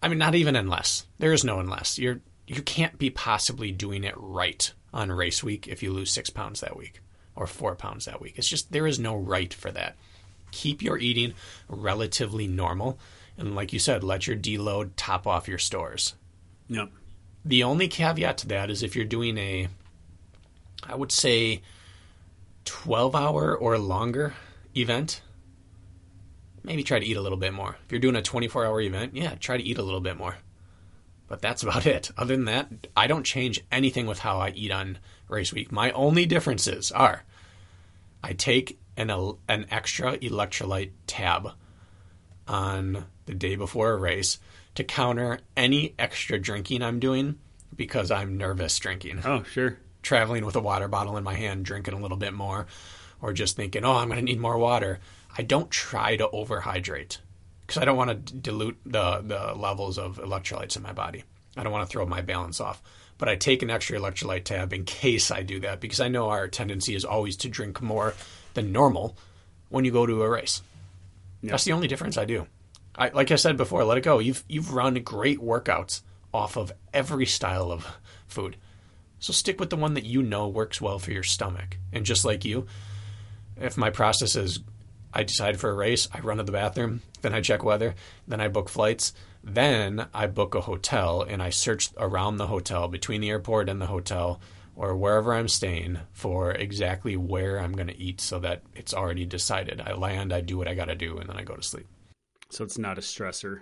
I 0.01 0.07
mean 0.07 0.19
not 0.19 0.35
even 0.35 0.55
unless. 0.55 1.05
There 1.17 1.33
is 1.33 1.43
no 1.43 1.59
unless. 1.59 1.97
You're 1.97 2.21
you 2.49 2.63
can't 2.63 2.97
be 2.97 3.11
possibly 3.11 3.71
doing 3.71 4.03
it 4.03 4.15
right 4.17 4.73
on 4.91 5.11
race 5.11 5.43
week 5.43 5.67
if 5.67 5.83
you 5.83 5.93
lose 5.93 6.09
six 6.09 6.31
pounds 6.31 6.61
that 6.61 6.75
week 6.75 6.99
or 7.35 7.45
four 7.45 7.75
pounds 7.75 8.05
that 8.05 8.19
week. 8.19 8.33
It's 8.37 8.49
just 8.49 8.71
there 8.71 8.87
is 8.87 8.97
no 8.97 9.15
right 9.15 9.53
for 9.53 9.69
that. 9.71 9.95
Keep 10.51 10.81
your 10.81 10.97
eating 10.97 11.35
relatively 11.67 12.47
normal 12.47 12.97
and 13.37 13.55
like 13.55 13.71
you 13.71 13.77
said, 13.77 14.03
let 14.03 14.25
your 14.25 14.35
deload 14.35 14.91
top 14.97 15.27
off 15.27 15.47
your 15.47 15.59
stores. 15.59 16.15
Yep. 16.69 16.89
The 17.45 17.63
only 17.63 17.87
caveat 17.87 18.39
to 18.39 18.47
that 18.47 18.71
is 18.71 18.81
if 18.81 18.95
you're 18.95 19.05
doing 19.05 19.37
a, 19.37 19.67
I 20.83 20.95
would 20.95 21.11
say, 21.11 21.61
12 22.65 23.15
hour 23.15 23.55
or 23.55 23.77
longer 23.77 24.33
event, 24.75 25.21
maybe 26.63 26.83
try 26.83 26.99
to 26.99 27.05
eat 27.05 27.15
a 27.15 27.21
little 27.21 27.37
bit 27.37 27.53
more. 27.53 27.77
If 27.85 27.91
you're 27.91 28.01
doing 28.01 28.15
a 28.15 28.23
24 28.23 28.65
hour 28.65 28.81
event, 28.81 29.15
yeah, 29.15 29.35
try 29.35 29.55
to 29.55 29.63
eat 29.63 29.77
a 29.77 29.83
little 29.83 30.01
bit 30.01 30.17
more. 30.17 30.35
But 31.29 31.41
that's 31.41 31.63
about 31.63 31.85
it. 31.85 32.11
Other 32.17 32.35
than 32.35 32.45
that, 32.45 32.87
I 32.97 33.07
don't 33.07 33.23
change 33.23 33.63
anything 33.71 34.07
with 34.07 34.19
how 34.19 34.39
I 34.39 34.49
eat 34.49 34.71
on 34.71 34.97
race 35.29 35.53
week. 35.53 35.71
My 35.71 35.91
only 35.91 36.25
differences 36.25 36.91
are 36.91 37.23
I 38.21 38.33
take 38.33 38.79
an, 38.97 39.09
an 39.47 39.65
extra 39.71 40.17
electrolyte 40.17 40.91
tab 41.07 41.51
on 42.47 43.05
the 43.25 43.33
day 43.33 43.55
before 43.55 43.91
a 43.91 43.97
race 43.97 44.39
to 44.75 44.83
counter 44.83 45.39
any 45.55 45.93
extra 45.97 46.39
drinking 46.39 46.81
I'm 46.81 46.99
doing 46.99 47.39
because 47.75 48.11
I'm 48.11 48.37
nervous 48.37 48.77
drinking. 48.77 49.21
Oh, 49.23 49.43
sure. 49.43 49.77
Traveling 50.01 50.45
with 50.45 50.55
a 50.55 50.61
water 50.61 50.87
bottle 50.87 51.17
in 51.17 51.23
my 51.23 51.35
hand, 51.35 51.63
drinking 51.63 51.93
a 51.93 51.99
little 51.99 52.17
bit 52.17 52.33
more, 52.33 52.67
or 53.21 53.33
just 53.33 53.55
thinking, 53.55 53.85
oh, 53.85 53.95
I'm 53.95 54.07
going 54.07 54.19
to 54.19 54.25
need 54.25 54.39
more 54.39 54.57
water. 54.57 54.99
I 55.37 55.43
don't 55.43 55.69
try 55.69 56.17
to 56.17 56.27
overhydrate 56.27 57.19
because 57.69 57.83
I 57.83 57.85
don't 57.85 57.97
want 57.97 58.25
to 58.25 58.33
dilute 58.33 58.79
the, 58.83 59.21
the 59.23 59.53
levels 59.53 59.99
of 59.99 60.17
electrolytes 60.17 60.75
in 60.75 60.81
my 60.81 60.91
body. 60.91 61.23
I 61.55 61.61
don't 61.61 61.71
want 61.71 61.87
to 61.87 61.91
throw 61.91 62.03
my 62.07 62.21
balance 62.21 62.59
off. 62.59 62.81
But 63.19 63.29
I 63.29 63.35
take 63.35 63.61
an 63.61 63.69
extra 63.69 63.99
electrolyte 63.99 64.45
tab 64.45 64.73
in 64.73 64.85
case 64.85 65.29
I 65.29 65.43
do 65.43 65.59
that 65.59 65.79
because 65.79 65.99
I 65.99 66.07
know 66.07 66.29
our 66.29 66.47
tendency 66.47 66.95
is 66.95 67.05
always 67.05 67.37
to 67.37 67.47
drink 67.47 67.79
more 67.79 68.15
than 68.55 68.71
normal 68.71 69.15
when 69.69 69.85
you 69.85 69.91
go 69.91 70.07
to 70.07 70.23
a 70.23 70.29
race. 70.29 70.63
Yep. 71.43 71.51
That's 71.51 71.63
the 71.63 71.73
only 71.73 71.87
difference 71.87 72.17
I 72.17 72.25
do. 72.25 72.47
I, 72.95 73.09
like 73.09 73.29
I 73.29 73.35
said 73.35 73.55
before, 73.55 73.83
let 73.83 73.99
it 73.99 74.03
go. 74.03 74.17
You've 74.17 74.43
you've 74.49 74.73
run 74.73 74.95
great 74.95 75.39
workouts 75.39 76.01
off 76.33 76.57
of 76.57 76.71
every 76.91 77.27
style 77.27 77.71
of 77.71 77.85
food. 78.27 78.55
So 79.19 79.31
stick 79.31 79.59
with 79.59 79.69
the 79.69 79.75
one 79.75 79.93
that 79.93 80.05
you 80.05 80.23
know 80.23 80.47
works 80.47 80.81
well 80.81 80.97
for 80.97 81.11
your 81.11 81.23
stomach. 81.23 81.77
And 81.93 82.03
just 82.03 82.25
like 82.25 82.45
you, 82.45 82.65
if 83.57 83.77
my 83.77 83.91
process 83.91 84.35
is 84.35 84.59
I 85.13 85.23
decide 85.23 85.59
for 85.59 85.69
a 85.69 85.75
race, 85.75 86.07
I 86.13 86.19
run 86.19 86.37
to 86.37 86.43
the 86.43 86.51
bathroom, 86.51 87.01
then 87.21 87.33
I 87.33 87.41
check 87.41 87.63
weather, 87.63 87.95
then 88.27 88.39
I 88.41 88.47
book 88.47 88.69
flights, 88.69 89.13
then 89.43 90.07
I 90.13 90.27
book 90.27 90.55
a 90.55 90.61
hotel 90.61 91.21
and 91.21 91.41
I 91.41 91.49
search 91.49 91.89
around 91.97 92.37
the 92.37 92.47
hotel 92.47 92.87
between 92.87 93.21
the 93.21 93.29
airport 93.29 93.69
and 93.69 93.81
the 93.81 93.87
hotel 93.87 94.39
or 94.75 94.95
wherever 94.95 95.33
I'm 95.33 95.49
staying 95.49 95.99
for 96.13 96.51
exactly 96.51 97.17
where 97.17 97.59
I'm 97.59 97.73
going 97.73 97.87
to 97.87 97.99
eat 97.99 98.21
so 98.21 98.39
that 98.39 98.63
it's 98.73 98.93
already 98.93 99.25
decided. 99.25 99.81
I 99.81 99.93
land, 99.93 100.31
I 100.31 100.41
do 100.41 100.57
what 100.57 100.69
I 100.69 100.73
got 100.73 100.85
to 100.85 100.95
do, 100.95 101.17
and 101.17 101.29
then 101.29 101.35
I 101.35 101.43
go 101.43 101.55
to 101.55 101.61
sleep. 101.61 101.87
So 102.49 102.63
it's 102.63 102.77
not 102.77 102.97
a 102.97 103.01
stressor. 103.01 103.61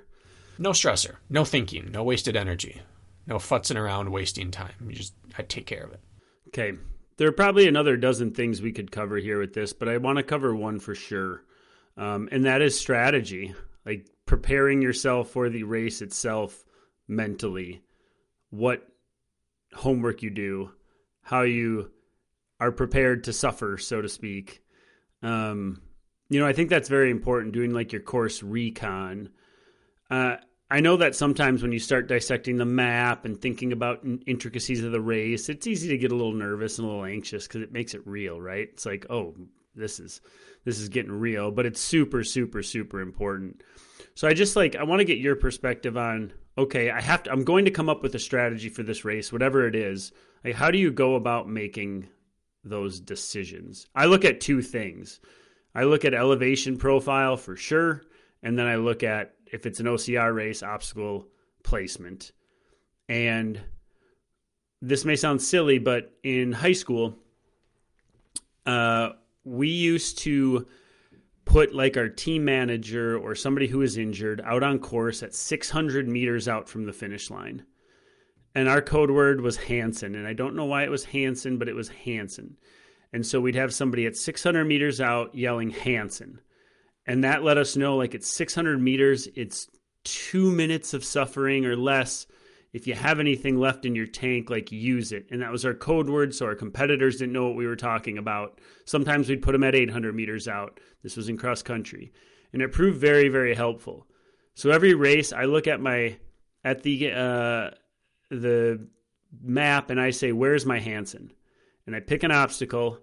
No 0.60 0.72
stressor, 0.72 1.16
no 1.30 1.44
thinking, 1.44 1.90
no 1.92 2.04
wasted 2.04 2.36
energy, 2.36 2.82
no 3.26 3.38
futzing 3.38 3.78
around 3.78 4.12
wasting 4.12 4.52
time. 4.52 4.74
You 4.88 4.96
just 4.96 5.14
I 5.38 5.42
take 5.42 5.66
care 5.66 5.84
of 5.84 5.92
it. 5.92 6.02
Okay. 6.50 6.74
There 7.18 7.28
are 7.28 7.34
probably 7.34 7.68
another 7.68 7.98
dozen 7.98 8.32
things 8.32 8.62
we 8.62 8.72
could 8.72 8.92
cover 8.92 9.18
here 9.18 9.40
with 9.40 9.54
this, 9.54 9.74
but 9.74 9.90
I 9.90 9.98
want 9.98 10.18
to 10.18 10.24
cover 10.24 10.56
one 10.56 10.80
for 10.80 10.96
sure. 10.96 11.44
Um, 11.98 12.30
and 12.32 12.46
that 12.46 12.62
is 12.62 12.80
strategy, 12.80 13.56
like 13.86 14.08
preparing 14.26 14.82
yourself 14.82 15.30
for 15.30 15.50
the 15.50 15.64
race 15.64 16.02
itself 16.02 16.64
mentally, 17.08 17.82
what 18.52 18.88
homework 19.74 20.22
you 20.22 20.30
do, 20.30 20.72
how 21.22 21.42
you 21.42 21.92
are 22.60 22.72
prepared 22.72 23.24
to 23.24 23.34
suffer, 23.34 23.78
so 23.78 24.02
to 24.02 24.10
speak. 24.10 24.62
Um, 25.24 25.82
you 26.30 26.40
know, 26.40 26.46
I 26.46 26.54
think 26.54 26.70
that's 26.70 26.90
very 26.90 27.10
important 27.10 27.54
doing 27.54 27.74
like 27.74 27.92
your 27.92 28.02
course 28.02 28.44
recon. 28.44 29.30
Uh, 30.10 30.38
I 30.70 30.82
know 30.82 30.98
that 30.98 31.16
sometimes 31.16 31.62
when 31.62 31.72
you 31.72 31.80
start 31.80 32.10
dissecting 32.10 32.58
the 32.58 32.66
map 32.66 33.24
and 33.24 33.42
thinking 33.42 33.72
about 33.72 34.06
intricacies 34.26 34.84
of 34.84 34.92
the 34.92 35.00
race, 35.00 35.48
it's 35.48 35.66
easy 35.66 35.88
to 35.90 35.98
get 35.98 36.12
a 36.12 36.16
little 36.16 36.34
nervous 36.34 36.78
and 36.78 36.86
a 36.86 36.92
little 36.92 37.06
anxious 37.06 37.48
because 37.48 37.62
it 37.62 37.72
makes 37.72 37.94
it 37.94 38.06
real, 38.06 38.42
right? 38.42 38.68
It's 38.74 38.86
like, 38.86 39.06
oh, 39.10 39.34
this 39.76 40.00
is 40.00 40.20
this 40.66 40.80
is 40.80 40.90
getting 40.90 41.12
real, 41.12 41.52
but 41.52 41.66
it's 41.66 41.80
super, 41.80 42.24
super, 42.24 42.62
super 42.62 43.00
important. 43.00 43.64
So 44.16 44.28
I 44.28 44.34
just 44.34 44.58
like 44.58 44.76
I 44.76 44.84
want 44.84 45.00
to 45.00 45.06
get 45.06 45.20
your 45.20 45.38
perspective 45.38 45.96
on 45.96 46.34
okay, 46.58 46.90
I 46.90 47.00
have 47.00 47.24
to 47.24 47.32
I'm 47.32 47.46
going 47.46 47.66
to 47.66 47.72
come 47.72 47.88
up 47.88 48.04
with 48.04 48.16
a 48.16 48.20
strategy 48.20 48.68
for 48.68 48.84
this 48.84 49.06
race, 49.06 49.32
whatever 49.32 49.68
it 49.68 49.76
is. 49.76 50.12
Like 50.44 50.56
how 50.56 50.70
do 50.70 50.78
you 50.78 50.92
go 50.92 51.16
about 51.16 51.48
making 51.48 52.10
those 52.66 53.00
decisions? 53.00 53.88
I 53.96 54.06
look 54.08 54.26
at 54.26 54.42
two 54.42 54.62
things. 54.62 55.22
I 55.74 55.84
look 55.84 56.04
at 56.04 56.14
elevation 56.14 56.76
profile 56.78 57.38
for 57.38 57.56
sure, 57.56 58.02
and 58.44 58.60
then 58.60 58.66
I 58.66 58.76
look 58.76 59.04
at 59.04 59.37
if 59.52 59.66
it's 59.66 59.80
an 59.80 59.86
OCR 59.86 60.34
race, 60.34 60.64
obstacle 60.64 61.28
placement. 61.64 62.32
And 63.10 63.62
this 64.82 65.06
may 65.06 65.16
sound 65.16 65.42
silly, 65.42 65.80
but 65.80 66.14
in 66.24 66.52
high 66.52 66.74
school, 66.74 67.18
uh, 68.66 69.10
we 69.44 69.70
used 69.70 70.20
to 70.20 70.68
put 71.46 71.74
like 71.74 71.96
our 71.96 72.10
team 72.10 72.44
manager 72.44 73.18
or 73.18 73.34
somebody 73.34 73.68
who 73.68 73.82
is 73.82 73.98
injured 73.98 74.42
out 74.44 74.64
on 74.64 74.80
course 74.80 75.24
at 75.24 75.34
600 75.34 76.08
meters 76.08 76.48
out 76.48 76.68
from 76.68 76.86
the 76.86 76.94
finish 76.94 77.30
line. 77.30 77.64
And 78.54 78.68
our 78.68 78.82
code 78.82 79.12
word 79.12 79.42
was 79.42 79.56
Hansen. 79.56 80.16
And 80.16 80.28
I 80.28 80.34
don't 80.34 80.56
know 80.56 80.66
why 80.66 80.84
it 80.84 80.92
was 80.92 81.06
Hansen, 81.06 81.58
but 81.58 81.70
it 81.70 81.76
was 81.76 81.90
Hansen. 81.90 82.58
And 83.14 83.26
so 83.26 83.40
we'd 83.40 83.56
have 83.56 83.74
somebody 83.74 84.06
at 84.06 84.18
600 84.18 84.66
meters 84.66 85.00
out 85.00 85.34
yelling 85.34 85.70
Hansen. 85.70 86.42
And 87.08 87.24
that 87.24 87.44
let 87.44 87.58
us 87.58 87.76
know 87.76 87.96
like 87.96 88.14
it's 88.14 88.28
600 88.28 88.82
meters, 88.82 89.28
it's 89.36 89.68
two 90.04 90.52
minutes 90.52 90.94
of 90.94 91.04
suffering 91.06 91.66
or 91.66 91.76
less. 91.76 92.28
If 92.74 92.86
you 92.86 92.94
have 92.94 93.20
anything 93.20 93.58
left 93.58 93.86
in 93.86 93.96
your 93.96 94.06
tank, 94.06 94.50
like 94.50 94.72
use 94.72 95.12
it. 95.12 95.28
And 95.32 95.42
that 95.42 95.52
was 95.52 95.66
our 95.66 95.74
code 95.74 96.10
word. 96.10 96.36
So 96.36 96.46
our 96.46 96.56
competitors 96.56 97.18
didn't 97.18 97.34
know 97.34 97.48
what 97.48 97.56
we 97.56 97.66
were 97.66 97.78
talking 97.78 98.18
about. 98.18 98.60
Sometimes 98.86 99.30
we'd 99.30 99.42
put 99.42 99.54
them 99.54 99.64
at 99.64 99.74
800 99.74 100.14
meters 100.14 100.48
out. 100.48 100.80
This 101.02 101.16
was 101.16 101.30
in 101.30 101.38
cross 101.38 101.64
country. 101.64 102.12
And 102.54 102.62
it 102.62 102.72
proved 102.72 103.00
very, 103.00 103.30
very 103.30 103.56
helpful. 103.56 104.06
So 104.54 104.70
every 104.70 104.94
race, 104.94 105.32
I 105.32 105.46
look 105.46 105.68
at 105.68 105.80
my, 105.80 106.18
at 106.64 106.84
the, 106.84 107.12
uh, 107.12 107.72
the 108.30 108.88
map 109.42 109.90
and 109.90 110.00
I 110.00 110.10
say, 110.10 110.32
where's 110.32 110.66
my 110.66 110.80
Hansen? 110.80 111.32
and 111.88 111.96
I 111.96 112.02
pick 112.02 112.22
an 112.24 112.32
obstacle 112.32 113.00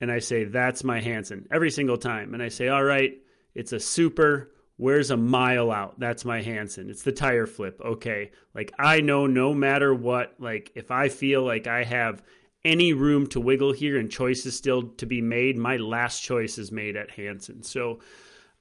and 0.00 0.12
I 0.12 0.20
say, 0.20 0.44
that's 0.44 0.84
my 0.84 1.00
Hansen 1.00 1.48
every 1.50 1.70
single 1.70 1.96
time. 1.96 2.34
And 2.34 2.42
I 2.42 2.48
say, 2.48 2.68
all 2.68 2.84
right, 2.84 3.14
it's 3.56 3.72
a 3.72 3.80
super. 3.80 4.52
Where's 4.76 5.10
a 5.10 5.16
mile 5.16 5.72
out? 5.72 5.98
That's 5.98 6.26
my 6.26 6.42
Hansen. 6.42 6.90
It's 6.90 7.02
the 7.02 7.10
tire 7.10 7.46
flip. 7.46 7.80
Okay. 7.82 8.30
Like 8.54 8.72
I 8.78 9.00
know 9.00 9.26
no 9.26 9.54
matter 9.54 9.94
what, 9.94 10.34
like 10.38 10.70
if 10.74 10.90
I 10.90 11.08
feel 11.08 11.42
like 11.42 11.66
I 11.66 11.82
have 11.82 12.22
any 12.62 12.92
room 12.92 13.26
to 13.28 13.40
wiggle 13.40 13.72
here 13.72 13.98
and 13.98 14.10
choices 14.10 14.54
still 14.54 14.88
to 14.98 15.06
be 15.06 15.22
made, 15.22 15.56
my 15.56 15.78
last 15.78 16.22
choice 16.22 16.58
is 16.58 16.70
made 16.70 16.94
at 16.96 17.10
Hansen. 17.10 17.62
So 17.62 18.00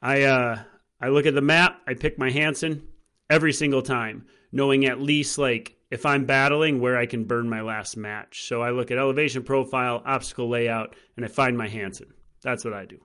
I 0.02 0.24
uh 0.24 0.60
I 1.02 1.10
look 1.10 1.26
at 1.26 1.36
the 1.36 1.42
map, 1.42 1.82
I 1.86 1.96
pick 1.96 2.18
my 2.18 2.32
Hansen 2.32 2.88
every 3.30 3.52
single 3.52 3.82
time, 3.82 4.26
knowing 4.54 4.86
at 4.86 5.02
least 5.02 5.38
like 5.38 5.76
if 5.92 6.06
I'm 6.06 6.24
battling 6.24 6.80
where 6.80 6.98
I 6.98 7.08
can 7.08 7.26
burn 7.26 7.50
my 7.50 7.62
last 7.62 7.98
match. 7.98 8.48
So 8.48 8.62
I 8.62 8.72
look 8.72 8.90
at 8.90 8.98
elevation 8.98 9.44
profile, 9.44 10.02
obstacle 10.06 10.48
layout, 10.50 10.96
and 11.18 11.26
I 11.26 11.28
find 11.28 11.58
my 11.58 11.68
Hansen. 11.68 12.14
That's 12.42 12.64
what 12.64 12.74
I 12.74 12.86
do. 12.86 13.00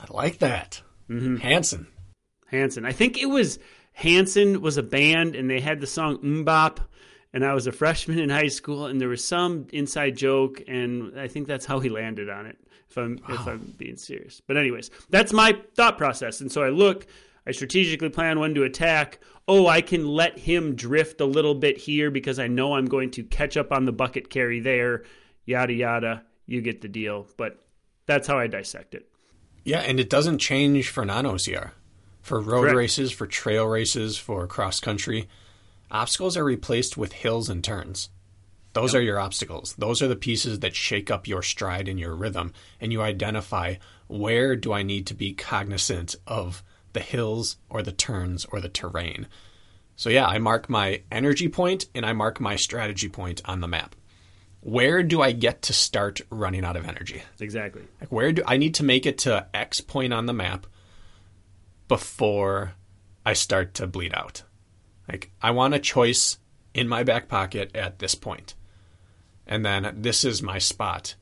I 0.00 0.06
like 0.10 0.38
that. 0.38 0.80
Mm-hmm. 1.12 1.36
Hansen. 1.36 1.86
Hansen. 2.46 2.84
I 2.84 2.92
think 2.92 3.18
it 3.18 3.26
was 3.26 3.58
Hanson 3.92 4.60
was 4.60 4.76
a 4.78 4.82
band 4.82 5.34
and 5.34 5.48
they 5.50 5.60
had 5.60 5.80
the 5.80 5.86
song 5.86 6.18
MMMBop 6.18 6.78
and 7.32 7.44
I 7.44 7.54
was 7.54 7.66
a 7.66 7.72
freshman 7.72 8.18
in 8.18 8.30
high 8.30 8.48
school 8.48 8.86
and 8.86 9.00
there 9.00 9.08
was 9.08 9.24
some 9.24 9.66
inside 9.72 10.16
joke 10.16 10.62
and 10.66 11.18
I 11.18 11.28
think 11.28 11.46
that's 11.46 11.66
how 11.66 11.80
he 11.80 11.88
landed 11.88 12.30
on 12.30 12.46
it 12.46 12.58
if 12.90 12.96
I'm 12.96 13.18
wow. 13.28 13.34
if 13.34 13.46
I'm 13.46 13.74
being 13.78 13.96
serious. 13.96 14.40
But 14.46 14.56
anyways, 14.56 14.90
that's 15.10 15.32
my 15.32 15.58
thought 15.74 15.98
process. 15.98 16.40
And 16.40 16.50
so 16.50 16.62
I 16.62 16.70
look 16.70 17.06
I 17.46 17.50
strategically 17.50 18.08
plan 18.08 18.38
when 18.38 18.54
to 18.54 18.64
attack. 18.64 19.18
Oh, 19.48 19.66
I 19.66 19.80
can 19.80 20.06
let 20.06 20.38
him 20.38 20.76
drift 20.76 21.20
a 21.20 21.24
little 21.24 21.54
bit 21.54 21.76
here 21.76 22.10
because 22.10 22.38
I 22.38 22.46
know 22.46 22.74
I'm 22.74 22.86
going 22.86 23.10
to 23.12 23.24
catch 23.24 23.56
up 23.56 23.72
on 23.72 23.84
the 23.84 23.92
bucket 23.92 24.30
carry 24.30 24.60
there. 24.60 25.02
Yada, 25.44 25.72
yada. 25.72 26.22
you 26.46 26.60
get 26.60 26.80
the 26.80 26.88
deal. 26.88 27.26
But 27.36 27.58
that's 28.06 28.28
how 28.28 28.38
I 28.38 28.46
dissect 28.46 28.94
it. 28.94 29.08
Yeah, 29.64 29.80
and 29.80 30.00
it 30.00 30.10
doesn't 30.10 30.38
change 30.38 30.88
for 30.88 31.04
non 31.04 31.24
OCR. 31.24 31.70
For 32.20 32.40
road 32.40 32.62
Correct. 32.62 32.76
races, 32.76 33.12
for 33.12 33.26
trail 33.26 33.66
races, 33.66 34.16
for 34.16 34.46
cross 34.46 34.80
country, 34.80 35.28
obstacles 35.90 36.36
are 36.36 36.44
replaced 36.44 36.96
with 36.96 37.12
hills 37.12 37.48
and 37.48 37.62
turns. 37.62 38.10
Those 38.74 38.94
are 38.94 39.02
your 39.02 39.18
obstacles. 39.18 39.74
Those 39.76 40.00
are 40.00 40.08
the 40.08 40.16
pieces 40.16 40.60
that 40.60 40.74
shake 40.74 41.10
up 41.10 41.28
your 41.28 41.42
stride 41.42 41.88
and 41.88 41.98
your 41.98 42.14
rhythm, 42.14 42.52
and 42.80 42.92
you 42.92 43.02
identify 43.02 43.74
where 44.06 44.56
do 44.56 44.72
I 44.72 44.82
need 44.82 45.06
to 45.08 45.14
be 45.14 45.34
cognizant 45.34 46.16
of 46.26 46.62
the 46.92 47.00
hills 47.00 47.56
or 47.68 47.82
the 47.82 47.92
turns 47.92 48.44
or 48.46 48.60
the 48.60 48.68
terrain. 48.68 49.26
So, 49.96 50.10
yeah, 50.10 50.26
I 50.26 50.38
mark 50.38 50.70
my 50.70 51.02
energy 51.10 51.48
point 51.48 51.86
and 51.94 52.06
I 52.06 52.12
mark 52.12 52.40
my 52.40 52.56
strategy 52.56 53.08
point 53.08 53.42
on 53.44 53.60
the 53.60 53.68
map. 53.68 53.94
Where 54.62 55.02
do 55.02 55.20
I 55.20 55.32
get 55.32 55.62
to 55.62 55.72
start 55.72 56.20
running 56.30 56.64
out 56.64 56.76
of 56.76 56.86
energy? 56.86 57.22
Exactly. 57.40 57.82
Like 58.00 58.12
where 58.12 58.32
do 58.32 58.42
I 58.46 58.56
need 58.56 58.74
to 58.76 58.84
make 58.84 59.06
it 59.06 59.18
to 59.18 59.48
X 59.52 59.80
point 59.80 60.12
on 60.12 60.26
the 60.26 60.32
map 60.32 60.66
before 61.88 62.74
I 63.26 63.32
start 63.32 63.74
to 63.74 63.88
bleed 63.88 64.14
out? 64.14 64.44
Like 65.08 65.32
I 65.42 65.50
want 65.50 65.74
a 65.74 65.80
choice 65.80 66.38
in 66.74 66.88
my 66.88 67.02
back 67.02 67.28
pocket 67.28 67.74
at 67.74 67.98
this 67.98 68.14
point. 68.14 68.54
And 69.48 69.66
then 69.66 69.96
this 69.98 70.24
is 70.24 70.42
my 70.42 70.58
spot 70.58 71.16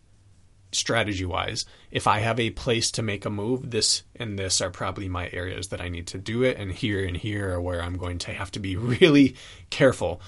strategy 0.72 1.24
wise. 1.24 1.64
If 1.90 2.06
I 2.06 2.18
have 2.18 2.38
a 2.38 2.50
place 2.50 2.90
to 2.92 3.02
make 3.02 3.24
a 3.24 3.30
move, 3.30 3.70
this 3.70 4.02
and 4.14 4.38
this 4.38 4.60
are 4.60 4.70
probably 4.70 5.08
my 5.08 5.30
areas 5.32 5.68
that 5.68 5.80
I 5.80 5.88
need 5.88 6.06
to 6.08 6.18
do 6.18 6.42
it 6.42 6.58
and 6.58 6.70
here 6.70 7.04
and 7.04 7.16
here 7.16 7.54
are 7.54 7.60
where 7.60 7.82
I'm 7.82 7.96
going 7.96 8.18
to 8.18 8.32
have 8.32 8.50
to 8.52 8.60
be 8.60 8.76
really 8.76 9.34
careful 9.70 10.20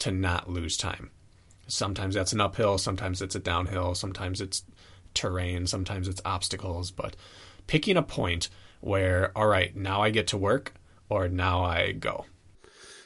to 0.00 0.12
not 0.12 0.50
lose 0.50 0.76
time. 0.76 1.10
Sometimes 1.66 2.14
that's 2.14 2.32
an 2.32 2.40
uphill, 2.40 2.78
sometimes 2.78 3.22
it's 3.22 3.34
a 3.34 3.40
downhill, 3.40 3.94
sometimes 3.94 4.40
it's 4.40 4.64
terrain, 5.14 5.66
sometimes 5.66 6.08
it's 6.08 6.20
obstacles, 6.24 6.90
but 6.90 7.16
picking 7.66 7.96
a 7.96 8.02
point 8.02 8.48
where, 8.80 9.32
all 9.36 9.46
right, 9.46 9.74
now 9.74 10.02
I 10.02 10.10
get 10.10 10.26
to 10.28 10.36
work 10.36 10.74
or 11.08 11.28
now 11.28 11.64
I 11.64 11.92
go. 11.92 12.26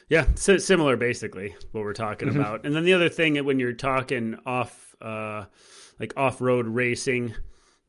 Yeah, 0.09 0.25
so 0.35 0.57
similar 0.57 0.97
basically 0.97 1.55
what 1.71 1.83
we're 1.83 1.93
talking 1.93 2.29
Mm-hmm. 2.29 2.39
about. 2.39 2.65
And 2.65 2.75
then 2.75 2.83
the 2.83 2.93
other 2.93 3.09
thing 3.09 3.35
when 3.45 3.59
you're 3.59 3.73
talking 3.73 4.37
off 4.45 4.95
uh 5.01 5.45
like 5.99 6.13
off-road 6.17 6.65
racing, 6.67 7.35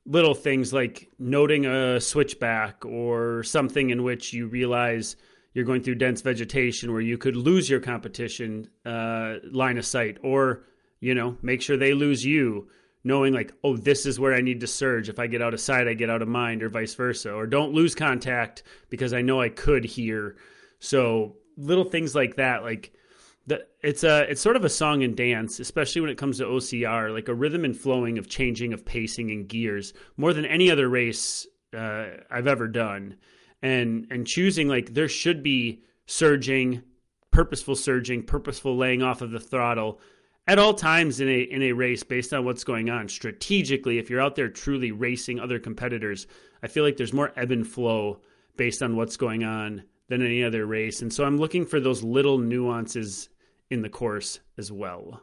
little 0.05 0.35
things 0.35 0.73
like 0.73 1.09
noting 1.19 1.65
a 1.65 2.01
switchback 2.01 2.85
or 2.85 3.43
something 3.43 3.91
in 3.91 4.03
which 4.03 4.33
you 4.33 4.49
realize 4.49 5.17
you're 5.53 5.65
going 5.65 5.83
through 5.83 5.97
dense 5.97 6.21
vegetation 6.23 6.93
where 6.93 7.01
you 7.01 7.19
could 7.19 7.37
lose 7.37 7.69
your 7.69 7.81
competition 7.81 8.69
uh 8.87 9.37
line 9.51 9.79
of 9.79 9.87
sight 9.87 10.19
or 10.23 10.65
you 11.01 11.15
know, 11.15 11.37
make 11.43 11.63
sure 11.63 11.77
they 11.77 11.95
lose 11.95 12.25
you 12.25 12.69
knowing 13.03 13.33
like, 13.33 13.53
oh, 13.65 13.77
this 13.77 14.05
is 14.05 14.21
where 14.21 14.35
I 14.35 14.43
need 14.43 14.61
to 14.61 14.67
surge. 14.67 15.09
If 15.09 15.19
I 15.19 15.27
get 15.27 15.41
out 15.43 15.55
of 15.55 15.61
sight, 15.61 15.89
I 15.89 15.95
get 15.95 16.11
out 16.11 16.23
of 16.23 16.29
mind, 16.29 16.63
or 16.63 16.69
vice 16.69 16.95
versa. 16.95 17.33
Or 17.33 17.47
don't 17.47 17.73
lose 17.73 17.95
contact 17.95 18.63
because 18.91 19.15
I 19.15 19.23
know 19.23 19.41
I 19.41 19.49
could 19.49 19.85
hear 19.85 20.37
So 20.79 21.37
little 21.57 21.85
things 21.85 22.15
like 22.15 22.37
that, 22.37 22.63
like 22.63 22.93
the, 23.47 23.67
it's 23.83 24.05
a 24.05 24.31
it's 24.31 24.41
sort 24.41 24.57
of 24.57 24.65
a 24.65 24.69
song 24.69 25.03
and 25.03 25.17
dance, 25.17 25.61
especially 25.61 26.03
when 26.03 26.11
it 26.11 26.19
comes 26.19 26.39
to 26.39 26.45
OCR, 26.45 27.13
like 27.13 27.29
a 27.29 27.35
rhythm 27.35 27.65
and 27.65 27.77
flowing 27.77 28.19
of 28.19 28.29
changing 28.29 28.73
of 28.73 28.85
pacing 28.85 29.31
and 29.31 29.49
gears 29.49 29.95
more 30.17 30.33
than 30.33 30.45
any 30.45 30.71
other 30.71 30.89
race 30.89 31.47
uh, 31.77 32.07
I've 32.31 32.47
ever 32.47 32.69
done, 32.69 33.17
and 33.63 34.07
and 34.11 34.27
choosing 34.27 34.69
like 34.69 34.95
there 34.95 35.09
should 35.09 35.43
be 35.43 35.83
surging, 36.07 36.83
purposeful 37.31 37.77
surging, 37.77 38.23
purposeful 38.23 38.77
laying 38.77 39.03
off 39.03 39.23
of 39.23 39.31
the 39.31 39.41
throttle 39.41 40.01
at 40.47 40.59
all 40.59 40.75
times 40.75 41.21
in 41.21 41.29
a 41.29 41.41
in 41.41 41.63
a 41.63 41.73
race 41.73 42.03
based 42.03 42.33
on 42.33 42.45
what's 42.45 42.65
going 42.65 42.91
on. 42.91 43.09
Strategically 43.09 43.99
if 43.99 44.11
you're 44.11 44.21
out 44.21 44.37
there 44.37 44.49
truly 44.49 44.91
racing 44.93 45.39
other 45.39 45.59
competitors 45.59 46.27
i 46.63 46.67
feel 46.67 46.85
like 46.85 46.97
there's 46.97 47.13
more 47.13 47.33
ebb 47.37 47.51
and 47.51 47.67
flow 47.67 48.21
based 48.57 48.83
on 48.83 48.97
what's 48.97 49.17
going 49.17 49.45
on 49.45 49.83
than 50.09 50.23
any 50.23 50.43
other 50.43 50.67
race. 50.67 51.03
And 51.03 51.13
so 51.13 51.25
i'm 51.25 51.39
looking 51.39 51.65
for 51.65 51.81
those 51.81 52.03
little 52.03 52.39
nuances 52.39 53.29
in 53.71 53.83
the 53.83 53.89
course 53.89 54.41
as 54.59 54.73
well. 54.73 55.23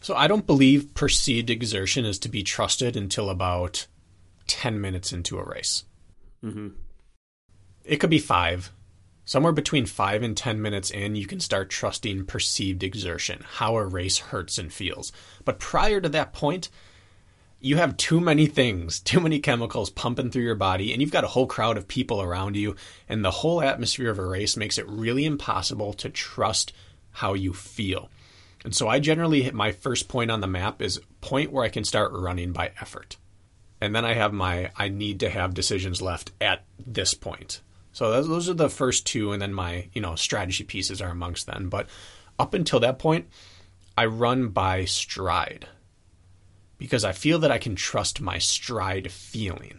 So 0.00 0.14
I 0.14 0.26
don't 0.26 0.46
believe 0.46 0.92
perceived 0.94 1.48
exertion 1.48 2.04
is 2.04 2.18
to 2.20 2.28
be 2.28 2.42
trusted 2.42 2.96
until 2.96 3.30
about 3.30 3.86
10 4.48 4.80
minutes 4.80 5.12
into 5.12 5.38
a 5.38 5.44
race. 5.44 5.84
hmm 6.42 6.68
It 7.84 7.96
could 7.96 8.10
be 8.10 8.18
five. 8.18 8.72
Somewhere 9.26 9.52
between 9.52 9.86
five 9.86 10.22
and 10.22 10.36
10 10.36 10.60
minutes 10.60 10.90
in, 10.90 11.16
you 11.16 11.26
can 11.26 11.40
start 11.40 11.70
trusting 11.70 12.26
perceived 12.26 12.82
exertion, 12.82 13.44
how 13.44 13.76
a 13.76 13.86
race 13.86 14.18
hurts 14.18 14.58
and 14.58 14.72
feels. 14.72 15.12
But 15.44 15.58
prior 15.58 16.00
to 16.00 16.08
that 16.10 16.32
point, 16.32 16.68
you 17.60 17.76
have 17.76 17.96
too 17.96 18.20
many 18.20 18.46
things, 18.46 19.00
too 19.00 19.20
many 19.20 19.38
chemicals 19.38 19.88
pumping 19.88 20.30
through 20.30 20.42
your 20.42 20.54
body, 20.54 20.92
and 20.92 21.00
you've 21.00 21.10
got 21.10 21.24
a 21.24 21.28
whole 21.28 21.46
crowd 21.46 21.78
of 21.78 21.88
people 21.88 22.20
around 22.20 22.56
you, 22.56 22.76
and 23.08 23.24
the 23.24 23.30
whole 23.30 23.62
atmosphere 23.62 24.10
of 24.10 24.18
a 24.18 24.26
race 24.26 24.56
makes 24.56 24.76
it 24.76 24.88
really 24.88 25.24
impossible 25.24 25.94
to 25.94 26.10
trust 26.10 26.72
how 27.12 27.32
you 27.32 27.54
feel. 27.54 28.10
And 28.64 28.74
so 28.74 28.88
I 28.88 28.98
generally 28.98 29.42
hit 29.42 29.54
my 29.54 29.72
first 29.72 30.08
point 30.08 30.30
on 30.30 30.40
the 30.40 30.46
map 30.46 30.82
is 30.82 31.00
point 31.20 31.52
where 31.52 31.64
I 31.64 31.68
can 31.68 31.84
start 31.84 32.12
running 32.12 32.52
by 32.52 32.72
effort. 32.80 33.16
And 33.80 33.94
then 33.94 34.04
I 34.04 34.14
have 34.14 34.32
my 34.32 34.70
I 34.76 34.88
need 34.88 35.20
to 35.20 35.30
have 35.30 35.52
decisions 35.52 36.00
left 36.00 36.32
at 36.40 36.64
this 36.78 37.12
point. 37.14 37.60
So 37.94 38.10
those, 38.10 38.28
those 38.28 38.48
are 38.48 38.54
the 38.54 38.68
first 38.68 39.06
two, 39.06 39.30
and 39.30 39.40
then 39.40 39.54
my 39.54 39.88
you 39.92 40.02
know 40.02 40.16
strategy 40.16 40.64
pieces 40.64 41.00
are 41.00 41.10
amongst 41.10 41.46
them. 41.46 41.68
But 41.70 41.86
up 42.38 42.52
until 42.52 42.80
that 42.80 42.98
point, 42.98 43.28
I 43.96 44.06
run 44.06 44.48
by 44.48 44.84
stride 44.84 45.68
because 46.76 47.04
I 47.04 47.12
feel 47.12 47.38
that 47.38 47.52
I 47.52 47.58
can 47.58 47.76
trust 47.76 48.20
my 48.20 48.38
stride 48.38 49.12
feeling 49.12 49.78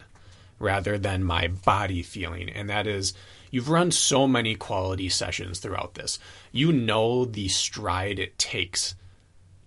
rather 0.58 0.96
than 0.96 1.22
my 1.24 1.48
body 1.48 2.02
feeling, 2.02 2.48
and 2.48 2.70
that 2.70 2.86
is 2.86 3.12
you've 3.50 3.68
run 3.68 3.90
so 3.90 4.26
many 4.26 4.54
quality 4.54 5.10
sessions 5.10 5.58
throughout 5.58 5.94
this. 5.94 6.18
You 6.52 6.72
know 6.72 7.26
the 7.26 7.48
stride 7.48 8.18
it 8.18 8.38
takes 8.38 8.94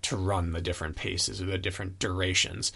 to 0.02 0.18
run 0.18 0.54
the 0.54 0.62
different 0.62 0.96
paces 0.96 1.40
or 1.40 1.46
the 1.46 1.60
different 1.60 2.00
durations. 2.00 2.72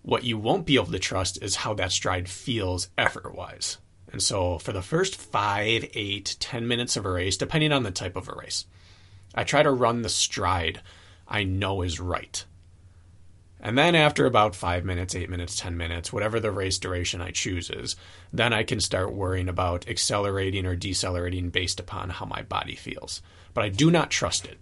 What 0.00 0.24
you 0.24 0.38
won't 0.38 0.64
be 0.64 0.76
able 0.76 0.92
to 0.92 0.98
trust 0.98 1.42
is 1.42 1.56
how 1.56 1.74
that 1.74 1.92
stride 1.92 2.26
feels 2.26 2.88
effort 2.96 3.34
wise. 3.34 3.76
And 4.10 4.22
so 4.22 4.58
for 4.58 4.72
the 4.72 4.82
first 4.82 5.16
five, 5.16 5.88
eight, 5.94 6.36
ten 6.40 6.66
minutes 6.66 6.96
of 6.96 7.04
a 7.04 7.10
race, 7.10 7.36
depending 7.36 7.72
on 7.72 7.82
the 7.82 7.90
type 7.90 8.16
of 8.16 8.28
a 8.28 8.34
race, 8.34 8.64
I 9.34 9.44
try 9.44 9.62
to 9.62 9.70
run 9.70 10.02
the 10.02 10.08
stride 10.08 10.80
I 11.26 11.44
know 11.44 11.82
is 11.82 12.00
right. 12.00 12.44
And 13.60 13.76
then 13.76 13.94
after 13.94 14.24
about 14.24 14.54
five 14.54 14.84
minutes, 14.84 15.14
eight 15.14 15.28
minutes, 15.28 15.58
ten 15.58 15.76
minutes, 15.76 16.12
whatever 16.12 16.38
the 16.38 16.52
race 16.52 16.78
duration 16.78 17.20
I 17.20 17.32
choose 17.32 17.70
is, 17.70 17.96
then 18.32 18.52
I 18.52 18.62
can 18.62 18.80
start 18.80 19.12
worrying 19.12 19.48
about 19.48 19.88
accelerating 19.88 20.64
or 20.64 20.76
decelerating 20.76 21.50
based 21.50 21.80
upon 21.80 22.10
how 22.10 22.24
my 22.24 22.42
body 22.42 22.76
feels. 22.76 23.20
But 23.54 23.64
I 23.64 23.68
do 23.68 23.90
not 23.90 24.10
trust 24.10 24.46
it. 24.46 24.58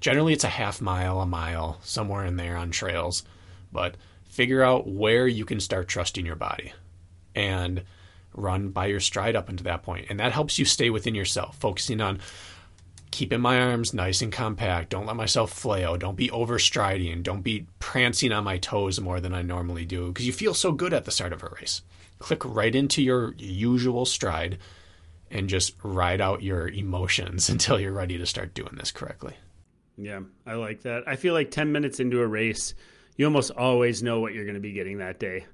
Generally, 0.00 0.32
it's 0.34 0.44
a 0.44 0.48
half 0.48 0.80
mile, 0.80 1.20
a 1.20 1.26
mile, 1.26 1.78
somewhere 1.82 2.24
in 2.24 2.36
there 2.36 2.56
on 2.56 2.70
trails. 2.70 3.24
But 3.70 3.96
figure 4.24 4.62
out 4.62 4.88
where 4.88 5.28
you 5.28 5.44
can 5.44 5.60
start 5.60 5.86
trusting 5.86 6.24
your 6.24 6.34
body 6.34 6.72
and 7.34 7.82
run 8.34 8.70
by 8.70 8.86
your 8.86 9.00
stride 9.00 9.36
up 9.36 9.48
into 9.48 9.64
that 9.64 9.82
point. 9.82 10.06
And 10.10 10.20
that 10.20 10.32
helps 10.32 10.58
you 10.58 10.64
stay 10.64 10.90
within 10.90 11.14
yourself, 11.14 11.56
focusing 11.58 12.00
on 12.00 12.20
keeping 13.10 13.40
my 13.40 13.60
arms 13.60 13.94
nice 13.94 14.22
and 14.22 14.32
compact. 14.32 14.90
Don't 14.90 15.06
let 15.06 15.14
myself 15.14 15.52
flail. 15.52 15.96
Don't 15.96 16.16
be 16.16 16.28
overstriding. 16.30 17.22
Don't 17.22 17.42
be 17.42 17.66
prancing 17.78 18.32
on 18.32 18.42
my 18.42 18.58
toes 18.58 19.00
more 19.00 19.20
than 19.20 19.32
I 19.32 19.42
normally 19.42 19.84
do 19.84 20.08
because 20.08 20.26
you 20.26 20.32
feel 20.32 20.52
so 20.52 20.72
good 20.72 20.92
at 20.92 21.04
the 21.04 21.12
start 21.12 21.32
of 21.32 21.42
a 21.42 21.48
race. 21.60 21.82
Click 22.18 22.44
right 22.44 22.74
into 22.74 23.02
your 23.02 23.34
usual 23.38 24.04
stride 24.04 24.58
and 25.30 25.48
just 25.48 25.76
ride 25.82 26.20
out 26.20 26.42
your 26.42 26.68
emotions 26.68 27.48
until 27.50 27.78
you're 27.78 27.92
ready 27.92 28.18
to 28.18 28.26
start 28.26 28.52
doing 28.52 28.74
this 28.76 28.90
correctly. 28.90 29.34
Yeah, 29.96 30.20
I 30.44 30.54
like 30.54 30.82
that. 30.82 31.04
I 31.06 31.14
feel 31.14 31.34
like 31.34 31.52
10 31.52 31.70
minutes 31.70 32.00
into 32.00 32.20
a 32.20 32.26
race, 32.26 32.74
you 33.16 33.26
almost 33.26 33.52
always 33.52 34.02
know 34.02 34.18
what 34.18 34.34
you're 34.34 34.44
going 34.44 34.54
to 34.54 34.60
be 34.60 34.72
getting 34.72 34.98
that 34.98 35.20
day. 35.20 35.46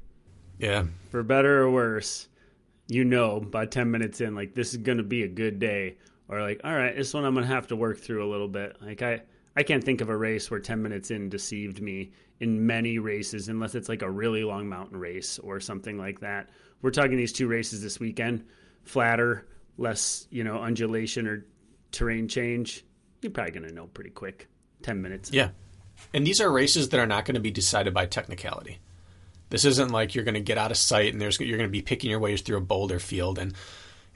Yeah. 0.59 0.85
For 1.11 1.23
better 1.23 1.63
or 1.63 1.71
worse, 1.71 2.27
you 2.91 3.05
know 3.05 3.41
by 3.41 3.67
10 3.67 3.91
minutes 3.91 4.21
in, 4.21 4.35
like, 4.35 4.55
this 4.55 4.71
is 4.71 4.79
going 4.79 4.99
to 4.99 5.05
be 5.05 5.23
a 5.23 5.29
good 5.29 5.59
day. 5.59 5.97
Or, 6.29 6.41
like, 6.41 6.61
all 6.65 6.75
right, 6.75 6.95
this 6.95 7.13
one 7.15 7.25
I'm 7.25 7.35
going 7.35 7.47
to 7.47 7.53
have 7.53 7.69
to 7.69 7.77
work 7.77 7.99
through 7.99 8.25
a 8.25 8.31
little 8.31 8.49
bit. 8.49 8.77
Like, 8.81 9.03
I, 9.03 9.23
I 9.57 9.63
can't 9.63 9.83
think 9.83 10.01
of 10.01 10.09
a 10.09 10.17
race 10.17 10.51
where 10.51 10.61
10 10.61 10.83
minutes 10.83 11.11
in 11.11 11.29
deceived 11.29 11.81
me 11.81 12.13
in 12.39 12.67
many 12.67 12.99
races, 12.99 13.49
unless 13.49 13.75
it's 13.75 13.89
like 13.89 14.03
a 14.03 14.11
really 14.11 14.45
long 14.45 14.69
mountain 14.69 14.99
race 14.99 15.39
or 15.39 15.61
something 15.61 15.99
like 15.99 16.21
that. 16.21 16.49
We're 16.83 16.91
talking 16.91 17.17
these 17.17 17.33
two 17.33 17.49
races 17.49 17.83
this 17.83 18.01
weekend 18.01 18.45
flatter, 18.83 19.47
less, 19.77 20.27
you 20.31 20.45
know, 20.45 20.63
undulation 20.63 21.27
or 21.27 21.47
terrain 21.93 22.29
change. 22.29 22.85
You're 23.23 23.33
probably 23.33 23.53
going 23.53 23.69
to 23.69 23.75
know 23.75 23.87
pretty 23.87 24.11
quick. 24.11 24.49
10 24.83 25.03
minutes. 25.03 25.31
Yeah. 25.31 25.51
And 26.15 26.27
these 26.27 26.41
are 26.41 26.51
races 26.51 26.89
that 26.91 27.01
are 27.01 27.07
not 27.07 27.27
going 27.27 27.35
to 27.35 27.41
be 27.41 27.51
decided 27.51 27.93
by 27.93 28.07
technicality. 28.07 28.79
This 29.51 29.65
isn't 29.65 29.91
like 29.91 30.15
you're 30.15 30.25
going 30.25 30.35
to 30.35 30.41
get 30.41 30.59
out 30.59 30.71
of 30.71 30.77
sight 30.77 31.13
and 31.13 31.21
there's 31.21 31.39
you're 31.39 31.59
going 31.59 31.69
to 31.69 31.73
be 31.73 31.83
picking 31.83 32.11
your 32.11 32.21
ways 32.21 32.41
through 32.41 32.59
a 32.59 32.63
boulder 32.63 32.99
field 32.99 33.39
and 33.39 33.55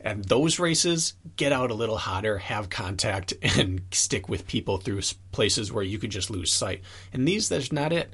and 0.00 0.22
those 0.26 0.58
races 0.58 1.14
get 1.36 1.50
out 1.50 1.70
a 1.70 1.74
little 1.74 1.96
hotter, 1.96 2.36
have 2.36 2.68
contact 2.68 3.32
and 3.42 3.82
stick 3.90 4.28
with 4.28 4.46
people 4.46 4.78
through 4.78 5.00
places 5.32 5.72
where 5.72 5.82
you 5.82 5.98
could 5.98 6.10
just 6.10 6.30
lose 6.30 6.52
sight. 6.52 6.82
And 7.12 7.26
these 7.26 7.48
that's 7.48 7.72
not 7.72 7.92
it. 7.92 8.12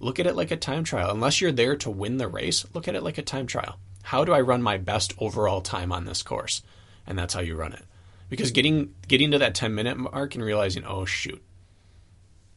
Look 0.00 0.18
at 0.18 0.26
it 0.26 0.36
like 0.36 0.50
a 0.50 0.56
time 0.56 0.84
trial. 0.84 1.10
Unless 1.10 1.40
you're 1.40 1.52
there 1.52 1.76
to 1.76 1.90
win 1.90 2.16
the 2.16 2.28
race, 2.28 2.64
look 2.72 2.88
at 2.88 2.94
it 2.94 3.02
like 3.02 3.18
a 3.18 3.22
time 3.22 3.46
trial. 3.46 3.78
How 4.02 4.24
do 4.24 4.32
I 4.32 4.40
run 4.40 4.62
my 4.62 4.78
best 4.78 5.12
overall 5.18 5.60
time 5.60 5.92
on 5.92 6.06
this 6.06 6.22
course? 6.22 6.62
And 7.06 7.18
that's 7.18 7.34
how 7.34 7.40
you 7.40 7.56
run 7.56 7.72
it. 7.72 7.84
Because 8.30 8.50
getting 8.50 8.94
getting 9.06 9.30
to 9.32 9.38
that 9.38 9.54
10 9.54 9.74
minute 9.74 9.98
mark 9.98 10.34
and 10.34 10.44
realizing, 10.44 10.84
"Oh 10.84 11.04
shoot, 11.04 11.42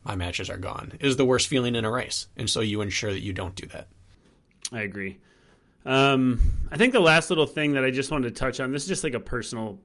my 0.03 0.15
matches 0.15 0.49
are 0.49 0.57
gone." 0.57 0.93
is 0.99 1.17
the 1.17 1.25
worst 1.25 1.47
feeling 1.47 1.75
in 1.75 1.85
a 1.85 1.91
race. 1.91 2.27
And 2.37 2.49
so 2.49 2.61
you 2.61 2.81
ensure 2.81 3.11
that 3.11 3.21
you 3.21 3.33
don't 3.33 3.55
do 3.55 3.67
that. 3.67 3.87
I 4.71 4.81
agree. 4.81 5.19
Um, 5.85 6.39
I 6.71 6.77
think 6.77 6.93
the 6.93 6.99
last 6.99 7.29
little 7.29 7.47
thing 7.47 7.73
that 7.73 7.83
I 7.83 7.91
just 7.91 8.11
wanted 8.11 8.35
to 8.35 8.39
touch 8.39 8.59
on, 8.59 8.71
this 8.71 8.83
is 8.83 8.87
just 8.87 9.03
like 9.03 9.13
a 9.13 9.19
personal 9.19 9.79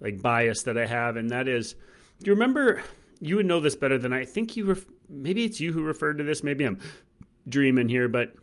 like 0.00 0.20
bias 0.20 0.64
that 0.64 0.78
I 0.78 0.86
have, 0.86 1.16
and 1.16 1.30
that 1.30 1.48
is, 1.48 1.74
do 2.22 2.30
you 2.30 2.32
remember? 2.32 2.82
You 3.20 3.36
would 3.36 3.46
know 3.46 3.60
this 3.60 3.76
better 3.76 3.98
than 3.98 4.12
I. 4.12 4.20
I 4.20 4.24
think 4.24 4.56
you. 4.56 4.66
Ref, 4.66 4.84
maybe 5.08 5.44
it's 5.44 5.60
you 5.60 5.72
who 5.72 5.82
referred 5.82 6.18
to 6.18 6.24
this. 6.24 6.42
Maybe 6.42 6.64
I'm 6.64 6.78
dreaming 7.48 7.88
here, 7.88 8.08
but 8.08 8.34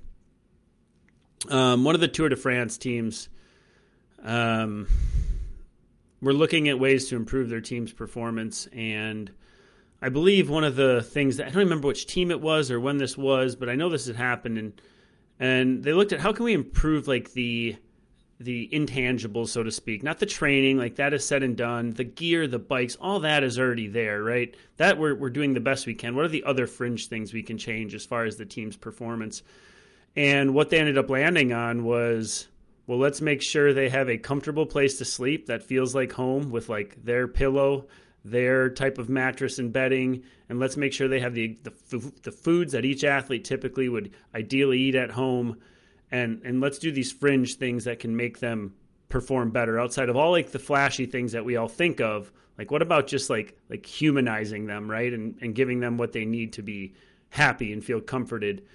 um, 1.49 1.84
one 1.84 1.95
of 1.95 2.02
the 2.02 2.07
Tour 2.07 2.30
de 2.30 2.35
France 2.35 2.77
teams, 2.77 3.30
um, 4.23 4.88
were 6.22 6.34
looking 6.34 6.69
at 6.69 6.80
ways 6.80 7.10
to 7.10 7.15
improve 7.15 7.49
their 7.49 7.61
team's 7.61 7.94
performance, 7.94 8.68
and 8.73 9.31
I 10.02 10.10
believe 10.10 10.49
one 10.49 10.64
of 10.64 10.76
the 10.76 11.02
things 11.02 11.38
that 11.38 11.48
I 11.48 11.49
don't 11.49 11.64
remember 11.64 11.88
which 11.88 12.06
team 12.06 12.30
it 12.32 12.41
was 12.41 12.69
or 12.69 12.80
when 12.80 12.98
this 12.98 13.18
was, 13.18 13.56
but 13.56 13.69
I 13.69 13.76
know 13.76 13.90
this 13.90 14.07
had 14.07 14.15
happened, 14.15 14.57
and 14.57 14.82
and 15.40 15.84
they 15.84 15.94
looked 15.94 16.14
at 16.14 16.19
how 16.19 16.34
can 16.34 16.45
we 16.45 16.53
improve 16.53 17.07
like 17.07 17.34
the 17.34 17.78
the 18.40 18.69
intangibles, 18.72 19.49
so 19.49 19.64
to 19.64 19.72
speak, 19.72 20.03
not 20.03 20.19
the 20.19 20.26
training, 20.28 20.78
like 20.78 20.98
that 20.98 21.14
is 21.14 21.26
said 21.26 21.41
and 21.41 21.57
done. 21.57 21.91
The 21.91 22.03
gear, 22.03 22.48
the 22.48 22.60
bikes, 22.60 22.95
all 23.02 23.22
that 23.22 23.44
is 23.44 23.57
already 23.57 23.88
there, 23.88 24.22
right? 24.22 24.53
That 24.78 24.99
we're 24.99 25.15
we're 25.15 25.32
doing 25.32 25.53
the 25.53 25.60
best 25.60 25.88
we 25.88 25.95
can. 25.95 26.15
What 26.15 26.26
are 26.26 26.30
the 26.30 26.44
other 26.44 26.68
fringe 26.68 27.07
things 27.07 27.34
we 27.34 27.44
can 27.44 27.57
change 27.57 27.95
as 27.95 28.06
far 28.06 28.26
as 28.26 28.38
the 28.38 28.45
team's 28.45 28.78
performance? 28.78 29.41
And 30.15 30.53
what 30.53 30.69
they 30.69 30.80
ended 30.80 30.98
up 30.98 31.10
landing 31.10 31.53
on 31.53 31.84
was, 31.84 32.48
well, 32.86 32.98
let's 32.98 33.22
make 33.22 33.41
sure 33.41 33.74
they 33.74 33.90
have 33.90 34.10
a 34.10 34.18
comfortable 34.18 34.65
place 34.65 34.98
to 34.98 35.06
sleep 35.06 35.48
that 35.48 35.64
feels 35.64 35.94
like 35.94 36.11
home 36.11 36.49
with 36.52 36.69
like 36.69 37.03
their 37.03 37.28
pillow, 37.28 37.88
their 38.32 38.70
type 38.70 38.98
of 38.98 39.10
mattress 39.10 39.60
and 39.60 39.72
bedding, 39.72 40.24
and 40.49 40.60
let's 40.60 40.78
make 40.78 40.94
sure 40.94 41.08
they 41.08 41.20
have 41.20 41.34
the 41.34 41.58
the, 41.64 42.12
the 42.24 42.32
foods 42.32 42.74
that 42.74 42.86
each 42.86 43.04
athlete 43.04 43.45
typically 43.45 43.90
would 43.90 44.12
ideally 44.34 44.80
eat 44.80 44.95
at 44.95 45.12
home 45.12 45.58
and 46.12 46.41
and 46.44 46.62
let's 46.62 46.80
do 46.80 46.91
these 46.91 47.12
fringe 47.12 47.56
things 47.56 47.84
that 47.86 47.99
can 47.99 48.16
make 48.16 48.40
them 48.40 48.74
perform 49.10 49.52
better. 49.52 49.80
Outside 49.80 50.10
of 50.10 50.16
all 50.16 50.32
like 50.32 50.52
the 50.52 50.60
flashy 50.60 51.06
things 51.06 51.32
that 51.34 51.45
we 51.45 51.56
all 51.56 51.68
think 51.68 52.02
of 52.02 52.32
like 52.58 52.72
what 52.72 52.82
about 52.82 53.08
just 53.08 53.30
like 53.30 53.58
like 53.70 53.86
humanizing 53.86 54.66
them 54.66 54.90
right 54.90 55.14
and 55.14 55.38
and 55.41 55.56
giving 55.56 55.80
them 55.80 55.98
what 55.98 56.14
they 56.14 56.26
need 56.26 56.54
to 56.54 56.62
be 56.62 56.94
happy 57.30 57.74
and 57.74 57.84
feel 57.84 58.02
comforted? 58.02 58.66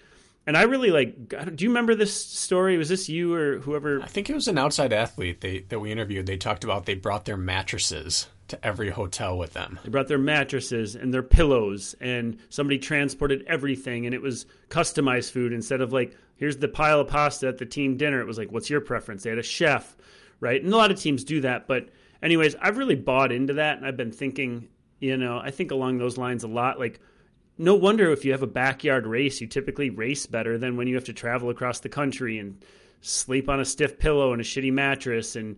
And 0.46 0.56
i 0.56 0.62
really 0.62 0.90
like 0.90 1.28
do 1.28 1.64
you 1.64 1.70
remember 1.70 1.94
this 1.94 2.14
story? 2.14 2.76
Was 2.76 2.88
this 2.88 3.08
you 3.08 3.34
or 3.34 3.58
whoever? 3.58 4.02
I 4.02 4.06
think 4.06 4.28
it 4.28 4.34
was 4.34 4.48
an 4.48 4.58
outside 4.58 4.92
athlete 4.92 5.40
they, 5.40 5.60
that 5.60 5.80
we 5.80 5.92
interviewed. 5.92 6.26
They 6.26 6.36
talked 6.36 6.64
about 6.64 6.86
they 6.86 6.94
brought 6.94 7.24
their 7.24 7.36
mattresses 7.36 8.26
to 8.48 8.66
every 8.66 8.90
hotel 8.90 9.38
with 9.38 9.52
them. 9.52 9.78
They 9.82 9.90
brought 9.90 10.08
their 10.08 10.18
mattresses 10.18 10.94
and 10.94 11.12
their 11.12 11.22
pillows, 11.22 11.94
and 12.00 12.38
somebody 12.48 12.78
transported 12.78 13.44
everything, 13.46 14.06
and 14.06 14.14
it 14.14 14.22
was 14.22 14.46
customized 14.68 15.30
food 15.30 15.52
instead 15.52 15.80
of 15.80 15.92
like, 15.92 16.16
here's 16.36 16.58
the 16.58 16.68
pile 16.68 17.00
of 17.00 17.08
pasta 17.08 17.48
at 17.48 17.58
the 17.58 17.66
team 17.66 17.96
dinner. 17.96 18.20
It 18.20 18.26
was 18.26 18.38
like, 18.38 18.52
what's 18.52 18.70
your 18.70 18.80
preference? 18.80 19.22
They 19.22 19.30
had 19.30 19.38
a 19.38 19.42
chef, 19.42 19.96
right? 20.40 20.62
And 20.62 20.72
a 20.72 20.76
lot 20.76 20.90
of 20.90 21.00
teams 21.00 21.24
do 21.24 21.40
that. 21.42 21.66
But, 21.66 21.88
anyways, 22.22 22.56
I've 22.60 22.78
really 22.78 22.96
bought 22.96 23.32
into 23.32 23.54
that, 23.54 23.78
and 23.78 23.86
I've 23.86 23.96
been 23.96 24.12
thinking, 24.12 24.68
you 24.98 25.16
know, 25.16 25.38
I 25.38 25.50
think 25.50 25.70
along 25.70 25.98
those 25.98 26.18
lines 26.18 26.44
a 26.44 26.48
lot. 26.48 26.78
Like, 26.78 27.00
no 27.58 27.74
wonder 27.74 28.10
if 28.10 28.24
you 28.24 28.32
have 28.32 28.42
a 28.42 28.46
backyard 28.46 29.06
race, 29.06 29.40
you 29.40 29.46
typically 29.46 29.90
race 29.90 30.26
better 30.26 30.58
than 30.58 30.76
when 30.76 30.88
you 30.88 30.94
have 30.96 31.04
to 31.04 31.12
travel 31.12 31.50
across 31.50 31.80
the 31.80 31.88
country 31.88 32.38
and 32.38 32.64
sleep 33.00 33.48
on 33.48 33.60
a 33.60 33.64
stiff 33.64 33.98
pillow 33.98 34.32
and 34.32 34.40
a 34.40 34.44
shitty 34.44 34.72
mattress 34.72 35.36
and 35.36 35.56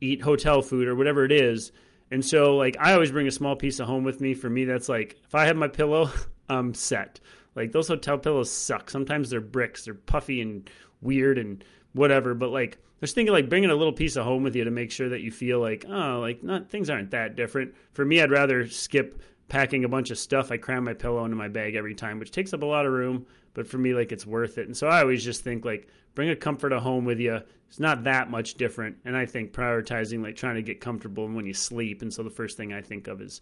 eat 0.00 0.22
hotel 0.22 0.62
food 0.62 0.88
or 0.88 0.94
whatever 0.94 1.24
it 1.24 1.32
is 1.32 1.72
and 2.12 2.22
so, 2.22 2.56
like, 2.56 2.76
I 2.78 2.92
always 2.92 3.10
bring 3.10 3.26
a 3.26 3.30
small 3.30 3.56
piece 3.56 3.80
of 3.80 3.86
home 3.86 4.04
with 4.04 4.20
me. 4.20 4.34
For 4.34 4.50
me, 4.50 4.66
that's 4.66 4.90
like, 4.90 5.16
if 5.24 5.34
I 5.34 5.46
have 5.46 5.56
my 5.56 5.68
pillow, 5.68 6.10
I'm 6.48 6.74
set. 6.74 7.20
Like, 7.54 7.72
those 7.72 7.88
hotel 7.88 8.18
pillows 8.18 8.50
suck. 8.50 8.90
Sometimes 8.90 9.30
they're 9.30 9.40
bricks, 9.40 9.86
they're 9.86 9.94
puffy 9.94 10.42
and 10.42 10.68
weird 11.00 11.38
and 11.38 11.64
whatever. 11.94 12.34
But, 12.34 12.50
like, 12.50 12.76
just 13.00 13.14
thinking, 13.14 13.32
like, 13.32 13.48
bringing 13.48 13.70
a 13.70 13.74
little 13.74 13.94
piece 13.94 14.16
of 14.16 14.26
home 14.26 14.42
with 14.42 14.54
you 14.54 14.64
to 14.64 14.70
make 14.70 14.90
sure 14.90 15.08
that 15.08 15.22
you 15.22 15.30
feel 15.30 15.58
like, 15.58 15.86
oh, 15.88 16.18
like, 16.20 16.42
not, 16.42 16.68
things 16.68 16.90
aren't 16.90 17.12
that 17.12 17.34
different. 17.34 17.74
For 17.94 18.04
me, 18.04 18.20
I'd 18.20 18.30
rather 18.30 18.68
skip 18.68 19.22
packing 19.48 19.84
a 19.84 19.88
bunch 19.88 20.10
of 20.10 20.18
stuff. 20.18 20.52
I 20.52 20.58
cram 20.58 20.84
my 20.84 20.92
pillow 20.92 21.24
into 21.24 21.36
my 21.36 21.48
bag 21.48 21.76
every 21.76 21.94
time, 21.94 22.18
which 22.18 22.30
takes 22.30 22.52
up 22.52 22.62
a 22.62 22.66
lot 22.66 22.84
of 22.84 22.92
room. 22.92 23.24
But 23.54 23.66
for 23.66 23.78
me, 23.78 23.94
like, 23.94 24.12
it's 24.12 24.26
worth 24.26 24.58
it. 24.58 24.66
And 24.66 24.76
so 24.76 24.86
I 24.86 25.00
always 25.00 25.24
just 25.24 25.44
think, 25.44 25.64
like, 25.64 25.88
bring 26.14 26.30
a 26.30 26.36
comfort 26.36 26.72
of 26.72 26.82
home 26.82 27.04
with 27.04 27.20
you. 27.20 27.40
It's 27.68 27.80
not 27.80 28.04
that 28.04 28.30
much 28.30 28.54
different. 28.54 28.96
And 29.04 29.16
I 29.16 29.26
think 29.26 29.52
prioritizing 29.52 30.22
like 30.22 30.36
trying 30.36 30.56
to 30.56 30.62
get 30.62 30.80
comfortable 30.80 31.26
when 31.26 31.46
you 31.46 31.54
sleep. 31.54 32.02
And 32.02 32.12
so 32.12 32.22
the 32.22 32.30
first 32.30 32.56
thing 32.56 32.72
I 32.72 32.82
think 32.82 33.08
of 33.08 33.20
is 33.20 33.40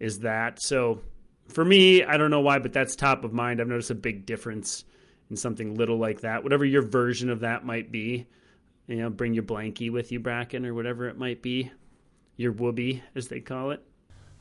is 0.00 0.20
that. 0.20 0.62
So 0.62 1.00
for 1.48 1.64
me, 1.64 2.04
I 2.04 2.16
don't 2.16 2.30
know 2.30 2.40
why, 2.40 2.58
but 2.58 2.72
that's 2.72 2.94
top 2.96 3.24
of 3.24 3.32
mind. 3.32 3.60
I've 3.60 3.68
noticed 3.68 3.90
a 3.90 3.96
big 3.96 4.26
difference 4.26 4.84
in 5.30 5.36
something 5.36 5.74
little 5.74 5.98
like 5.98 6.20
that. 6.20 6.42
Whatever 6.42 6.64
your 6.64 6.82
version 6.82 7.30
of 7.30 7.40
that 7.40 7.64
might 7.64 7.90
be. 7.90 8.26
You 8.86 8.96
know, 8.96 9.10
bring 9.10 9.32
your 9.34 9.44
blankie 9.44 9.90
with 9.90 10.12
you, 10.12 10.20
Bracken, 10.20 10.66
or 10.66 10.74
whatever 10.74 11.08
it 11.08 11.18
might 11.18 11.42
be. 11.42 11.70
Your 12.36 12.52
whoopee, 12.52 13.02
as 13.14 13.28
they 13.28 13.40
call 13.40 13.70
it. 13.70 13.82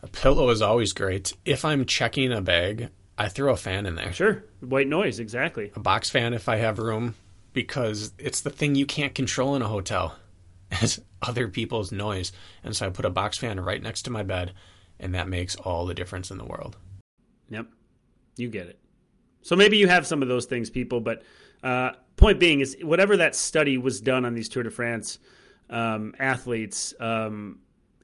A 0.02 0.07
pillow 0.07 0.49
is 0.49 0.61
always 0.61 0.91
great. 0.91 1.34
If 1.45 1.64
I'm 1.64 1.85
checking 1.85 2.34
a 2.34 2.41
bag, 2.41 2.90
I 3.18 3.30
throw 3.30 3.53
a 3.53 3.57
fan 3.57 3.85
in 3.85 3.95
there. 3.95 4.11
Sure. 4.14 4.44
White 4.60 4.88
noise, 4.88 5.19
exactly. 5.19 5.72
A 5.76 5.80
box 5.80 6.10
fan 6.10 6.34
if 6.34 6.49
I 6.49 6.57
have 6.57 6.80
room 6.80 7.15
because 7.53 8.14
it's 8.18 8.41
the 8.41 8.49
thing 8.49 8.76
you 8.76 8.85
can't 8.85 9.14
control 9.14 9.56
in 9.56 9.61
a 9.61 9.68
hotel 9.68 10.15
is 10.81 11.02
other 11.22 11.48
people's 11.48 11.91
noise. 11.91 12.31
And 12.64 12.76
so 12.76 12.88
I 12.88 12.90
put 12.90 13.06
a 13.06 13.10
box 13.10 13.38
fan 13.38 13.60
right 13.60 13.81
next 13.81 14.03
to 14.03 14.11
my 14.11 14.23
bed, 14.23 14.53
and 14.99 15.14
that 15.15 15.27
makes 15.27 15.56
all 15.56 15.85
the 15.85 15.94
difference 15.94 16.31
in 16.31 16.38
the 16.38 16.45
world. 16.45 16.77
Yep. 17.49 17.68
You 18.38 18.49
get 18.49 18.68
it. 18.68 18.80
So 19.41 19.56
maybe 19.56 19.77
you 19.77 19.88
have 19.88 20.07
some 20.07 20.22
of 20.22 20.27
those 20.27 20.45
things, 20.45 20.69
people, 20.69 21.02
but 21.02 21.22
uh, 21.64 21.91
point 22.15 22.40
being 22.40 22.61
is 22.61 22.77
whatever 22.81 23.18
that 23.18 23.35
study 23.35 23.77
was 23.77 24.02
done 24.02 24.26
on 24.26 24.34
these 24.34 24.49
Tour 24.49 24.64
de 24.64 24.72
France 24.72 25.19
um, 25.69 26.15
athletes, 26.18 26.94
um, 26.99 27.60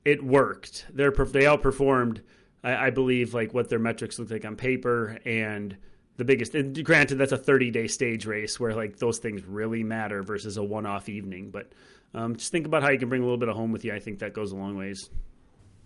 it 0.06 0.24
worked. 0.24 0.86
They're, 0.94 1.12
they 1.12 1.46
all 1.46 1.58
performed, 1.58 2.22
I, 2.64 2.88
I 2.88 2.90
believe, 2.90 3.34
like 3.34 3.54
what 3.54 3.70
their 3.70 3.80
metrics 3.80 4.20
look 4.20 4.32
like 4.32 4.46
on 4.46 4.56
paper 4.56 5.20
and– 5.26 5.78
the 6.20 6.26
biggest. 6.26 6.54
granted, 6.84 7.16
that's 7.16 7.32
a 7.32 7.38
30 7.38 7.72
day 7.72 7.88
stage 7.88 8.26
race 8.28 8.60
where 8.60 8.76
like 8.76 8.98
those 8.98 9.18
things 9.18 9.44
really 9.46 9.84
matter 9.84 10.22
versus 10.22 10.58
a 10.58 10.64
one 10.64 10.86
off 10.86 11.10
evening. 11.10 11.50
But 11.50 11.72
um, 12.14 12.36
just 12.36 12.52
think 12.52 12.68
about 12.68 12.84
how 12.84 12.90
you 12.90 13.00
can 13.00 13.10
bring 13.10 13.22
a 13.22 13.26
little 13.26 13.40
bit 13.40 13.50
of 13.50 13.56
home 13.56 13.72
with 13.72 13.84
you. 13.84 13.94
I 13.94 14.00
think 14.00 14.20
that 14.20 14.34
goes 14.34 14.52
a 14.52 14.56
long 14.56 14.78
ways. 14.78 15.10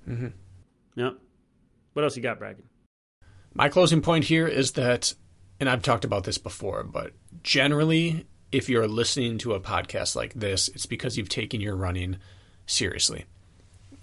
Mm-hmm. 0.09 0.27
Yeah. 0.95 1.11
What 1.93 2.03
else 2.03 2.17
you 2.17 2.23
got, 2.23 2.39
Bracken? 2.39 2.65
My 3.53 3.69
closing 3.69 4.01
point 4.01 4.25
here 4.25 4.47
is 4.47 4.71
that, 4.71 5.13
and 5.59 5.69
I've 5.69 5.83
talked 5.83 6.03
about 6.03 6.23
this 6.23 6.39
before, 6.39 6.83
but 6.83 7.13
generally, 7.43 8.25
if 8.51 8.67
you're 8.67 8.87
listening 8.87 9.37
to 9.39 9.53
a 9.53 9.59
podcast 9.59 10.15
like 10.15 10.33
this, 10.33 10.67
it's 10.69 10.87
because 10.87 11.15
you've 11.15 11.29
taken 11.29 11.61
your 11.61 11.75
running 11.75 12.17
seriously. 12.65 13.25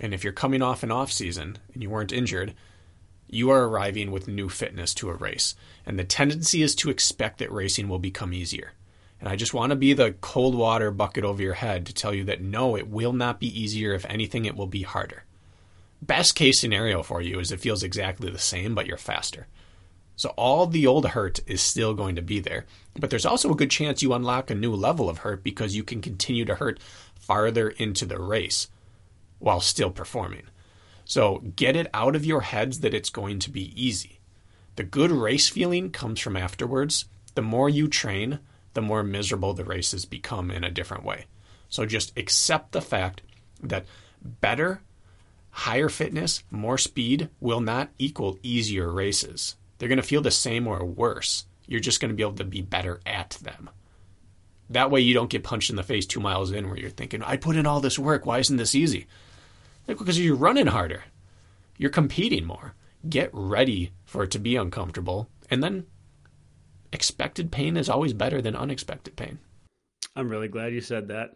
And 0.00 0.14
if 0.14 0.24
you're 0.24 0.32
coming 0.32 0.62
off 0.62 0.82
an 0.82 0.90
off 0.90 1.12
season 1.12 1.58
and 1.74 1.82
you 1.82 1.90
weren't 1.90 2.12
injured, 2.12 2.54
you 3.28 3.50
are 3.50 3.68
arriving 3.68 4.10
with 4.10 4.26
new 4.26 4.48
fitness 4.48 4.94
to 4.94 5.10
a 5.10 5.14
race. 5.14 5.54
And 5.86 5.98
the 5.98 6.04
tendency 6.04 6.62
is 6.62 6.74
to 6.76 6.90
expect 6.90 7.38
that 7.38 7.52
racing 7.52 7.88
will 7.88 7.98
become 7.98 8.32
easier. 8.32 8.72
And 9.20 9.28
I 9.28 9.36
just 9.36 9.52
want 9.52 9.70
to 9.70 9.76
be 9.76 9.92
the 9.92 10.14
cold 10.22 10.54
water 10.54 10.90
bucket 10.90 11.24
over 11.24 11.42
your 11.42 11.54
head 11.54 11.84
to 11.86 11.94
tell 11.94 12.14
you 12.14 12.24
that 12.24 12.40
no, 12.40 12.76
it 12.76 12.88
will 12.88 13.12
not 13.12 13.38
be 13.38 13.60
easier. 13.60 13.92
If 13.92 14.06
anything, 14.06 14.46
it 14.46 14.56
will 14.56 14.66
be 14.66 14.82
harder. 14.82 15.24
Best 16.00 16.34
case 16.34 16.58
scenario 16.58 17.02
for 17.02 17.20
you 17.20 17.38
is 17.38 17.52
it 17.52 17.60
feels 17.60 17.82
exactly 17.82 18.30
the 18.30 18.38
same, 18.38 18.74
but 18.74 18.86
you're 18.86 18.96
faster. 18.96 19.46
So 20.16 20.30
all 20.30 20.66
the 20.66 20.86
old 20.86 21.08
hurt 21.08 21.40
is 21.46 21.60
still 21.60 21.92
going 21.92 22.16
to 22.16 22.22
be 22.22 22.40
there. 22.40 22.64
But 22.98 23.10
there's 23.10 23.26
also 23.26 23.52
a 23.52 23.56
good 23.56 23.70
chance 23.70 24.02
you 24.02 24.14
unlock 24.14 24.50
a 24.50 24.54
new 24.54 24.74
level 24.74 25.10
of 25.10 25.18
hurt 25.18 25.44
because 25.44 25.76
you 25.76 25.84
can 25.84 26.00
continue 26.00 26.46
to 26.46 26.54
hurt 26.54 26.80
farther 27.14 27.68
into 27.68 28.06
the 28.06 28.18
race 28.18 28.68
while 29.40 29.60
still 29.60 29.90
performing. 29.90 30.44
So 31.04 31.38
get 31.56 31.74
it 31.74 31.88
out 31.92 32.14
of 32.14 32.24
your 32.24 32.42
heads 32.42 32.80
that 32.80 32.94
it's 32.94 33.10
going 33.10 33.40
to 33.40 33.50
be 33.50 33.72
easy. 33.74 34.20
The 34.76 34.84
good 34.84 35.10
race 35.10 35.48
feeling 35.48 35.90
comes 35.90 36.20
from 36.20 36.36
afterwards. 36.36 37.06
The 37.34 37.42
more 37.42 37.68
you 37.68 37.88
train, 37.88 38.38
the 38.74 38.80
more 38.80 39.02
miserable 39.02 39.52
the 39.52 39.64
races 39.64 40.04
become 40.04 40.50
in 40.50 40.62
a 40.62 40.70
different 40.70 41.04
way. 41.04 41.26
So 41.68 41.84
just 41.84 42.16
accept 42.16 42.72
the 42.72 42.80
fact 42.80 43.22
that 43.62 43.86
better, 44.22 44.82
higher 45.50 45.88
fitness, 45.88 46.44
more 46.50 46.78
speed 46.78 47.28
will 47.40 47.60
not 47.60 47.90
equal 47.98 48.38
easier 48.42 48.92
races. 48.92 49.56
They're 49.78 49.88
going 49.88 49.96
to 49.96 50.02
feel 50.02 50.22
the 50.22 50.30
same 50.30 50.66
or 50.66 50.84
worse. 50.84 51.46
You're 51.66 51.80
just 51.80 52.00
going 52.00 52.10
to 52.10 52.16
be 52.16 52.22
able 52.22 52.34
to 52.34 52.44
be 52.44 52.62
better 52.62 53.00
at 53.06 53.30
them. 53.42 53.70
That 54.70 54.90
way, 54.90 55.00
you 55.00 55.14
don't 55.14 55.30
get 55.30 55.42
punched 55.42 55.70
in 55.70 55.76
the 55.76 55.82
face 55.82 56.06
two 56.06 56.20
miles 56.20 56.52
in 56.52 56.68
where 56.68 56.78
you're 56.78 56.90
thinking, 56.90 57.22
I 57.22 57.36
put 57.36 57.56
in 57.56 57.66
all 57.66 57.80
this 57.80 57.98
work. 57.98 58.24
Why 58.24 58.38
isn't 58.38 58.56
this 58.56 58.74
easy? 58.74 59.06
Because 59.98 60.18
you're 60.18 60.36
running 60.36 60.66
harder. 60.66 61.04
You're 61.76 61.90
competing 61.90 62.44
more. 62.44 62.74
Get 63.08 63.30
ready 63.32 63.92
for 64.04 64.24
it 64.24 64.30
to 64.32 64.38
be 64.38 64.56
uncomfortable 64.56 65.28
and 65.50 65.62
then 65.62 65.86
expected 66.92 67.50
pain 67.50 67.76
is 67.76 67.88
always 67.88 68.12
better 68.12 68.42
than 68.42 68.56
unexpected 68.56 69.16
pain. 69.16 69.38
I'm 70.14 70.28
really 70.28 70.48
glad 70.48 70.72
you 70.72 70.80
said 70.80 71.08
that. 71.08 71.30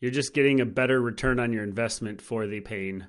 You're 0.00 0.10
just 0.10 0.34
getting 0.34 0.60
a 0.60 0.66
better 0.66 1.00
return 1.00 1.38
on 1.38 1.52
your 1.52 1.62
investment 1.62 2.22
for 2.22 2.46
the 2.46 2.60
pain 2.60 3.06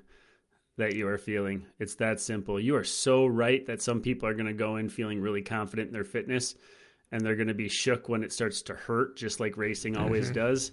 that 0.77 0.95
you 0.95 1.07
are 1.07 1.17
feeling. 1.17 1.65
It's 1.79 1.95
that 1.95 2.19
simple. 2.19 2.59
You 2.59 2.75
are 2.75 2.83
so 2.83 3.25
right 3.25 3.65
that 3.67 3.81
some 3.81 4.01
people 4.01 4.27
are 4.27 4.33
going 4.33 4.47
to 4.47 4.53
go 4.53 4.77
in 4.77 4.89
feeling 4.89 5.21
really 5.21 5.41
confident 5.41 5.87
in 5.87 5.93
their 5.93 6.03
fitness 6.03 6.55
and 7.11 7.21
they're 7.21 7.35
going 7.35 7.47
to 7.47 7.53
be 7.53 7.67
shook 7.67 8.09
when 8.09 8.23
it 8.23 8.31
starts 8.31 8.61
to 8.63 8.73
hurt, 8.73 9.17
just 9.17 9.39
like 9.39 9.57
racing 9.57 9.97
always 9.97 10.25
mm-hmm. 10.25 10.35
does. 10.35 10.71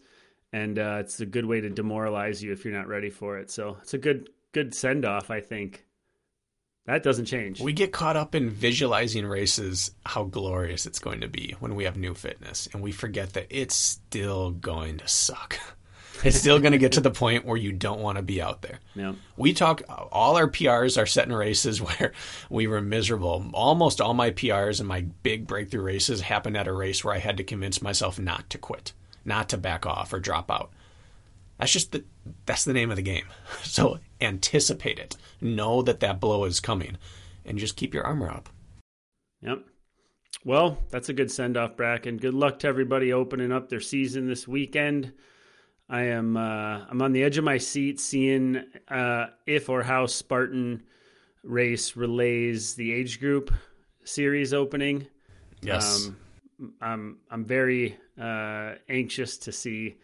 And 0.53 0.79
uh, 0.79 0.99
it's 1.01 1.21
a 1.21 1.27
good 1.27 1.45
way 1.45 1.61
to 1.61 1.69
demoralize 1.69 2.43
you 2.43 2.53
if 2.53 2.65
you're 2.65 2.75
not 2.75 2.89
ready 2.89 3.11
for 3.11 3.39
it. 3.39 3.51
So 3.51 3.77
it's 3.83 3.95
a 3.95 3.99
good 3.99 4.31
good 4.53 4.75
send 4.75 5.05
off, 5.05 5.31
I 5.31 5.41
think. 5.41 5.85
That 6.87 7.03
doesn't 7.03 7.27
change. 7.27 7.61
We 7.61 7.75
get 7.75 7.93
caught 7.93 8.17
up 8.17 8.35
in 8.35 8.49
visualizing 8.49 9.27
races, 9.27 9.91
how 10.07 10.25
glorious 10.25 10.87
it's 10.87 10.99
going 10.99 11.21
to 11.21 11.29
be 11.29 11.55
when 11.61 11.75
we 11.75 11.85
have 11.85 11.99
new 11.99 12.15
fitness, 12.15 12.67
and 12.73 12.83
we 12.83 12.93
forget 12.93 13.35
that 13.35 13.47
it's 13.51 13.75
still 13.75 14.53
going 14.53 14.97
to 14.99 15.07
suck. 15.07 15.59
It's 16.25 16.39
still 16.39 16.59
going 16.59 16.73
to 16.73 16.79
get 16.79 16.93
to 16.93 17.01
the 17.01 17.13
point 17.13 17.45
where 17.45 17.57
you 17.57 17.71
don't 17.71 18.01
want 18.01 18.17
to 18.17 18.23
be 18.23 18.43
out 18.43 18.63
there. 18.63 18.81
Yeah. 18.95 19.13
We 19.37 19.53
talk, 19.53 19.83
all 19.89 20.37
our 20.37 20.49
PRs 20.51 21.01
are 21.01 21.07
set 21.07 21.29
in 21.29 21.33
races 21.33 21.81
where 21.83 22.13
we 22.51 22.67
were 22.67 22.81
miserable. 22.81 23.49
Almost 23.55 24.01
all 24.01 24.15
my 24.15 24.33
PRs 24.33 24.81
and 24.81 24.89
my 24.89 25.03
big 25.23 25.47
breakthrough 25.47 25.83
races 25.83 26.23
happened 26.23 26.57
at 26.57 26.67
a 26.67 26.73
race 26.73 27.05
where 27.05 27.15
I 27.15 27.19
had 27.19 27.37
to 27.37 27.45
convince 27.45 27.81
myself 27.81 28.19
not 28.19 28.51
to 28.51 28.59
quit, 28.59 28.95
not 29.29 29.51
to 29.51 29.57
back 29.57 29.87
off 29.87 30.13
or 30.13 30.19
drop 30.19 30.51
out. 30.51 30.73
That's 31.59 31.73
just 31.73 31.93
the 31.93 32.05
that's 32.47 32.65
the 32.65 32.73
name 32.73 32.91
of 32.91 32.97
the 32.97 33.03
game. 33.03 33.27
So 33.63 33.99
anticipate 34.21 34.99
it. 34.99 35.17
Know 35.41 35.83
that 35.83 36.01
that 36.01 36.21
blow 36.21 36.45
is 36.45 36.59
coming, 36.59 36.97
and 37.45 37.59
just 37.59 37.77
keep 37.77 37.95
your 37.95 38.05
armor 38.05 38.31
up. 38.31 38.49
Yep. 39.43 39.65
Well, 40.45 40.79
that's 40.91 41.09
a 41.09 41.13
good 41.13 41.31
send 41.31 41.57
off, 41.57 41.77
Bracken. 41.77 42.17
Good 42.17 42.35
luck 42.35 42.59
to 42.61 42.69
everybody 42.69 43.13
opening 43.13 43.53
up 43.53 43.69
their 43.69 43.81
season 43.81 44.27
this 44.27 44.49
weekend. 44.49 45.13
I 45.89 46.03
am 46.03 46.37
uh, 46.37 46.85
I'm 46.89 47.03
on 47.03 47.13
the 47.13 47.23
edge 47.23 47.39
of 47.39 47.45
my 47.45 47.59
seat, 47.59 48.01
seeing 48.01 48.63
uh, 48.89 49.27
if 49.47 49.69
or 49.69 49.83
how 49.83 50.07
Spartan 50.07 50.83
Race 51.43 51.97
relays 51.97 52.75
the 52.75 52.93
age 52.93 53.21
group 53.21 53.53
series 54.05 54.53
opening. 54.53 55.07
Yes, 55.63 56.07
um, 56.07 56.17
I'm 56.81 57.19
I'm 57.31 57.45
very 57.45 57.97
uh, 58.21 58.75
anxious 58.89 59.39
to 59.39 59.53
see 59.53 59.97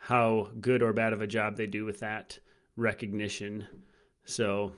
how 0.00 0.48
good 0.60 0.82
or 0.82 0.92
bad 0.92 1.12
of 1.12 1.20
a 1.20 1.26
job 1.26 1.56
they 1.56 1.66
do 1.66 1.84
with 1.84 2.00
that 2.00 2.38
recognition. 2.76 3.66
So 4.24 4.72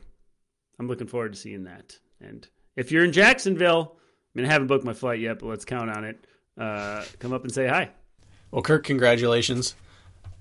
I'm 0.79 0.89
looking 0.89 1.07
forward 1.07 1.33
to 1.33 1.39
seeing 1.39 1.65
that. 1.65 1.99
And 2.21 2.47
if 2.77 2.93
you're 2.93 3.05
in 3.05 3.13
Jacksonville, 3.13 3.97
I 3.97 4.39
mean, 4.39 4.47
I 4.47 4.53
haven't 4.53 4.69
booked 4.69 4.85
my 4.85 4.95
flight 4.95 5.21
yet, 5.21 5.39
but 5.39 5.47
let's 5.47 5.65
count 5.65 5.91
on 5.91 6.05
it. 6.05 6.27
Uh, 6.59 7.05
come 7.19 7.33
up 7.33 7.45
and 7.45 7.53
say 7.53 7.67
hi. 7.67 7.91
Well, 8.51 8.63
Kirk, 8.63 8.85
congratulations. 8.85 9.75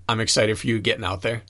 I'm 0.10 0.20
excited 0.20 0.58
for 0.60 0.68
you 0.68 0.80
getting 0.80 1.06
out 1.06 1.22
there 1.22 1.44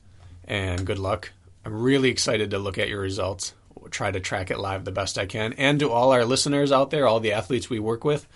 and 0.44 0.86
good 0.86 1.00
luck. 1.00 1.32
I'm 1.66 1.82
really 1.82 2.10
excited 2.10 2.52
to 2.52 2.60
look 2.60 2.78
at 2.78 2.90
your 2.90 3.02
results. 3.02 3.54
We'll 3.76 3.90
try 3.90 4.12
to 4.12 4.20
track 4.20 4.52
it 4.52 4.60
live 4.60 4.86
the 4.86 4.92
best 4.92 5.18
I 5.18 5.26
can. 5.26 5.54
And 5.54 5.80
to 5.80 5.90
all 5.90 6.12
our 6.12 6.26
listeners 6.26 6.72
out 6.72 6.92
there, 6.92 7.08
all 7.08 7.20
the 7.20 7.32
athletes 7.32 7.70
we 7.70 7.80
work 7.80 8.04
with, 8.04 8.28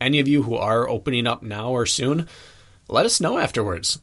any 0.00 0.20
of 0.20 0.28
you 0.28 0.42
who 0.42 0.56
are 0.56 0.88
opening 0.88 1.26
up 1.26 1.42
now 1.42 1.70
or 1.70 1.86
soon, 1.86 2.28
let 2.88 3.06
us 3.06 3.20
know 3.20 3.38
afterwards. 3.38 4.00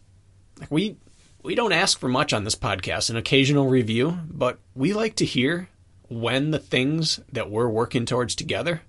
Like 0.60 0.72
we 0.72 0.98
we 1.44 1.56
don't 1.56 1.72
ask 1.72 2.00
for 2.00 2.08
much 2.08 2.34
on 2.34 2.44
this 2.44 2.56
podcast, 2.56 3.10
an 3.10 3.18
occasional 3.18 3.68
review, 3.68 4.20
but 4.30 4.60
we 4.76 4.94
like 4.94 5.16
to 5.16 5.26
hear 5.26 5.70
when 6.08 6.52
the 6.52 6.60
things 6.60 7.20
that 7.32 7.50
we're 7.50 7.68
working 7.68 8.06
towards 8.06 8.36
together, 8.36 8.82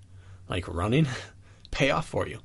like 0.47 0.67
running, 0.67 1.07
pay 1.71 1.89
off 1.89 2.07
for 2.07 2.27
you. 2.27 2.39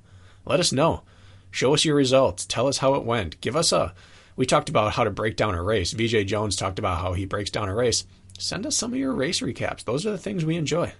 Let 0.46 0.60
us 0.60 0.72
know. 0.72 1.02
Show 1.50 1.74
us 1.74 1.84
your 1.84 1.96
results. 1.96 2.46
Tell 2.46 2.68
us 2.68 2.78
how 2.78 2.94
it 2.94 3.04
went. 3.04 3.40
Give 3.40 3.56
us 3.56 3.72
a 3.72 3.94
we 4.36 4.46
talked 4.46 4.68
about 4.68 4.92
how 4.92 5.02
to 5.02 5.10
break 5.10 5.36
down 5.36 5.56
a 5.56 5.62
race. 5.62 5.92
VJ 5.92 6.26
Jones 6.26 6.54
talked 6.54 6.78
about 6.78 6.98
how 6.98 7.12
he 7.12 7.24
breaks 7.24 7.50
down 7.50 7.68
a 7.68 7.74
race. 7.74 8.06
Send 8.38 8.66
us 8.66 8.76
some 8.76 8.92
of 8.92 8.98
your 8.98 9.12
race 9.12 9.40
recaps. 9.40 9.84
Those 9.84 10.06
are 10.06 10.12
the 10.12 10.18
things 10.18 10.44
we 10.44 10.54
enjoy. 10.54 10.92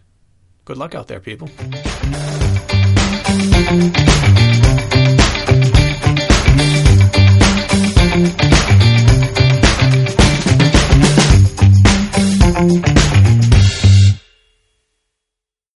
Good 0.64 0.76
luck 0.76 0.96
out 0.96 1.06
there, 1.06 1.20
people. 1.20 1.48
Thank 3.68 3.98
you. 3.98 4.17